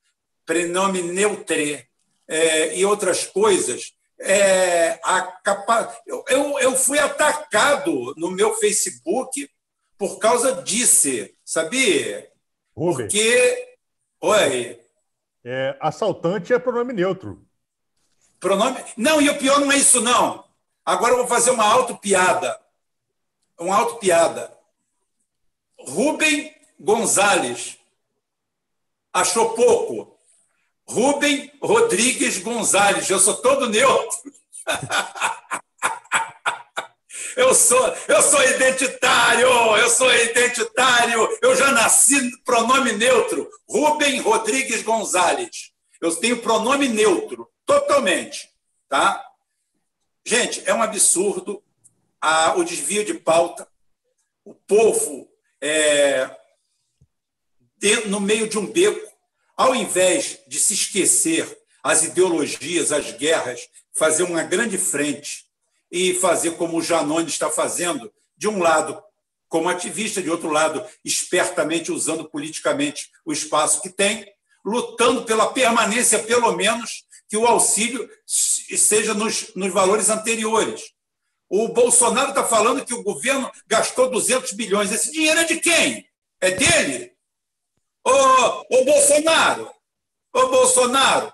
prenome 0.47 1.03
neutre 1.03 1.87
é, 2.27 2.75
e 2.75 2.83
outras 2.83 3.27
coisas. 3.27 3.93
É, 4.19 4.99
a 5.03 5.21
capa... 5.43 5.95
eu, 6.07 6.25
eu, 6.27 6.59
eu 6.59 6.75
fui 6.75 6.97
atacado 6.97 8.15
no 8.17 8.31
meu 8.31 8.55
Facebook 8.55 9.47
por 9.95 10.17
causa 10.17 10.53
disso, 10.63 11.29
sabia? 11.45 12.31
Rubem. 12.75 13.05
Porque. 13.05 13.75
Oi. 14.21 14.84
É, 15.47 15.77
assaltante 15.79 16.51
é 16.51 16.57
pronome 16.57 16.91
neutro. 16.91 17.47
Pronome. 18.39 18.83
Não, 18.97 19.21
e 19.21 19.29
o 19.29 19.37
pior 19.37 19.59
não 19.59 19.71
é 19.71 19.77
isso, 19.77 20.01
não. 20.01 20.43
Agora 20.83 21.13
eu 21.13 21.17
vou 21.19 21.27
fazer 21.27 21.51
uma 21.51 21.63
auto-piada. 21.63 22.59
Uma 23.59 23.75
auto-piada. 23.75 24.51
Rubem 25.79 26.51
Gonzalez 26.79 27.77
achou 29.13 29.53
pouco. 29.53 30.19
Rubem 30.87 31.51
Rodrigues 31.61 32.39
Gonzalez. 32.39 33.07
Eu 33.07 33.19
sou 33.19 33.35
todo 33.35 33.69
neutro. 33.69 34.33
Eu 37.35 37.53
sou, 37.53 37.85
eu 38.07 38.21
sou 38.21 38.41
identitário, 38.43 39.47
eu 39.47 39.89
sou 39.89 40.13
identitário, 40.13 41.37
eu 41.41 41.55
já 41.55 41.71
nasci 41.71 42.31
pronome 42.43 42.93
neutro. 42.93 43.49
Rubem 43.67 44.21
Rodrigues 44.21 44.81
Gonzalez. 44.83 45.71
Eu 45.99 46.15
tenho 46.15 46.41
pronome 46.41 46.87
neutro, 46.87 47.49
totalmente. 47.65 48.49
Tá? 48.87 49.23
Gente, 50.25 50.63
é 50.65 50.73
um 50.73 50.81
absurdo 50.81 51.61
a, 52.21 52.55
o 52.55 52.63
desvio 52.63 53.03
de 53.03 53.13
pauta. 53.13 53.67
O 54.45 54.53
povo, 54.53 55.27
é, 55.59 56.29
de, 57.77 58.07
no 58.07 58.21
meio 58.21 58.47
de 58.47 58.57
um 58.57 58.65
beco, 58.65 59.05
ao 59.57 59.75
invés 59.75 60.39
de 60.47 60.59
se 60.59 60.73
esquecer 60.73 61.45
as 61.83 62.03
ideologias, 62.03 62.91
as 62.91 63.11
guerras, 63.11 63.67
fazer 63.97 64.23
uma 64.23 64.43
grande 64.43 64.77
frente 64.77 65.44
e 65.91 66.13
fazer 66.15 66.51
como 66.51 66.77
o 66.77 66.81
Janone 66.81 67.27
está 67.27 67.49
fazendo, 67.49 68.11
de 68.37 68.47
um 68.47 68.59
lado 68.59 69.01
como 69.47 69.69
ativista, 69.69 70.21
de 70.21 70.29
outro 70.29 70.49
lado, 70.49 70.85
espertamente 71.03 71.91
usando 71.91 72.29
politicamente 72.29 73.09
o 73.25 73.31
espaço 73.31 73.81
que 73.81 73.89
tem, 73.89 74.25
lutando 74.65 75.23
pela 75.23 75.53
permanência, 75.53 76.19
pelo 76.19 76.51
menos, 76.53 77.05
que 77.29 77.37
o 77.37 77.45
auxílio 77.45 78.09
seja 78.25 79.13
nos, 79.13 79.53
nos 79.55 79.71
valores 79.71 80.09
anteriores. 80.09 80.93
O 81.49 81.69
Bolsonaro 81.69 82.29
está 82.29 82.43
falando 82.43 82.83
que 82.83 82.93
o 82.93 83.03
governo 83.03 83.51
gastou 83.67 84.09
200 84.09 84.51
bilhões. 84.53 84.91
Esse 84.91 85.11
dinheiro 85.11 85.39
é 85.39 85.43
de 85.43 85.59
quem? 85.59 86.09
É 86.41 86.51
dele? 86.51 87.13
Ô, 88.03 88.11
ô 88.11 88.85
Bolsonaro! 88.85 89.71
Ô, 90.33 90.47
Bolsonaro! 90.47 91.33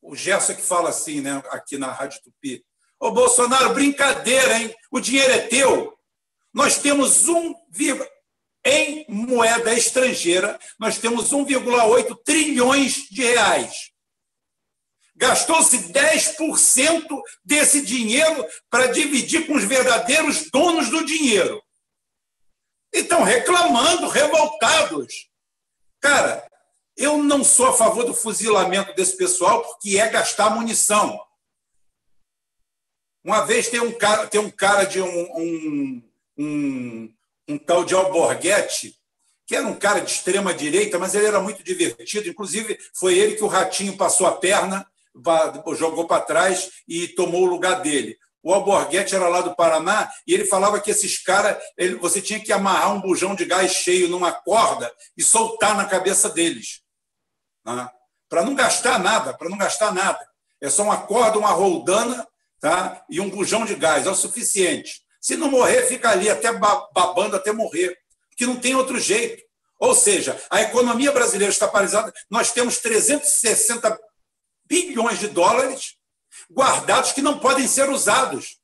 O 0.00 0.16
Gerson 0.16 0.54
que 0.54 0.62
fala 0.62 0.88
assim, 0.88 1.20
né, 1.20 1.42
aqui 1.50 1.78
na 1.78 1.92
Rádio 1.92 2.20
Tupi. 2.22 2.64
Ô, 3.02 3.10
Bolsonaro, 3.10 3.74
brincadeira, 3.74 4.58
hein? 4.58 4.72
O 4.88 5.00
dinheiro 5.00 5.32
é 5.32 5.40
teu. 5.40 5.92
Nós 6.54 6.78
temos 6.78 7.26
um 7.26 7.52
em 8.64 9.04
moeda 9.08 9.74
estrangeira, 9.74 10.56
nós 10.78 10.98
temos 10.98 11.32
1,8 11.32 12.16
trilhões 12.24 13.08
de 13.10 13.22
reais. 13.22 13.90
Gastou-se 15.16 15.92
10% 15.92 17.20
desse 17.44 17.84
dinheiro 17.84 18.46
para 18.70 18.92
dividir 18.92 19.48
com 19.48 19.56
os 19.56 19.64
verdadeiros 19.64 20.48
donos 20.52 20.88
do 20.88 21.04
dinheiro. 21.04 21.60
E 22.94 23.00
estão 23.00 23.24
reclamando, 23.24 24.06
revoltados. 24.06 25.28
Cara, 26.00 26.48
eu 26.96 27.20
não 27.20 27.42
sou 27.42 27.66
a 27.66 27.72
favor 27.72 28.04
do 28.04 28.14
fuzilamento 28.14 28.94
desse 28.94 29.16
pessoal, 29.16 29.60
porque 29.64 29.98
é 29.98 30.08
gastar 30.08 30.50
munição. 30.50 31.20
Uma 33.24 33.42
vez 33.42 33.68
tem 33.68 33.80
um 33.80 33.92
cara, 33.92 34.26
tem 34.26 34.40
um 34.40 34.50
cara 34.50 34.84
de 34.84 35.00
um, 35.00 35.06
um, 35.06 36.02
um, 36.38 37.14
um 37.48 37.58
tal 37.58 37.84
de 37.84 37.94
Alborguete, 37.94 38.96
que 39.46 39.54
era 39.54 39.66
um 39.66 39.78
cara 39.78 40.00
de 40.00 40.10
extrema 40.10 40.52
direita, 40.52 40.98
mas 40.98 41.14
ele 41.14 41.26
era 41.26 41.40
muito 41.40 41.62
divertido. 41.62 42.28
Inclusive, 42.28 42.78
foi 42.94 43.16
ele 43.16 43.36
que 43.36 43.44
o 43.44 43.48
Ratinho 43.48 43.96
passou 43.96 44.26
a 44.26 44.32
perna, 44.32 44.86
jogou 45.76 46.06
para 46.06 46.22
trás 46.22 46.70
e 46.88 47.08
tomou 47.08 47.42
o 47.42 47.50
lugar 47.50 47.80
dele. 47.80 48.18
O 48.42 48.52
Alborguete 48.52 49.14
era 49.14 49.28
lá 49.28 49.40
do 49.40 49.54
Paraná 49.54 50.10
e 50.26 50.34
ele 50.34 50.44
falava 50.44 50.80
que 50.80 50.90
esses 50.90 51.22
caras, 51.22 51.62
você 52.00 52.20
tinha 52.20 52.40
que 52.40 52.52
amarrar 52.52 52.92
um 52.92 53.00
bujão 53.00 53.36
de 53.36 53.44
gás 53.44 53.70
cheio 53.70 54.08
numa 54.08 54.32
corda 54.32 54.92
e 55.16 55.22
soltar 55.22 55.76
na 55.76 55.84
cabeça 55.84 56.28
deles. 56.28 56.80
Né? 57.64 57.88
Para 58.28 58.42
não 58.42 58.54
gastar 58.54 58.98
nada, 58.98 59.32
para 59.32 59.48
não 59.48 59.56
gastar 59.56 59.94
nada. 59.94 60.26
É 60.60 60.68
só 60.68 60.82
uma 60.82 61.02
corda, 61.06 61.38
uma 61.38 61.50
roldana 61.50 62.26
tá? 62.62 63.04
e 63.10 63.20
um 63.20 63.28
bujão 63.28 63.64
de 63.66 63.74
gás, 63.74 64.06
é 64.06 64.10
o 64.10 64.14
suficiente. 64.14 65.02
Se 65.20 65.36
não 65.36 65.50
morrer, 65.50 65.82
fica 65.82 66.10
ali 66.10 66.30
até 66.30 66.50
babando 66.52 67.36
até 67.36 67.52
morrer, 67.52 67.98
que 68.36 68.46
não 68.46 68.56
tem 68.56 68.74
outro 68.74 68.98
jeito. 68.98 69.42
Ou 69.78 69.94
seja, 69.96 70.40
a 70.48 70.62
economia 70.62 71.10
brasileira 71.10 71.52
está 71.52 71.66
paralisada. 71.66 72.12
Nós 72.30 72.52
temos 72.52 72.78
360 72.78 73.98
bilhões 74.64 75.18
de 75.18 75.26
dólares 75.26 75.96
guardados 76.50 77.12
que 77.12 77.20
não 77.20 77.40
podem 77.40 77.66
ser 77.66 77.90
usados. 77.90 78.58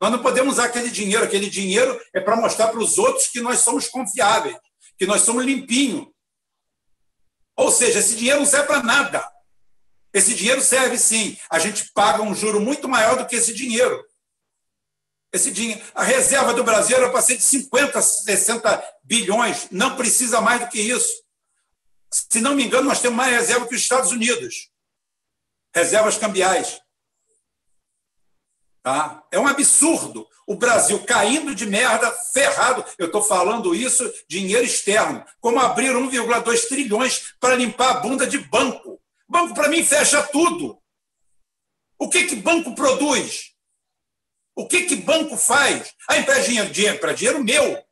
Nós 0.00 0.10
não 0.10 0.20
podemos 0.20 0.54
usar 0.54 0.64
aquele 0.64 0.90
dinheiro. 0.90 1.24
Aquele 1.24 1.48
dinheiro 1.48 2.00
é 2.12 2.20
para 2.20 2.36
mostrar 2.36 2.68
para 2.68 2.80
os 2.80 2.98
outros 2.98 3.28
que 3.28 3.40
nós 3.40 3.60
somos 3.60 3.86
confiáveis, 3.86 4.56
que 4.98 5.06
nós 5.06 5.22
somos 5.22 5.44
limpinhos. 5.44 6.08
Ou 7.56 7.70
seja, 7.70 8.00
esse 8.00 8.16
dinheiro 8.16 8.40
não 8.40 8.46
serve 8.46 8.66
para 8.66 8.82
nada. 8.82 9.28
Esse 10.12 10.34
dinheiro 10.34 10.60
serve 10.60 10.98
sim. 10.98 11.36
A 11.50 11.58
gente 11.58 11.92
paga 11.92 12.22
um 12.22 12.34
juro 12.34 12.60
muito 12.60 12.88
maior 12.88 13.16
do 13.16 13.26
que 13.26 13.36
esse 13.36 13.52
dinheiro. 13.52 14.04
Esse 15.32 15.50
dinheiro, 15.50 15.82
a 15.94 16.02
reserva 16.02 16.54
do 16.54 16.64
Brasil 16.64 16.96
era 16.96 17.10
para 17.10 17.20
ser 17.20 17.36
de 17.36 17.42
50, 17.42 18.00
60 18.00 18.84
bilhões, 19.04 19.68
não 19.70 19.94
precisa 19.94 20.40
mais 20.40 20.60
do 20.60 20.68
que 20.68 20.80
isso. 20.80 21.22
Se 22.10 22.40
não 22.40 22.54
me 22.54 22.64
engano, 22.64 22.88
nós 22.88 23.00
temos 23.00 23.16
mais 23.16 23.32
reserva 23.32 23.66
que 23.66 23.74
os 23.74 23.80
Estados 23.82 24.10
Unidos. 24.10 24.70
Reservas 25.74 26.16
cambiais. 26.16 26.80
Tá? 28.82 29.22
É 29.30 29.38
um 29.38 29.46
absurdo. 29.46 30.26
O 30.46 30.54
Brasil 30.54 31.04
caindo 31.04 31.54
de 31.54 31.66
merda, 31.66 32.10
ferrado. 32.32 32.82
Eu 32.96 33.06
estou 33.06 33.22
falando 33.22 33.74
isso, 33.74 34.10
dinheiro 34.26 34.64
externo. 34.64 35.22
Como 35.40 35.60
abrir 35.60 35.90
1,2 35.90 36.68
trilhões 36.68 37.34
para 37.38 37.54
limpar 37.54 37.90
a 37.90 38.00
bunda 38.00 38.26
de 38.26 38.38
banco. 38.38 38.98
Banco, 39.28 39.54
para 39.54 39.68
mim, 39.68 39.84
fecha 39.84 40.22
tudo. 40.28 40.80
O 41.98 42.08
que, 42.08 42.24
que 42.24 42.36
banco 42.36 42.74
produz? 42.74 43.54
O 44.56 44.66
que 44.66 44.86
que 44.86 44.96
banco 44.96 45.36
faz? 45.36 45.94
Ah, 46.08 46.16
empresta 46.16 46.44
dinheiro, 46.44 46.70
dinheiro 46.70 46.98
para 46.98 47.12
dinheiro 47.12 47.44
meu. 47.44 47.84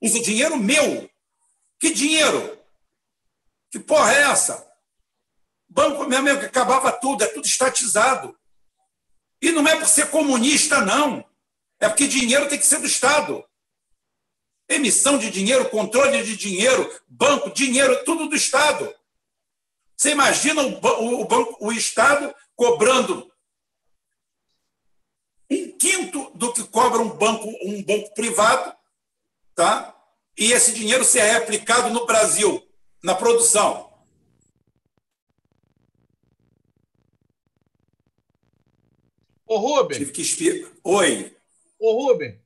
Usa 0.00 0.20
dinheiro 0.20 0.56
meu. 0.56 1.10
Que 1.78 1.92
dinheiro? 1.92 2.58
Que 3.70 3.78
porra 3.78 4.12
é 4.14 4.22
essa? 4.22 4.68
Banco, 5.68 6.04
meu 6.08 6.18
amigo, 6.18 6.40
acabava 6.40 6.90
tudo, 6.90 7.22
é 7.22 7.26
tudo 7.28 7.46
estatizado. 7.46 8.36
E 9.40 9.52
não 9.52 9.66
é 9.66 9.76
por 9.76 9.86
ser 9.86 10.10
comunista, 10.10 10.80
não. 10.80 11.24
É 11.78 11.88
porque 11.88 12.06
dinheiro 12.06 12.48
tem 12.48 12.58
que 12.58 12.66
ser 12.66 12.80
do 12.80 12.86
Estado. 12.86 13.44
Emissão 14.68 15.18
de 15.18 15.30
dinheiro, 15.30 15.70
controle 15.70 16.22
de 16.22 16.36
dinheiro, 16.36 16.88
banco, 17.08 17.50
dinheiro, 17.50 18.04
tudo 18.04 18.28
do 18.28 18.36
Estado. 18.36 18.92
Você 20.00 20.12
imagina 20.12 20.62
o, 20.62 20.80
o, 20.80 21.20
o, 21.20 21.24
banco, 21.26 21.58
o 21.60 21.70
Estado 21.70 22.34
cobrando 22.56 23.30
um 25.50 25.76
quinto 25.76 26.30
do 26.34 26.54
que 26.54 26.66
cobra 26.68 27.02
um 27.02 27.10
banco, 27.10 27.46
um 27.62 27.82
banco 27.82 28.14
privado, 28.14 28.74
tá? 29.54 29.94
E 30.38 30.52
esse 30.52 30.72
dinheiro 30.72 31.04
ser 31.04 31.36
aplicado 31.36 31.90
no 31.90 32.06
Brasil, 32.06 32.66
na 33.04 33.14
produção. 33.14 33.92
Ô, 39.46 39.58
Rubem. 39.58 39.98
Tive 39.98 40.12
que 40.12 40.22
explicar. 40.22 40.72
Oi. 40.82 41.36
Ô, 41.78 42.06
Rubem, 42.06 42.42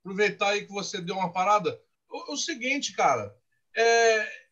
aproveitar 0.00 0.50
aí 0.50 0.66
que 0.66 0.72
você 0.72 1.00
deu 1.00 1.16
uma 1.16 1.32
parada. 1.32 1.82
O, 2.10 2.34
o 2.34 2.36
seguinte, 2.36 2.92
cara, 2.92 3.34
é, 3.74 4.47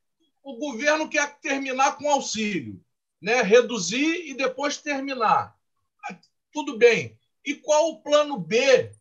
o 0.47 0.57
governo 0.59 1.09
quer 1.09 1.41
terminar 1.41 1.99
com 1.99 2.09
auxílio, 2.09 2.81
né? 3.21 3.43
reduzir 3.43 4.31
e 4.31 4.33
depois 4.33 4.77
terminar. 4.77 5.59
Tudo 6.53 6.79
bem. 6.79 7.19
E 7.45 7.57
qual 7.57 7.89
o 7.91 8.01
plano 8.01 8.39
B 8.39 8.93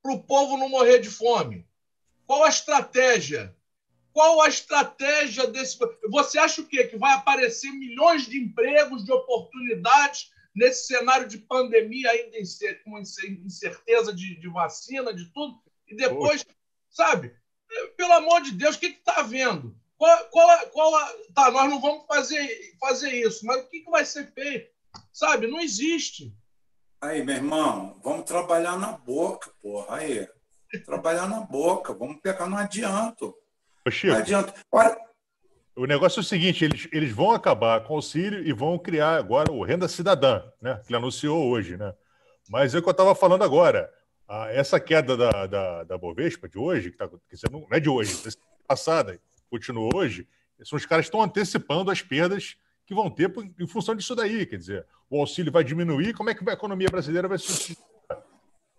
para 0.00 0.12
o 0.12 0.22
povo 0.22 0.56
não 0.56 0.68
morrer 0.68 1.00
de 1.00 1.10
fome? 1.10 1.66
Qual 2.24 2.44
a 2.44 2.48
estratégia? 2.48 3.54
Qual 4.12 4.40
a 4.42 4.48
estratégia 4.48 5.48
desse. 5.48 5.76
Você 6.08 6.38
acha 6.38 6.60
o 6.60 6.66
quê? 6.66 6.84
Que 6.84 6.96
vai 6.96 7.14
aparecer 7.14 7.72
milhões 7.72 8.24
de 8.24 8.38
empregos, 8.38 9.04
de 9.04 9.10
oportunidades 9.10 10.30
nesse 10.54 10.86
cenário 10.86 11.26
de 11.26 11.38
pandemia 11.38 12.12
ainda 12.12 12.38
com 12.84 13.00
incerteza 13.00 14.14
de, 14.14 14.38
de 14.38 14.48
vacina, 14.48 15.12
de 15.12 15.24
tudo, 15.32 15.60
e 15.88 15.96
depois, 15.96 16.44
Poxa. 16.44 16.56
sabe? 16.88 17.34
Pelo 17.96 18.12
amor 18.12 18.40
de 18.42 18.52
Deus, 18.52 18.76
o 18.76 18.78
que 18.78 18.86
está 18.86 19.16
havendo? 19.16 19.76
Qual, 20.04 20.28
qual, 20.28 20.66
qual, 20.68 21.08
tá, 21.34 21.50
nós 21.50 21.70
não 21.70 21.80
vamos 21.80 22.04
fazer, 22.06 22.46
fazer 22.78 23.10
isso, 23.10 23.46
mas 23.46 23.64
o 23.64 23.70
que, 23.70 23.80
que 23.80 23.90
vai 23.90 24.04
ser 24.04 24.30
feito? 24.34 24.70
Sabe? 25.10 25.46
Não 25.46 25.58
existe. 25.58 26.30
Aí, 27.00 27.24
meu 27.24 27.36
irmão, 27.36 27.98
vamos 28.04 28.26
trabalhar 28.26 28.78
na 28.78 28.92
boca, 28.92 29.50
porra. 29.62 29.96
Aí, 29.96 30.28
trabalhar 30.84 31.26
na 31.26 31.40
boca, 31.40 31.94
vamos 31.94 32.20
pegar, 32.20 32.46
não 32.46 32.58
adianta. 32.58 33.24
Ô, 33.24 33.90
Chico, 33.90 34.12
não 34.12 34.20
adianta. 34.20 34.54
Olha, 34.70 34.94
o 35.74 35.86
negócio 35.86 36.20
é 36.20 36.22
o 36.22 36.24
seguinte: 36.24 36.64
eles, 36.64 36.86
eles 36.92 37.10
vão 37.10 37.30
acabar 37.30 37.82
com 37.84 37.94
o 37.94 37.96
auxílio 37.96 38.46
e 38.46 38.52
vão 38.52 38.78
criar 38.78 39.16
agora 39.16 39.50
o 39.50 39.64
Renda 39.64 39.88
Cidadã, 39.88 40.42
né? 40.60 40.82
Que 40.84 40.90
ele 40.92 40.98
anunciou 40.98 41.48
hoje, 41.48 41.78
né? 41.78 41.94
Mas 42.50 42.74
é 42.74 42.78
o 42.78 42.82
que 42.82 42.88
eu 42.88 42.92
estava 42.92 43.14
falando 43.14 43.42
agora. 43.42 43.90
A, 44.28 44.52
essa 44.52 44.78
queda 44.78 45.16
da, 45.16 45.46
da, 45.46 45.84
da 45.84 45.98
Bovespa 45.98 46.46
de 46.46 46.58
hoje, 46.58 46.90
que, 46.90 46.96
tá, 46.98 47.08
que 47.08 47.36
não 47.50 47.66
é 47.70 47.80
de 47.80 47.88
hoje, 47.88 48.28
é 48.28 48.30
passada, 48.66 49.18
continua 49.54 49.94
hoje, 49.94 50.26
são 50.64 50.76
os 50.76 50.84
caras 50.84 51.04
que 51.04 51.08
estão 51.08 51.22
antecipando 51.22 51.90
as 51.90 52.02
perdas 52.02 52.56
que 52.86 52.94
vão 52.94 53.08
ter 53.08 53.28
por, 53.28 53.44
em 53.44 53.66
função 53.66 53.94
disso 53.94 54.14
daí. 54.14 54.44
Quer 54.44 54.56
dizer, 54.56 54.86
o 55.08 55.20
auxílio 55.20 55.52
vai 55.52 55.62
diminuir, 55.62 56.12
como 56.12 56.30
é 56.30 56.34
que 56.34 56.48
a 56.48 56.52
economia 56.52 56.88
brasileira 56.90 57.28
vai 57.28 57.38
se 57.38 57.76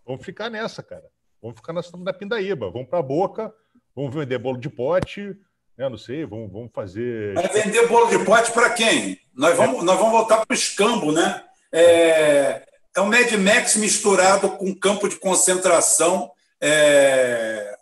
Vamos 0.05 0.23
ficar 0.23 0.49
nessa, 0.49 0.83
cara. 0.83 1.05
Vamos 1.41 1.57
ficar 1.57 1.73
na, 1.73 1.81
na 1.99 2.13
pindaíba. 2.13 2.69
Vamos 2.69 2.87
para 2.87 2.99
a 2.99 3.03
boca, 3.03 3.53
vamos 3.95 4.13
vender 4.13 4.37
bolo 4.37 4.59
de 4.59 4.69
pote, 4.69 5.35
né? 5.77 5.89
Não 5.89 5.97
sei, 5.97 6.25
vamos, 6.25 6.51
vamos 6.51 6.71
fazer. 6.73 7.33
Vai 7.33 7.47
vender 7.47 7.87
bolo 7.87 8.07
de 8.07 8.23
pote 8.23 8.51
para 8.51 8.69
quem? 8.71 9.19
Nós 9.33 9.57
vamos, 9.57 9.83
nós 9.83 9.97
vamos 9.97 10.11
voltar 10.11 10.45
para 10.45 10.53
o 10.53 10.57
escambo, 10.57 11.11
né? 11.11 11.43
É, 11.71 12.63
é 12.95 13.01
o 13.01 13.07
Mad 13.07 13.31
Max 13.33 13.75
misturado 13.77 14.49
com 14.51 14.75
campo 14.75 15.09
de 15.09 15.17
concentração 15.17 16.31
é, 16.61 17.74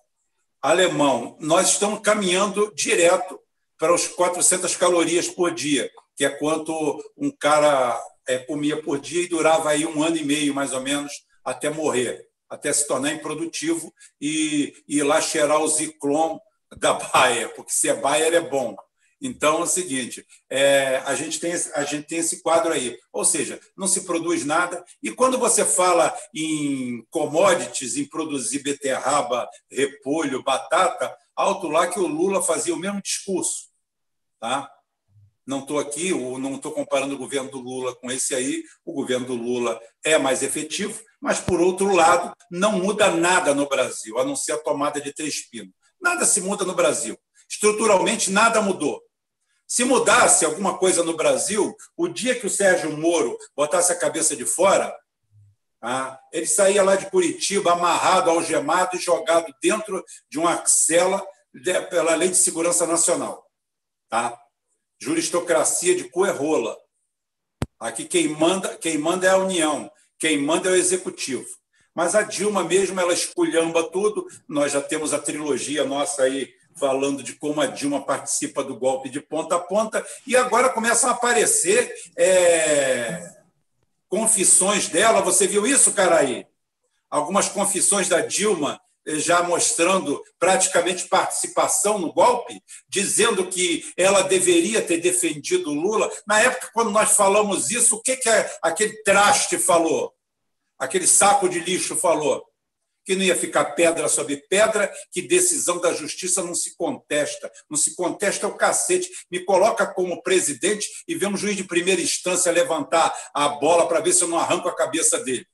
alemão. 0.63 1.35
Nós 1.41 1.71
estamos 1.71 1.99
caminhando 1.99 2.73
direto 2.73 3.37
para 3.77 3.93
os 3.93 4.07
400 4.07 4.77
calorias 4.77 5.27
por 5.27 5.53
dia, 5.53 5.91
que 6.15 6.23
é 6.23 6.29
quanto 6.29 7.03
um 7.17 7.29
cara 7.29 8.01
é, 8.25 8.39
comia 8.39 8.81
por 8.81 8.97
dia 8.97 9.23
e 9.23 9.27
durava 9.27 9.69
aí 9.69 9.85
um 9.85 10.01
ano 10.01 10.15
e 10.15 10.23
meio, 10.23 10.53
mais 10.53 10.71
ou 10.71 10.79
menos, 10.79 11.11
até 11.43 11.69
morrer, 11.69 12.25
até 12.49 12.71
se 12.71 12.87
tornar 12.87 13.11
improdutivo 13.11 13.93
e 14.21 14.73
ir 14.87 15.03
lá 15.03 15.19
cheirar 15.19 15.61
o 15.61 15.67
Ziclon 15.67 16.39
da 16.77 16.93
Bayer, 17.13 17.53
porque 17.55 17.73
se 17.73 17.89
é 17.89 17.93
Bayer 17.93 18.33
é 18.33 18.41
bom. 18.41 18.73
Então 19.23 19.59
é 19.59 19.61
o 19.61 19.67
seguinte: 19.67 20.27
é, 20.49 20.97
a, 21.05 21.15
gente 21.15 21.39
tem, 21.39 21.53
a 21.53 21.83
gente 21.85 22.07
tem 22.07 22.19
esse 22.19 22.43
quadro 22.43 22.73
aí. 22.73 22.99
Ou 23.13 23.23
seja, 23.23 23.57
não 23.77 23.87
se 23.87 24.01
produz 24.01 24.43
nada. 24.43 24.83
E 25.01 25.09
quando 25.11 25.39
você 25.39 25.63
fala 25.63 26.13
em 26.35 27.01
commodities, 27.09 27.95
em 27.95 28.03
produzir 28.03 28.59
beterraba, 28.59 29.49
repolho, 29.71 30.43
batata, 30.43 31.15
alto 31.33 31.69
lá 31.69 31.87
que 31.87 31.99
o 31.99 32.05
Lula 32.05 32.43
fazia 32.43 32.75
o 32.75 32.79
mesmo 32.79 33.01
discurso. 33.01 33.69
Tá? 34.41 34.69
Não 35.47 35.59
estou 35.59 35.79
aqui, 35.79 36.11
não 36.11 36.55
estou 36.55 36.73
comparando 36.73 37.15
o 37.15 37.17
governo 37.17 37.49
do 37.49 37.59
Lula 37.59 37.95
com 37.95 38.11
esse 38.11 38.35
aí. 38.35 38.61
O 38.83 38.91
governo 38.91 39.25
do 39.25 39.35
Lula 39.35 39.79
é 40.03 40.17
mais 40.17 40.43
efetivo, 40.43 41.01
mas, 41.21 41.39
por 41.39 41.61
outro 41.61 41.95
lado, 41.95 42.35
não 42.51 42.73
muda 42.73 43.09
nada 43.09 43.55
no 43.55 43.69
Brasil, 43.69 44.19
a 44.19 44.25
não 44.25 44.35
ser 44.35 44.51
a 44.51 44.57
tomada 44.57 44.99
de 44.99 45.13
três 45.13 45.49
pinos. 45.49 45.73
Nada 46.01 46.25
se 46.25 46.41
muda 46.41 46.65
no 46.65 46.75
Brasil. 46.75 47.17
Estruturalmente, 47.49 48.29
nada 48.29 48.61
mudou. 48.61 49.01
Se 49.73 49.83
mudasse 49.83 50.45
alguma 50.45 50.77
coisa 50.77 51.03
no 51.03 51.17
Brasil, 51.17 51.75
o 51.97 52.07
dia 52.07 52.39
que 52.39 52.45
o 52.45 52.49
Sérgio 52.49 52.95
Moro 52.95 53.35
botasse 53.55 53.91
a 53.91 53.97
cabeça 53.97 54.35
de 54.35 54.45
fora, 54.45 54.95
ah, 55.81 56.19
ele 56.31 56.45
saía 56.45 56.83
lá 56.83 56.95
de 56.95 57.09
Curitiba 57.09 57.71
amarrado, 57.71 58.29
algemado 58.29 58.95
e 58.95 58.99
jogado 58.99 59.51
dentro 59.59 60.05
de 60.29 60.37
uma 60.37 60.63
cela 60.67 61.25
pela 61.89 62.13
Lei 62.13 62.29
de 62.29 62.37
Segurança 62.37 62.85
Nacional. 62.85 63.43
Tá? 64.07 64.39
Juristocracia 65.01 65.95
de 65.95 66.03
coerrola. 66.03 66.77
Aqui 67.79 68.05
quem 68.05 68.27
manda, 68.27 68.77
quem 68.77 68.99
manda 68.99 69.25
é 69.25 69.31
a 69.31 69.37
União, 69.37 69.91
quem 70.19 70.37
manda 70.37 70.69
é 70.69 70.73
o 70.73 70.75
Executivo. 70.75 71.47
Mas 71.95 72.13
a 72.13 72.21
Dilma 72.21 72.63
mesmo, 72.63 72.99
ela 72.99 73.11
esculhamba 73.11 73.89
tudo. 73.89 74.27
Nós 74.47 74.71
já 74.71 74.83
temos 74.83 75.15
a 75.15 75.19
trilogia 75.19 75.83
nossa 75.83 76.21
aí 76.21 76.53
falando 76.75 77.23
de 77.23 77.33
como 77.33 77.61
a 77.61 77.67
Dilma 77.67 78.05
participa 78.05 78.63
do 78.63 78.77
golpe 78.77 79.09
de 79.09 79.21
ponta 79.21 79.55
a 79.55 79.59
ponta, 79.59 80.05
e 80.25 80.35
agora 80.35 80.69
começam 80.69 81.09
a 81.09 81.13
aparecer 81.13 81.93
é, 82.17 83.21
confissões 84.07 84.87
dela. 84.87 85.21
Você 85.21 85.47
viu 85.47 85.65
isso, 85.65 85.93
Caraí? 85.93 86.45
Algumas 87.09 87.49
confissões 87.49 88.09
da 88.09 88.21
Dilma 88.21 88.79
eh, 89.05 89.19
já 89.19 89.43
mostrando 89.43 90.23
praticamente 90.39 91.07
participação 91.07 91.99
no 91.99 92.11
golpe, 92.11 92.61
dizendo 92.89 93.47
que 93.47 93.83
ela 93.95 94.23
deveria 94.23 94.81
ter 94.81 94.97
defendido 94.97 95.73
Lula. 95.73 96.11
Na 96.25 96.41
época, 96.41 96.71
quando 96.73 96.89
nós 96.89 97.15
falamos 97.15 97.69
isso, 97.69 97.97
o 97.97 98.01
que, 98.01 98.17
que 98.17 98.29
aquele 98.61 99.03
traste 99.03 99.57
falou? 99.57 100.13
aquele 100.83 101.07
saco 101.07 101.47
de 101.47 101.59
lixo 101.59 101.95
falou 101.95 102.43
que 103.05 103.15
não 103.15 103.23
ia 103.23 103.35
ficar 103.35 103.65
pedra 103.75 104.07
sobre 104.07 104.37
pedra, 104.37 104.91
que 105.11 105.21
decisão 105.21 105.79
da 105.79 105.93
justiça 105.93 106.41
não 106.41 106.55
se 106.55 106.75
contesta. 106.75 107.51
Não 107.69 107.77
se 107.77 107.95
contesta 107.95 108.47
o 108.47 108.55
cacete. 108.55 109.09
Me 109.29 109.43
coloca 109.43 109.85
como 109.85 110.21
presidente 110.23 110.87
e 111.07 111.15
vê 111.15 111.27
um 111.27 111.37
juiz 111.37 111.55
de 111.55 111.63
primeira 111.63 112.01
instância 112.01 112.51
levantar 112.51 113.13
a 113.33 113.49
bola 113.49 113.87
para 113.87 113.99
ver 113.99 114.13
se 114.13 114.23
eu 114.23 114.27
não 114.27 114.39
arranco 114.39 114.67
a 114.67 114.75
cabeça 114.75 115.19
dele. 115.23 115.47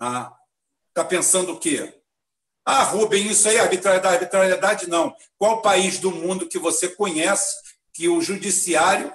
Ah, 0.00 0.34
tá 0.92 1.04
pensando 1.04 1.52
o 1.52 1.58
quê? 1.58 1.94
Ah, 2.64 2.82
Rubem, 2.82 3.26
isso 3.30 3.46
aí 3.48 3.56
é 3.56 3.60
arbitrariedade, 3.60 4.14
arbitrariedade 4.16 4.88
não. 4.88 5.14
Qual 5.36 5.60
país 5.60 5.98
do 5.98 6.10
mundo 6.10 6.48
que 6.48 6.58
você 6.58 6.88
conhece 6.88 7.54
que 7.92 8.08
o 8.08 8.22
judiciário 8.22 9.12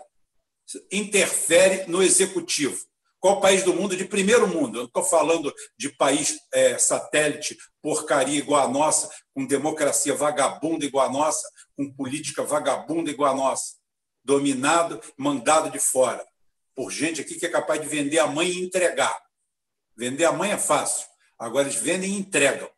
interfere 0.92 1.90
no 1.90 2.04
executivo? 2.04 2.89
Qual 3.20 3.42
país 3.42 3.64
do 3.64 3.74
mundo 3.74 3.98
de 3.98 4.06
primeiro 4.06 4.48
mundo? 4.48 4.78
Eu 4.78 4.82
não 4.82 4.88
estou 4.88 5.04
falando 5.04 5.54
de 5.78 5.90
país 5.90 6.40
é, 6.54 6.78
satélite, 6.78 7.58
porcaria 7.82 8.40
igual 8.40 8.66
a 8.66 8.72
nossa, 8.72 9.10
com 9.34 9.46
democracia 9.46 10.16
vagabunda 10.16 10.86
igual 10.86 11.08
a 11.08 11.12
nossa, 11.12 11.48
com 11.76 11.92
política 11.92 12.44
vagabunda 12.44 13.12
igual 13.12 13.34
a 13.34 13.36
nossa, 13.36 13.76
dominado, 14.24 15.02
mandado 15.18 15.70
de 15.70 15.80
fora, 15.80 16.26
por 16.74 16.92
gente 16.92 17.20
aqui 17.20 17.36
que 17.36 17.46
é 17.46 17.50
capaz 17.50 17.82
de 17.82 17.88
vender 17.88 18.20
a 18.20 18.28
mãe 18.28 18.48
e 18.48 18.64
entregar. 18.64 19.20
Vender 19.98 20.24
a 20.24 20.32
mãe 20.32 20.52
é 20.52 20.58
fácil, 20.58 21.06
agora 21.38 21.68
eles 21.68 21.80
vendem 21.80 22.14
e 22.14 22.20
entregam. 22.20 22.70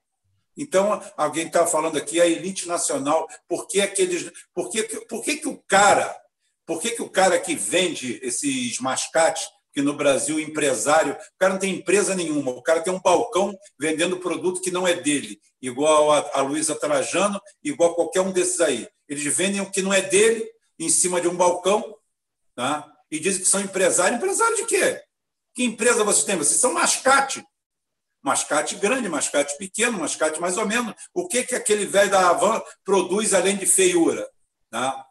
Então, 0.57 1.01
alguém 1.15 1.47
está 1.47 1.67
falando 1.67 1.97
aqui, 1.97 2.19
a 2.19 2.25
elite 2.25 2.67
nacional, 2.67 3.27
por 3.47 3.67
que, 3.67 3.79
aqueles, 3.79 4.31
por 4.53 4.69
que, 4.71 4.83
por 5.05 5.23
que, 5.23 5.37
que 5.37 5.47
o 5.47 5.57
cara, 5.67 6.19
por 6.65 6.81
que, 6.81 6.91
que 6.91 7.01
o 7.01 7.09
cara 7.09 7.39
que 7.39 7.55
vende 7.55 8.19
esses 8.23 8.79
mascates 8.79 9.47
que 9.73 9.81
no 9.81 9.93
Brasil 9.93 10.35
o 10.35 10.39
empresário, 10.39 11.13
o 11.13 11.37
cara 11.39 11.53
não 11.53 11.59
tem 11.59 11.75
empresa 11.75 12.13
nenhuma, 12.15 12.51
o 12.51 12.61
cara 12.61 12.81
tem 12.81 12.93
um 12.93 12.99
balcão 12.99 13.57
vendendo 13.79 14.17
produto 14.17 14.61
que 14.61 14.71
não 14.71 14.87
é 14.87 14.93
dele, 14.93 15.39
igual 15.61 16.11
a, 16.11 16.31
a 16.33 16.41
Luísa 16.41 16.75
Trajano, 16.75 17.41
igual 17.63 17.95
qualquer 17.95 18.21
um 18.21 18.31
desses 18.31 18.59
aí. 18.59 18.87
Eles 19.07 19.23
vendem 19.35 19.61
o 19.61 19.69
que 19.69 19.81
não 19.81 19.93
é 19.93 20.01
dele 20.01 20.49
em 20.79 20.89
cima 20.89 21.21
de 21.21 21.27
um 21.27 21.35
balcão 21.35 21.95
tá? 22.55 22.91
e 23.09 23.19
dizem 23.19 23.41
que 23.41 23.47
são 23.47 23.61
empresários. 23.61 24.17
Empresário 24.17 24.55
de 24.55 24.65
quê? 24.65 25.01
Que 25.53 25.63
empresa 25.63 26.03
vocês 26.03 26.23
têm? 26.23 26.37
Vocês 26.37 26.59
são 26.59 26.73
mascate. 26.73 27.45
Mascate 28.21 28.75
grande, 28.75 29.09
mascate 29.09 29.57
pequeno, 29.57 29.99
mascate 29.99 30.39
mais 30.39 30.57
ou 30.57 30.65
menos. 30.65 30.93
O 31.13 31.27
que, 31.27 31.43
que 31.43 31.55
aquele 31.55 31.85
velho 31.85 32.11
da 32.11 32.29
Havan 32.29 32.61
produz 32.83 33.33
além 33.33 33.57
de 33.57 33.65
feiura? 33.65 34.27
Tá? 34.69 35.05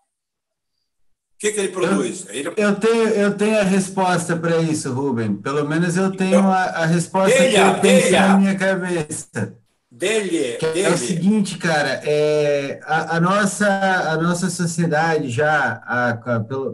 Que, 1.41 1.53
que 1.53 1.59
ele 1.59 1.69
produz? 1.69 2.27
Eu, 2.29 2.35
ele... 2.35 2.53
eu, 2.55 2.75
tenho, 2.77 3.09
eu 3.09 3.35
tenho 3.35 3.59
a 3.59 3.63
resposta 3.63 4.37
para 4.37 4.59
isso, 4.59 4.93
Rubem. 4.93 5.35
Pelo 5.37 5.67
menos 5.67 5.97
eu 5.97 6.15
tenho 6.15 6.39
então, 6.39 6.53
a, 6.53 6.65
a, 6.65 6.87
resposta 6.87 7.39
dele, 7.39 7.55
que 7.55 7.61
eu 7.61 7.75
pensei 7.81 8.11
na 8.11 8.37
minha 8.37 8.55
cabeça. 8.55 9.57
Dele, 9.91 10.59
dele. 10.59 10.83
É 10.83 10.91
o 10.91 10.99
seguinte, 10.99 11.57
cara, 11.57 12.01
é, 12.05 12.79
a, 12.85 13.17
a, 13.17 13.21
nossa, 13.21 13.67
a 13.67 14.19
nossa 14.19 14.51
sociedade 14.51 15.31
já 15.31 15.83
há, 15.87 16.11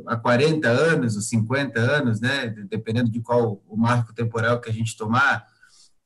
há 0.06 0.16
40 0.16 0.68
anos, 0.68 1.14
ou 1.14 1.22
50 1.22 1.78
anos, 1.78 2.20
né, 2.20 2.52
dependendo 2.68 3.09
de 3.09 3.20
qual 3.20 3.62
o 3.68 3.76
marco 3.76 4.12
temporal 4.12 4.60
que 4.60 4.68
a 4.68 4.72
gente 4.72 4.97
tomar, 4.97 5.47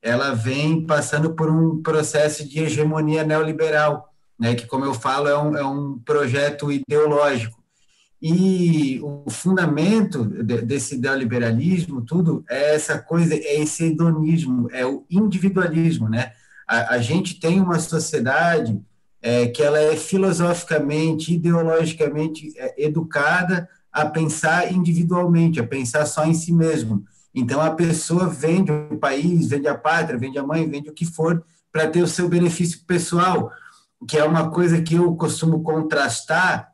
ela 0.03 0.35
vem 0.35 0.85
passando 0.85 1.33
por 1.33 1.49
um 1.49 1.81
processo 1.81 2.47
de 2.47 2.59
hegemonia 2.59 3.23
neoliberal, 3.23 4.13
né, 4.39 4.53
que, 4.53 4.67
como 4.67 4.85
eu 4.85 4.93
falo, 4.93 5.27
é 5.27 5.37
um, 5.37 5.57
é 5.57 5.65
um 5.65 5.99
projeto 5.99 6.71
ideológico 6.71 7.60
e 8.21 8.99
o 9.01 9.29
fundamento 9.31 10.23
desse 10.23 10.95
neoliberalismo, 10.95 12.01
tudo, 12.03 12.45
é 12.47 12.75
essa 12.75 12.99
coisa, 12.99 13.33
é 13.33 13.59
esse 13.59 13.85
hedonismo, 13.85 14.69
é 14.71 14.85
o 14.85 15.03
individualismo, 15.09 16.07
né? 16.07 16.31
A, 16.67 16.95
a 16.95 16.97
gente 16.99 17.39
tem 17.39 17.59
uma 17.59 17.79
sociedade 17.79 18.79
é, 19.21 19.47
que 19.47 19.63
ela 19.63 19.79
é 19.79 19.95
filosoficamente, 19.95 21.33
ideologicamente 21.33 22.53
é, 22.57 22.85
educada 22.85 23.67
a 23.91 24.05
pensar 24.05 24.71
individualmente, 24.71 25.59
a 25.59 25.65
pensar 25.65 26.05
só 26.05 26.23
em 26.23 26.33
si 26.35 26.53
mesmo. 26.53 27.03
Então, 27.33 27.59
a 27.59 27.71
pessoa 27.71 28.27
vende 28.27 28.71
o 28.71 28.97
país, 28.97 29.47
vende 29.47 29.67
a 29.67 29.75
pátria, 29.75 30.19
vende 30.19 30.37
a 30.37 30.43
mãe, 30.43 30.69
vende 30.69 30.89
o 30.89 30.93
que 30.93 31.05
for, 31.05 31.43
para 31.71 31.87
ter 31.87 32.03
o 32.03 32.07
seu 32.07 32.29
benefício 32.29 32.81
pessoal, 32.85 33.51
que 34.07 34.17
é 34.17 34.23
uma 34.23 34.51
coisa 34.51 34.81
que 34.81 34.95
eu 34.95 35.15
costumo 35.15 35.63
contrastar 35.63 36.70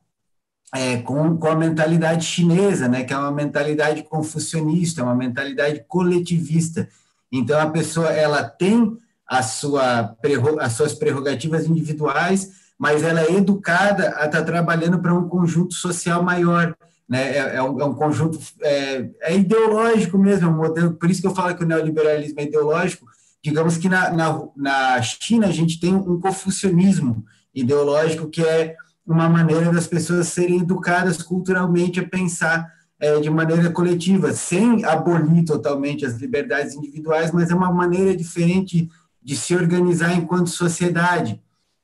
é, 0.73 0.97
com, 0.97 1.37
com 1.37 1.47
a 1.47 1.55
mentalidade 1.55 2.25
chinesa, 2.25 2.87
né, 2.87 3.03
que 3.03 3.13
é 3.13 3.17
uma 3.17 3.31
mentalidade 3.31 4.03
confucionista, 4.03 5.03
uma 5.03 5.15
mentalidade 5.15 5.83
coletivista. 5.87 6.87
Então, 7.31 7.59
a 7.59 7.69
pessoa 7.69 8.09
ela 8.09 8.43
tem 8.43 8.97
a 9.27 9.41
sua, 9.43 10.15
as 10.59 10.73
suas 10.73 10.93
prerrogativas 10.93 11.65
individuais, 11.65 12.51
mas 12.77 13.03
ela 13.03 13.21
é 13.21 13.33
educada 13.33 14.15
a 14.17 14.25
estar 14.25 14.43
trabalhando 14.43 14.99
para 14.99 15.13
um 15.13 15.27
conjunto 15.27 15.73
social 15.73 16.21
maior. 16.23 16.75
Né? 17.09 17.37
É, 17.37 17.55
é, 17.55 17.63
um, 17.63 17.79
é 17.81 17.85
um 17.85 17.93
conjunto 17.93 18.39
é, 18.61 19.09
é, 19.21 19.35
ideológico 19.35 20.17
mesmo, 20.17 20.47
é 20.47 20.49
um 20.49 20.57
modelo, 20.57 20.93
por 20.93 21.09
isso 21.09 21.21
que 21.21 21.27
eu 21.27 21.35
falo 21.35 21.55
que 21.55 21.63
o 21.63 21.67
neoliberalismo 21.67 22.39
é 22.39 22.43
ideológico. 22.43 23.07
Digamos 23.43 23.77
que 23.77 23.87
na, 23.87 24.11
na, 24.11 24.43
na 24.55 25.01
China 25.01 25.47
a 25.47 25.51
gente 25.51 25.79
tem 25.79 25.93
um 25.93 26.19
confucionismo 26.19 27.23
ideológico 27.53 28.29
que 28.29 28.43
é 28.43 28.75
uma 29.07 29.29
maneira 29.29 29.71
das 29.71 29.87
pessoas 29.87 30.27
serem 30.27 30.59
educadas 30.59 31.21
culturalmente 31.21 31.99
a 31.99 32.07
pensar 32.07 32.69
é, 32.99 33.19
de 33.21 33.29
maneira 33.29 33.71
coletiva, 33.71 34.33
sem 34.33 34.83
abolir 34.83 35.45
totalmente 35.45 36.05
as 36.05 36.17
liberdades 36.17 36.75
individuais, 36.75 37.31
mas 37.31 37.49
é 37.49 37.55
uma 37.55 37.71
maneira 37.71 38.15
diferente 38.15 38.89
de 39.23 39.35
se 39.35 39.55
organizar 39.55 40.13
enquanto 40.13 40.49
sociedade. 40.49 41.41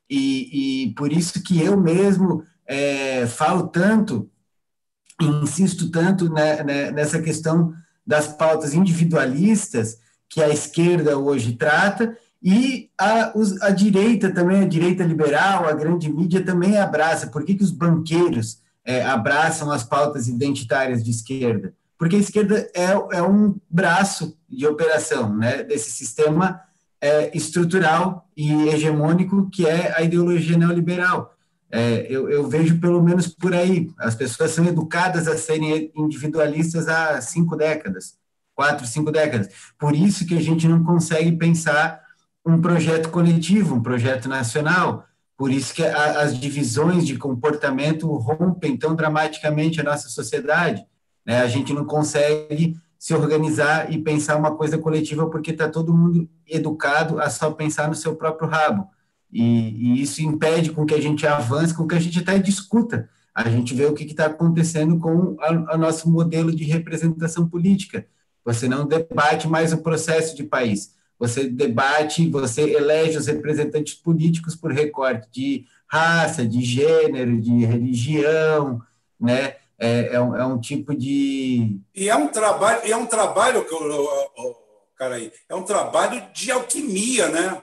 E, 0.10 0.88
e 0.88 0.94
por 0.96 1.14
isso 1.14 1.42
que 1.42 1.62
eu 1.62 1.80
mesmo 1.80 2.44
é, 2.68 3.26
falo 3.26 3.68
tanto, 3.68 4.30
insisto 5.22 5.90
tanto 5.90 6.30
né, 6.30 6.62
né, 6.64 6.92
nessa 6.92 7.22
questão 7.22 7.74
das 8.06 8.28
pautas 8.28 8.74
individualistas 8.74 9.98
que 10.28 10.42
a 10.42 10.50
esquerda 10.50 11.18
hoje 11.18 11.54
trata 11.54 12.18
e 12.44 12.90
a, 13.00 13.32
a 13.62 13.70
direita 13.70 14.30
também, 14.30 14.62
a 14.62 14.68
direita 14.68 15.02
liberal, 15.06 15.66
a 15.66 15.72
grande 15.72 16.12
mídia 16.12 16.44
também 16.44 16.78
abraça. 16.78 17.28
Por 17.28 17.46
que, 17.46 17.56
que 17.56 17.64
os 17.64 17.72
banqueiros 17.72 18.62
é, 18.84 19.02
abraçam 19.06 19.72
as 19.72 19.84
pautas 19.84 20.28
identitárias 20.28 21.02
de 21.02 21.10
esquerda? 21.10 21.74
Porque 21.98 22.18
a 22.18 22.20
esquerda 22.20 22.70
é, 22.76 22.92
é 23.18 23.24
um 23.24 23.56
braço 23.70 24.38
de 24.50 24.68
operação 24.68 25.34
né, 25.34 25.64
desse 25.64 25.90
sistema 25.92 26.60
é, 27.00 27.36
estrutural 27.36 28.28
e 28.36 28.52
hegemônico 28.68 29.50
que 29.50 29.66
é 29.66 29.98
a 29.98 30.02
ideologia 30.02 30.58
neoliberal. 30.58 31.34
É, 31.72 32.06
eu, 32.10 32.30
eu, 32.30 32.46
vejo 32.48 32.78
pelo 32.80 33.02
menos 33.02 33.28
por 33.28 33.54
aí. 33.54 33.90
As 33.98 34.16
pessoas 34.16 34.52
são 34.52 34.66
educadas 34.66 35.30
a 35.30 35.38
serem 35.38 35.92
individualistas 35.96 36.90
há 36.90 37.22
cinco 37.22 37.56
décadas, 37.56 38.16
quatro, 38.54 38.86
cinco 38.86 39.14
décadas. 39.14 39.50
Por 39.80 39.96
isso 39.96 40.26
que 40.26 40.38
a 40.38 40.42
gente 40.42 40.68
não 40.68 40.84
consegue 40.84 41.32
pensar 41.32 42.03
um 42.46 42.60
projeto 42.60 43.10
coletivo, 43.10 43.76
um 43.76 43.82
projeto 43.82 44.28
nacional. 44.28 45.06
Por 45.38 45.52
isso 45.52 45.74
que 45.74 45.84
a, 45.84 46.22
as 46.22 46.38
divisões 46.40 47.06
de 47.08 47.18
comportamento 47.18 48.08
rompem 48.16 48.78
tão 48.78 48.96
dramaticamente 48.96 49.80
a 49.80 49.84
nossa 49.84 50.10
sociedade. 50.10 50.86
Né? 51.26 51.42
A 51.42 51.48
gente 51.48 51.74
não 51.74 51.86
consegue 51.86 52.76
se 53.00 53.14
organizar 53.14 53.92
e 53.92 53.98
pensar 53.98 54.38
uma 54.38 54.56
coisa 54.56 54.78
coletiva 54.78 55.30
porque 55.30 55.52
está 55.52 55.68
todo 55.68 55.94
mundo 55.94 56.30
educado 56.48 57.20
a 57.20 57.30
só 57.30 57.52
pensar 57.52 57.88
no 57.88 57.96
seu 57.96 58.16
próprio 58.16 58.48
rabo. 58.48 58.88
E, 59.32 59.42
e 59.42 60.02
isso 60.02 60.22
impede 60.22 60.72
com 60.72 60.86
que 60.86 60.94
a 60.94 61.02
gente 61.02 61.26
avance, 61.26 61.74
com 61.74 61.88
que 61.88 61.96
a 61.96 62.00
gente 62.00 62.20
até 62.20 62.38
discuta. 62.38 63.10
A 63.34 63.50
gente 63.50 63.74
vê 63.74 63.86
o 63.86 63.94
que 63.94 64.04
está 64.04 64.28
acontecendo 64.28 65.00
com 65.00 65.36
o 65.36 65.78
nosso 65.78 66.10
modelo 66.10 66.56
de 66.56 66.66
representação 66.66 67.48
política. 67.48 68.06
Você 68.46 68.68
não 68.68 68.86
debate 68.86 69.48
mais 69.48 69.74
o 69.74 69.82
processo 69.82 70.36
de 70.36 70.44
país 70.44 70.94
você 71.24 71.46
debate, 71.46 72.30
você 72.30 72.64
elege 72.64 73.18
os 73.18 73.28
representantes 73.28 73.94
políticos 73.94 74.58
por 74.58 74.74
recorte 74.74 75.30
de 75.32 75.66
raça, 75.88 76.46
de 76.46 76.62
gênero, 76.62 77.40
de 77.40 77.64
religião, 77.64 78.82
né? 79.18 79.56
É, 79.80 80.16
é, 80.16 80.22
um, 80.22 80.36
é 80.36 80.46
um 80.46 80.60
tipo 80.60 80.94
de 80.94 81.80
e 81.96 82.10
é 82.10 82.16
um 82.16 82.28
trabalho, 82.28 82.82
é 82.84 82.96
um 82.96 83.06
trabalho 83.06 83.64
que 83.66 83.74
eu, 83.74 84.56
cara 84.98 85.16
aí, 85.16 85.32
é 85.48 85.56
um 85.56 85.64
trabalho 85.64 86.22
de 86.34 86.52
alquimia, 86.52 87.30
né? 87.30 87.62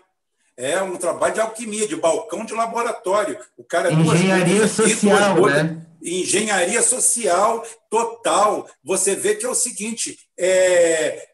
É 0.57 0.83
um 0.83 0.97
trabalho 0.97 1.35
de 1.35 1.41
alquimia, 1.41 1.87
de 1.87 1.97
balcão 1.97 2.45
de 2.45 2.55
laboratório. 2.55 3.39
O 3.59 3.65
cara 3.65 3.91
é 3.91 3.93
engenharia 3.93 4.67
social, 4.69 5.47
né? 5.47 5.87
Engenharia 6.03 6.83
social 6.83 7.63
total. 7.91 8.67
Você 8.83 9.15
vê 9.15 9.35
que 9.35 9.45
é 9.45 9.49
o 9.49 9.55
seguinte: 9.55 10.19
é, 10.39 11.31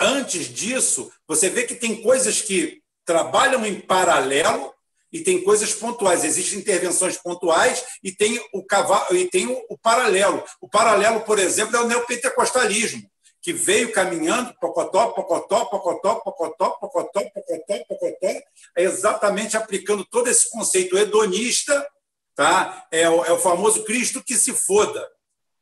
antes 0.00 0.46
disso, 0.46 1.12
você 1.30 1.48
vê 1.48 1.62
que 1.62 1.76
tem 1.76 2.02
coisas 2.02 2.42
que 2.42 2.82
trabalham 3.04 3.64
em 3.64 3.80
paralelo 3.80 4.74
e 5.12 5.20
tem 5.20 5.40
coisas 5.44 5.72
pontuais. 5.72 6.24
Existem 6.24 6.58
intervenções 6.58 7.16
pontuais 7.18 7.84
e 8.02 8.10
tem 8.10 8.44
o 8.52 8.64
cavalo 8.64 9.16
e 9.16 9.30
tem 9.30 9.46
o, 9.46 9.78
paralelo. 9.78 10.42
O 10.60 10.68
paralelo, 10.68 11.20
por 11.20 11.38
exemplo, 11.38 11.76
é 11.76 11.80
o 11.82 11.86
neopentecostalismo, 11.86 13.08
que 13.40 13.52
veio 13.52 13.92
caminhando 13.92 14.52
pocotó, 14.60 15.10
pocotó, 15.10 15.66
pocotó, 15.66 16.16
pocotó, 16.16 16.70
pocotó, 16.70 16.70
pocotó, 16.80 17.20
pocotó, 17.28 18.42
exatamente 18.76 19.56
aplicando 19.56 20.04
todo 20.04 20.28
esse 20.28 20.50
conceito 20.50 20.98
hedonista, 20.98 21.88
tá? 22.34 22.88
É 22.90 23.08
o, 23.08 23.24
é 23.24 23.30
o 23.30 23.38
famoso 23.38 23.84
Cristo 23.84 24.20
que 24.20 24.34
se 24.34 24.52
foda, 24.52 25.08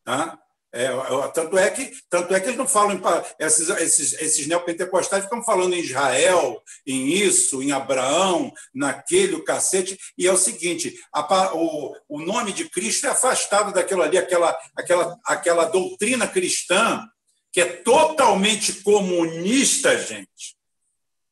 tá? 0.02 0.40
É, 0.70 0.88
tanto, 1.32 1.56
é 1.56 1.70
que, 1.70 1.90
tanto 2.10 2.34
é 2.34 2.40
que 2.40 2.48
eles 2.48 2.58
não 2.58 2.68
falam 2.68 2.92
em, 2.92 3.00
esses, 3.38 3.70
esses, 3.70 4.12
esses 4.20 4.46
neopentecostais 4.46 5.24
ficam 5.24 5.42
falando 5.42 5.74
em 5.74 5.80
Israel, 5.80 6.62
em 6.86 7.08
isso, 7.08 7.62
em 7.62 7.72
Abraão, 7.72 8.52
naquele, 8.74 9.34
o 9.34 9.44
cacete, 9.44 9.98
e 10.16 10.26
é 10.26 10.32
o 10.32 10.36
seguinte: 10.36 10.94
a, 11.10 11.54
o, 11.54 11.96
o 12.06 12.20
nome 12.20 12.52
de 12.52 12.68
Cristo 12.68 13.06
é 13.06 13.10
afastado 13.10 13.72
daquilo 13.72 14.02
ali, 14.02 14.18
aquela, 14.18 14.54
aquela, 14.76 15.18
aquela 15.24 15.64
doutrina 15.64 16.28
cristã 16.28 17.02
que 17.50 17.62
é 17.62 17.66
totalmente 17.66 18.82
comunista, 18.82 19.96
gente. 19.96 20.56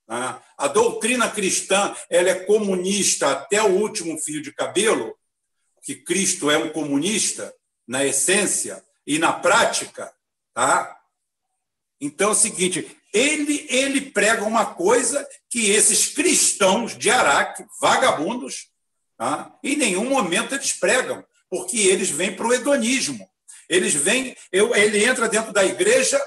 Tá? 0.07 0.43
A 0.57 0.67
doutrina 0.67 1.29
cristã 1.31 1.95
ela 2.09 2.31
é 2.31 2.45
comunista 2.47 3.33
até 3.33 3.63
o 3.63 3.81
último 3.81 4.19
fio 4.19 4.41
de 4.41 4.53
cabelo, 4.53 5.15
que 5.83 5.95
Cristo 5.95 6.51
é 6.51 6.57
um 6.57 6.71
comunista, 6.71 7.55
na 7.87 8.05
essência, 8.05 8.83
e 9.07 9.19
na 9.19 9.33
prática, 9.33 10.13
tá? 10.53 10.99
Então 12.01 12.31
é 12.31 12.33
o 12.33 12.35
seguinte, 12.35 12.97
ele 13.13 13.67
ele 13.71 14.11
prega 14.11 14.45
uma 14.45 14.67
coisa 14.75 15.27
que 15.49 15.71
esses 15.71 16.09
cristãos 16.09 16.97
de 16.97 17.11
Araque, 17.11 17.65
vagabundos, 17.81 18.69
tá? 19.17 19.55
em 19.63 19.77
nenhum 19.77 20.09
momento 20.09 20.55
eles 20.55 20.73
pregam, 20.73 21.25
porque 21.49 21.79
eles 21.79 22.11
vêm 22.11 22.35
para 22.35 22.47
o 22.47 22.53
hedonismo. 22.53 23.29
Eles 23.69 23.95
vêm, 23.95 24.37
eu, 24.53 24.75
ele 24.75 25.05
entra 25.05 25.29
dentro 25.29 25.53
da 25.53 25.65
igreja, 25.65 26.21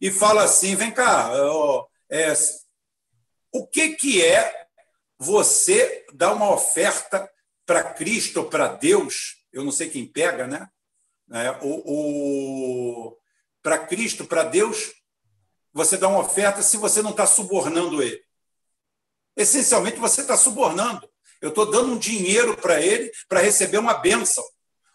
e 0.00 0.10
fala 0.10 0.44
assim: 0.44 0.74
vem 0.74 0.90
cá, 0.90 1.30
é, 2.10 2.32
o 3.52 3.66
que, 3.66 3.90
que 3.90 4.24
é 4.24 4.66
você 5.18 6.06
dar 6.12 6.32
uma 6.32 6.52
oferta 6.52 7.28
para 7.66 7.82
Cristo 7.82 8.44
para 8.44 8.68
Deus? 8.68 9.36
Eu 9.52 9.64
não 9.64 9.72
sei 9.72 9.88
quem 9.88 10.06
pega, 10.06 10.46
né? 10.46 10.68
É, 11.32 11.50
o, 11.62 11.82
o 11.86 13.16
para 13.62 13.78
Cristo, 13.78 14.24
para 14.24 14.44
Deus, 14.44 14.92
você 15.72 15.96
dá 15.96 16.08
uma 16.08 16.20
oferta 16.20 16.62
se 16.62 16.76
você 16.76 17.02
não 17.02 17.10
está 17.10 17.26
subornando 17.26 18.02
ele. 18.02 18.20
Essencialmente, 19.36 19.98
você 19.98 20.22
está 20.22 20.36
subornando. 20.36 21.08
Eu 21.40 21.50
estou 21.50 21.70
dando 21.70 21.92
um 21.92 21.98
dinheiro 21.98 22.56
para 22.56 22.80
ele 22.80 23.10
para 23.28 23.40
receber 23.40 23.78
uma 23.78 23.94
bênção. 23.94 24.44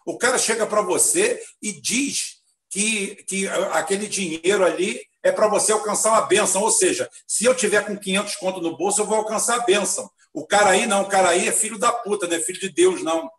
O 0.04 0.18
cara 0.18 0.36
chega 0.36 0.66
para 0.66 0.82
você 0.82 1.42
e 1.62 1.72
diz 1.80 2.42
que, 2.68 3.16
que 3.26 3.48
aquele 3.72 4.06
dinheiro 4.06 4.64
ali 4.64 5.00
é 5.22 5.32
para 5.32 5.48
você 5.48 5.72
alcançar 5.72 6.10
uma 6.10 6.26
bênção. 6.26 6.62
Ou 6.62 6.70
seja, 6.70 7.08
se 7.26 7.44
eu 7.44 7.54
tiver 7.54 7.86
com 7.86 7.96
500 7.96 8.36
conto 8.36 8.60
no 8.60 8.76
bolso, 8.76 9.00
eu 9.00 9.06
vou 9.06 9.16
alcançar 9.16 9.56
a 9.56 9.64
bênção. 9.64 10.10
O 10.32 10.46
cara 10.46 10.70
aí 10.70 10.84
não, 10.84 11.02
o 11.02 11.08
cara 11.08 11.30
aí 11.30 11.48
é 11.48 11.52
filho 11.52 11.78
da 11.78 11.92
puta, 11.92 12.26
não 12.26 12.36
é 12.36 12.40
filho 12.40 12.60
de 12.60 12.68
Deus, 12.68 13.02
não. 13.02 13.30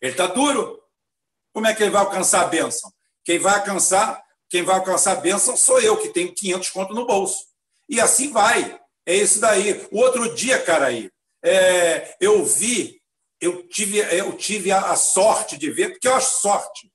Ele 0.00 0.12
está 0.12 0.26
duro. 0.26 0.80
Como 1.54 1.68
é 1.68 1.74
que 1.74 1.82
ele 1.82 1.92
vai 1.92 2.02
alcançar 2.02 2.42
a 2.42 2.48
bênção? 2.48 2.92
Quem 3.24 3.38
vai 3.38 3.54
alcançar, 3.54 4.20
quem 4.50 4.62
vai 4.62 4.74
alcançar 4.74 5.12
a 5.12 5.20
bênção 5.20 5.56
sou 5.56 5.80
eu, 5.80 5.96
que 5.96 6.08
tenho 6.08 6.34
500 6.34 6.70
conto 6.70 6.92
no 6.92 7.06
bolso. 7.06 7.46
E 7.88 8.00
assim 8.00 8.32
vai. 8.32 8.78
É 9.06 9.14
isso 9.14 9.40
daí. 9.40 9.86
O 9.92 9.98
outro 10.00 10.34
dia, 10.34 10.60
cara 10.60 10.86
aí, 10.86 11.08
é, 11.44 12.16
eu 12.20 12.44
vi, 12.44 13.00
eu 13.40 13.62
tive, 13.68 13.98
eu 13.98 14.32
tive 14.36 14.72
a, 14.72 14.90
a 14.90 14.96
sorte 14.96 15.56
de 15.56 15.70
ver, 15.70 15.90
porque 15.90 16.08
eu 16.08 16.14
acho 16.14 16.40
sorte, 16.40 16.90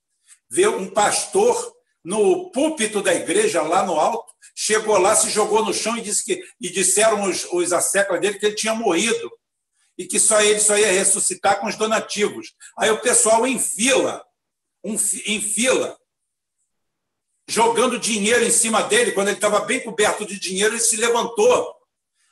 ver 0.50 0.68
um 0.68 0.90
pastor 0.90 1.74
no 2.04 2.52
púlpito 2.52 3.02
da 3.02 3.14
igreja, 3.14 3.62
lá 3.62 3.86
no 3.86 3.98
alto, 3.98 4.34
chegou 4.56 4.98
lá, 4.98 5.16
se 5.16 5.30
jogou 5.30 5.64
no 5.64 5.74
chão 5.74 5.98
e 5.98 6.02
disse 6.02 6.26
que 6.26 6.44
e 6.60 6.70
disseram 6.70 7.24
os, 7.24 7.46
os 7.54 7.72
asseclas 7.72 8.20
dele 8.20 8.38
que 8.38 8.46
ele 8.46 8.56
tinha 8.56 8.74
morrido 8.74 9.32
e 9.98 10.06
que 10.06 10.20
só 10.20 10.42
ele 10.42 10.60
só 10.60 10.78
ia 10.78 10.92
ressuscitar 10.92 11.60
com 11.60 11.68
os 11.68 11.76
donativos. 11.76 12.54
Aí 12.78 12.90
o 12.90 13.02
pessoal 13.02 13.46
em 13.46 13.60
fila, 13.60 14.24
um, 14.84 14.96
em 15.26 15.42
fila, 15.42 15.98
jogando 17.48 18.00
dinheiro 18.00 18.44
em 18.44 18.52
cima 18.52 18.84
dele, 18.84 19.12
quando 19.12 19.30
ele 19.30 19.38
estava 19.38 19.62
bem 19.62 19.80
coberto 19.80 20.26
de 20.26 20.40
dinheiro, 20.40 20.76
ele 20.76 20.82
se 20.82 20.98
levantou. 20.98 21.76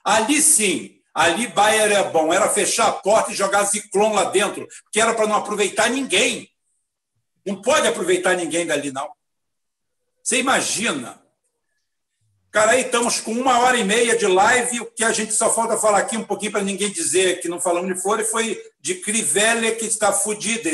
Ali 0.03 0.41
sim, 0.41 0.99
ali 1.13 1.47
Bayer 1.47 1.91
é 1.91 2.03
bom, 2.09 2.31
era 2.31 2.49
fechar 2.49 2.87
a 2.87 2.93
porta 2.93 3.31
e 3.31 3.35
jogar 3.35 3.63
Ziclon 3.63 4.13
lá 4.13 4.25
dentro, 4.25 4.67
que 4.91 5.01
era 5.01 5.13
para 5.13 5.27
não 5.27 5.35
aproveitar 5.35 5.89
ninguém. 5.89 6.49
Não 7.45 7.61
pode 7.61 7.87
aproveitar 7.87 8.35
ninguém 8.35 8.65
dali, 8.65 8.91
não. 8.91 9.09
Você 10.21 10.39
imagina? 10.39 11.21
Cara, 12.51 12.71
aí 12.71 12.81
estamos 12.81 13.19
com 13.19 13.31
uma 13.31 13.59
hora 13.59 13.77
e 13.77 13.83
meia 13.83 14.17
de 14.17 14.27
live. 14.27 14.81
O 14.81 14.91
que 14.91 15.03
a 15.03 15.11
gente 15.11 15.33
só 15.33 15.53
falta 15.53 15.77
falar 15.77 15.99
aqui 15.99 16.17
um 16.17 16.23
pouquinho 16.23 16.51
para 16.51 16.63
ninguém 16.63 16.91
dizer 16.91 17.39
que 17.39 17.47
não 17.47 17.61
falamos 17.61 17.93
de 17.93 18.01
flores 18.01 18.29
foi 18.29 18.61
de 18.79 18.95
Crivelle 18.95 19.75
que 19.75 19.85
está 19.85 20.11
fudido. 20.11 20.69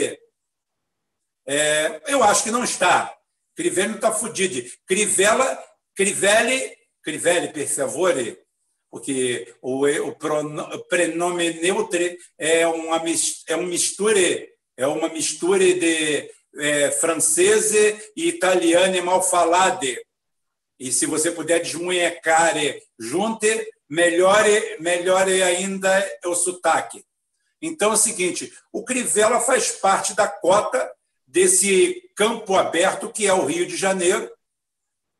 É, 1.45 2.01
eu 2.07 2.23
acho 2.23 2.43
que 2.43 2.51
não 2.51 2.63
está. 2.63 3.13
Crivelle 3.55 3.89
não 3.89 3.95
está 3.95 4.11
fudido. 4.11 4.67
Crivella, 4.85 5.63
Crivelle, 5.95 6.77
Crivelle, 7.01 7.51
per 7.51 7.67
favore, 7.67 8.39
porque 8.89 9.53
o, 9.61 9.85
o 9.85 10.15
pronome 10.15 11.53
neutro 11.61 12.17
é 12.37 12.65
uma, 12.67 13.01
é 13.47 13.55
uma 13.55 13.67
mistura, 13.67 14.47
é 14.77 14.87
uma 14.87 15.09
mistura 15.09 15.73
de 15.73 16.31
é, 16.57 16.91
francês 16.91 17.73
e 18.15 18.27
italiano 18.27 19.03
mal 19.03 19.21
falado. 19.21 19.85
E 20.79 20.91
se 20.91 21.05
você 21.05 21.31
puder 21.31 21.61
desmunhecar 21.61 22.55
junto, 22.99 23.45
melhor, 23.89 24.43
melhor 24.79 25.27
ainda 25.27 26.19
o 26.25 26.35
sotaque. 26.35 27.03
Então 27.61 27.91
é 27.91 27.93
o 27.93 27.97
seguinte: 27.97 28.51
o 28.71 28.83
Crivella 28.83 29.39
faz 29.39 29.71
parte 29.71 30.15
da 30.15 30.27
cota 30.27 30.91
desse 31.33 32.11
campo 32.15 32.55
aberto 32.55 33.11
que 33.11 33.25
é 33.25 33.33
o 33.33 33.43
Rio 33.43 33.65
de 33.65 33.75
Janeiro, 33.75 34.31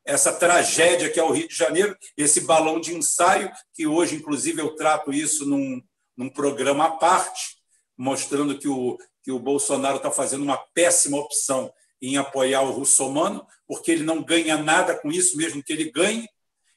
essa 0.06 0.32
tragédia 0.32 1.10
que 1.10 1.20
é 1.20 1.24
o 1.24 1.32
Rio 1.32 1.48
de 1.48 1.56
Janeiro, 1.56 1.98
esse 2.16 2.42
balão 2.42 2.80
de 2.80 2.94
ensaio, 2.94 3.52
que 3.74 3.88
hoje, 3.88 4.16
inclusive, 4.16 4.62
eu 4.62 4.76
trato 4.76 5.12
isso 5.12 5.44
num, 5.44 5.82
num 6.16 6.30
programa 6.30 6.86
à 6.86 6.92
parte, 6.92 7.58
mostrando 7.98 8.60
que 8.60 8.68
o, 8.68 8.96
que 9.24 9.32
o 9.32 9.40
Bolsonaro 9.40 9.98
está 9.98 10.12
fazendo 10.12 10.44
uma 10.44 10.58
péssima 10.76 11.18
opção 11.18 11.74
em 12.00 12.16
apoiar 12.16 12.62
o 12.62 12.72
russomano, 12.72 13.48
porque 13.66 13.90
ele 13.92 14.04
não 14.04 14.22
ganha 14.22 14.56
nada 14.56 14.96
com 14.96 15.12
isso, 15.12 15.36
mesmo 15.36 15.64
que 15.64 15.74
ele 15.74 15.90
ganhe, 15.90 16.30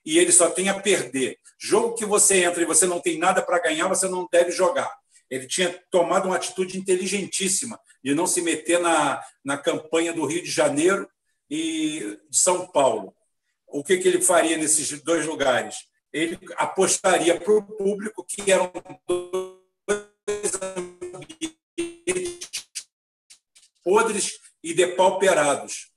e 0.02 0.18
ele 0.18 0.32
só 0.32 0.48
tem 0.48 0.70
a 0.70 0.80
perder. 0.80 1.38
Jogo 1.58 1.94
que 1.94 2.06
você 2.06 2.42
entra 2.44 2.62
e 2.62 2.66
você 2.66 2.86
não 2.86 3.00
tem 3.00 3.18
nada 3.18 3.42
para 3.42 3.58
ganhar, 3.58 3.86
você 3.86 4.08
não 4.08 4.26
deve 4.32 4.50
jogar. 4.50 4.90
Ele 5.30 5.46
tinha 5.46 5.82
tomado 5.90 6.26
uma 6.26 6.36
atitude 6.36 6.78
inteligentíssima 6.78 7.78
de 8.02 8.14
não 8.14 8.26
se 8.26 8.40
meter 8.40 8.78
na, 8.78 9.22
na 9.44 9.58
campanha 9.58 10.12
do 10.12 10.24
Rio 10.24 10.42
de 10.42 10.50
Janeiro 10.50 11.08
e 11.50 12.18
de 12.30 12.36
São 12.36 12.66
Paulo. 12.66 13.14
O 13.66 13.82
que, 13.82 13.98
que 13.98 14.06
ele 14.06 14.20
faria 14.20 14.56
nesses 14.56 15.02
dois 15.02 15.26
lugares? 15.26 15.76
Ele 16.12 16.38
apostaria 16.56 17.38
para 17.38 17.52
o 17.52 17.62
público 17.62 18.24
que 18.24 18.50
eram 18.50 18.72
dois 19.06 19.56
podres 23.86 24.32
e 24.62 24.74
depauperados. 24.74 25.90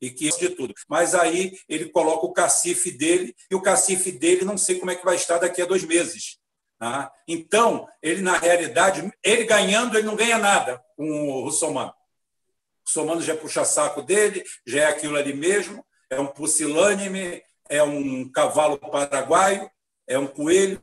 E 0.00 0.10
que 0.10 0.28
de 0.28 0.50
tudo. 0.50 0.74
Mas 0.88 1.14
aí 1.14 1.52
ele 1.68 1.88
coloca 1.88 2.26
o 2.26 2.32
cacife 2.32 2.90
dele, 2.90 3.34
e 3.50 3.54
o 3.54 3.62
cacife 3.62 4.12
dele 4.12 4.44
não 4.44 4.58
sei 4.58 4.78
como 4.78 4.90
é 4.90 4.96
que 4.96 5.04
vai 5.04 5.16
estar 5.16 5.38
daqui 5.38 5.62
a 5.62 5.66
dois 5.66 5.84
meses. 5.84 6.38
Tá? 6.78 7.10
Então, 7.26 7.88
ele, 8.02 8.20
na 8.20 8.36
realidade, 8.36 9.10
ele 9.22 9.44
ganhando, 9.44 9.96
ele 9.96 10.06
não 10.06 10.16
ganha 10.16 10.38
nada 10.38 10.82
com 10.96 11.08
o 11.08 11.44
Russomano. 11.44 11.90
O 11.90 12.88
Russomano 12.88 13.22
já 13.22 13.34
puxa 13.34 13.64
saco 13.64 14.02
dele, 14.02 14.44
já 14.66 14.82
é 14.82 14.86
aquilo 14.86 15.16
ali 15.16 15.32
mesmo, 15.32 15.84
é 16.10 16.20
um 16.20 16.26
pusilânime, 16.26 17.42
é 17.68 17.82
um 17.82 18.30
cavalo 18.30 18.78
paraguaio, 18.78 19.70
é 20.06 20.18
um 20.18 20.26
coelho, 20.26 20.80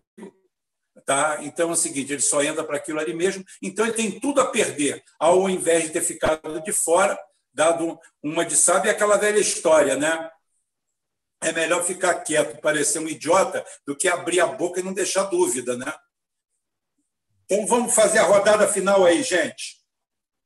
Tá? 1.06 1.40
Então 1.41 1.70
é 1.70 1.74
o 1.74 1.76
seguinte, 1.76 2.14
ele 2.14 2.22
só 2.22 2.41
entra 2.41 2.64
para 2.64 2.78
aquilo 2.78 2.99
ali 2.99 3.14
mesmo, 3.14 3.44
então 3.61 3.86
ele 3.86 3.95
tem 3.95 4.20
tudo 4.20 4.40
a 4.40 4.45
perder, 4.45 5.03
ao 5.20 5.49
invés 5.49 5.84
de 5.84 5.90
ter 5.90 6.02
ficado 6.02 6.61
de 6.61 6.72
fora, 6.72 7.20
dado 7.53 7.99
uma 8.22 8.45
de 8.45 8.56
sabe 8.56 8.90
aquela 8.90 9.18
velha 9.18 9.40
história, 9.40 9.98
né? 9.98 10.30
É 11.44 11.52
melhor 11.52 11.84
ficar 11.84 12.15
quieto, 12.15 12.60
parecer 12.61 12.99
um 12.99 13.07
idiota, 13.07 13.65
do 13.86 13.95
que 13.95 14.07
abrir 14.07 14.40
a 14.40 14.48
boca 14.48 14.80
e 14.80 14.84
não 14.84 14.94
deixar 14.94 15.24
dúvida, 15.24 15.76
né? 15.76 15.94
Então 17.45 17.65
vamos 17.68 17.94
fazer 17.94 18.20
a 18.20 18.24
rodada 18.24 18.68
final 18.68 19.06
aí, 19.06 19.22
gente. 19.22 19.82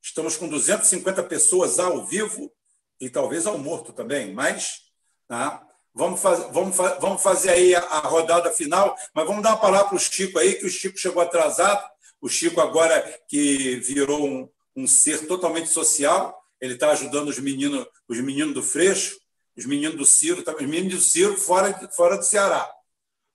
Estamos 0.02 0.36
com 0.36 0.48
250 0.48 1.22
pessoas 1.24 1.78
ao 1.78 2.06
vivo 2.06 2.52
e 3.00 3.08
talvez 3.08 3.46
ao 3.46 3.58
morto 3.58 3.92
também, 3.92 4.32
mas 4.32 4.88
tá? 5.26 5.64
Vamos, 5.94 6.20
faz, 6.20 6.38
vamos, 6.52 6.76
vamos 6.76 7.22
fazer 7.22 7.50
aí 7.50 7.74
a, 7.74 7.80
a, 7.80 7.98
rodada 8.00 8.50
final, 8.52 8.96
mas 9.12 9.26
vamos 9.26 9.42
dar 9.42 9.50
uma 9.50 9.60
palavra 9.60 9.88
para 9.88 9.96
o 9.96 9.98
Chico 9.98 10.38
aí, 10.38 10.54
que 10.54 10.66
o 10.66 10.70
Chico 10.70 10.96
chegou 10.96 11.20
atrasado. 11.20 11.84
O 12.20 12.28
Chico, 12.28 12.60
agora 12.60 13.02
que 13.28 13.76
virou 13.76 14.24
um, 14.24 14.48
um 14.76 14.86
ser 14.86 15.26
totalmente 15.26 15.68
social, 15.68 16.40
ele 16.60 16.74
está 16.74 16.90
ajudando 16.90 17.28
os 17.28 17.38
meninos, 17.38 17.86
os 18.08 18.18
meninos 18.20 18.54
do 18.54 18.62
Freixo, 18.62 19.18
os 19.58 19.66
meninos 19.66 19.96
do 19.96 20.06
Ciro, 20.06 20.44
os 20.46 20.66
meninos 20.66 20.94
do 20.94 21.00
Ciro 21.00 21.36
fora, 21.36 21.74
fora 21.90 22.16
do 22.16 22.22
Ceará. 22.22 22.70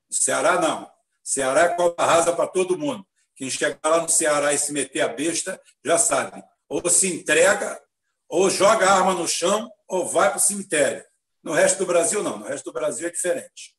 Do 0.09 0.15
Ceará, 0.15 0.59
não. 0.59 0.89
Ceará 1.21 1.61
é 1.63 1.75
cobra 1.75 2.05
rasa 2.05 2.31
para 2.31 2.47
todo 2.47 2.77
mundo. 2.77 3.05
Quem 3.35 3.49
chegar 3.49 3.77
lá 3.83 4.01
no 4.01 4.07
Ceará 4.07 4.53
e 4.53 4.57
se 4.57 4.71
meter 4.71 5.01
a 5.01 5.09
besta, 5.09 5.61
já 5.83 5.97
sabe. 5.97 6.41
Ou 6.69 6.89
se 6.89 7.13
entrega, 7.13 7.81
ou 8.29 8.49
joga 8.49 8.85
a 8.85 8.93
arma 8.93 9.13
no 9.13 9.27
chão, 9.27 9.69
ou 9.85 10.07
vai 10.07 10.29
para 10.29 10.37
o 10.37 10.41
cemitério. 10.41 11.03
No 11.43 11.51
resto 11.51 11.79
do 11.79 11.85
Brasil, 11.85 12.23
não. 12.23 12.39
No 12.39 12.45
resto 12.45 12.65
do 12.65 12.73
Brasil 12.73 13.05
é 13.05 13.11
diferente. 13.11 13.75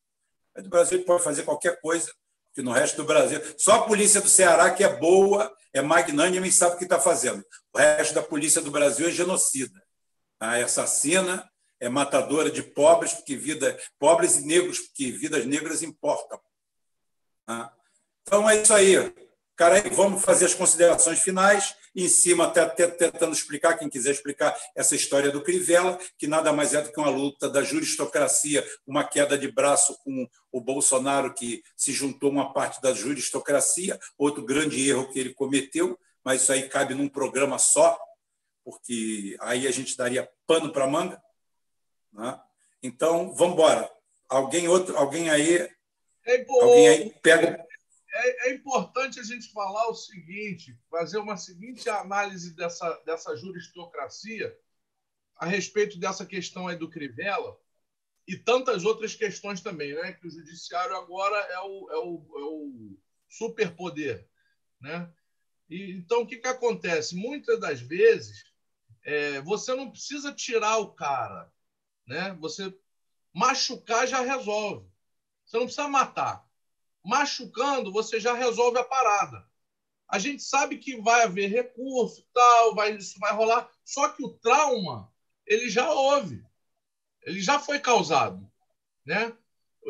No 0.53 0.57
resto 0.57 0.69
do 0.69 0.69
Brasil 0.69 0.97
ele 0.99 1.05
pode 1.05 1.23
fazer 1.23 1.43
qualquer 1.43 1.81
coisa, 1.81 2.13
que 2.53 2.61
no 2.61 2.71
resto 2.71 2.97
do 2.97 3.05
Brasil. 3.05 3.41
Só 3.57 3.73
a 3.73 3.83
polícia 3.85 4.21
do 4.21 4.29
Ceará, 4.29 4.69
que 4.69 4.83
é 4.83 4.97
boa, 4.97 5.51
é 5.73 5.81
magnânima 5.81 6.45
e 6.45 6.51
sabe 6.51 6.75
o 6.75 6.77
que 6.77 6.83
está 6.83 6.99
fazendo. 6.99 7.43
O 7.73 7.79
resto 7.79 8.13
da 8.13 8.21
polícia 8.21 8.61
do 8.61 8.69
Brasil 8.69 9.07
é 9.07 9.11
genocida. 9.11 9.81
Tá? 10.37 10.57
É 10.57 10.63
assassina, 10.63 11.49
é 11.85 11.89
matadora 11.89 12.49
de 12.49 12.63
pobres, 12.63 13.13
porque 13.13 13.35
vida, 13.35 13.77
pobres 13.99 14.37
e 14.37 14.45
negros, 14.45 14.79
porque 14.79 15.11
vidas 15.11 15.45
negras 15.45 15.83
importam. 15.83 16.39
Tá? 17.45 17.71
Então 18.23 18.49
é 18.49 18.61
isso 18.61 18.73
aí. 18.73 19.13
Cara, 19.55 19.81
vamos 19.91 20.23
fazer 20.23 20.45
as 20.45 20.53
considerações 20.53 21.19
finais 21.19 21.75
em 21.95 22.09
cima, 22.09 22.47
até, 22.47 22.61
até, 22.61 22.87
tentando 22.87 23.31
explicar, 23.31 23.77
quem 23.77 23.87
quiser 23.87 24.11
explicar 24.11 24.53
essa 24.75 24.95
história 24.95 25.31
do 25.31 25.41
Crivella, 25.41 25.97
que 26.17 26.27
nada 26.27 26.51
mais 26.51 26.73
é 26.73 26.81
do 26.81 26.91
que 26.91 26.99
uma 26.99 27.09
luta 27.09 27.49
da 27.49 27.63
juristocracia, 27.63 28.67
uma 28.85 29.05
queda 29.05 29.37
de 29.37 29.49
braço 29.49 29.97
com 30.03 30.27
o 30.51 30.59
Bolsonaro, 30.59 31.33
que 31.33 31.63
se 31.77 31.93
juntou 31.93 32.29
uma 32.31 32.51
parte 32.51 32.81
da 32.81 32.93
juristocracia, 32.93 33.97
outro 34.17 34.43
grande 34.43 34.89
erro 34.89 35.09
que 35.09 35.19
ele 35.19 35.33
cometeu, 35.33 35.97
mas 36.23 36.41
isso 36.41 36.51
aí 36.51 36.67
cabe 36.67 36.93
num 36.93 37.07
programa 37.07 37.57
só, 37.57 37.97
porque 38.63 39.37
aí 39.39 39.67
a 39.67 39.71
gente 39.71 39.95
daria 39.95 40.27
pano 40.45 40.73
para 40.73 40.87
manga. 40.87 41.23
Né? 42.15 42.41
Então, 42.81 43.33
vamos 43.33 43.53
embora. 43.53 43.91
alguém 44.29 44.67
outro, 44.67 44.97
alguém 44.97 45.29
aí, 45.29 45.57
é, 46.25 46.45
alguém 46.61 46.87
aí 46.87 47.09
pega. 47.21 47.65
É, 48.13 48.49
é, 48.49 48.53
importante 48.53 49.19
a 49.19 49.23
gente 49.23 49.51
falar 49.51 49.89
o 49.89 49.93
seguinte, 49.93 50.79
fazer 50.89 51.17
uma 51.17 51.35
seguinte 51.35 51.89
análise 51.89 52.55
dessa, 52.55 52.89
dessa 53.05 53.35
juristocracia 53.35 54.57
a 55.35 55.45
respeito 55.45 55.99
dessa 55.99 56.25
questão 56.25 56.67
aí 56.67 56.77
do 56.77 56.89
Crivella 56.89 57.59
e 58.25 58.37
tantas 58.37 58.85
outras 58.85 59.13
questões 59.13 59.61
também, 59.61 59.93
né? 59.93 60.13
Que 60.13 60.27
o 60.27 60.31
judiciário 60.31 60.95
agora 60.95 61.37
é 61.37 61.59
o, 61.59 61.91
é 61.91 61.97
o, 61.97 62.25
é 62.37 62.43
o 62.43 62.97
superpoder, 63.27 64.25
né? 64.79 65.11
E, 65.69 65.91
então, 65.91 66.21
o 66.21 66.27
que, 66.27 66.37
que 66.37 66.47
acontece? 66.47 67.15
Muitas 67.15 67.59
das 67.59 67.81
vezes, 67.81 68.45
é, 69.03 69.41
você 69.41 69.75
não 69.75 69.91
precisa 69.91 70.31
tirar 70.31 70.77
o 70.77 70.93
cara, 70.93 71.51
né? 72.07 72.35
Você 72.39 72.73
machucar 73.33 74.07
já 74.07 74.21
resolve. 74.21 74.87
Você 75.45 75.57
não 75.57 75.65
precisa 75.65 75.87
matar. 75.87 76.47
Machucando, 77.03 77.91
você 77.91 78.19
já 78.19 78.33
resolve 78.33 78.79
a 78.79 78.83
parada. 78.83 79.45
A 80.07 80.19
gente 80.19 80.43
sabe 80.43 80.77
que 80.77 81.01
vai 81.01 81.23
haver 81.23 81.49
recurso, 81.49 82.27
tal, 82.33 82.75
vai, 82.75 82.95
isso 82.95 83.19
vai 83.19 83.33
rolar. 83.33 83.69
Só 83.83 84.09
que 84.09 84.23
o 84.23 84.29
trauma, 84.29 85.11
ele 85.45 85.69
já 85.69 85.91
houve. 85.91 86.43
Ele 87.23 87.41
já 87.41 87.59
foi 87.59 87.79
causado, 87.79 88.49
né? 89.03 89.35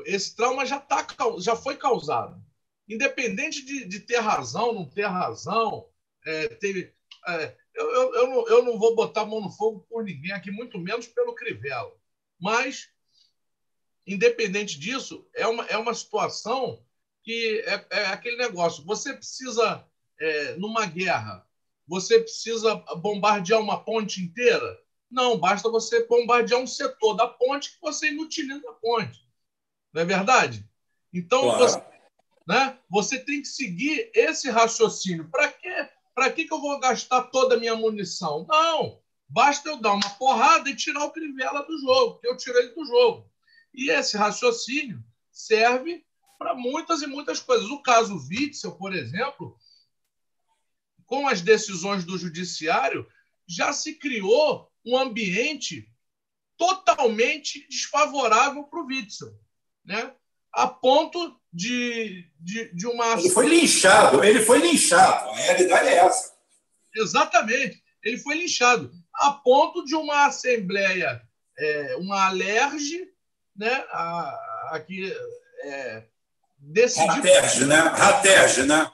Esse 0.06 0.36
trauma 0.36 0.66
já, 0.66 0.80
tá, 0.80 1.06
já 1.40 1.56
foi 1.56 1.76
causado. 1.78 2.42
Independente 2.88 3.64
de, 3.66 3.86
de 3.86 4.00
ter 4.00 4.20
razão, 4.20 4.74
não 4.74 4.90
ter 4.90 5.06
razão, 5.06 5.90
é, 6.26 6.46
é, 7.28 7.58
eu, 7.74 7.92
eu, 7.92 8.16
eu, 8.16 8.28
não, 8.28 8.48
eu 8.48 8.64
não 8.64 8.80
vou 8.80 8.96
botar 8.96 9.26
mão 9.26 9.42
no 9.42 9.50
fogo 9.50 9.86
por 9.90 10.04
ninguém 10.04 10.32
aqui, 10.32 10.50
muito 10.52 10.78
menos 10.78 11.08
pelo 11.08 11.36
Crivella. 11.36 11.94
Mas, 12.46 12.90
independente 14.06 14.78
disso, 14.80 15.28
é 15.34 15.48
uma, 15.48 15.66
é 15.66 15.76
uma 15.80 15.96
situação 15.96 16.86
que 17.24 17.64
é, 17.66 17.88
é 17.90 18.06
aquele 18.06 18.38
negócio. 18.38 18.84
Você 18.84 19.16
precisa, 19.16 19.84
é, 20.20 20.56
numa 20.56 20.86
guerra, 20.86 21.44
você 21.88 22.20
precisa 22.20 22.76
bombardear 22.98 23.60
uma 23.60 23.84
ponte 23.84 24.22
inteira? 24.22 24.80
Não, 25.10 25.40
basta 25.40 25.72
você 25.72 26.06
bombardear 26.06 26.62
um 26.62 26.68
setor 26.68 27.16
da 27.16 27.28
ponte 27.28 27.72
que 27.72 27.82
você 27.82 28.10
inutiliza 28.10 28.70
a 28.70 28.74
ponte. 28.74 29.28
Não 29.92 30.04
é 30.04 30.06
verdade? 30.06 30.70
Então, 31.12 31.42
claro. 31.42 31.58
você, 31.58 31.84
né, 32.48 32.78
você 32.88 33.18
tem 33.18 33.42
que 33.42 33.48
seguir 33.48 34.12
esse 34.14 34.52
raciocínio. 34.52 35.28
Para 35.32 35.52
quê? 35.52 35.90
Para 36.14 36.32
que, 36.32 36.46
que 36.46 36.54
eu 36.54 36.62
vou 36.62 36.80
gastar 36.80 37.24
toda 37.24 37.56
a 37.56 37.60
minha 37.60 37.76
munição? 37.76 38.46
Não, 38.48 39.02
basta 39.28 39.70
eu 39.70 39.78
dar 39.78 39.94
uma 39.94 40.10
porrada 40.12 40.70
e 40.70 40.76
tirar 40.76 41.06
o 41.06 41.12
Crivella 41.12 41.64
do 41.66 41.78
jogo, 41.80 42.20
que 42.20 42.28
eu 42.28 42.38
tirei 42.38 42.64
ele 42.64 42.74
do 42.74 42.86
jogo. 42.86 43.30
E 43.74 43.90
esse 43.90 44.18
raciocínio 44.18 45.04
serve 45.32 46.06
para 46.38 46.54
muitas 46.54 47.02
e 47.02 47.08
muitas 47.08 47.40
coisas. 47.40 47.70
O 47.70 47.82
caso 47.82 48.18
Witzel, 48.30 48.74
por 48.74 48.94
exemplo, 48.96 49.58
com 51.06 51.28
as 51.28 51.42
decisões 51.42 52.06
do 52.06 52.18
judiciário, 52.18 53.08
já 53.48 53.74
se 53.74 53.96
criou 53.96 54.72
um 54.86 54.98
ambiente 54.98 55.92
totalmente 56.58 57.68
desfavorável 57.68 58.64
para 58.64 58.82
o 58.82 58.86
Witzel, 58.86 59.38
né? 59.84 60.14
a 60.56 60.68
ponto 60.68 61.38
de, 61.52 62.26
de, 62.40 62.74
de 62.74 62.88
uma. 62.88 63.20
Ele 63.20 63.30
foi 63.30 63.48
linchado, 63.48 64.24
ele 64.24 64.42
foi 64.42 64.60
linchado. 64.60 65.30
A 65.30 65.36
realidade 65.36 65.88
é 65.90 65.96
essa. 65.98 66.34
Exatamente. 66.96 67.84
Ele 68.02 68.18
foi 68.18 68.38
linchado, 68.38 68.92
a 69.20 69.32
ponto 69.32 69.84
de 69.86 69.96
uma 69.96 70.26
assembleia, 70.26 71.22
é, 71.58 71.96
uma 71.98 72.28
alerge, 72.28 73.10
né? 73.56 73.86
Aqui. 74.72 75.12
É, 75.64 76.04
decidir. 76.58 77.08
Raterge, 77.08 77.66
né? 77.66 77.76
Raterge, 77.76 78.64
né? 78.64 78.92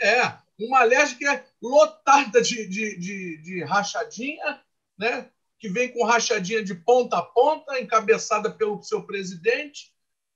É, 0.00 0.32
uma 0.58 0.80
alerge 0.80 1.16
que 1.16 1.26
é 1.26 1.44
lotada 1.62 2.40
de, 2.42 2.66
de, 2.68 2.98
de, 2.98 3.42
de 3.42 3.64
rachadinha, 3.64 4.60
né? 4.98 5.28
que 5.58 5.68
vem 5.68 5.92
com 5.92 6.04
rachadinha 6.04 6.62
de 6.62 6.74
ponta 6.74 7.18
a 7.18 7.22
ponta, 7.22 7.80
encabeçada 7.80 8.50
pelo 8.50 8.82
seu 8.82 9.02
presidente, 9.04 9.92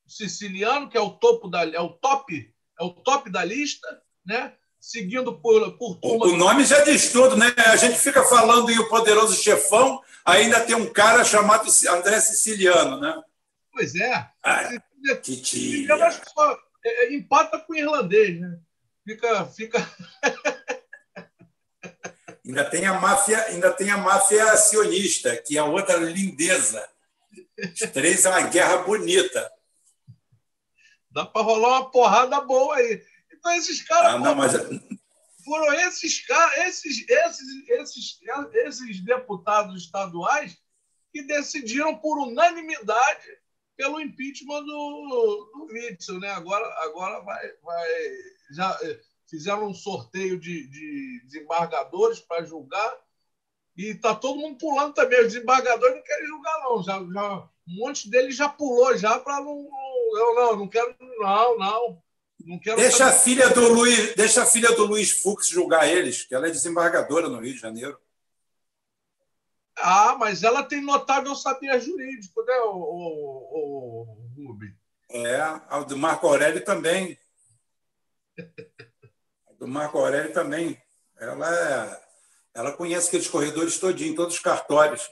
siciliano, 0.07 0.91
que 0.91 0.97
é 0.97 1.01
o 1.01 1.11
topo 1.11 1.49
da 1.49 1.65
é 1.65 1.81
o 1.81 1.91
top, 1.91 2.53
é 2.79 2.85
o 2.85 2.91
top 2.91 3.31
da 3.31 3.45
lista, 3.45 4.03
né? 4.27 4.53
Seguindo 4.83 5.39
por, 5.39 5.79
por 5.79 6.01
turma... 6.01 6.27
O 6.27 6.37
nome 6.37 6.65
já 6.65 6.83
diz 6.83 7.13
tudo, 7.13 7.37
né? 7.37 7.55
A 7.69 7.77
gente 7.77 8.01
fica 8.01 8.25
falando 8.25 8.69
em 8.69 8.77
o 8.81 8.89
poderoso 8.89 9.41
chefão, 9.41 10.03
ainda 10.25 10.59
tem 10.59 10.75
um 10.75 10.93
cara 10.93 11.25
chamado 11.25 11.71
André 11.89 12.21
Siciliano, 12.21 12.99
né? 12.99 13.23
Pois 13.73 13.95
é. 13.95 14.29
Ai, 14.43 14.83
que 15.23 15.41
tia. 15.41 15.87
Só, 16.35 16.59
é, 16.85 17.05
é, 17.05 17.15
empata 17.15 17.61
com 17.61 17.75
o 17.75 17.77
irlandês, 17.77 18.41
né? 18.41 18.59
Fica, 19.07 19.47
fica. 19.47 19.89
ainda 22.45 22.65
tem 22.65 22.85
a 22.85 22.95
máfia, 22.95 23.41
ainda 23.45 23.73
tem 23.73 23.89
a 23.89 23.99
máfia 23.99 24.51
acionista, 24.51 25.37
que 25.37 25.57
é 25.57 25.63
outra 25.63 25.95
lindeza. 25.95 26.85
Os 27.57 27.89
três 27.93 28.25
é 28.25 28.31
uma 28.31 28.49
guerra 28.49 28.79
bonita. 28.79 29.49
Dá 31.09 31.25
para 31.25 31.43
rolar 31.43 31.69
uma 31.69 31.91
porrada 31.93 32.41
boa 32.41 32.75
aí. 32.75 33.12
Então, 33.43 33.57
esses 33.57 33.83
caras. 33.83 34.15
Ah, 34.15 34.19
não, 34.19 34.37
mas... 34.37 34.53
Foram 35.45 35.75
esses 35.75 36.25
caras, 36.25 36.57
esses, 36.69 37.05
esses, 37.09 37.69
esses, 37.69 38.21
esses 38.55 39.01
deputados 39.05 39.83
estaduais 39.83 40.57
que 41.13 41.23
decidiram 41.23 41.99
por 41.99 42.17
unanimidade 42.17 43.27
pelo 43.77 44.01
impeachment 44.01 44.65
do, 44.65 45.51
do 45.53 45.69
Witzel. 45.73 46.21
Né? 46.21 46.31
Agora, 46.31 46.65
agora 46.85 47.21
vai, 47.23 47.53
vai. 47.61 47.89
Já 48.53 48.79
eh, 48.83 49.01
fizeram 49.29 49.67
um 49.67 49.75
sorteio 49.75 50.39
de, 50.39 50.69
de 50.69 51.21
desembargadores 51.25 52.21
para 52.21 52.45
julgar. 52.45 52.97
E 53.77 53.87
está 53.87 54.15
todo 54.15 54.39
mundo 54.39 54.59
pulando 54.59 54.95
também. 54.95 55.21
Os 55.23 55.33
desembargadores 55.33 55.97
não 55.97 56.03
querem 56.05 56.27
julgar, 56.27 56.61
não. 56.61 56.83
Já, 56.85 56.93
já, 57.13 57.49
um 57.67 57.79
monte 57.79 58.09
deles 58.09 58.37
já 58.37 58.49
pulou 58.49 58.97
já 58.97 59.19
para 59.19 59.41
não, 59.41 59.69
eu 60.15 60.35
não, 60.37 60.57
não 60.57 60.69
quero, 60.69 60.95
não, 61.19 61.59
não. 61.59 62.03
Não 62.47 62.59
quero 62.59 62.77
deixa 62.77 63.07
a 63.07 63.13
filha 63.13 63.49
do 63.51 63.69
Luiz, 63.69 64.15
deixa 64.15 64.43
a 64.43 64.47
filha 64.47 64.73
do 64.73 64.85
Luiz 64.85 65.11
Fux 65.11 65.49
julgar 65.49 65.89
eles, 65.89 66.25
que 66.25 66.35
ela 66.35 66.49
é 66.49 66.51
desembargadora 66.51 67.29
no 67.29 67.41
Rio 67.41 67.55
de 67.55 67.61
Janeiro. 67.61 67.99
Ah, 69.77 70.17
mas 70.19 70.43
ela 70.43 70.63
tem 70.63 70.81
notável 70.81 71.35
saber 71.35 71.81
jurídico, 71.81 72.43
né, 72.45 72.55
o, 72.65 72.77
o, 72.77 74.03
o 74.37 74.47
Rubi? 74.47 74.75
É, 75.11 75.41
a 75.41 75.81
do 75.81 75.97
Marco 75.97 76.27
Aurélio 76.27 76.65
também. 76.65 77.19
a 78.39 79.53
do 79.59 79.67
Marco 79.67 79.99
Aurélio 79.99 80.33
também. 80.33 80.81
Ela, 81.19 81.55
é, 81.55 82.03
ela 82.55 82.73
conhece 82.73 83.09
aqueles 83.09 83.29
corredores 83.29 83.79
todinho, 83.79 84.15
todos 84.15 84.35
os 84.35 84.41
cartórios 84.41 85.09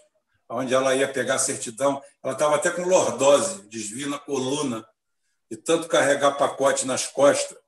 onde 0.50 0.74
ela 0.74 0.94
ia 0.94 1.10
pegar 1.10 1.36
a 1.36 1.38
certidão. 1.38 2.02
Ela 2.22 2.32
estava 2.32 2.56
até 2.56 2.70
com 2.70 2.82
lordose, 2.82 3.68
desvio 3.68 4.08
na 4.08 4.18
coluna, 4.18 4.86
de 5.50 5.56
tanto 5.56 5.88
carregar 5.88 6.36
pacote 6.36 6.86
nas 6.86 7.06
costas. 7.06 7.58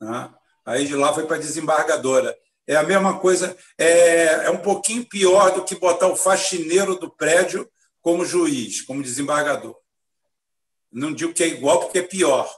Né? 0.00 0.32
Aí 0.64 0.86
de 0.86 0.94
lá 0.94 1.12
foi 1.12 1.26
para 1.26 1.36
a 1.36 1.40
desembargadora. 1.40 2.36
É 2.66 2.76
a 2.76 2.82
mesma 2.82 3.18
coisa, 3.18 3.56
é, 3.76 4.46
é 4.46 4.50
um 4.50 4.62
pouquinho 4.62 5.06
pior 5.06 5.50
do 5.54 5.64
que 5.64 5.74
botar 5.74 6.06
o 6.08 6.16
faxineiro 6.16 6.98
do 6.98 7.10
prédio 7.10 7.70
como 8.00 8.24
juiz, 8.24 8.80
como 8.80 9.02
desembargador. 9.02 9.76
Não 10.90 11.12
digo 11.12 11.34
que 11.34 11.42
é 11.42 11.48
igual, 11.48 11.80
porque 11.80 11.98
é 11.98 12.02
pior. 12.02 12.50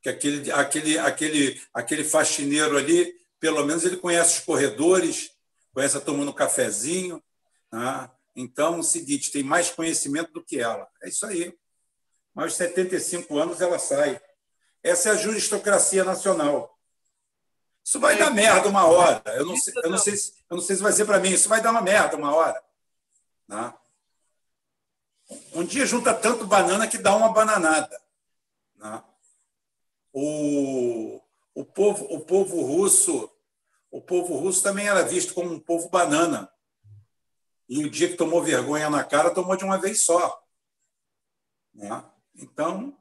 Que 0.00 0.08
aquele, 0.08 0.50
aquele, 0.50 0.98
aquele, 0.98 1.62
aquele 1.74 2.04
faxineiro 2.04 2.76
ali, 2.76 3.12
pelo 3.38 3.64
menos 3.64 3.84
ele 3.84 3.96
conhece 3.96 4.38
os 4.38 4.44
corredores, 4.44 5.30
conhece 5.74 5.96
a 5.96 6.00
turma 6.00 6.24
no 6.24 6.32
cafezinho, 6.32 7.22
né? 7.70 8.10
Então, 8.34 8.76
é 8.76 8.78
o 8.78 8.82
seguinte, 8.82 9.30
tem 9.30 9.42
mais 9.42 9.70
conhecimento 9.70 10.32
do 10.32 10.42
que 10.42 10.58
ela. 10.58 10.88
É 11.02 11.08
isso 11.08 11.26
aí. 11.26 11.52
Mas 12.34 12.44
aos 12.44 12.54
75 12.54 13.38
anos 13.38 13.60
ela 13.60 13.78
sai. 13.78 14.20
Essa 14.82 15.10
é 15.10 15.12
a 15.12 15.16
juristocracia 15.16 16.04
nacional. 16.04 16.78
Isso 17.84 18.00
vai 18.00 18.14
é, 18.14 18.18
dar 18.18 18.30
merda 18.30 18.68
uma 18.68 18.86
hora. 18.86 19.22
Eu 19.34 19.46
não 19.46 19.56
sei, 19.56 19.74
eu 19.76 19.90
não 19.90 19.98
sei, 19.98 20.16
se, 20.16 20.32
eu 20.48 20.56
não 20.56 20.62
sei 20.62 20.76
se 20.76 20.82
vai 20.82 20.92
ser 20.92 21.04
para 21.04 21.18
mim. 21.18 21.30
Isso 21.30 21.48
vai 21.48 21.60
dar 21.60 21.70
uma 21.70 21.82
merda 21.82 22.16
uma 22.16 22.34
hora. 22.34 22.62
Né? 23.46 23.74
Um 25.54 25.64
dia 25.64 25.86
junta 25.86 26.14
tanto 26.14 26.46
banana 26.46 26.86
que 26.88 26.98
dá 26.98 27.14
uma 27.14 27.32
bananada. 27.32 28.00
Né? 28.76 29.02
O, 30.12 31.20
o, 31.54 31.64
povo, 31.64 32.04
o 32.10 32.20
povo 32.20 32.62
russo 32.62 33.30
o 33.92 34.00
povo 34.00 34.36
russo 34.36 34.62
também 34.62 34.88
era 34.88 35.04
visto 35.04 35.34
como 35.34 35.52
um 35.52 35.60
povo 35.60 35.90
banana. 35.90 36.50
E 37.68 37.84
o 37.84 37.90
dia 37.90 38.08
que 38.08 38.16
tomou 38.16 38.42
vergonha 38.42 38.88
na 38.88 39.04
cara, 39.04 39.30
tomou 39.30 39.54
de 39.54 39.64
uma 39.64 39.78
vez 39.78 40.00
só. 40.00 40.42
Né? 41.74 42.02
Então, 42.36 42.96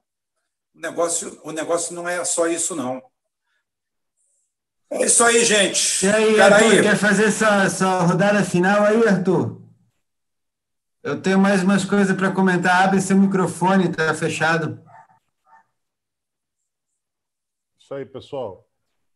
o 0.74 0.80
negócio, 0.80 1.40
o 1.44 1.52
negócio 1.52 1.94
não 1.96 2.08
é 2.08 2.24
só 2.24 2.48
isso, 2.48 2.76
não. 2.76 3.02
É 4.90 5.06
isso 5.06 5.24
aí, 5.24 5.46
gente. 5.46 6.06
E 6.06 6.10
aí, 6.10 6.42
Arthur, 6.42 6.72
aí. 6.72 6.82
quer 6.82 6.98
fazer 6.98 7.26
essa, 7.26 7.64
essa 7.64 8.00
rodada 8.02 8.44
final 8.44 8.84
aí, 8.84 9.08
Arthur? 9.08 9.62
Eu 11.02 11.22
tenho 11.22 11.40
mais 11.40 11.64
umas 11.64 11.86
coisas 11.86 12.16
para 12.16 12.32
comentar. 12.32 12.84
Abre 12.84 13.02
seu 13.02 13.18
microfone, 13.18 13.90
está 13.90 14.14
fechado. 14.14 14.84
Isso 17.80 17.94
aí, 17.94 18.06
pessoal. 18.06 18.68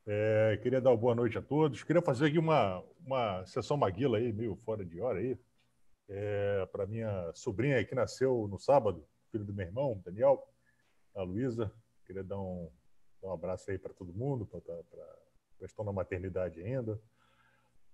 É, 0.07 0.59
queria 0.61 0.79
dar 0.79 0.91
uma 0.91 0.97
boa 0.97 1.15
noite 1.15 1.37
a 1.37 1.41
todos. 1.41 1.83
Queria 1.83 2.01
fazer 2.01 2.27
aqui 2.27 2.39
uma, 2.39 2.83
uma 3.05 3.45
sessão 3.45 3.77
Maguila 3.77 4.17
aí, 4.17 4.31
meio 4.31 4.55
fora 4.65 4.85
de 4.85 4.99
hora 5.01 5.19
aí, 5.19 5.37
é, 6.09 6.65
para 6.71 6.85
minha 6.85 7.31
sobrinha 7.33 7.83
que 7.83 7.95
nasceu 7.95 8.47
no 8.49 8.59
sábado, 8.59 9.05
filho 9.35 9.43
do 9.43 9.53
meu 9.53 9.65
irmão, 9.65 10.01
Daniel, 10.05 10.47
a 11.13 11.21
Luísa. 11.21 11.69
Queria 12.05 12.23
dar 12.23 12.39
um, 12.39 12.69
dar 13.21 13.29
um 13.29 13.33
abraço 13.33 13.69
aí 13.69 13.77
para 13.77 13.93
todo 13.93 14.13
mundo, 14.13 14.45
para 14.45 14.61
estão 15.61 15.83
na 15.83 15.91
maternidade 15.91 16.61
ainda. 16.61 16.99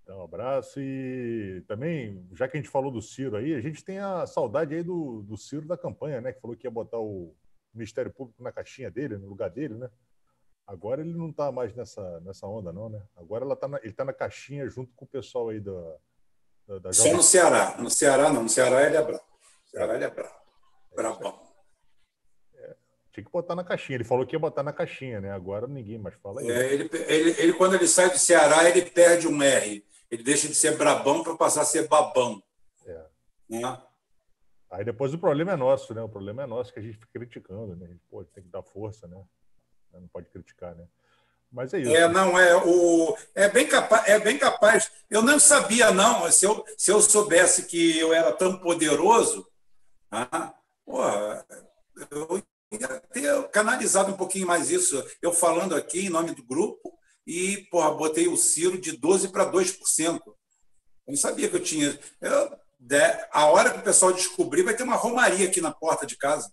Dar 0.06 0.16
um 0.18 0.22
abraço 0.22 0.80
e 0.80 1.64
também, 1.66 2.28
já 2.32 2.46
que 2.46 2.56
a 2.56 2.60
gente 2.60 2.70
falou 2.70 2.92
do 2.92 3.02
Ciro 3.02 3.36
aí, 3.36 3.54
a 3.54 3.60
gente 3.60 3.84
tem 3.84 3.98
a 3.98 4.24
saudade 4.26 4.74
aí 4.74 4.84
do, 4.84 5.22
do 5.22 5.36
Ciro 5.36 5.66
da 5.66 5.76
campanha, 5.76 6.20
né? 6.20 6.32
Que 6.32 6.40
falou 6.40 6.56
que 6.56 6.66
ia 6.66 6.70
botar 6.70 6.98
o 6.98 7.34
Ministério 7.74 8.12
Público 8.12 8.40
na 8.42 8.52
caixinha 8.52 8.90
dele, 8.90 9.16
no 9.16 9.28
lugar 9.28 9.50
dele, 9.50 9.74
né? 9.74 9.90
Agora 10.64 11.00
ele 11.00 11.12
não 11.12 11.30
está 11.30 11.50
mais 11.50 11.74
nessa, 11.74 12.20
nessa 12.20 12.46
onda, 12.46 12.72
não, 12.72 12.88
né? 12.88 13.02
Agora 13.16 13.44
ela 13.44 13.56
tá 13.56 13.66
na, 13.66 13.78
ele 13.78 13.88
está 13.88 14.04
na 14.04 14.12
caixinha 14.12 14.68
junto 14.68 14.94
com 14.94 15.04
o 15.04 15.08
pessoal 15.08 15.48
aí 15.48 15.60
da. 15.60 15.96
da, 16.68 16.78
da 16.78 16.92
Só 16.92 17.12
no 17.12 17.22
Ceará. 17.22 17.76
No 17.78 17.90
Ceará 17.90 18.32
não. 18.32 18.44
No 18.44 18.48
Ceará 18.48 18.86
ele 18.86 18.96
é 18.96 19.02
bravo. 19.02 19.24
No 19.24 19.70
Ceará 19.70 19.94
ele 19.94 20.04
é 20.04 20.10
bravo. 20.10 20.41
Brabão. 20.94 21.40
É, 22.54 22.76
tinha 23.12 23.24
que 23.24 23.30
botar 23.30 23.54
na 23.54 23.64
caixinha. 23.64 23.96
Ele 23.96 24.04
falou 24.04 24.26
que 24.26 24.34
ia 24.34 24.40
botar 24.40 24.62
na 24.62 24.72
caixinha, 24.72 25.20
né? 25.20 25.32
Agora 25.32 25.66
ninguém 25.66 25.98
mais 25.98 26.14
fala 26.16 26.42
isso. 26.42 26.50
É, 26.50 26.72
ele, 26.72 26.90
ele, 26.92 27.30
ele, 27.38 27.52
quando 27.52 27.74
ele 27.74 27.86
sai 27.86 28.10
do 28.10 28.18
Ceará, 28.18 28.68
ele 28.68 28.82
perde 28.82 29.28
um 29.28 29.42
R. 29.42 29.84
Ele 30.10 30.22
deixa 30.22 30.46
de 30.46 30.54
ser 30.54 30.76
brabão 30.76 31.22
para 31.22 31.36
passar 31.36 31.62
a 31.62 31.66
ser 31.66 31.88
babão. 31.88 32.42
É. 32.86 33.04
Né? 33.48 33.82
Aí 34.70 34.84
depois 34.84 35.12
o 35.12 35.18
problema 35.18 35.52
é 35.52 35.56
nosso, 35.56 35.94
né? 35.94 36.02
O 36.02 36.08
problema 36.08 36.42
é 36.42 36.46
nosso 36.46 36.72
que 36.72 36.78
a 36.78 36.82
gente 36.82 36.94
fica 36.98 37.08
criticando, 37.12 37.76
né? 37.76 37.86
A 37.86 37.88
gente 37.88 38.02
pô, 38.10 38.24
tem 38.24 38.42
que 38.42 38.48
dar 38.48 38.62
força, 38.62 39.06
né? 39.06 39.22
não 39.92 40.08
pode 40.08 40.28
criticar, 40.30 40.74
né? 40.74 40.86
Mas 41.52 41.74
é 41.74 41.80
isso. 41.80 41.94
É, 41.94 42.08
não, 42.08 42.38
é, 42.38 42.56
o, 42.56 43.14
é, 43.34 43.46
bem 43.48 43.66
capaz, 43.66 44.08
é 44.08 44.18
bem 44.18 44.38
capaz. 44.38 44.90
Eu 45.10 45.20
não 45.20 45.38
sabia, 45.38 45.90
não. 45.90 46.30
Se 46.32 46.46
eu, 46.46 46.64
se 46.78 46.90
eu 46.90 47.00
soubesse 47.02 47.66
que 47.66 47.98
eu 47.98 48.14
era 48.14 48.32
tão 48.32 48.58
poderoso, 48.58 49.46
ah, 50.10 50.54
porra, 50.84 51.46
eu 52.10 52.42
ia 52.72 53.00
ter 53.12 53.48
canalizado 53.48 54.12
um 54.12 54.16
pouquinho 54.16 54.46
mais 54.46 54.70
isso. 54.70 55.02
Eu 55.20 55.32
falando 55.32 55.74
aqui 55.74 56.06
em 56.06 56.10
nome 56.10 56.34
do 56.34 56.44
grupo 56.44 56.98
e, 57.26 57.66
porra, 57.70 57.92
botei 57.94 58.28
o 58.28 58.36
Ciro 58.36 58.80
de 58.80 58.98
12% 58.98 59.30
para 59.30 59.50
2%. 59.50 60.20
Eu 60.26 60.36
não 61.06 61.16
sabia 61.16 61.48
que 61.48 61.56
eu 61.56 61.62
tinha. 61.62 61.98
Eu, 62.20 62.58
a 63.30 63.46
hora 63.46 63.72
que 63.72 63.78
o 63.78 63.84
pessoal 63.84 64.12
descobrir, 64.12 64.62
vai 64.62 64.74
ter 64.74 64.82
uma 64.82 64.96
romaria 64.96 65.46
aqui 65.46 65.60
na 65.60 65.72
porta 65.72 66.06
de 66.06 66.16
casa. 66.16 66.52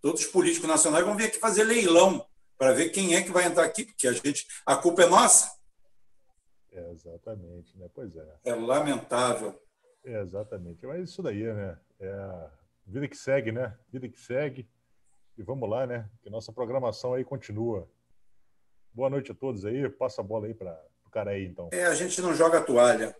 Todos 0.00 0.22
os 0.22 0.26
políticos 0.26 0.68
nacionais 0.68 1.04
vão 1.04 1.16
vir 1.16 1.26
aqui 1.26 1.38
fazer 1.38 1.64
leilão 1.64 2.26
para 2.58 2.72
ver 2.72 2.90
quem 2.90 3.14
é 3.14 3.22
que 3.22 3.30
vai 3.30 3.44
entrar 3.44 3.64
aqui, 3.64 3.84
porque 3.84 4.06
a 4.06 4.12
gente, 4.12 4.46
a 4.66 4.76
culpa 4.76 5.02
é 5.02 5.06
nossa. 5.06 5.50
É, 6.72 6.90
exatamente, 6.92 7.76
né? 7.78 7.88
Pois 7.94 8.14
é. 8.14 8.38
É 8.44 8.54
lamentável. 8.54 9.60
É, 10.04 10.20
exatamente. 10.20 10.84
Mas 10.86 11.10
isso 11.10 11.22
daí, 11.22 11.42
né? 11.42 11.78
É 11.98 12.59
vida 12.90 13.06
que 13.06 13.16
segue, 13.16 13.52
né? 13.52 13.72
Vida 13.92 14.08
que 14.08 14.18
segue. 14.18 14.68
E 15.38 15.42
vamos 15.42 15.70
lá, 15.70 15.86
né? 15.86 16.06
Que 16.22 16.28
nossa 16.28 16.52
programação 16.52 17.14
aí 17.14 17.24
continua. 17.24 17.88
Boa 18.92 19.08
noite 19.08 19.30
a 19.30 19.34
todos 19.34 19.64
aí. 19.64 19.88
Passa 19.88 20.20
a 20.20 20.24
bola 20.24 20.46
aí 20.46 20.54
para 20.54 20.76
o 21.06 21.10
cara 21.10 21.30
aí, 21.30 21.46
então. 21.46 21.68
É, 21.72 21.86
a 21.86 21.94
gente 21.94 22.20
não 22.20 22.34
joga 22.34 22.60
toalha. 22.60 23.14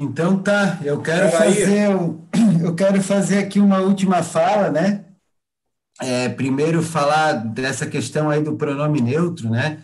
Então 0.00 0.40
tá, 0.40 0.78
eu 0.84 1.02
quero 1.02 1.28
fazer 1.28 1.90
eu 2.62 2.74
quero 2.76 3.02
fazer 3.02 3.38
aqui 3.38 3.58
uma 3.58 3.80
última 3.80 4.22
fala, 4.22 4.70
né? 4.70 5.04
É, 6.00 6.28
primeiro 6.28 6.82
falar 6.82 7.32
dessa 7.32 7.84
questão 7.84 8.30
aí 8.30 8.40
do 8.40 8.56
pronome 8.56 9.00
neutro, 9.00 9.50
né? 9.50 9.82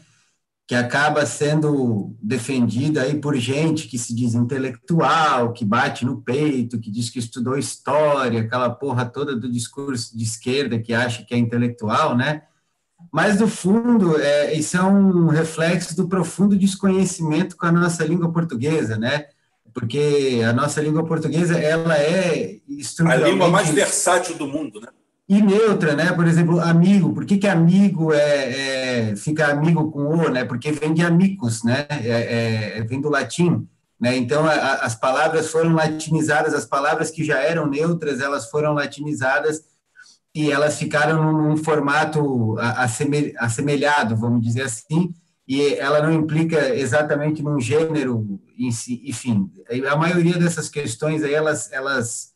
Que 0.67 0.75
acaba 0.75 1.27
sendo 1.27 2.17
defendida 2.23 3.03
aí 3.03 3.21
por 3.21 3.37
gente 3.37 3.87
que 3.87 3.99
se 3.99 4.15
diz 4.15 4.35
intelectual, 4.35 5.53
que 5.53 5.65
bate 5.65 6.07
no 6.07 6.23
peito, 6.23 6.81
que 6.81 6.91
diz 6.91 7.11
que 7.11 7.19
estudou 7.19 7.59
história, 7.59 8.41
aquela 8.41 8.71
porra 8.71 9.05
toda 9.05 9.37
do 9.37 9.51
discurso 9.51 10.17
de 10.17 10.25
esquerda 10.25 10.79
que 10.79 10.95
acha 10.95 11.25
que 11.25 11.35
é 11.35 11.39
intelectual, 11.39 12.17
né? 12.17 12.43
Mas, 13.13 13.39
no 13.39 13.47
fundo, 13.47 14.19
é, 14.19 14.55
isso 14.55 14.77
é 14.77 14.83
um 14.83 15.29
reflexo 15.29 15.95
do 15.95 16.09
profundo 16.09 16.57
desconhecimento 16.57 17.57
com 17.57 17.67
a 17.67 17.73
nossa 17.73 18.05
língua 18.05 18.33
portuguesa, 18.33 18.97
né? 18.97 19.27
porque 19.75 20.41
a 20.49 20.53
nossa 20.53 20.81
língua 20.81 21.05
portuguesa 21.05 21.59
ela 21.59 21.99
é 21.99 22.61
estruturalmente... 22.69 23.29
A 23.29 23.33
língua 23.33 23.49
mais 23.49 23.69
versátil 23.71 24.37
do 24.37 24.47
mundo, 24.47 24.81
né? 24.81 24.89
E 25.27 25.41
neutra, 25.41 25.95
né? 25.95 26.13
Por 26.13 26.27
exemplo, 26.27 26.61
amigo. 26.61 27.15
Por 27.15 27.25
que, 27.25 27.39
que 27.39 27.49
amigo 27.49 28.13
é, 28.13 29.11
é 29.11 29.17
fica 29.17 29.47
amigo 29.47 29.91
com 29.91 30.07
o, 30.07 30.29
né? 30.29 30.45
Porque 30.45 30.71
vem 30.71 30.93
de 30.93 31.03
amicus, 31.03 31.63
né? 31.65 31.87
É, 31.89 32.09
é, 32.09 32.79
é, 32.79 32.83
vem 32.83 33.01
do 33.01 33.09
latim, 33.09 33.67
né? 33.99 34.17
Então, 34.17 34.45
a, 34.45 34.53
as 34.53 34.95
palavras 34.95 35.51
foram 35.51 35.73
latinizadas, 35.75 36.53
as 36.53 36.67
palavras 36.67 37.11
que 37.11 37.25
já 37.25 37.39
eram 37.39 37.67
neutras, 37.67 38.21
elas 38.21 38.51
foram 38.51 38.75
latinizadas 38.75 39.63
e 40.35 40.51
elas 40.51 40.79
ficaram 40.79 41.33
num 41.33 41.57
formato 41.57 42.57
assemelhado, 43.39 44.17
vamos 44.17 44.43
dizer 44.43 44.63
assim, 44.63 45.15
e 45.47 45.75
ela 45.75 46.03
não 46.03 46.13
implica 46.13 46.75
exatamente 46.75 47.41
num 47.41 47.61
gênero 47.61 48.41
em 48.59 48.73
si, 48.73 49.01
enfim, 49.05 49.49
a 49.89 49.95
maioria 49.95 50.37
dessas 50.37 50.69
questões 50.69 51.23
aí, 51.23 51.33
elas, 51.33 51.71
elas 51.71 52.34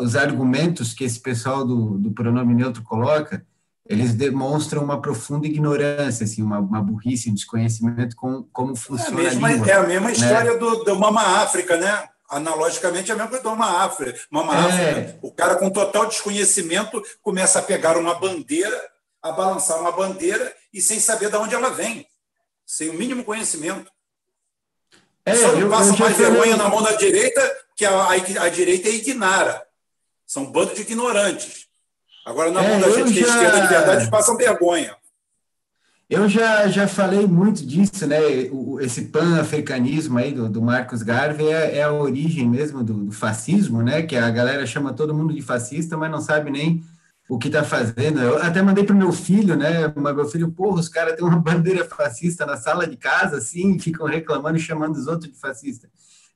os 0.00 0.16
argumentos 0.16 0.92
que 0.92 1.04
esse 1.04 1.20
pessoal 1.20 1.64
do, 1.64 1.98
do 1.98 2.10
pronome 2.12 2.54
neutro 2.54 2.82
coloca, 2.82 3.44
eles 3.86 4.14
demonstram 4.14 4.84
uma 4.84 5.00
profunda 5.00 5.46
ignorância, 5.46 6.24
assim, 6.24 6.42
uma, 6.42 6.58
uma 6.58 6.82
burrice, 6.82 7.30
um 7.30 7.34
desconhecimento 7.34 8.14
com 8.14 8.44
como 8.52 8.76
funciona 8.76 9.22
é 9.22 9.22
a, 9.22 9.24
mesma, 9.24 9.48
a 9.48 9.52
língua. 9.52 9.68
É 9.68 9.72
a 9.72 9.82
mesma 9.82 10.06
né? 10.08 10.12
história 10.12 10.58
do, 10.58 10.84
do 10.84 10.96
Mama 10.96 11.22
África, 11.42 11.76
né? 11.76 12.08
Analogicamente, 12.28 13.10
é 13.10 13.14
a 13.14 13.16
mesma 13.16 13.30
coisa 13.30 13.42
do 13.42 13.50
Mama 13.50 13.84
África. 13.84 14.18
Mama 14.30 14.54
é. 14.54 14.90
África. 14.90 15.18
O 15.22 15.32
cara 15.32 15.56
com 15.56 15.70
total 15.70 16.06
desconhecimento 16.06 17.02
começa 17.22 17.58
a 17.58 17.62
pegar 17.62 17.96
uma 17.96 18.14
bandeira, 18.14 18.78
a 19.22 19.32
balançar 19.32 19.80
uma 19.80 19.90
bandeira 19.90 20.54
e 20.72 20.80
sem 20.80 21.00
saber 21.00 21.30
de 21.30 21.36
onde 21.36 21.54
ela 21.54 21.70
vem 21.70 22.06
sem 22.70 22.88
o 22.88 22.94
mínimo 22.94 23.24
conhecimento. 23.24 23.90
É, 25.26 25.34
Só 25.34 25.52
não 25.56 25.68
passa 25.68 25.96
mais 25.96 26.16
vergonha 26.16 26.56
na 26.56 26.68
mão 26.68 26.80
da 26.80 26.92
direita, 26.92 27.58
que 27.74 27.84
a, 27.84 27.90
a, 27.90 28.12
a, 28.12 28.48
direita 28.48 28.88
é 28.88 28.92
ignara. 28.92 29.66
São 30.30 30.44
um 30.44 30.52
bando 30.52 30.72
de 30.72 30.82
ignorantes. 30.82 31.66
Agora, 32.24 32.52
na 32.52 32.62
é, 32.62 32.70
mão 32.70 32.80
da 32.80 32.96
gente 32.96 33.14
que 33.14 33.18
é 33.18 33.22
esquerda 33.22 33.62
de 33.62 33.66
verdade, 33.66 34.08
passam 34.08 34.36
vergonha. 34.36 34.94
Eu 36.08 36.28
já, 36.28 36.68
já 36.68 36.86
falei 36.86 37.26
muito 37.26 37.66
disso, 37.66 38.06
né? 38.06 38.20
O, 38.52 38.78
esse 38.80 39.06
pan-africanismo 39.06 40.18
aí 40.18 40.30
do, 40.32 40.48
do 40.48 40.62
Marcos 40.62 41.02
Garvey 41.02 41.48
é, 41.48 41.78
é, 41.78 41.82
a 41.82 41.92
origem 41.92 42.48
mesmo 42.48 42.84
do, 42.84 43.06
do 43.06 43.10
fascismo, 43.10 43.82
né? 43.82 44.02
Que 44.02 44.14
a 44.14 44.30
galera 44.30 44.64
chama 44.68 44.92
todo 44.92 45.12
mundo 45.12 45.34
de 45.34 45.42
fascista, 45.42 45.96
mas 45.96 46.12
não 46.12 46.20
sabe 46.20 46.48
nem 46.48 46.80
o 47.28 47.36
que 47.36 47.48
está 47.48 47.64
fazendo. 47.64 48.20
Eu 48.20 48.40
até 48.40 48.62
mandei 48.62 48.84
para 48.84 48.94
o 48.94 48.98
meu 48.98 49.10
filho, 49.10 49.56
né? 49.56 49.92
Mas 49.96 50.14
meu 50.14 50.26
filho, 50.26 50.52
porra, 50.52 50.78
os 50.78 50.88
caras 50.88 51.16
têm 51.16 51.26
uma 51.26 51.38
bandeira 51.42 51.84
fascista 51.84 52.46
na 52.46 52.56
sala 52.56 52.86
de 52.86 52.96
casa, 52.96 53.38
assim, 53.38 53.80
ficam 53.80 54.06
reclamando 54.06 54.58
e 54.58 54.60
chamando 54.60 54.94
os 54.94 55.08
outros 55.08 55.32
de 55.32 55.36
fascista. 55.36 55.90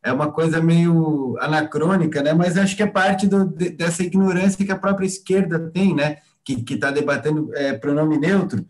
É 0.04 0.12
uma 0.12 0.30
coisa 0.30 0.60
meio 0.60 1.34
anacrônica, 1.40 2.22
né? 2.22 2.34
Mas 2.34 2.58
acho 2.58 2.76
que 2.76 2.82
é 2.82 2.86
parte 2.86 3.26
do, 3.26 3.46
dessa 3.46 4.02
ignorância 4.02 4.62
que 4.62 4.70
a 4.70 4.78
própria 4.78 5.06
esquerda 5.06 5.58
tem, 5.58 5.94
né? 5.94 6.18
Que 6.44 6.62
está 6.74 6.90
debatendo 6.90 7.50
é, 7.54 7.72
pronome 7.72 8.18
neutro. 8.18 8.66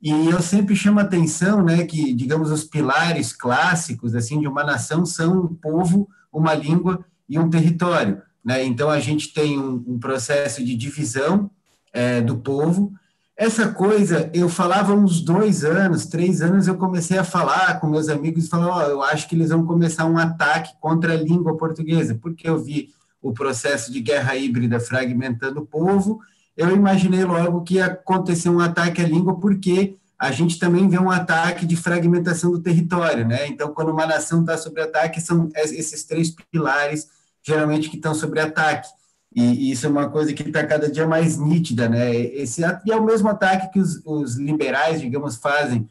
E 0.00 0.10
eu 0.10 0.40
sempre 0.40 0.76
chamo 0.76 1.00
a 1.00 1.02
atenção, 1.02 1.64
né? 1.64 1.84
Que, 1.84 2.14
digamos, 2.14 2.52
os 2.52 2.62
pilares 2.62 3.32
clássicos, 3.32 4.14
assim, 4.14 4.38
de 4.38 4.46
uma 4.46 4.62
nação 4.62 5.04
são 5.04 5.46
um 5.46 5.54
povo, 5.54 6.08
uma 6.32 6.54
língua 6.54 7.04
e 7.28 7.36
um 7.36 7.50
território. 7.50 8.22
Né? 8.44 8.64
Então, 8.64 8.88
a 8.88 9.00
gente 9.00 9.34
tem 9.34 9.58
um, 9.58 9.82
um 9.88 9.98
processo 9.98 10.64
de 10.64 10.76
divisão 10.76 11.50
é, 11.92 12.20
do 12.20 12.36
povo. 12.36 12.92
Essa 13.36 13.68
coisa, 13.68 14.30
eu 14.32 14.48
falava 14.48 14.94
uns 14.94 15.20
dois 15.20 15.62
anos, 15.62 16.06
três 16.06 16.40
anos, 16.40 16.66
eu 16.66 16.76
comecei 16.76 17.18
a 17.18 17.24
falar 17.24 17.78
com 17.78 17.86
meus 17.86 18.08
amigos 18.08 18.46
e 18.46 18.48
falar, 18.48 18.78
oh, 18.78 18.90
eu 18.90 19.02
acho 19.02 19.28
que 19.28 19.34
eles 19.34 19.50
vão 19.50 19.66
começar 19.66 20.06
um 20.06 20.16
ataque 20.16 20.72
contra 20.80 21.12
a 21.12 21.16
língua 21.16 21.54
portuguesa, 21.54 22.14
porque 22.14 22.48
eu 22.48 22.58
vi 22.58 22.94
o 23.20 23.34
processo 23.34 23.92
de 23.92 24.00
guerra 24.00 24.34
híbrida 24.36 24.80
fragmentando 24.80 25.60
o 25.60 25.66
povo, 25.66 26.20
eu 26.56 26.74
imaginei 26.74 27.24
logo 27.24 27.60
que 27.60 27.74
ia 27.74 27.86
acontecer 27.86 28.48
um 28.48 28.58
ataque 28.58 29.02
à 29.02 29.06
língua, 29.06 29.38
porque 29.38 29.98
a 30.18 30.32
gente 30.32 30.58
também 30.58 30.88
vê 30.88 30.98
um 30.98 31.10
ataque 31.10 31.66
de 31.66 31.76
fragmentação 31.76 32.50
do 32.50 32.58
território, 32.58 33.26
né? 33.26 33.46
Então, 33.48 33.68
quando 33.74 33.90
uma 33.90 34.06
nação 34.06 34.40
está 34.40 34.56
sob 34.56 34.80
ataque, 34.80 35.20
são 35.20 35.50
esses 35.54 36.04
três 36.04 36.34
pilares, 36.50 37.08
geralmente, 37.42 37.90
que 37.90 37.96
estão 37.96 38.14
sob 38.14 38.40
ataque. 38.40 38.88
E, 39.36 39.70
isso 39.70 39.86
é 39.86 39.90
uma 39.90 40.08
coisa 40.08 40.32
que 40.32 40.42
está 40.42 40.66
cada 40.66 40.90
dia 40.90 41.06
mais 41.06 41.36
nítida, 41.36 41.88
né? 41.88 42.12
Esse, 42.16 42.62
e 42.84 42.90
é 42.90 42.96
o 42.96 43.04
mesmo 43.04 43.28
ataque 43.28 43.74
que 43.74 43.78
os, 43.78 44.00
os 44.04 44.36
liberais, 44.36 45.00
digamos, 45.00 45.36
fazem 45.36 45.86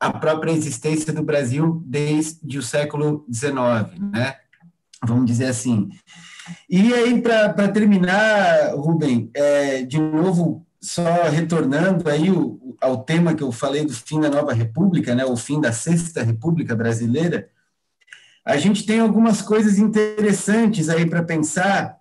à 0.00 0.10
própria 0.10 0.50
existência 0.50 1.12
do 1.12 1.22
Brasil 1.22 1.82
desde 1.86 2.58
o 2.58 2.62
século 2.62 3.26
XIX, 3.30 4.00
né? 4.12 4.36
vamos 5.06 5.26
dizer 5.26 5.46
assim. 5.46 5.88
E 6.68 6.92
aí, 6.92 7.20
para 7.20 7.68
terminar, 7.68 8.74
Rubem, 8.74 9.30
é, 9.34 9.82
de 9.82 9.98
novo, 9.98 10.66
só 10.80 11.24
retornando 11.28 12.08
aí 12.08 12.30
o, 12.30 12.76
ao 12.80 13.02
tema 13.02 13.34
que 13.34 13.42
eu 13.42 13.50
falei 13.50 13.84
do 13.84 13.92
fim 13.92 14.20
da 14.20 14.30
nova 14.30 14.52
república, 14.52 15.14
né, 15.14 15.24
o 15.24 15.36
fim 15.36 15.60
da 15.60 15.72
sexta 15.72 16.22
república 16.22 16.74
brasileira, 16.74 17.48
a 18.44 18.56
gente 18.56 18.86
tem 18.86 19.00
algumas 19.00 19.42
coisas 19.42 19.78
interessantes 19.78 20.88
aí 20.88 21.04
para 21.04 21.24
pensar, 21.24 21.95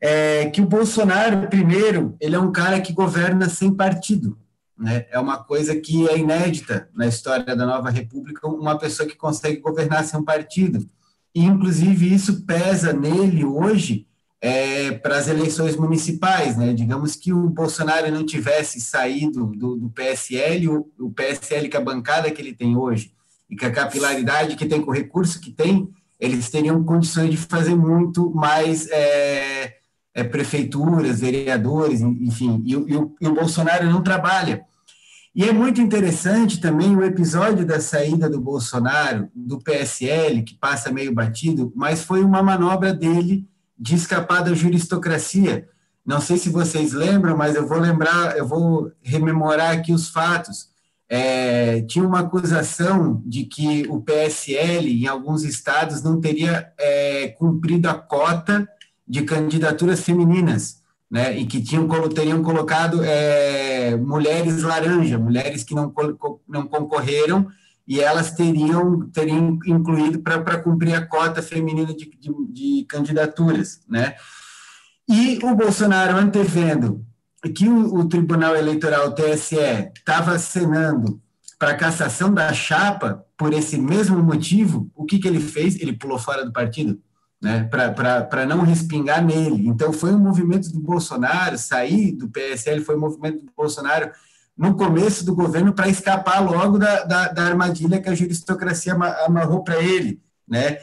é, 0.00 0.46
que 0.50 0.60
o 0.60 0.66
Bolsonaro, 0.66 1.48
primeiro, 1.48 2.16
ele 2.20 2.34
é 2.34 2.40
um 2.40 2.52
cara 2.52 2.80
que 2.80 2.92
governa 2.92 3.48
sem 3.48 3.74
partido, 3.74 4.38
né, 4.78 5.04
é 5.10 5.18
uma 5.18 5.36
coisa 5.44 5.76
que 5.76 6.08
é 6.08 6.18
inédita 6.18 6.88
na 6.94 7.06
história 7.06 7.54
da 7.54 7.66
nova 7.66 7.90
república, 7.90 8.48
uma 8.48 8.78
pessoa 8.78 9.06
que 9.06 9.14
consegue 9.14 9.60
governar 9.60 10.04
sem 10.04 10.18
um 10.18 10.24
partido, 10.24 10.88
e, 11.34 11.44
inclusive, 11.44 12.12
isso 12.12 12.44
pesa 12.44 12.92
nele 12.92 13.44
hoje 13.44 14.06
é, 14.40 14.92
para 14.92 15.18
as 15.18 15.28
eleições 15.28 15.76
municipais. 15.76 16.56
Né? 16.56 16.72
Digamos 16.72 17.14
que 17.14 17.32
o 17.32 17.48
Bolsonaro 17.48 18.10
não 18.10 18.24
tivesse 18.24 18.80
saído 18.80 19.46
do, 19.54 19.76
do 19.76 19.90
PSL, 19.90 20.68
o, 20.68 20.90
o 20.98 21.10
PSL 21.10 21.68
com 21.68 21.76
a 21.76 21.82
bancada 21.82 22.30
que 22.30 22.40
ele 22.40 22.54
tem 22.54 22.76
hoje, 22.76 23.12
e 23.48 23.56
com 23.56 23.66
a 23.66 23.70
capilaridade 23.70 24.56
que 24.56 24.66
tem, 24.66 24.80
com 24.80 24.90
o 24.90 24.94
recurso 24.94 25.40
que 25.40 25.50
tem, 25.50 25.88
eles 26.18 26.50
teriam 26.50 26.82
condições 26.84 27.30
de 27.30 27.36
fazer 27.36 27.74
muito 27.74 28.30
mais 28.34 28.88
é, 28.88 29.79
é, 30.14 30.24
prefeituras, 30.24 31.20
vereadores, 31.20 32.00
enfim, 32.00 32.62
e, 32.64 32.72
e, 32.72 32.96
o, 32.96 33.16
e 33.20 33.28
o 33.28 33.34
Bolsonaro 33.34 33.88
não 33.88 34.02
trabalha. 34.02 34.64
E 35.34 35.44
é 35.44 35.52
muito 35.52 35.80
interessante 35.80 36.60
também 36.60 36.96
o 36.96 37.04
episódio 37.04 37.64
da 37.64 37.80
saída 37.80 38.28
do 38.28 38.40
Bolsonaro 38.40 39.28
do 39.34 39.60
PSL, 39.60 40.42
que 40.42 40.54
passa 40.54 40.90
meio 40.90 41.14
batido, 41.14 41.72
mas 41.76 42.02
foi 42.02 42.24
uma 42.24 42.42
manobra 42.42 42.92
dele 42.92 43.48
de 43.78 43.94
escapar 43.94 44.42
da 44.42 44.52
juristocracia. 44.52 45.68
Não 46.04 46.20
sei 46.20 46.36
se 46.36 46.50
vocês 46.50 46.92
lembram, 46.92 47.36
mas 47.36 47.54
eu 47.54 47.66
vou 47.66 47.78
lembrar, 47.78 48.36
eu 48.36 48.46
vou 48.46 48.90
rememorar 49.00 49.70
aqui 49.70 49.92
os 49.92 50.08
fatos. 50.08 50.68
É, 51.08 51.82
tinha 51.82 52.04
uma 52.04 52.20
acusação 52.20 53.22
de 53.24 53.44
que 53.44 53.86
o 53.88 54.00
PSL, 54.00 55.02
em 55.02 55.06
alguns 55.06 55.44
estados, 55.44 56.02
não 56.02 56.20
teria 56.20 56.72
é, 56.76 57.28
cumprido 57.38 57.88
a 57.88 57.94
cota 57.94 58.68
de 59.10 59.22
candidaturas 59.22 60.00
femininas 60.00 60.80
né, 61.10 61.36
e 61.36 61.44
que 61.44 61.60
tinham, 61.60 61.88
teriam 62.08 62.40
colocado 62.44 63.02
é, 63.02 63.96
mulheres 63.96 64.62
laranja, 64.62 65.18
mulheres 65.18 65.64
que 65.64 65.74
não, 65.74 65.92
não 66.46 66.68
concorreram, 66.68 67.48
e 67.88 67.98
elas 67.98 68.30
teriam, 68.30 69.10
teriam 69.10 69.58
incluído 69.66 70.20
para 70.20 70.58
cumprir 70.58 70.94
a 70.94 71.04
cota 71.04 71.42
feminina 71.42 71.92
de, 71.92 72.08
de, 72.08 72.30
de, 72.50 72.84
candidaturas. 72.84 73.80
Né? 73.88 74.14
E 75.08 75.40
o 75.42 75.56
Bolsonaro, 75.56 76.16
antevendo 76.16 77.04
que 77.52 77.68
o, 77.68 77.96
o 77.96 78.08
Tribunal 78.08 78.54
Eleitoral, 78.54 79.08
o 79.08 79.10
TSE, 79.12 79.56
estava 79.96 80.34
acenando 80.34 81.20
para 81.58 81.74
cassação 81.74 82.32
da 82.32 82.52
chapa 82.52 83.26
por 83.36 83.52
esse 83.52 83.76
mesmo 83.76 84.22
motivo, 84.22 84.88
o 84.94 85.04
que, 85.04 85.18
que 85.18 85.26
ele 85.26 85.40
fez? 85.40 85.74
Ele 85.80 85.94
pulou 85.94 86.18
fora 86.18 86.44
do 86.44 86.52
partido 86.52 87.00
né, 87.40 87.64
para 87.64 88.44
não 88.46 88.60
respingar 88.60 89.24
nele. 89.24 89.66
Então, 89.66 89.92
foi 89.92 90.12
um 90.12 90.18
movimento 90.18 90.70
do 90.70 90.80
Bolsonaro, 90.80 91.56
sair 91.56 92.12
do 92.12 92.28
PSL 92.28 92.84
foi 92.84 92.96
um 92.96 93.00
movimento 93.00 93.44
do 93.44 93.52
Bolsonaro 93.56 94.10
no 94.56 94.74
começo 94.74 95.24
do 95.24 95.34
governo 95.34 95.72
para 95.72 95.88
escapar 95.88 96.40
logo 96.40 96.78
da, 96.78 97.04
da, 97.04 97.28
da, 97.28 97.44
armadilha 97.44 97.98
que 97.98 98.10
a 98.10 98.14
juristocracia 98.14 98.92
amarrou 98.92 99.64
para 99.64 99.82
ele. 99.82 100.20
Né? 100.46 100.78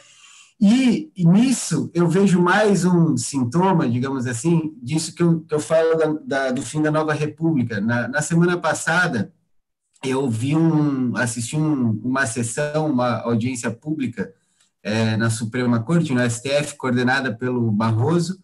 E, 0.59 1.11
e, 1.15 1.23
nisso 1.27 1.91
eu 1.93 2.07
vejo 2.07 2.41
mais 2.41 2.83
um 2.85 3.15
sintoma, 3.15 3.87
digamos 3.87 4.25
assim, 4.25 4.73
disso 4.81 5.13
que 5.13 5.21
eu, 5.21 5.41
que 5.41 5.53
eu 5.53 5.59
falo 5.59 5.95
da, 5.95 6.15
da, 6.25 6.51
do 6.51 6.63
fim 6.63 6.81
da 6.81 6.89
nova 6.89 7.13
república. 7.13 7.79
Na, 7.79 8.07
na 8.07 8.21
semana 8.23 8.57
passada, 8.57 9.31
eu 10.03 10.27
vi 10.27 10.55
um, 10.55 11.15
assisti 11.15 11.55
um, 11.55 12.01
uma 12.03 12.25
sessão, 12.25 12.89
uma 12.89 13.21
audiência 13.21 13.69
pública 13.69 14.33
é, 14.87 15.17
na 15.17 15.29
Suprema 15.29 15.81
Corte, 15.81 16.13
no 16.13 16.29
STF, 16.29 16.75
coordenada 16.77 17.35
pelo 17.35 17.69
Barroso, 17.69 18.39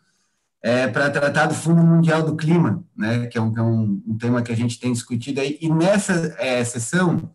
é, 0.61 0.88
para 0.88 1.10
tratar 1.10 1.45
do 1.45 1.53
Fundo 1.53 1.82
Mundial 1.82 2.24
do 2.24 2.36
Clima, 2.36 2.84
né, 2.95 3.28
que 3.28 3.38
é, 3.38 3.41
um, 3.41 3.53
que 3.53 3.60
é 3.60 3.64
um, 3.64 4.02
um, 4.06 4.18
tema 4.18 4.41
que 4.41 4.52
a 4.52 4.56
gente 4.56 4.78
tem 4.80 4.91
discutido 4.91 5.40
aí. 5.40 5.57
E 5.61 5.70
nessa 5.70 6.36
é, 6.38 6.64
sessão, 6.65 7.30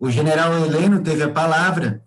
o 0.00 0.10
general 0.10 0.52
Heleno 0.64 1.02
teve 1.02 1.22
a 1.22 1.30
palavra 1.30 2.02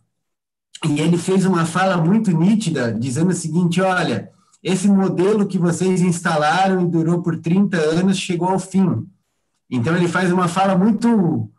e 0.86 1.00
ele 1.00 1.18
fez 1.18 1.46
uma 1.46 1.66
fala 1.66 1.98
muito 1.98 2.32
nítida, 2.32 2.92
dizendo 2.92 3.30
o 3.30 3.36
seguinte: 3.36 3.80
olha, 3.82 4.32
esse 4.64 4.88
modelo 4.88 5.48
que 5.48 5.58
vocês 5.58 6.02
instalaram 6.02 6.82
e 6.82 6.90
durou 6.90 7.22
por 7.22 7.40
30 7.40 7.78
anos 7.78 8.18
chegou 8.18 8.50
ao 8.50 8.60
fim. 8.60 9.08
Então, 9.70 9.96
ele 9.96 10.08
faz 10.08 10.32
uma 10.32 10.48
fala 10.48 10.78
muito 10.78 11.52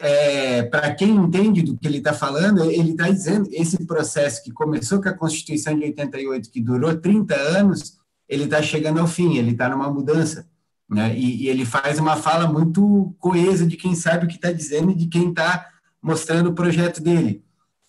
é, 0.00 0.62
para 0.62 0.94
quem 0.94 1.10
entende 1.10 1.62
do 1.62 1.76
que 1.76 1.86
ele 1.86 1.98
está 1.98 2.12
falando, 2.12 2.70
ele 2.70 2.92
está 2.92 3.08
dizendo 3.08 3.48
esse 3.52 3.84
processo 3.84 4.42
que 4.42 4.50
começou 4.50 5.00
com 5.00 5.08
a 5.08 5.14
Constituição 5.14 5.78
de 5.78 5.84
88, 5.84 6.50
que 6.50 6.60
durou 6.60 6.96
30 6.96 7.34
anos, 7.34 7.98
ele 8.28 8.44
está 8.44 8.62
chegando 8.62 9.00
ao 9.00 9.06
fim, 9.06 9.36
ele 9.36 9.52
está 9.52 9.68
numa 9.68 9.90
mudança. 9.90 10.48
Né? 10.88 11.16
E, 11.16 11.44
e, 11.44 11.48
ele 11.48 11.64
faz 11.64 11.98
uma 11.98 12.16
fala 12.16 12.50
muito 12.50 13.14
coesa 13.18 13.66
de 13.66 13.76
quem 13.76 13.94
sabe 13.94 14.24
o 14.24 14.28
que 14.28 14.34
está 14.34 14.50
dizendo 14.50 14.90
e 14.90 14.96
de 14.96 15.06
quem 15.06 15.28
está 15.30 15.68
mostrando 16.02 16.48
o 16.48 16.54
projeto 16.54 17.02
dele. 17.02 17.44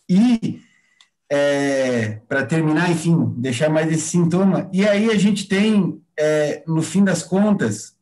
E, 0.07 0.61
é, 1.31 2.21
para 2.27 2.45
terminar, 2.45 2.91
enfim, 2.91 3.33
deixar 3.37 3.69
mais 3.69 3.91
esse 3.91 4.09
sintoma, 4.09 4.69
e 4.73 4.87
aí 4.87 5.09
a 5.09 5.17
gente 5.17 5.47
tem, 5.47 6.01
é, 6.17 6.63
no 6.67 6.81
fim 6.81 7.03
das 7.03 7.23
contas, 7.23 7.95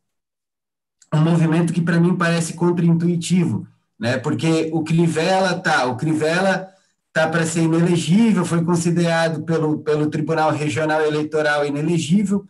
um 1.14 1.20
movimento 1.20 1.72
que 1.72 1.80
para 1.80 2.00
mim 2.00 2.16
parece 2.16 2.54
contraintuitivo, 2.54 3.66
né? 4.00 4.16
Porque 4.16 4.70
o 4.72 4.82
Crivella 4.82 5.54
tá, 5.54 5.84
o 5.84 5.96
Crivella 5.96 6.68
tá 7.12 7.28
para 7.28 7.44
ser 7.44 7.62
inelegível, 7.62 8.44
foi 8.44 8.64
considerado 8.64 9.42
pelo, 9.42 9.78
pelo 9.80 10.08
Tribunal 10.08 10.50
Regional 10.52 11.02
Eleitoral 11.02 11.66
inelegível 11.66 12.46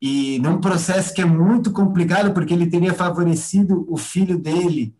e 0.00 0.38
num 0.40 0.60
processo 0.60 1.12
que 1.12 1.22
é 1.22 1.24
muito 1.24 1.72
complicado 1.72 2.32
porque 2.32 2.54
ele 2.54 2.66
teria 2.66 2.94
favorecido 2.94 3.86
o 3.88 3.96
filho 3.96 4.38
dele 4.38 4.94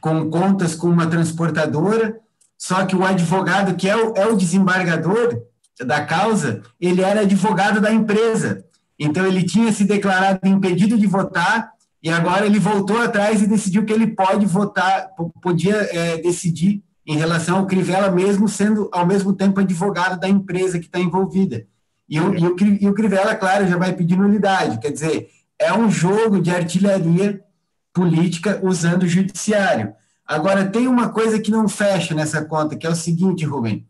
com 0.00 0.28
contas 0.30 0.74
com 0.74 0.88
uma 0.88 1.06
transportadora, 1.06 2.20
só 2.58 2.84
que 2.84 2.94
o 2.94 3.04
advogado 3.04 3.74
que 3.74 3.88
é 3.88 3.96
o, 3.96 4.14
é 4.14 4.26
o 4.26 4.36
desembargador 4.36 5.42
da 5.84 6.04
causa, 6.04 6.62
ele 6.78 7.00
era 7.00 7.22
advogado 7.22 7.80
da 7.80 7.92
empresa. 7.92 8.64
Então 8.98 9.26
ele 9.26 9.42
tinha 9.42 9.72
se 9.72 9.84
declarado 9.84 10.46
impedido 10.46 10.96
de 10.98 11.06
votar 11.06 11.72
e 12.04 12.10
agora 12.10 12.44
ele 12.44 12.58
voltou 12.58 13.00
atrás 13.00 13.40
e 13.40 13.46
decidiu 13.46 13.82
que 13.82 13.92
ele 13.92 14.08
pode 14.08 14.44
votar, 14.44 15.08
podia 15.40 15.74
é, 15.74 16.18
decidir 16.18 16.84
em 17.06 17.16
relação 17.16 17.56
ao 17.56 17.66
Crivella, 17.66 18.10
mesmo 18.10 18.46
sendo 18.46 18.90
ao 18.92 19.06
mesmo 19.06 19.32
tempo 19.32 19.58
advogado 19.58 20.20
da 20.20 20.28
empresa 20.28 20.78
que 20.78 20.84
está 20.84 21.00
envolvida. 21.00 21.66
E 22.06 22.20
o, 22.20 22.34
e, 22.34 22.46
o, 22.46 22.56
e 22.82 22.88
o 22.90 22.92
Crivella, 22.92 23.34
claro, 23.34 23.66
já 23.66 23.78
vai 23.78 23.94
pedir 23.94 24.18
nulidade. 24.18 24.80
Quer 24.80 24.90
dizer, 24.92 25.30
é 25.58 25.72
um 25.72 25.90
jogo 25.90 26.42
de 26.42 26.50
artilharia 26.50 27.42
política 27.90 28.60
usando 28.62 29.04
o 29.04 29.08
judiciário. 29.08 29.94
Agora, 30.26 30.66
tem 30.66 30.86
uma 30.86 31.08
coisa 31.08 31.40
que 31.40 31.50
não 31.50 31.66
fecha 31.66 32.14
nessa 32.14 32.44
conta, 32.44 32.76
que 32.76 32.86
é 32.86 32.90
o 32.90 32.94
seguinte, 32.94 33.46
Rubem. 33.46 33.88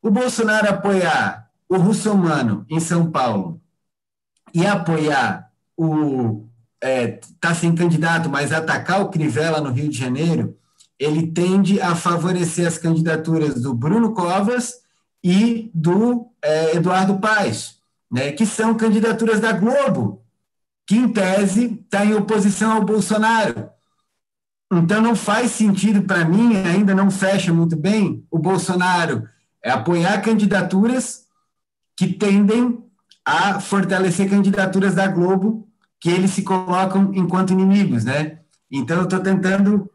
O 0.00 0.12
Bolsonaro 0.12 0.68
apoiar 0.68 1.50
o 1.68 1.76
russomano 1.76 2.64
em 2.70 2.78
São 2.78 3.10
Paulo 3.10 3.60
e 4.54 4.64
apoiar 4.64 5.50
o 5.76 6.45
está 6.86 6.88
é, 6.88 7.20
tá 7.40 7.54
sem 7.54 7.74
candidato, 7.74 8.28
mas 8.28 8.52
atacar 8.52 9.02
o 9.02 9.08
Crivella 9.08 9.60
no 9.60 9.72
Rio 9.72 9.88
de 9.88 9.98
Janeiro, 9.98 10.56
ele 10.98 11.26
tende 11.26 11.80
a 11.80 11.94
favorecer 11.94 12.66
as 12.66 12.78
candidaturas 12.78 13.60
do 13.60 13.74
Bruno 13.74 14.12
Covas 14.12 14.74
e 15.22 15.70
do 15.74 16.28
é, 16.40 16.76
Eduardo 16.76 17.18
Paes, 17.18 17.76
né, 18.10 18.32
que 18.32 18.46
são 18.46 18.74
candidaturas 18.74 19.40
da 19.40 19.52
Globo, 19.52 20.22
que 20.86 20.96
em 20.96 21.08
tese 21.08 21.80
está 21.84 22.04
em 22.04 22.14
oposição 22.14 22.72
ao 22.72 22.84
Bolsonaro. 22.84 23.68
Então 24.72 25.00
não 25.00 25.14
faz 25.14 25.52
sentido 25.52 26.02
para 26.02 26.24
mim, 26.24 26.56
ainda 26.56 26.94
não 26.94 27.10
fecha 27.10 27.52
muito 27.52 27.76
bem, 27.76 28.24
o 28.30 28.38
Bolsonaro 28.38 29.28
é 29.62 29.70
apoiar 29.70 30.22
candidaturas 30.22 31.24
que 31.96 32.06
tendem 32.06 32.84
a 33.24 33.58
fortalecer 33.58 34.30
candidaturas 34.30 34.94
da 34.94 35.08
Globo 35.08 35.66
que 36.00 36.10
eles 36.10 36.30
se 36.30 36.42
colocam 36.42 37.10
enquanto 37.14 37.52
inimigos, 37.52 38.04
né? 38.04 38.38
Então, 38.70 38.98
eu 38.98 39.04
estou 39.04 39.20
tentando 39.20 39.90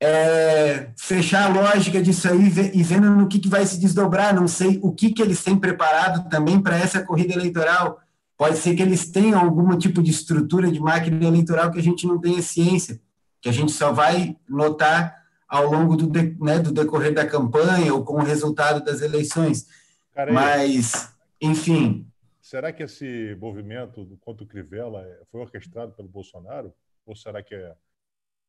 é, 0.00 0.90
fechar 0.96 1.44
a 1.44 1.54
lógica 1.54 2.02
disso 2.02 2.28
aí 2.28 2.46
e 2.74 2.82
vendo 2.82 3.10
no 3.10 3.28
que, 3.28 3.38
que 3.38 3.48
vai 3.48 3.64
se 3.64 3.78
desdobrar. 3.78 4.34
Não 4.34 4.48
sei 4.48 4.80
o 4.82 4.92
que, 4.92 5.12
que 5.12 5.22
eles 5.22 5.42
têm 5.42 5.56
preparado 5.56 6.28
também 6.28 6.60
para 6.60 6.76
essa 6.76 7.02
corrida 7.02 7.34
eleitoral. 7.34 8.00
Pode 8.36 8.58
ser 8.58 8.74
que 8.74 8.82
eles 8.82 9.10
tenham 9.10 9.38
algum 9.38 9.76
tipo 9.78 10.02
de 10.02 10.10
estrutura 10.10 10.70
de 10.70 10.80
máquina 10.80 11.24
eleitoral 11.24 11.70
que 11.70 11.78
a 11.78 11.82
gente 11.82 12.06
não 12.06 12.18
tenha 12.18 12.42
ciência, 12.42 13.00
que 13.40 13.48
a 13.48 13.52
gente 13.52 13.70
só 13.70 13.92
vai 13.92 14.36
notar 14.48 15.14
ao 15.48 15.70
longo 15.70 15.96
do, 15.96 16.08
de, 16.08 16.36
né, 16.40 16.58
do 16.58 16.72
decorrer 16.72 17.14
da 17.14 17.26
campanha 17.26 17.92
ou 17.94 18.02
com 18.02 18.14
o 18.14 18.24
resultado 18.24 18.82
das 18.84 19.02
eleições. 19.02 19.66
Cara, 20.14 20.32
Mas, 20.32 21.10
enfim. 21.40 22.06
Será 22.52 22.70
que 22.70 22.82
esse 22.82 23.34
movimento 23.40 24.06
contra 24.20 24.44
o 24.44 24.46
Crivella 24.46 25.02
foi 25.30 25.40
orquestrado 25.40 25.92
pelo 25.92 26.06
Bolsonaro? 26.06 26.70
Ou 27.06 27.16
será 27.16 27.42
que 27.42 27.54
é 27.54 27.72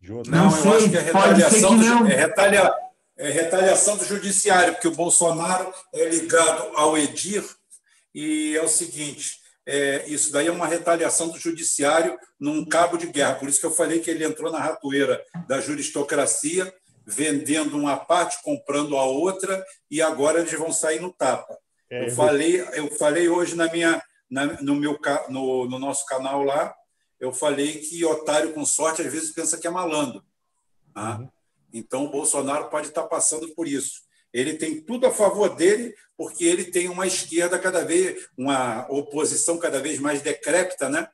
de 0.02 0.12
outro? 0.12 0.30
Não, 0.30 0.50
não 0.50 0.58
eu 0.58 0.62
sei, 0.62 0.72
acho 0.74 0.90
que 0.90 0.98
é 0.98 1.00
retaliação, 1.00 1.80
que 1.80 1.86
do, 1.86 2.08
é, 2.08 2.16
retalia, 2.18 2.74
é 3.16 3.30
retaliação 3.30 3.96
do 3.96 4.04
judiciário, 4.04 4.74
porque 4.74 4.90
o 4.90 4.96
Bolsonaro 4.96 5.74
é 5.94 6.10
ligado 6.10 6.76
ao 6.76 6.98
Edir 6.98 7.46
e 8.14 8.58
é 8.58 8.62
o 8.62 8.68
seguinte, 8.68 9.40
é, 9.66 10.06
isso 10.06 10.34
daí 10.34 10.48
é 10.48 10.52
uma 10.52 10.68
retaliação 10.68 11.30
do 11.30 11.40
judiciário 11.40 12.20
num 12.38 12.66
cabo 12.66 12.98
de 12.98 13.08
guerra. 13.08 13.36
Por 13.36 13.48
isso 13.48 13.62
que 13.62 13.66
eu 13.66 13.72
falei 13.72 14.02
que 14.02 14.12
ele 14.12 14.26
entrou 14.26 14.52
na 14.52 14.60
ratoeira 14.60 15.24
da 15.48 15.62
juristocracia, 15.62 16.76
vendendo 17.06 17.78
uma 17.78 17.96
parte, 17.96 18.44
comprando 18.44 18.98
a 18.98 19.06
outra, 19.06 19.66
e 19.90 20.02
agora 20.02 20.42
eles 20.42 20.60
vão 20.60 20.74
sair 20.74 21.00
no 21.00 21.14
tapa. 21.14 21.58
É, 21.94 22.06
eu, 22.06 22.12
falei, 22.12 22.62
eu 22.74 22.88
falei 22.90 23.30
hoje 23.30 23.56
na 23.56 23.72
minha, 23.72 24.02
na, 24.30 24.62
no, 24.62 24.76
meu, 24.76 25.00
no, 25.30 25.70
no 25.70 25.78
nosso 25.78 26.06
canal 26.08 26.44
lá, 26.44 26.74
eu 27.20 27.32
falei 27.32 27.80
que 27.80 28.04
otário 28.04 28.52
com 28.52 28.66
sorte 28.66 29.04
às 29.04 29.12
vezes 29.12 29.32
pensa 29.32 29.60
que 29.60 29.68
é 29.68 29.70
malandro. 29.70 30.24
Tá? 30.92 31.20
Uhum. 31.20 31.30
Então 31.72 32.06
o 32.06 32.10
Bolsonaro 32.10 32.70
pode 32.70 32.88
estar 32.88 33.04
passando 33.04 33.54
por 33.54 33.68
isso. 33.68 34.02
Ele 34.34 34.56
tem 34.56 34.82
tudo 34.82 35.06
a 35.06 35.12
favor 35.12 35.56
dele, 35.56 35.94
porque 36.18 36.44
ele 36.44 36.66
tem 36.66 36.90
uma 36.90 37.06
esquerda 37.06 37.60
cada 37.60 37.86
vez, 37.86 38.28
uma 38.36 38.88
oposição 38.90 39.60
cada 39.60 39.80
vez 39.80 40.00
mais 40.00 40.24
decrépita, 40.24 40.90
né? 40.90 41.08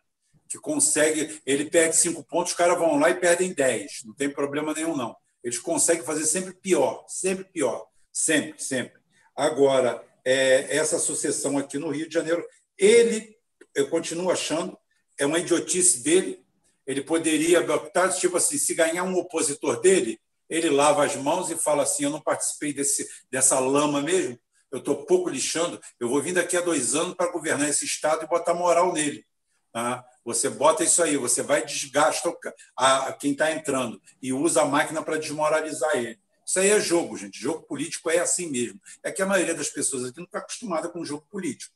que 0.48 0.58
consegue. 0.58 1.42
Ele 1.46 1.70
perde 1.70 1.98
cinco 1.98 2.24
pontos, 2.24 2.54
os 2.54 2.58
caras 2.58 2.78
vão 2.78 2.98
lá 2.98 3.10
e 3.10 3.16
perdem 3.16 3.54
dez. 3.54 4.02
Não 4.06 4.14
tem 4.14 4.30
problema 4.30 4.74
nenhum, 4.74 4.96
não. 4.96 5.14
Eles 5.44 5.60
conseguem 5.60 6.04
fazer 6.04 6.26
sempre 6.26 6.54
pior, 6.54 7.04
sempre 7.08 7.44
pior. 7.44 7.86
Sempre, 8.12 8.62
sempre. 8.62 9.00
Agora, 9.36 10.04
é, 10.30 10.78
essa 10.78 11.00
sucessão 11.00 11.58
aqui 11.58 11.80
no 11.80 11.90
Rio 11.90 12.08
de 12.08 12.14
Janeiro, 12.14 12.46
ele, 12.78 13.36
eu 13.74 13.90
continuo 13.90 14.30
achando, 14.30 14.78
é 15.18 15.26
uma 15.26 15.40
idiotice 15.40 16.04
dele. 16.04 16.46
Ele 16.86 17.02
poderia 17.02 17.62
botar, 17.62 18.10
tipo 18.10 18.38
assim, 18.38 18.58
se 18.58 18.76
ganhar 18.76 19.04
um 19.04 19.16
opositor 19.16 19.82
dele, 19.82 20.20
ele 20.48 20.70
lava 20.70 21.04
as 21.04 21.16
mãos 21.16 21.50
e 21.50 21.56
fala 21.56 21.82
assim: 21.82 22.04
Eu 22.04 22.12
não 22.12 22.22
participei 22.22 22.72
desse, 22.72 23.08
dessa 23.32 23.60
lama 23.60 24.02
mesmo, 24.02 24.40
eu 24.72 24.78
estou 24.78 25.04
pouco 25.06 25.30
lixando, 25.30 25.82
eu 26.00 26.08
vou 26.08 26.22
vir 26.22 26.34
daqui 26.34 26.56
a 26.56 26.62
dois 26.62 26.94
anos 26.94 27.16
para 27.16 27.32
governar 27.32 27.68
esse 27.68 27.86
Estado 27.86 28.24
e 28.24 28.28
botar 28.28 28.54
moral 28.54 28.94
nele. 28.94 29.26
Tá? 29.72 30.06
Você 30.24 30.48
bota 30.48 30.84
isso 30.84 31.02
aí, 31.02 31.18
você 31.18 31.42
vai 31.42 31.66
desgasta 31.66 32.32
a, 32.78 33.14
quem 33.14 33.32
está 33.32 33.52
entrando 33.52 34.00
e 34.22 34.32
usa 34.32 34.62
a 34.62 34.66
máquina 34.66 35.02
para 35.02 35.18
desmoralizar 35.18 35.96
ele. 35.96 36.20
Isso 36.50 36.58
aí 36.58 36.70
é 36.72 36.80
jogo, 36.80 37.16
gente. 37.16 37.40
Jogo 37.40 37.62
político 37.62 38.10
é 38.10 38.18
assim 38.18 38.50
mesmo. 38.50 38.82
É 39.04 39.12
que 39.12 39.22
a 39.22 39.26
maioria 39.28 39.54
das 39.54 39.70
pessoas 39.70 40.06
aqui 40.06 40.18
não 40.18 40.26
está 40.26 40.40
acostumada 40.40 40.90
com 40.90 41.00
o 41.00 41.06
jogo 41.06 41.24
político. 41.30 41.76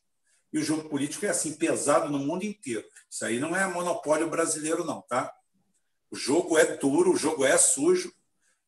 E 0.51 0.57
o 0.57 0.63
jogo 0.63 0.89
político 0.89 1.27
é 1.27 1.29
assim, 1.29 1.53
pesado 1.53 2.09
no 2.09 2.17
mundo 2.17 2.43
inteiro. 2.43 2.83
Isso 3.07 3.23
aí 3.23 3.39
não 3.39 3.55
é 3.55 3.67
monopólio 3.67 4.27
brasileiro, 4.31 4.83
não, 4.83 5.03
tá? 5.03 5.31
O 6.09 6.15
jogo 6.15 6.57
é 6.57 6.75
duro, 6.75 7.13
o 7.13 7.15
jogo 7.15 7.45
é 7.45 7.55
sujo, 7.55 8.11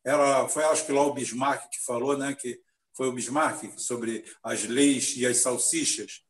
era, 0.04 0.46
foi 0.46 0.62
acho 0.66 0.86
que 0.86 0.92
lá 0.92 1.02
o 1.02 1.12
Bismarck 1.12 1.68
que 1.70 1.84
falou, 1.84 2.16
né, 2.16 2.36
que 2.40 2.60
foi 2.94 3.08
o 3.08 3.12
Bismarck 3.12 3.76
sobre 3.76 4.24
as 4.44 4.62
leis 4.62 5.16
e 5.16 5.26
as 5.26 5.38
salsichas, 5.38 6.22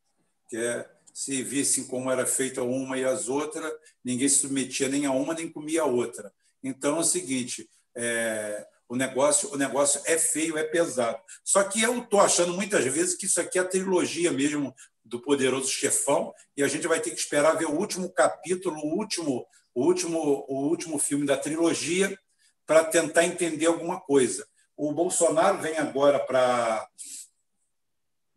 que 0.48 0.56
é 0.56 0.90
se 1.12 1.42
vissem 1.42 1.84
como 1.84 2.10
era 2.10 2.24
feita 2.24 2.62
uma 2.62 2.96
e 2.96 3.04
as 3.04 3.28
outras, 3.28 3.70
ninguém 4.02 4.28
se 4.28 4.38
submetia 4.38 4.88
nem 4.88 5.04
a 5.04 5.12
uma 5.12 5.34
nem 5.34 5.52
comia 5.52 5.82
a 5.82 5.86
outra. 5.86 6.32
Então 6.62 6.96
é 6.96 7.00
o 7.00 7.04
seguinte, 7.04 7.68
é, 7.94 8.66
o 8.88 8.96
negócio 8.96 9.52
o 9.52 9.56
negócio 9.56 10.00
é 10.04 10.18
feio, 10.18 10.56
é 10.56 10.64
pesado. 10.64 11.20
Só 11.44 11.62
que 11.64 11.82
eu 11.82 11.98
estou 11.98 12.20
achando 12.20 12.52
muitas 12.52 12.84
vezes 12.84 13.16
que 13.16 13.26
isso 13.26 13.40
aqui 13.40 13.58
é 13.58 13.62
a 13.62 13.68
trilogia 13.68 14.30
mesmo 14.32 14.74
do 15.04 15.20
poderoso 15.20 15.68
chefão 15.68 16.34
e 16.56 16.62
a 16.62 16.68
gente 16.68 16.86
vai 16.86 17.00
ter 17.00 17.10
que 17.10 17.20
esperar 17.20 17.56
ver 17.56 17.66
o 17.66 17.74
último 17.76 18.10
capítulo, 18.10 18.76
o 18.78 18.96
último 18.96 19.46
o 19.74 19.84
último 19.84 20.44
o 20.48 20.68
último 20.68 20.98
filme 20.98 21.26
da 21.26 21.36
trilogia 21.36 22.18
para 22.64 22.84
tentar 22.84 23.24
entender 23.24 23.66
alguma 23.66 24.00
coisa. 24.00 24.46
O 24.76 24.92
Bolsonaro 24.92 25.58
vem 25.58 25.76
agora 25.78 26.18
para 26.18 26.88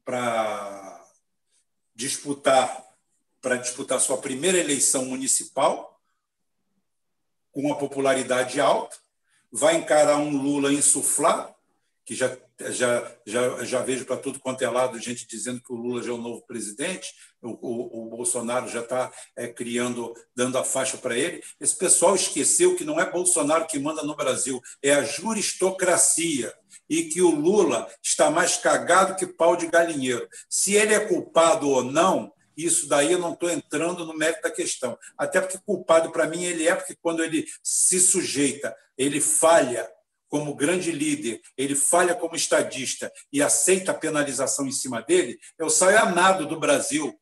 para 0.04 1.06
disputar 1.96 2.88
para 3.42 3.56
disputar 3.56 4.00
sua 4.00 4.18
primeira 4.18 4.58
eleição 4.58 5.06
municipal 5.06 6.00
com 7.52 7.62
uma 7.62 7.78
popularidade 7.78 8.60
alta, 8.60 8.98
vai 9.52 9.76
encarar 9.76 10.18
um 10.18 10.42
Lula 10.42 10.72
insuflado, 10.72 11.54
que 12.06 12.16
já 12.16 12.36
já, 12.68 13.12
já, 13.26 13.64
já 13.64 13.82
vejo 13.82 14.06
para 14.06 14.18
tudo 14.18 14.40
quanto 14.40 14.62
é 14.62 14.70
lado 14.70 15.00
gente 15.00 15.26
dizendo 15.26 15.62
que 15.62 15.72
o 15.72 15.76
Lula 15.76 16.04
já 16.04 16.10
é 16.10 16.14
o 16.14 16.18
novo 16.18 16.42
presidente, 16.42 17.14
o, 17.42 17.50
o, 17.50 18.08
o 18.08 18.10
Bolsonaro 18.10 18.68
já 18.68 18.82
está 18.82 19.12
é, 19.36 19.48
criando, 19.48 20.14
dando 20.36 20.58
a 20.58 20.64
faixa 20.64 20.98
para 20.98 21.18
ele. 21.18 21.42
Esse 21.60 21.76
pessoal 21.78 22.16
esqueceu 22.16 22.76
que 22.76 22.84
não 22.84 23.00
é 23.00 23.10
Bolsonaro 23.10 23.66
que 23.66 23.80
manda 23.80 24.04
no 24.04 24.16
Brasil, 24.16 24.62
é 24.84 24.94
a 24.94 25.04
juristocracia. 25.04 26.54
E 26.90 27.04
que 27.04 27.22
o 27.22 27.30
Lula 27.30 27.88
está 28.02 28.32
mais 28.32 28.58
cagado 28.58 29.16
que 29.16 29.28
pau 29.28 29.56
de 29.56 29.68
galinheiro. 29.68 30.28
Se 30.50 30.74
ele 30.74 30.94
é 30.94 31.00
culpado 31.00 31.70
ou 31.70 31.84
não, 31.84 32.34
isso 32.66 32.88
daí 32.88 33.12
eu 33.12 33.20
não 33.20 33.34
estou 33.34 33.50
entrando 33.50 34.06
no 34.06 34.14
mérito 34.14 34.42
da 34.42 34.52
questão. 34.52 34.98
Até 35.18 35.40
porque 35.40 35.58
culpado, 35.60 36.12
para 36.12 36.28
mim, 36.28 36.44
ele 36.44 36.68
é, 36.68 36.76
porque 36.76 36.96
quando 36.96 37.24
ele 37.24 37.48
se 37.64 38.00
sujeita, 38.00 38.76
ele 38.98 39.22
falha 39.22 39.90
como 40.28 40.56
grande 40.56 40.92
líder, 40.92 41.42
ele 41.58 41.76
falha 41.76 42.16
como 42.16 42.36
estadista 42.36 43.12
e 43.34 43.42
aceita 43.42 43.92
a 43.92 43.96
penalização 43.96 44.68
em 44.68 44.72
cima 44.72 45.02
dele, 45.02 45.40
eu 45.58 45.70
saio 45.70 45.98
a 45.98 46.06
nado 46.06 46.46
do 46.46 46.60
Brasil. 46.60 47.20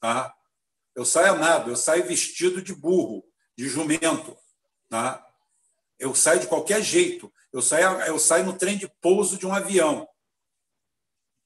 Tá? 0.00 0.32
Eu 0.94 1.04
saio 1.04 1.32
a 1.32 1.36
nado, 1.36 1.70
eu 1.70 1.76
saio 1.76 2.06
vestido 2.06 2.62
de 2.62 2.74
burro, 2.74 3.24
de 3.56 3.68
jumento. 3.68 4.36
Tá? 4.88 5.26
Eu 5.98 6.14
saio 6.14 6.40
de 6.40 6.46
qualquer 6.46 6.82
jeito. 6.82 7.32
Eu 7.52 7.60
saio, 7.60 8.00
eu 8.02 8.18
saio 8.18 8.44
no 8.44 8.56
trem 8.56 8.78
de 8.78 8.88
pouso 9.00 9.36
de 9.36 9.46
um 9.46 9.54
avião. 9.54 10.08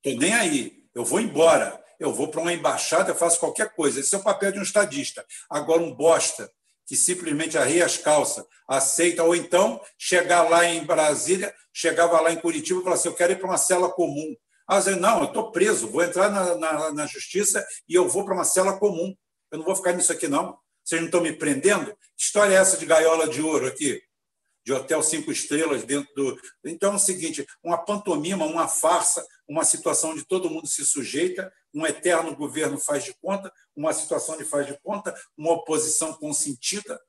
Estou 0.04 0.20
nem 0.20 0.34
aí. 0.34 0.86
Eu 0.94 1.04
vou 1.04 1.20
embora. 1.20 1.83
Eu 1.98 2.12
vou 2.12 2.28
para 2.28 2.40
uma 2.40 2.52
embaixada, 2.52 3.10
eu 3.10 3.14
faço 3.14 3.40
qualquer 3.40 3.74
coisa. 3.74 4.00
Esse 4.00 4.14
é 4.14 4.18
o 4.18 4.22
papel 4.22 4.52
de 4.52 4.58
um 4.58 4.62
estadista. 4.62 5.24
Agora, 5.48 5.82
um 5.82 5.94
bosta 5.94 6.50
que 6.86 6.96
simplesmente 6.96 7.56
arreia 7.56 7.86
as 7.86 7.96
calças, 7.96 8.44
aceita, 8.68 9.22
ou 9.24 9.34
então 9.34 9.80
chegar 9.98 10.48
lá 10.48 10.64
em 10.66 10.84
Brasília, 10.84 11.54
chegava 11.72 12.20
lá 12.20 12.30
em 12.30 12.40
Curitiba 12.40 12.80
e 12.80 12.82
falava 12.82 13.00
assim: 13.00 13.08
eu 13.08 13.14
quero 13.14 13.32
ir 13.32 13.38
para 13.38 13.48
uma 13.48 13.58
cela 13.58 13.90
comum. 13.90 14.34
Ah, 14.68 14.80
eu 14.86 14.96
não, 14.96 15.20
eu 15.20 15.24
estou 15.24 15.50
preso, 15.50 15.88
vou 15.88 16.02
entrar 16.02 16.30
na, 16.30 16.54
na, 16.56 16.92
na 16.92 17.06
justiça 17.06 17.64
e 17.88 17.94
eu 17.94 18.08
vou 18.08 18.24
para 18.24 18.34
uma 18.34 18.44
cela 18.44 18.78
comum. 18.78 19.14
Eu 19.50 19.58
não 19.58 19.64
vou 19.64 19.76
ficar 19.76 19.92
nisso 19.92 20.12
aqui, 20.12 20.26
não. 20.26 20.58
Vocês 20.82 21.00
não 21.00 21.06
estão 21.06 21.20
me 21.20 21.32
prendendo? 21.32 21.94
Que 22.16 22.24
história 22.24 22.54
é 22.54 22.58
essa 22.58 22.76
de 22.76 22.86
gaiola 22.86 23.28
de 23.28 23.42
ouro 23.42 23.66
aqui? 23.66 24.02
De 24.64 24.72
hotel 24.72 25.02
cinco 25.02 25.30
estrelas 25.30 25.84
dentro 25.84 26.12
do. 26.14 26.40
Então 26.64 26.92
é 26.92 26.96
o 26.96 26.98
seguinte: 26.98 27.46
uma 27.62 27.78
pantomima, 27.78 28.46
uma 28.46 28.68
farsa, 28.68 29.24
uma 29.48 29.64
situação 29.64 30.10
onde 30.10 30.26
todo 30.26 30.50
mundo 30.50 30.66
se 30.66 30.84
sujeita, 30.84 31.52
um 31.72 31.86
eterno 31.86 32.34
governo 32.34 32.78
faz 32.78 33.04
de 33.04 33.14
conta, 33.20 33.52
uma 33.76 33.92
situação 33.92 34.36
de 34.36 34.44
faz 34.44 34.66
de 34.66 34.78
conta, 34.82 35.14
uma 35.36 35.52
oposição 35.52 36.12
consentida, 36.14 37.00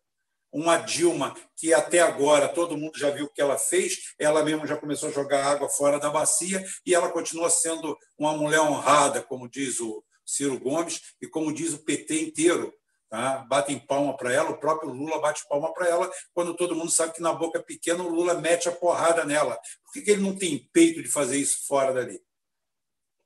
uma 0.51 0.77
Dilma 0.77 1.35
que 1.57 1.73
até 1.73 1.99
agora 1.99 2.47
todo 2.47 2.77
mundo 2.77 2.97
já 2.97 3.09
viu 3.09 3.25
o 3.25 3.29
que 3.29 3.41
ela 3.41 3.57
fez, 3.57 4.13
ela 4.17 4.43
mesma 4.43 4.65
já 4.65 4.77
começou 4.77 5.09
a 5.09 5.11
jogar 5.11 5.45
água 5.45 5.69
fora 5.69 5.99
da 5.99 6.09
bacia 6.09 6.63
e 6.85 6.95
ela 6.95 7.11
continua 7.11 7.49
sendo 7.49 7.97
uma 8.17 8.33
mulher 8.33 8.61
honrada, 8.61 9.21
como 9.21 9.49
diz 9.49 9.81
o 9.81 10.03
Ciro 10.25 10.57
Gomes 10.59 11.01
e 11.21 11.27
como 11.27 11.53
diz 11.53 11.73
o 11.73 11.83
PT 11.83 12.21
inteiro. 12.21 12.73
Tá? 13.09 13.37
Batem 13.47 13.79
palma 13.79 14.15
para 14.17 14.33
ela, 14.33 14.49
o 14.49 14.57
próprio 14.57 14.91
Lula 14.91 15.19
bate 15.19 15.47
palma 15.47 15.73
para 15.73 15.87
ela, 15.87 16.11
quando 16.33 16.55
todo 16.55 16.75
mundo 16.75 16.91
sabe 16.91 17.13
que 17.13 17.21
na 17.21 17.33
boca 17.33 17.61
pequena 17.61 18.03
o 18.03 18.09
Lula 18.09 18.33
mete 18.35 18.67
a 18.67 18.71
porrada 18.71 19.23
nela. 19.23 19.59
Por 19.83 20.03
que 20.03 20.11
ele 20.11 20.21
não 20.21 20.35
tem 20.35 20.69
peito 20.73 21.01
de 21.01 21.09
fazer 21.09 21.37
isso 21.37 21.65
fora 21.67 21.93
dali? 21.93 22.19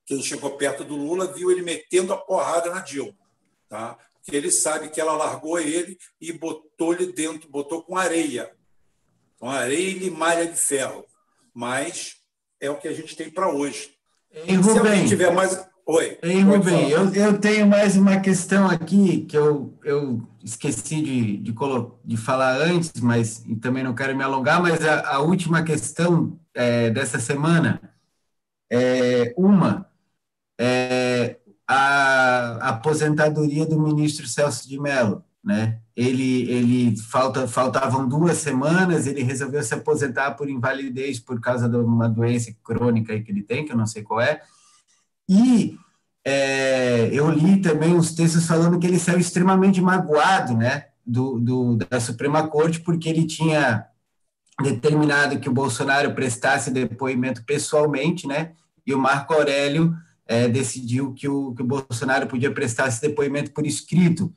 Quem 0.05 0.21
chegou 0.21 0.57
perto 0.57 0.83
do 0.83 0.95
Lula 0.95 1.31
viu 1.31 1.51
ele 1.51 1.61
metendo 1.61 2.13
a 2.13 2.17
porrada 2.17 2.73
na 2.73 2.81
Dilma. 2.81 3.15
Tá? 3.69 3.97
Porque 4.15 4.35
ele 4.35 4.51
sabe 4.51 4.89
que 4.89 4.99
ela 4.99 5.13
largou 5.13 5.59
ele 5.59 5.97
e 6.19 6.33
botou-lhe 6.33 7.13
dentro, 7.13 7.49
botou 7.49 7.83
com 7.83 7.95
areia. 7.95 8.51
Com 9.37 9.49
areia 9.49 9.89
e 9.89 9.93
limalha 9.99 10.45
de 10.47 10.57
ferro. 10.59 11.05
Mas 11.53 12.17
é 12.59 12.69
o 12.69 12.77
que 12.77 12.87
a 12.87 12.93
gente 12.93 13.15
tem 13.15 13.29
para 13.29 13.49
hoje. 13.49 13.95
Ei, 14.31 14.61
Se 14.61 14.77
alguém 14.77 15.07
tiver 15.07 15.31
mais. 15.31 15.67
Oi. 15.91 16.19
Ei, 16.21 16.41
Rubem, 16.41 16.87
eu, 16.91 17.11
eu 17.15 17.39
tenho 17.39 17.65
mais 17.65 17.97
uma 17.97 18.19
questão 18.19 18.69
aqui 18.69 19.21
que 19.21 19.35
eu, 19.35 19.75
eu 19.83 20.21
esqueci 20.43 21.01
de, 21.01 21.37
de, 21.37 21.55
de 22.05 22.15
falar 22.15 22.61
antes, 22.61 23.01
mas 23.01 23.43
também 23.59 23.83
não 23.83 23.95
quero 23.95 24.15
me 24.15 24.23
alongar, 24.23 24.61
mas 24.61 24.85
a, 24.85 25.15
a 25.15 25.19
última 25.19 25.63
questão 25.63 26.39
é, 26.53 26.91
dessa 26.91 27.19
semana 27.19 27.81
é 28.71 29.33
uma 29.35 29.89
é, 30.61 31.39
a 31.67 32.69
aposentadoria 32.69 33.65
do 33.65 33.81
ministro 33.81 34.27
Celso 34.27 34.69
de 34.69 34.79
Mello, 34.79 35.23
né? 35.43 35.79
Ele, 35.95 36.51
ele 36.51 36.97
falta, 36.97 37.47
faltavam 37.47 38.07
duas 38.07 38.37
semanas, 38.37 39.07
ele 39.07 39.23
resolveu 39.23 39.63
se 39.63 39.73
aposentar 39.73 40.35
por 40.35 40.51
invalidez 40.51 41.19
por 41.19 41.41
causa 41.41 41.67
de 41.67 41.77
uma 41.77 42.07
doença 42.07 42.55
crônica 42.63 43.19
que 43.19 43.31
ele 43.31 43.41
tem, 43.41 43.65
que 43.65 43.71
eu 43.71 43.77
não 43.77 43.87
sei 43.87 44.03
qual 44.03 44.21
é, 44.21 44.43
E 45.29 45.77
é, 46.25 47.09
eu 47.13 47.29
li 47.29 47.61
também 47.61 47.93
uns 47.93 48.13
textos 48.15 48.47
falando 48.47 48.79
que 48.79 48.87
ele 48.87 48.97
saiu 48.97 49.19
extremamente 49.19 49.79
magoado, 49.79 50.57
né, 50.57 50.85
do, 51.05 51.39
do, 51.39 51.75
da 51.75 51.99
Suprema 51.99 52.47
Corte, 52.47 52.79
porque 52.79 53.07
ele 53.07 53.27
tinha 53.27 53.85
determinado 54.61 55.39
que 55.39 55.47
o 55.47 55.53
Bolsonaro 55.53 56.13
prestasse 56.15 56.71
depoimento 56.71 57.45
pessoalmente, 57.45 58.27
né, 58.27 58.53
e 58.85 58.93
o 58.93 58.99
Marco 58.99 59.33
Aurélio 59.35 59.95
é, 60.27 60.47
decidiu 60.47 61.13
que 61.13 61.27
o, 61.27 61.53
que 61.53 61.61
o 61.61 61.65
Bolsonaro 61.65 62.25
podia 62.25 62.51
prestar 62.51 62.87
esse 62.87 63.01
depoimento 63.01 63.51
por 63.51 63.65
escrito. 63.65 64.33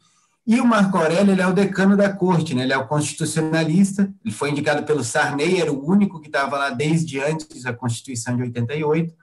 E 0.47 0.61
o 0.61 0.67
Marco 0.67 0.99
Aurélio 0.99 1.33
ele 1.33 1.41
é 1.41 1.47
o 1.47 1.53
decano 1.53 1.97
da 1.97 2.13
corte, 2.13 2.55
né? 2.55 2.65
ele 2.65 2.73
é 2.73 2.77
o 2.77 2.87
constitucionalista, 2.87 4.13
ele 4.25 4.35
foi 4.35 4.51
indicado 4.51 4.83
pelo 4.85 5.05
Sarney, 5.05 5.61
era 5.61 5.73
o 5.73 5.89
único 5.89 6.21
que 6.21 6.27
estava 6.27 6.59
lá 6.59 6.71
desde 6.71 7.21
antes 7.21 7.63
da 7.63 7.73
Constituição 7.73 8.37
de 8.37 8.43
88, 8.43 9.15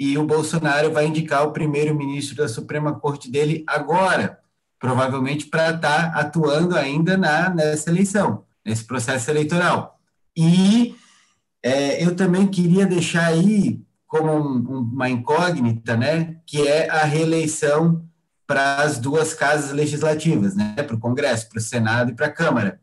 e 0.00 0.16
o 0.16 0.24
Bolsonaro 0.24 0.90
vai 0.90 1.06
indicar 1.06 1.46
o 1.46 1.52
primeiro-ministro 1.52 2.34
da 2.34 2.48
Suprema 2.48 2.98
Corte 2.98 3.30
dele 3.30 3.62
agora, 3.66 4.40
provavelmente 4.78 5.44
para 5.44 5.74
estar 5.74 6.12
tá 6.12 6.18
atuando 6.18 6.74
ainda 6.74 7.18
na, 7.18 7.50
nessa 7.50 7.90
eleição, 7.90 8.46
nesse 8.64 8.82
processo 8.84 9.30
eleitoral. 9.30 10.00
E 10.34 10.96
é, 11.62 12.02
eu 12.02 12.16
também 12.16 12.46
queria 12.46 12.86
deixar 12.86 13.26
aí 13.26 13.82
como 14.06 14.32
um, 14.32 14.80
uma 14.80 15.10
incógnita, 15.10 15.94
né, 15.98 16.38
que 16.46 16.66
é 16.66 16.88
a 16.88 17.04
reeleição 17.04 18.02
para 18.46 18.76
as 18.76 18.98
duas 18.98 19.34
casas 19.34 19.70
legislativas, 19.70 20.56
né, 20.56 20.76
para 20.82 20.96
o 20.96 21.00
Congresso, 21.00 21.46
para 21.50 21.58
o 21.58 21.62
Senado 21.62 22.10
e 22.10 22.14
para 22.14 22.26
a 22.26 22.32
Câmara, 22.32 22.80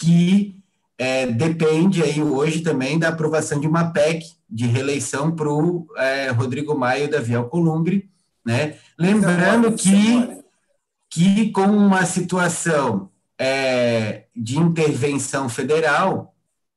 que 0.00 0.63
é, 0.96 1.26
depende 1.26 2.02
aí 2.02 2.22
hoje 2.22 2.60
também 2.60 2.98
da 2.98 3.08
aprovação 3.08 3.58
de 3.58 3.66
uma 3.66 3.90
PEC 3.90 4.24
de 4.48 4.66
reeleição 4.66 5.34
para 5.34 5.48
o 5.48 5.86
é, 5.96 6.30
Rodrigo 6.30 6.76
Maia 6.78 7.04
e 7.04 7.08
Davi 7.08 7.34
Alcolumbre, 7.34 8.08
né? 8.44 8.76
Lembrando 8.98 9.72
que, 9.72 10.38
que 11.10 11.50
com 11.50 11.66
uma 11.66 12.04
situação 12.06 13.10
é, 13.38 14.24
de 14.34 14.58
intervenção 14.58 15.48
federal, 15.48 16.34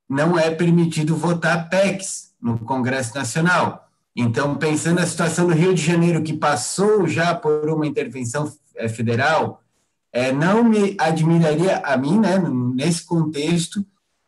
não 0.09 0.39
é 0.39 0.49
permitido 0.49 1.15
votar 1.15 1.69
PECs 1.69 2.33
no 2.41 2.57
Congresso 2.59 3.15
Nacional. 3.15 3.87
Então, 4.15 4.55
pensando 4.55 4.99
na 4.99 5.05
situação 5.05 5.45
do 5.45 5.53
Rio 5.53 5.75
de 5.75 5.85
Janeiro, 5.85 6.23
que 6.23 6.33
passou 6.33 7.07
já 7.07 7.35
por 7.35 7.69
uma 7.69 7.85
intervenção 7.85 8.51
é, 8.75 8.87
federal, 8.89 9.61
é, 10.11 10.31
não 10.31 10.63
me 10.63 10.95
admiraria 10.99 11.77
a 11.77 11.95
mim, 11.97 12.19
né, 12.19 12.39
nesse 12.73 13.05
contexto, 13.05 13.85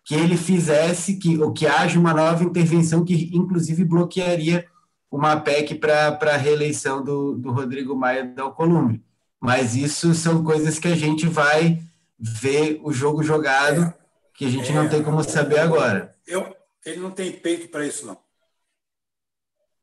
que 0.10 0.16
ele 0.16 0.36
fizesse 0.36 1.18
que 1.18 1.38
ou 1.38 1.54
que 1.54 1.68
haja 1.68 2.00
uma 2.00 2.16
nova 2.16 2.44
intervenção 2.44 3.06
que 3.06 3.30
inclusive 3.32 3.86
bloquearia 3.86 4.68
uma 5.12 5.40
PEC 5.40 5.76
para 5.76 6.18
a 6.20 6.36
reeleição 6.36 7.04
do, 7.04 7.36
do 7.36 7.52
Rodrigo 7.52 7.96
Maia 7.96 8.26
da 8.26 8.42
Alcolumbre. 8.42 9.04
Mas 9.40 9.76
isso 9.76 10.16
são 10.16 10.44
coisas 10.44 10.80
que 10.80 10.88
a 10.88 10.96
gente 10.96 11.28
vai 11.28 11.80
ver 12.18 12.82
o 12.84 12.92
jogo 12.92 13.22
jogado, 13.22 13.84
é, 13.84 13.94
que 14.34 14.46
a 14.46 14.50
gente 14.50 14.72
é, 14.72 14.74
não 14.74 14.90
tem 14.90 15.04
como 15.04 15.24
saber 15.24 15.60
agora. 15.60 16.18
Eu, 16.26 16.56
ele 16.84 16.98
não 16.98 17.12
tem 17.12 17.32
peito 17.32 17.68
para 17.70 17.86
isso, 17.86 18.08
não. 18.08 18.18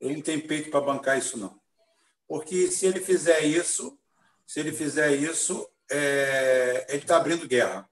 Ele 0.01 0.17
não 0.17 0.23
tem 0.23 0.41
peito 0.41 0.71
para 0.71 0.81
bancar 0.81 1.17
isso, 1.17 1.39
não. 1.39 1.57
Porque 2.27 2.67
se 2.67 2.85
ele 2.85 2.99
fizer 2.99 3.45
isso, 3.45 3.97
se 4.45 4.59
ele 4.59 4.73
fizer 4.73 5.15
isso, 5.15 5.69
é, 5.89 6.85
ele 6.89 7.03
está 7.03 7.17
abrindo 7.17 7.47
guerra. 7.47 7.89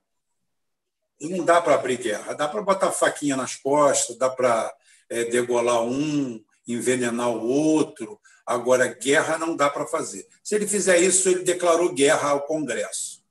E 1.25 1.29
não 1.31 1.43
dá 1.43 1.59
para 1.59 1.75
abrir 1.75 1.97
guerra. 1.97 2.35
Dá 2.35 2.47
para 2.47 2.61
botar 2.61 2.93
faquinha 2.93 3.35
nas 3.35 3.57
costas, 3.57 4.19
dá 4.19 4.29
para 4.29 4.75
é, 5.09 5.25
degolar 5.25 5.83
um, 5.83 6.45
envenenar 6.69 7.31
o 7.31 7.49
outro. 7.49 8.21
Agora, 8.45 8.89
guerra 8.89 9.39
não 9.39 9.57
dá 9.57 9.71
para 9.71 9.87
fazer. 9.87 10.29
Se 10.43 10.55
ele 10.55 10.67
fizer 10.67 10.99
isso, 10.99 11.27
ele 11.31 11.43
declarou 11.43 11.95
guerra 11.95 12.29
ao 12.29 12.43
Congresso. 12.43 13.25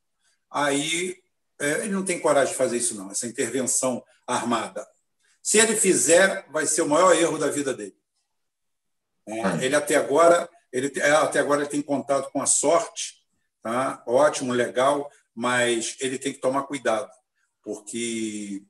Aí 0.50 1.22
é, 1.60 1.84
ele 1.84 1.94
não 1.94 2.04
tem 2.04 2.20
coragem 2.20 2.52
de 2.52 2.58
fazer 2.58 2.78
isso, 2.78 2.96
não, 2.96 3.12
essa 3.12 3.28
intervenção 3.28 4.04
armada. 4.26 4.88
Se 5.42 5.60
ele 5.60 5.76
fizer, 5.76 6.48
vai 6.50 6.66
ser 6.66 6.82
o 6.82 6.90
maior 6.90 7.16
erro 7.16 7.38
da 7.38 7.52
vida 7.52 7.76
dele. 7.76 7.96
É, 9.28 9.66
ele 9.66 9.76
até 9.76 9.98
agora, 9.98 10.50
ele 10.72 10.92
é, 11.00 11.12
até 11.12 11.40
agora 11.40 11.62
ele 11.62 11.70
tem 11.70 11.82
contato 11.82 12.32
com 12.32 12.42
a 12.42 12.48
sorte, 12.48 13.24
tá? 13.62 14.02
Ótimo, 14.08 14.52
legal, 14.52 15.12
mas 15.36 15.96
ele 16.00 16.18
tem 16.18 16.34
que 16.34 16.40
tomar 16.40 16.64
cuidado, 16.64 17.12
porque 17.64 18.64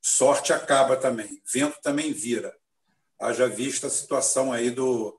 sorte 0.00 0.52
acaba 0.52 0.96
também, 0.96 1.42
vento 1.52 1.76
também 1.82 2.12
vira. 2.12 2.54
Haja 3.20 3.48
vista 3.48 3.88
a 3.88 3.90
situação 3.90 4.52
aí 4.52 4.70
do, 4.70 5.18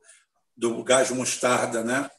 do 0.56 0.84
gás 0.84 1.12
mostarda, 1.12 1.84
né? 1.84 2.10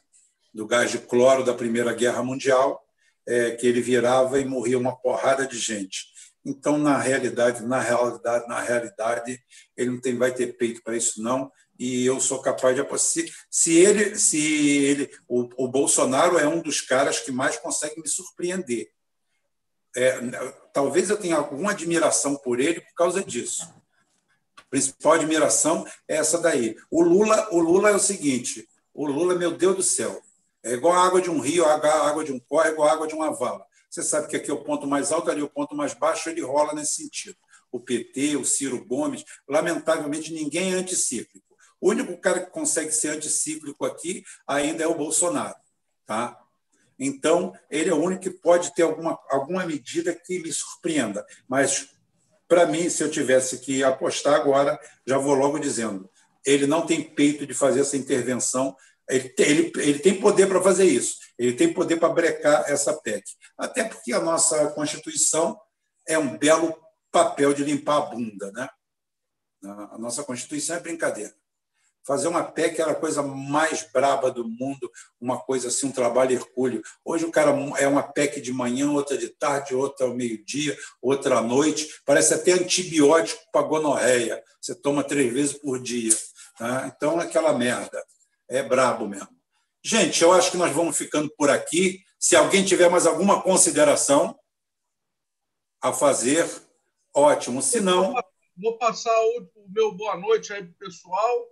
do 0.53 0.67
gás 0.67 0.91
de 0.91 0.99
cloro 0.99 1.43
da 1.43 1.53
Primeira 1.53 1.93
Guerra 1.93 2.23
Mundial, 2.23 2.81
é, 3.25 3.51
que 3.51 3.65
ele 3.65 3.81
virava 3.81 4.39
e 4.39 4.45
morria 4.45 4.77
uma 4.77 4.95
porrada 4.95 5.47
de 5.47 5.57
gente. 5.57 6.11
Então, 6.43 6.77
na 6.77 6.97
realidade, 6.97 7.63
na 7.63 7.79
realidade, 7.79 8.47
na 8.47 8.59
realidade, 8.59 9.39
ele 9.77 9.91
não 9.91 10.01
tem, 10.01 10.17
vai 10.17 10.33
ter 10.33 10.57
peito 10.57 10.81
para 10.83 10.97
isso 10.97 11.21
não 11.21 11.51
e 11.79 12.05
eu 12.05 12.19
sou 12.19 12.39
capaz 12.39 12.75
de 12.75 12.81
apostar. 12.81 13.23
Se, 13.49 13.75
ele, 13.75 14.15
se 14.15 14.39
ele, 14.83 15.09
o, 15.27 15.49
o, 15.65 15.67
Bolsonaro 15.67 16.37
é 16.37 16.47
um 16.47 16.61
dos 16.61 16.79
caras 16.79 17.19
que 17.19 17.31
mais 17.31 17.57
consegue 17.57 17.99
me 17.99 18.07
surpreender. 18.07 18.91
É, 19.95 20.19
talvez 20.73 21.09
eu 21.09 21.17
tenha 21.17 21.35
alguma 21.35 21.71
admiração 21.71 22.35
por 22.35 22.59
ele 22.59 22.81
por 22.81 22.93
causa 22.93 23.23
disso. 23.23 23.67
A 24.57 24.63
principal 24.69 25.13
admiração 25.13 25.85
é 26.07 26.15
essa 26.15 26.37
daí. 26.37 26.77
O 26.89 27.01
Lula, 27.01 27.49
o 27.51 27.59
Lula 27.59 27.89
é 27.89 27.95
o 27.95 27.99
seguinte: 27.99 28.67
o 28.93 29.05
Lula, 29.05 29.35
meu 29.35 29.51
Deus 29.51 29.75
do 29.75 29.83
céu, 29.83 30.21
é 30.63 30.73
igual 30.73 30.93
a 30.93 31.05
água 31.05 31.21
de 31.21 31.29
um 31.29 31.39
rio, 31.39 31.65
a 31.65 31.73
água 32.07 32.23
de 32.23 32.31
um 32.31 32.39
córrego, 32.39 32.83
a 32.83 32.91
água 32.91 33.07
de 33.07 33.15
uma 33.15 33.31
vala. 33.31 33.65
Você 33.89 34.01
sabe 34.03 34.27
que 34.27 34.37
aqui 34.37 34.49
é 34.49 34.53
o 34.53 34.63
ponto 34.63 34.87
mais 34.87 35.11
alto, 35.11 35.29
ali 35.29 35.41
é 35.41 35.43
o 35.43 35.49
ponto 35.49 35.75
mais 35.75 35.93
baixo, 35.93 36.29
ele 36.29 36.41
rola 36.41 36.73
nesse 36.73 36.95
sentido. 37.03 37.35
O 37.69 37.79
PT, 37.79 38.37
o 38.37 38.45
Ciro 38.45 38.83
Gomes, 38.85 39.25
lamentavelmente 39.47 40.33
ninguém 40.33 40.73
é 40.73 40.77
anticíclico. 40.77 41.45
O 41.79 41.89
único 41.89 42.15
cara 42.17 42.41
que 42.41 42.51
consegue 42.51 42.91
ser 42.91 43.09
anticíclico 43.09 43.83
aqui 43.83 44.23
ainda 44.47 44.83
é 44.83 44.87
o 44.87 44.95
Bolsonaro. 44.95 45.55
Tá? 46.05 46.40
Então, 47.03 47.51
ele 47.67 47.89
é 47.89 47.93
o 47.93 47.99
único 47.99 48.21
que 48.21 48.29
pode 48.29 48.75
ter 48.75 48.83
alguma, 48.83 49.17
alguma 49.27 49.65
medida 49.65 50.13
que 50.13 50.37
me 50.37 50.53
surpreenda. 50.53 51.25
Mas, 51.49 51.89
para 52.47 52.67
mim, 52.67 52.87
se 52.91 53.03
eu 53.03 53.09
tivesse 53.09 53.57
que 53.57 53.83
apostar 53.83 54.35
agora, 54.35 54.79
já 55.07 55.17
vou 55.17 55.33
logo 55.33 55.57
dizendo: 55.57 56.07
ele 56.45 56.67
não 56.67 56.85
tem 56.85 57.01
peito 57.01 57.47
de 57.47 57.55
fazer 57.55 57.79
essa 57.79 57.97
intervenção. 57.97 58.75
Ele, 59.09 59.33
ele, 59.39 59.71
ele 59.77 59.99
tem 59.99 60.21
poder 60.21 60.47
para 60.47 60.61
fazer 60.61 60.85
isso. 60.85 61.17
Ele 61.39 61.53
tem 61.53 61.73
poder 61.73 61.97
para 61.97 62.13
brecar 62.13 62.65
essa 62.67 62.93
PEC. 62.93 63.23
Até 63.57 63.83
porque 63.83 64.13
a 64.13 64.19
nossa 64.19 64.67
Constituição 64.69 65.59
é 66.07 66.19
um 66.19 66.37
belo 66.37 66.77
papel 67.11 67.51
de 67.51 67.63
limpar 67.63 67.97
a 67.97 68.01
bunda. 68.01 68.51
Né? 68.51 68.69
A 69.63 69.97
nossa 69.97 70.23
Constituição 70.23 70.75
é 70.75 70.79
brincadeira. 70.79 71.33
Fazer 72.03 72.27
uma 72.27 72.43
PEC 72.43 72.81
era 72.81 72.91
a 72.91 72.95
coisa 72.95 73.21
mais 73.21 73.87
braba 73.91 74.31
do 74.31 74.47
mundo, 74.47 74.91
uma 75.19 75.39
coisa 75.39 75.67
assim, 75.67 75.87
um 75.87 75.91
trabalho 75.91 76.33
hercúleo. 76.33 76.81
Hoje 77.05 77.25
o 77.25 77.31
cara 77.31 77.51
é 77.77 77.87
uma 77.87 78.01
PEC 78.01 78.41
de 78.41 78.51
manhã, 78.51 78.91
outra 78.91 79.17
de 79.17 79.29
tarde, 79.29 79.75
outra 79.75 80.07
ao 80.07 80.13
meio-dia, 80.13 80.75
outra 80.99 81.37
à 81.37 81.41
noite. 81.41 82.01
Parece 82.03 82.33
até 82.33 82.53
antibiótico 82.53 83.41
para 83.51 83.67
gonorreia. 83.67 84.43
Você 84.59 84.73
toma 84.73 85.03
três 85.03 85.31
vezes 85.31 85.53
por 85.53 85.79
dia. 85.79 86.11
Tá? 86.57 86.91
Então 86.95 87.21
é 87.21 87.25
aquela 87.25 87.53
merda. 87.53 88.03
É 88.49 88.63
brabo 88.63 89.07
mesmo. 89.07 89.29
Gente, 89.83 90.21
eu 90.23 90.33
acho 90.33 90.51
que 90.51 90.57
nós 90.57 90.71
vamos 90.73 90.97
ficando 90.97 91.31
por 91.37 91.49
aqui. 91.49 92.03
Se 92.19 92.35
alguém 92.35 92.65
tiver 92.65 92.89
mais 92.89 93.05
alguma 93.05 93.41
consideração 93.41 94.37
a 95.81 95.93
fazer, 95.93 96.47
ótimo. 97.13 97.61
Se 97.61 97.79
não. 97.79 98.13
Vou 98.57 98.77
passar 98.77 99.15
o 99.19 99.47
meu 99.69 99.91
boa 99.91 100.17
noite 100.17 100.51
aí 100.51 100.63
para 100.63 100.71
o 100.71 100.75
pessoal 100.75 101.47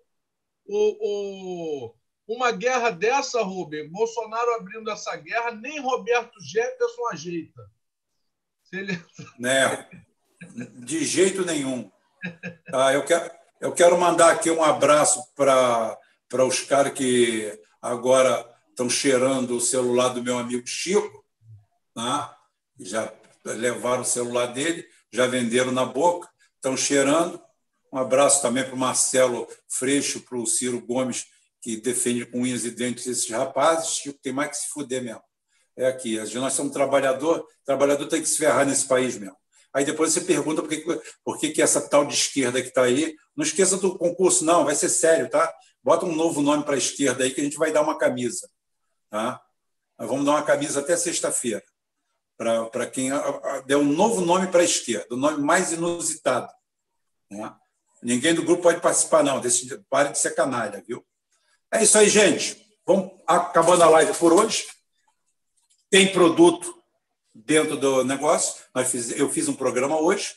o, 0.69 1.87
o, 1.87 1.95
uma 2.27 2.51
guerra 2.51 2.91
dessa, 2.91 3.41
Rubem, 3.41 3.89
Bolsonaro 3.89 4.53
abrindo 4.53 4.91
essa 4.91 5.15
guerra, 5.15 5.51
nem 5.51 5.79
Roberto 5.79 6.39
Jefferson 6.41 7.07
ajeita. 7.07 7.69
Ele... 8.71 9.03
Né? 9.39 9.89
De 10.77 11.03
jeito 11.03 11.43
nenhum. 11.43 11.91
Ah, 12.71 12.93
eu, 12.93 13.03
quero, 13.03 13.31
eu 13.59 13.71
quero 13.73 13.99
mandar 13.99 14.31
aqui 14.31 14.49
um 14.51 14.63
abraço 14.63 15.23
para 15.35 15.97
os 16.45 16.61
caras 16.61 16.93
que 16.93 17.59
agora 17.81 18.45
estão 18.69 18.89
cheirando 18.89 19.57
o 19.57 19.61
celular 19.61 20.09
do 20.09 20.23
meu 20.23 20.37
amigo 20.37 20.65
Chico. 20.67 21.25
Né? 21.95 22.29
Já 22.79 23.11
levaram 23.43 24.03
o 24.03 24.05
celular 24.05 24.47
dele, 24.47 24.87
já 25.11 25.27
venderam 25.27 25.71
na 25.71 25.85
boca, 25.85 26.29
estão 26.55 26.77
cheirando. 26.77 27.41
Um 27.91 27.97
abraço 27.97 28.41
também 28.41 28.63
para 28.63 28.75
o 28.75 28.77
Marcelo 28.77 29.47
Freixo, 29.67 30.21
para 30.21 30.37
o 30.37 30.45
Ciro 30.45 30.79
Gomes, 30.79 31.25
que 31.61 31.77
defende 31.77 32.25
com 32.25 32.41
unhas 32.41 32.63
e 32.65 32.71
dentes 32.71 33.07
esses 33.07 33.29
rapazes. 33.29 33.95
Chico 33.95 34.19
tem 34.21 34.31
mais 34.31 34.51
que 34.51 34.57
se 34.57 34.69
fuder 34.69 35.03
mesmo. 35.03 35.21
É 35.75 35.87
aqui. 35.87 36.17
Nós 36.35 36.53
somos 36.53 36.71
trabalhador, 36.71 37.45
trabalhador 37.65 38.07
tem 38.07 38.21
que 38.21 38.27
se 38.27 38.37
ferrar 38.37 38.65
nesse 38.65 38.85
país 38.85 39.17
mesmo. 39.17 39.37
Aí 39.73 39.85
depois 39.85 40.11
você 40.11 40.21
pergunta 40.21 40.61
por 40.61 40.69
que, 40.69 41.01
por 41.23 41.39
que, 41.39 41.49
que 41.51 41.61
essa 41.61 41.81
tal 41.87 42.05
de 42.05 42.13
esquerda 42.13 42.61
que 42.61 42.69
está 42.69 42.83
aí. 42.83 43.15
Não 43.35 43.45
esqueça 43.45 43.77
do 43.77 43.97
concurso, 43.97 44.43
não, 44.43 44.65
vai 44.65 44.75
ser 44.75 44.89
sério, 44.89 45.29
tá? 45.29 45.53
Bota 45.83 46.05
um 46.05 46.15
novo 46.15 46.41
nome 46.41 46.63
para 46.63 46.75
a 46.75 46.77
esquerda 46.77 47.23
aí 47.23 47.31
que 47.31 47.41
a 47.41 47.43
gente 47.43 47.57
vai 47.57 47.71
dar 47.71 47.81
uma 47.81 47.97
camisa. 47.97 48.49
Tá? 49.09 49.41
Nós 49.97 50.07
vamos 50.09 50.25
dar 50.25 50.31
uma 50.31 50.43
camisa 50.43 50.79
até 50.79 50.95
sexta-feira. 50.97 51.63
Para 52.37 52.87
quem 52.87 53.09
der 53.65 53.77
um 53.77 53.91
novo 53.91 54.21
nome 54.21 54.47
para 54.47 54.61
a 54.61 54.65
esquerda, 54.65 55.13
o 55.13 55.17
nome 55.17 55.41
mais 55.41 55.71
inusitado. 55.71 56.51
Né? 57.29 57.53
Ninguém 58.01 58.33
do 58.33 58.43
grupo 58.43 58.63
pode 58.63 58.79
participar, 58.81 59.23
não. 59.23 59.41
Desse, 59.41 59.77
pare 59.89 60.09
de 60.09 60.17
ser 60.17 60.33
canalha, 60.35 60.83
viu? 60.85 61.05
É 61.71 61.83
isso 61.83 61.97
aí, 61.97 62.09
gente. 62.09 62.61
Vamos 62.85 63.11
acabando 63.27 63.83
a 63.83 63.89
live 63.89 64.13
por 64.17 64.33
hoje. 64.33 64.65
Tem 65.89 66.11
produto 66.11 66.75
dentro 67.33 67.77
do 67.77 68.03
negócio. 68.03 68.61
eu 69.15 69.29
fiz 69.29 69.47
um 69.47 69.53
programa 69.53 69.97
hoje 69.99 70.35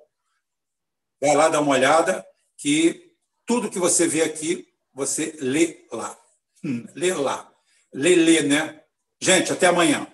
Vai 1.20 1.36
lá 1.36 1.48
dar 1.48 1.60
uma 1.60 1.72
olhada 1.72 2.26
que 2.60 3.14
tudo 3.46 3.70
que 3.70 3.78
você 3.78 4.06
vê 4.06 4.22
aqui, 4.22 4.68
você 4.92 5.34
lê 5.40 5.86
lá. 5.90 6.16
Hum, 6.62 6.86
lê 6.94 7.14
lá. 7.14 7.50
Lê, 7.92 8.14
lê, 8.14 8.42
né? 8.42 8.82
Gente, 9.18 9.50
até 9.50 9.66
amanhã. 9.66 10.06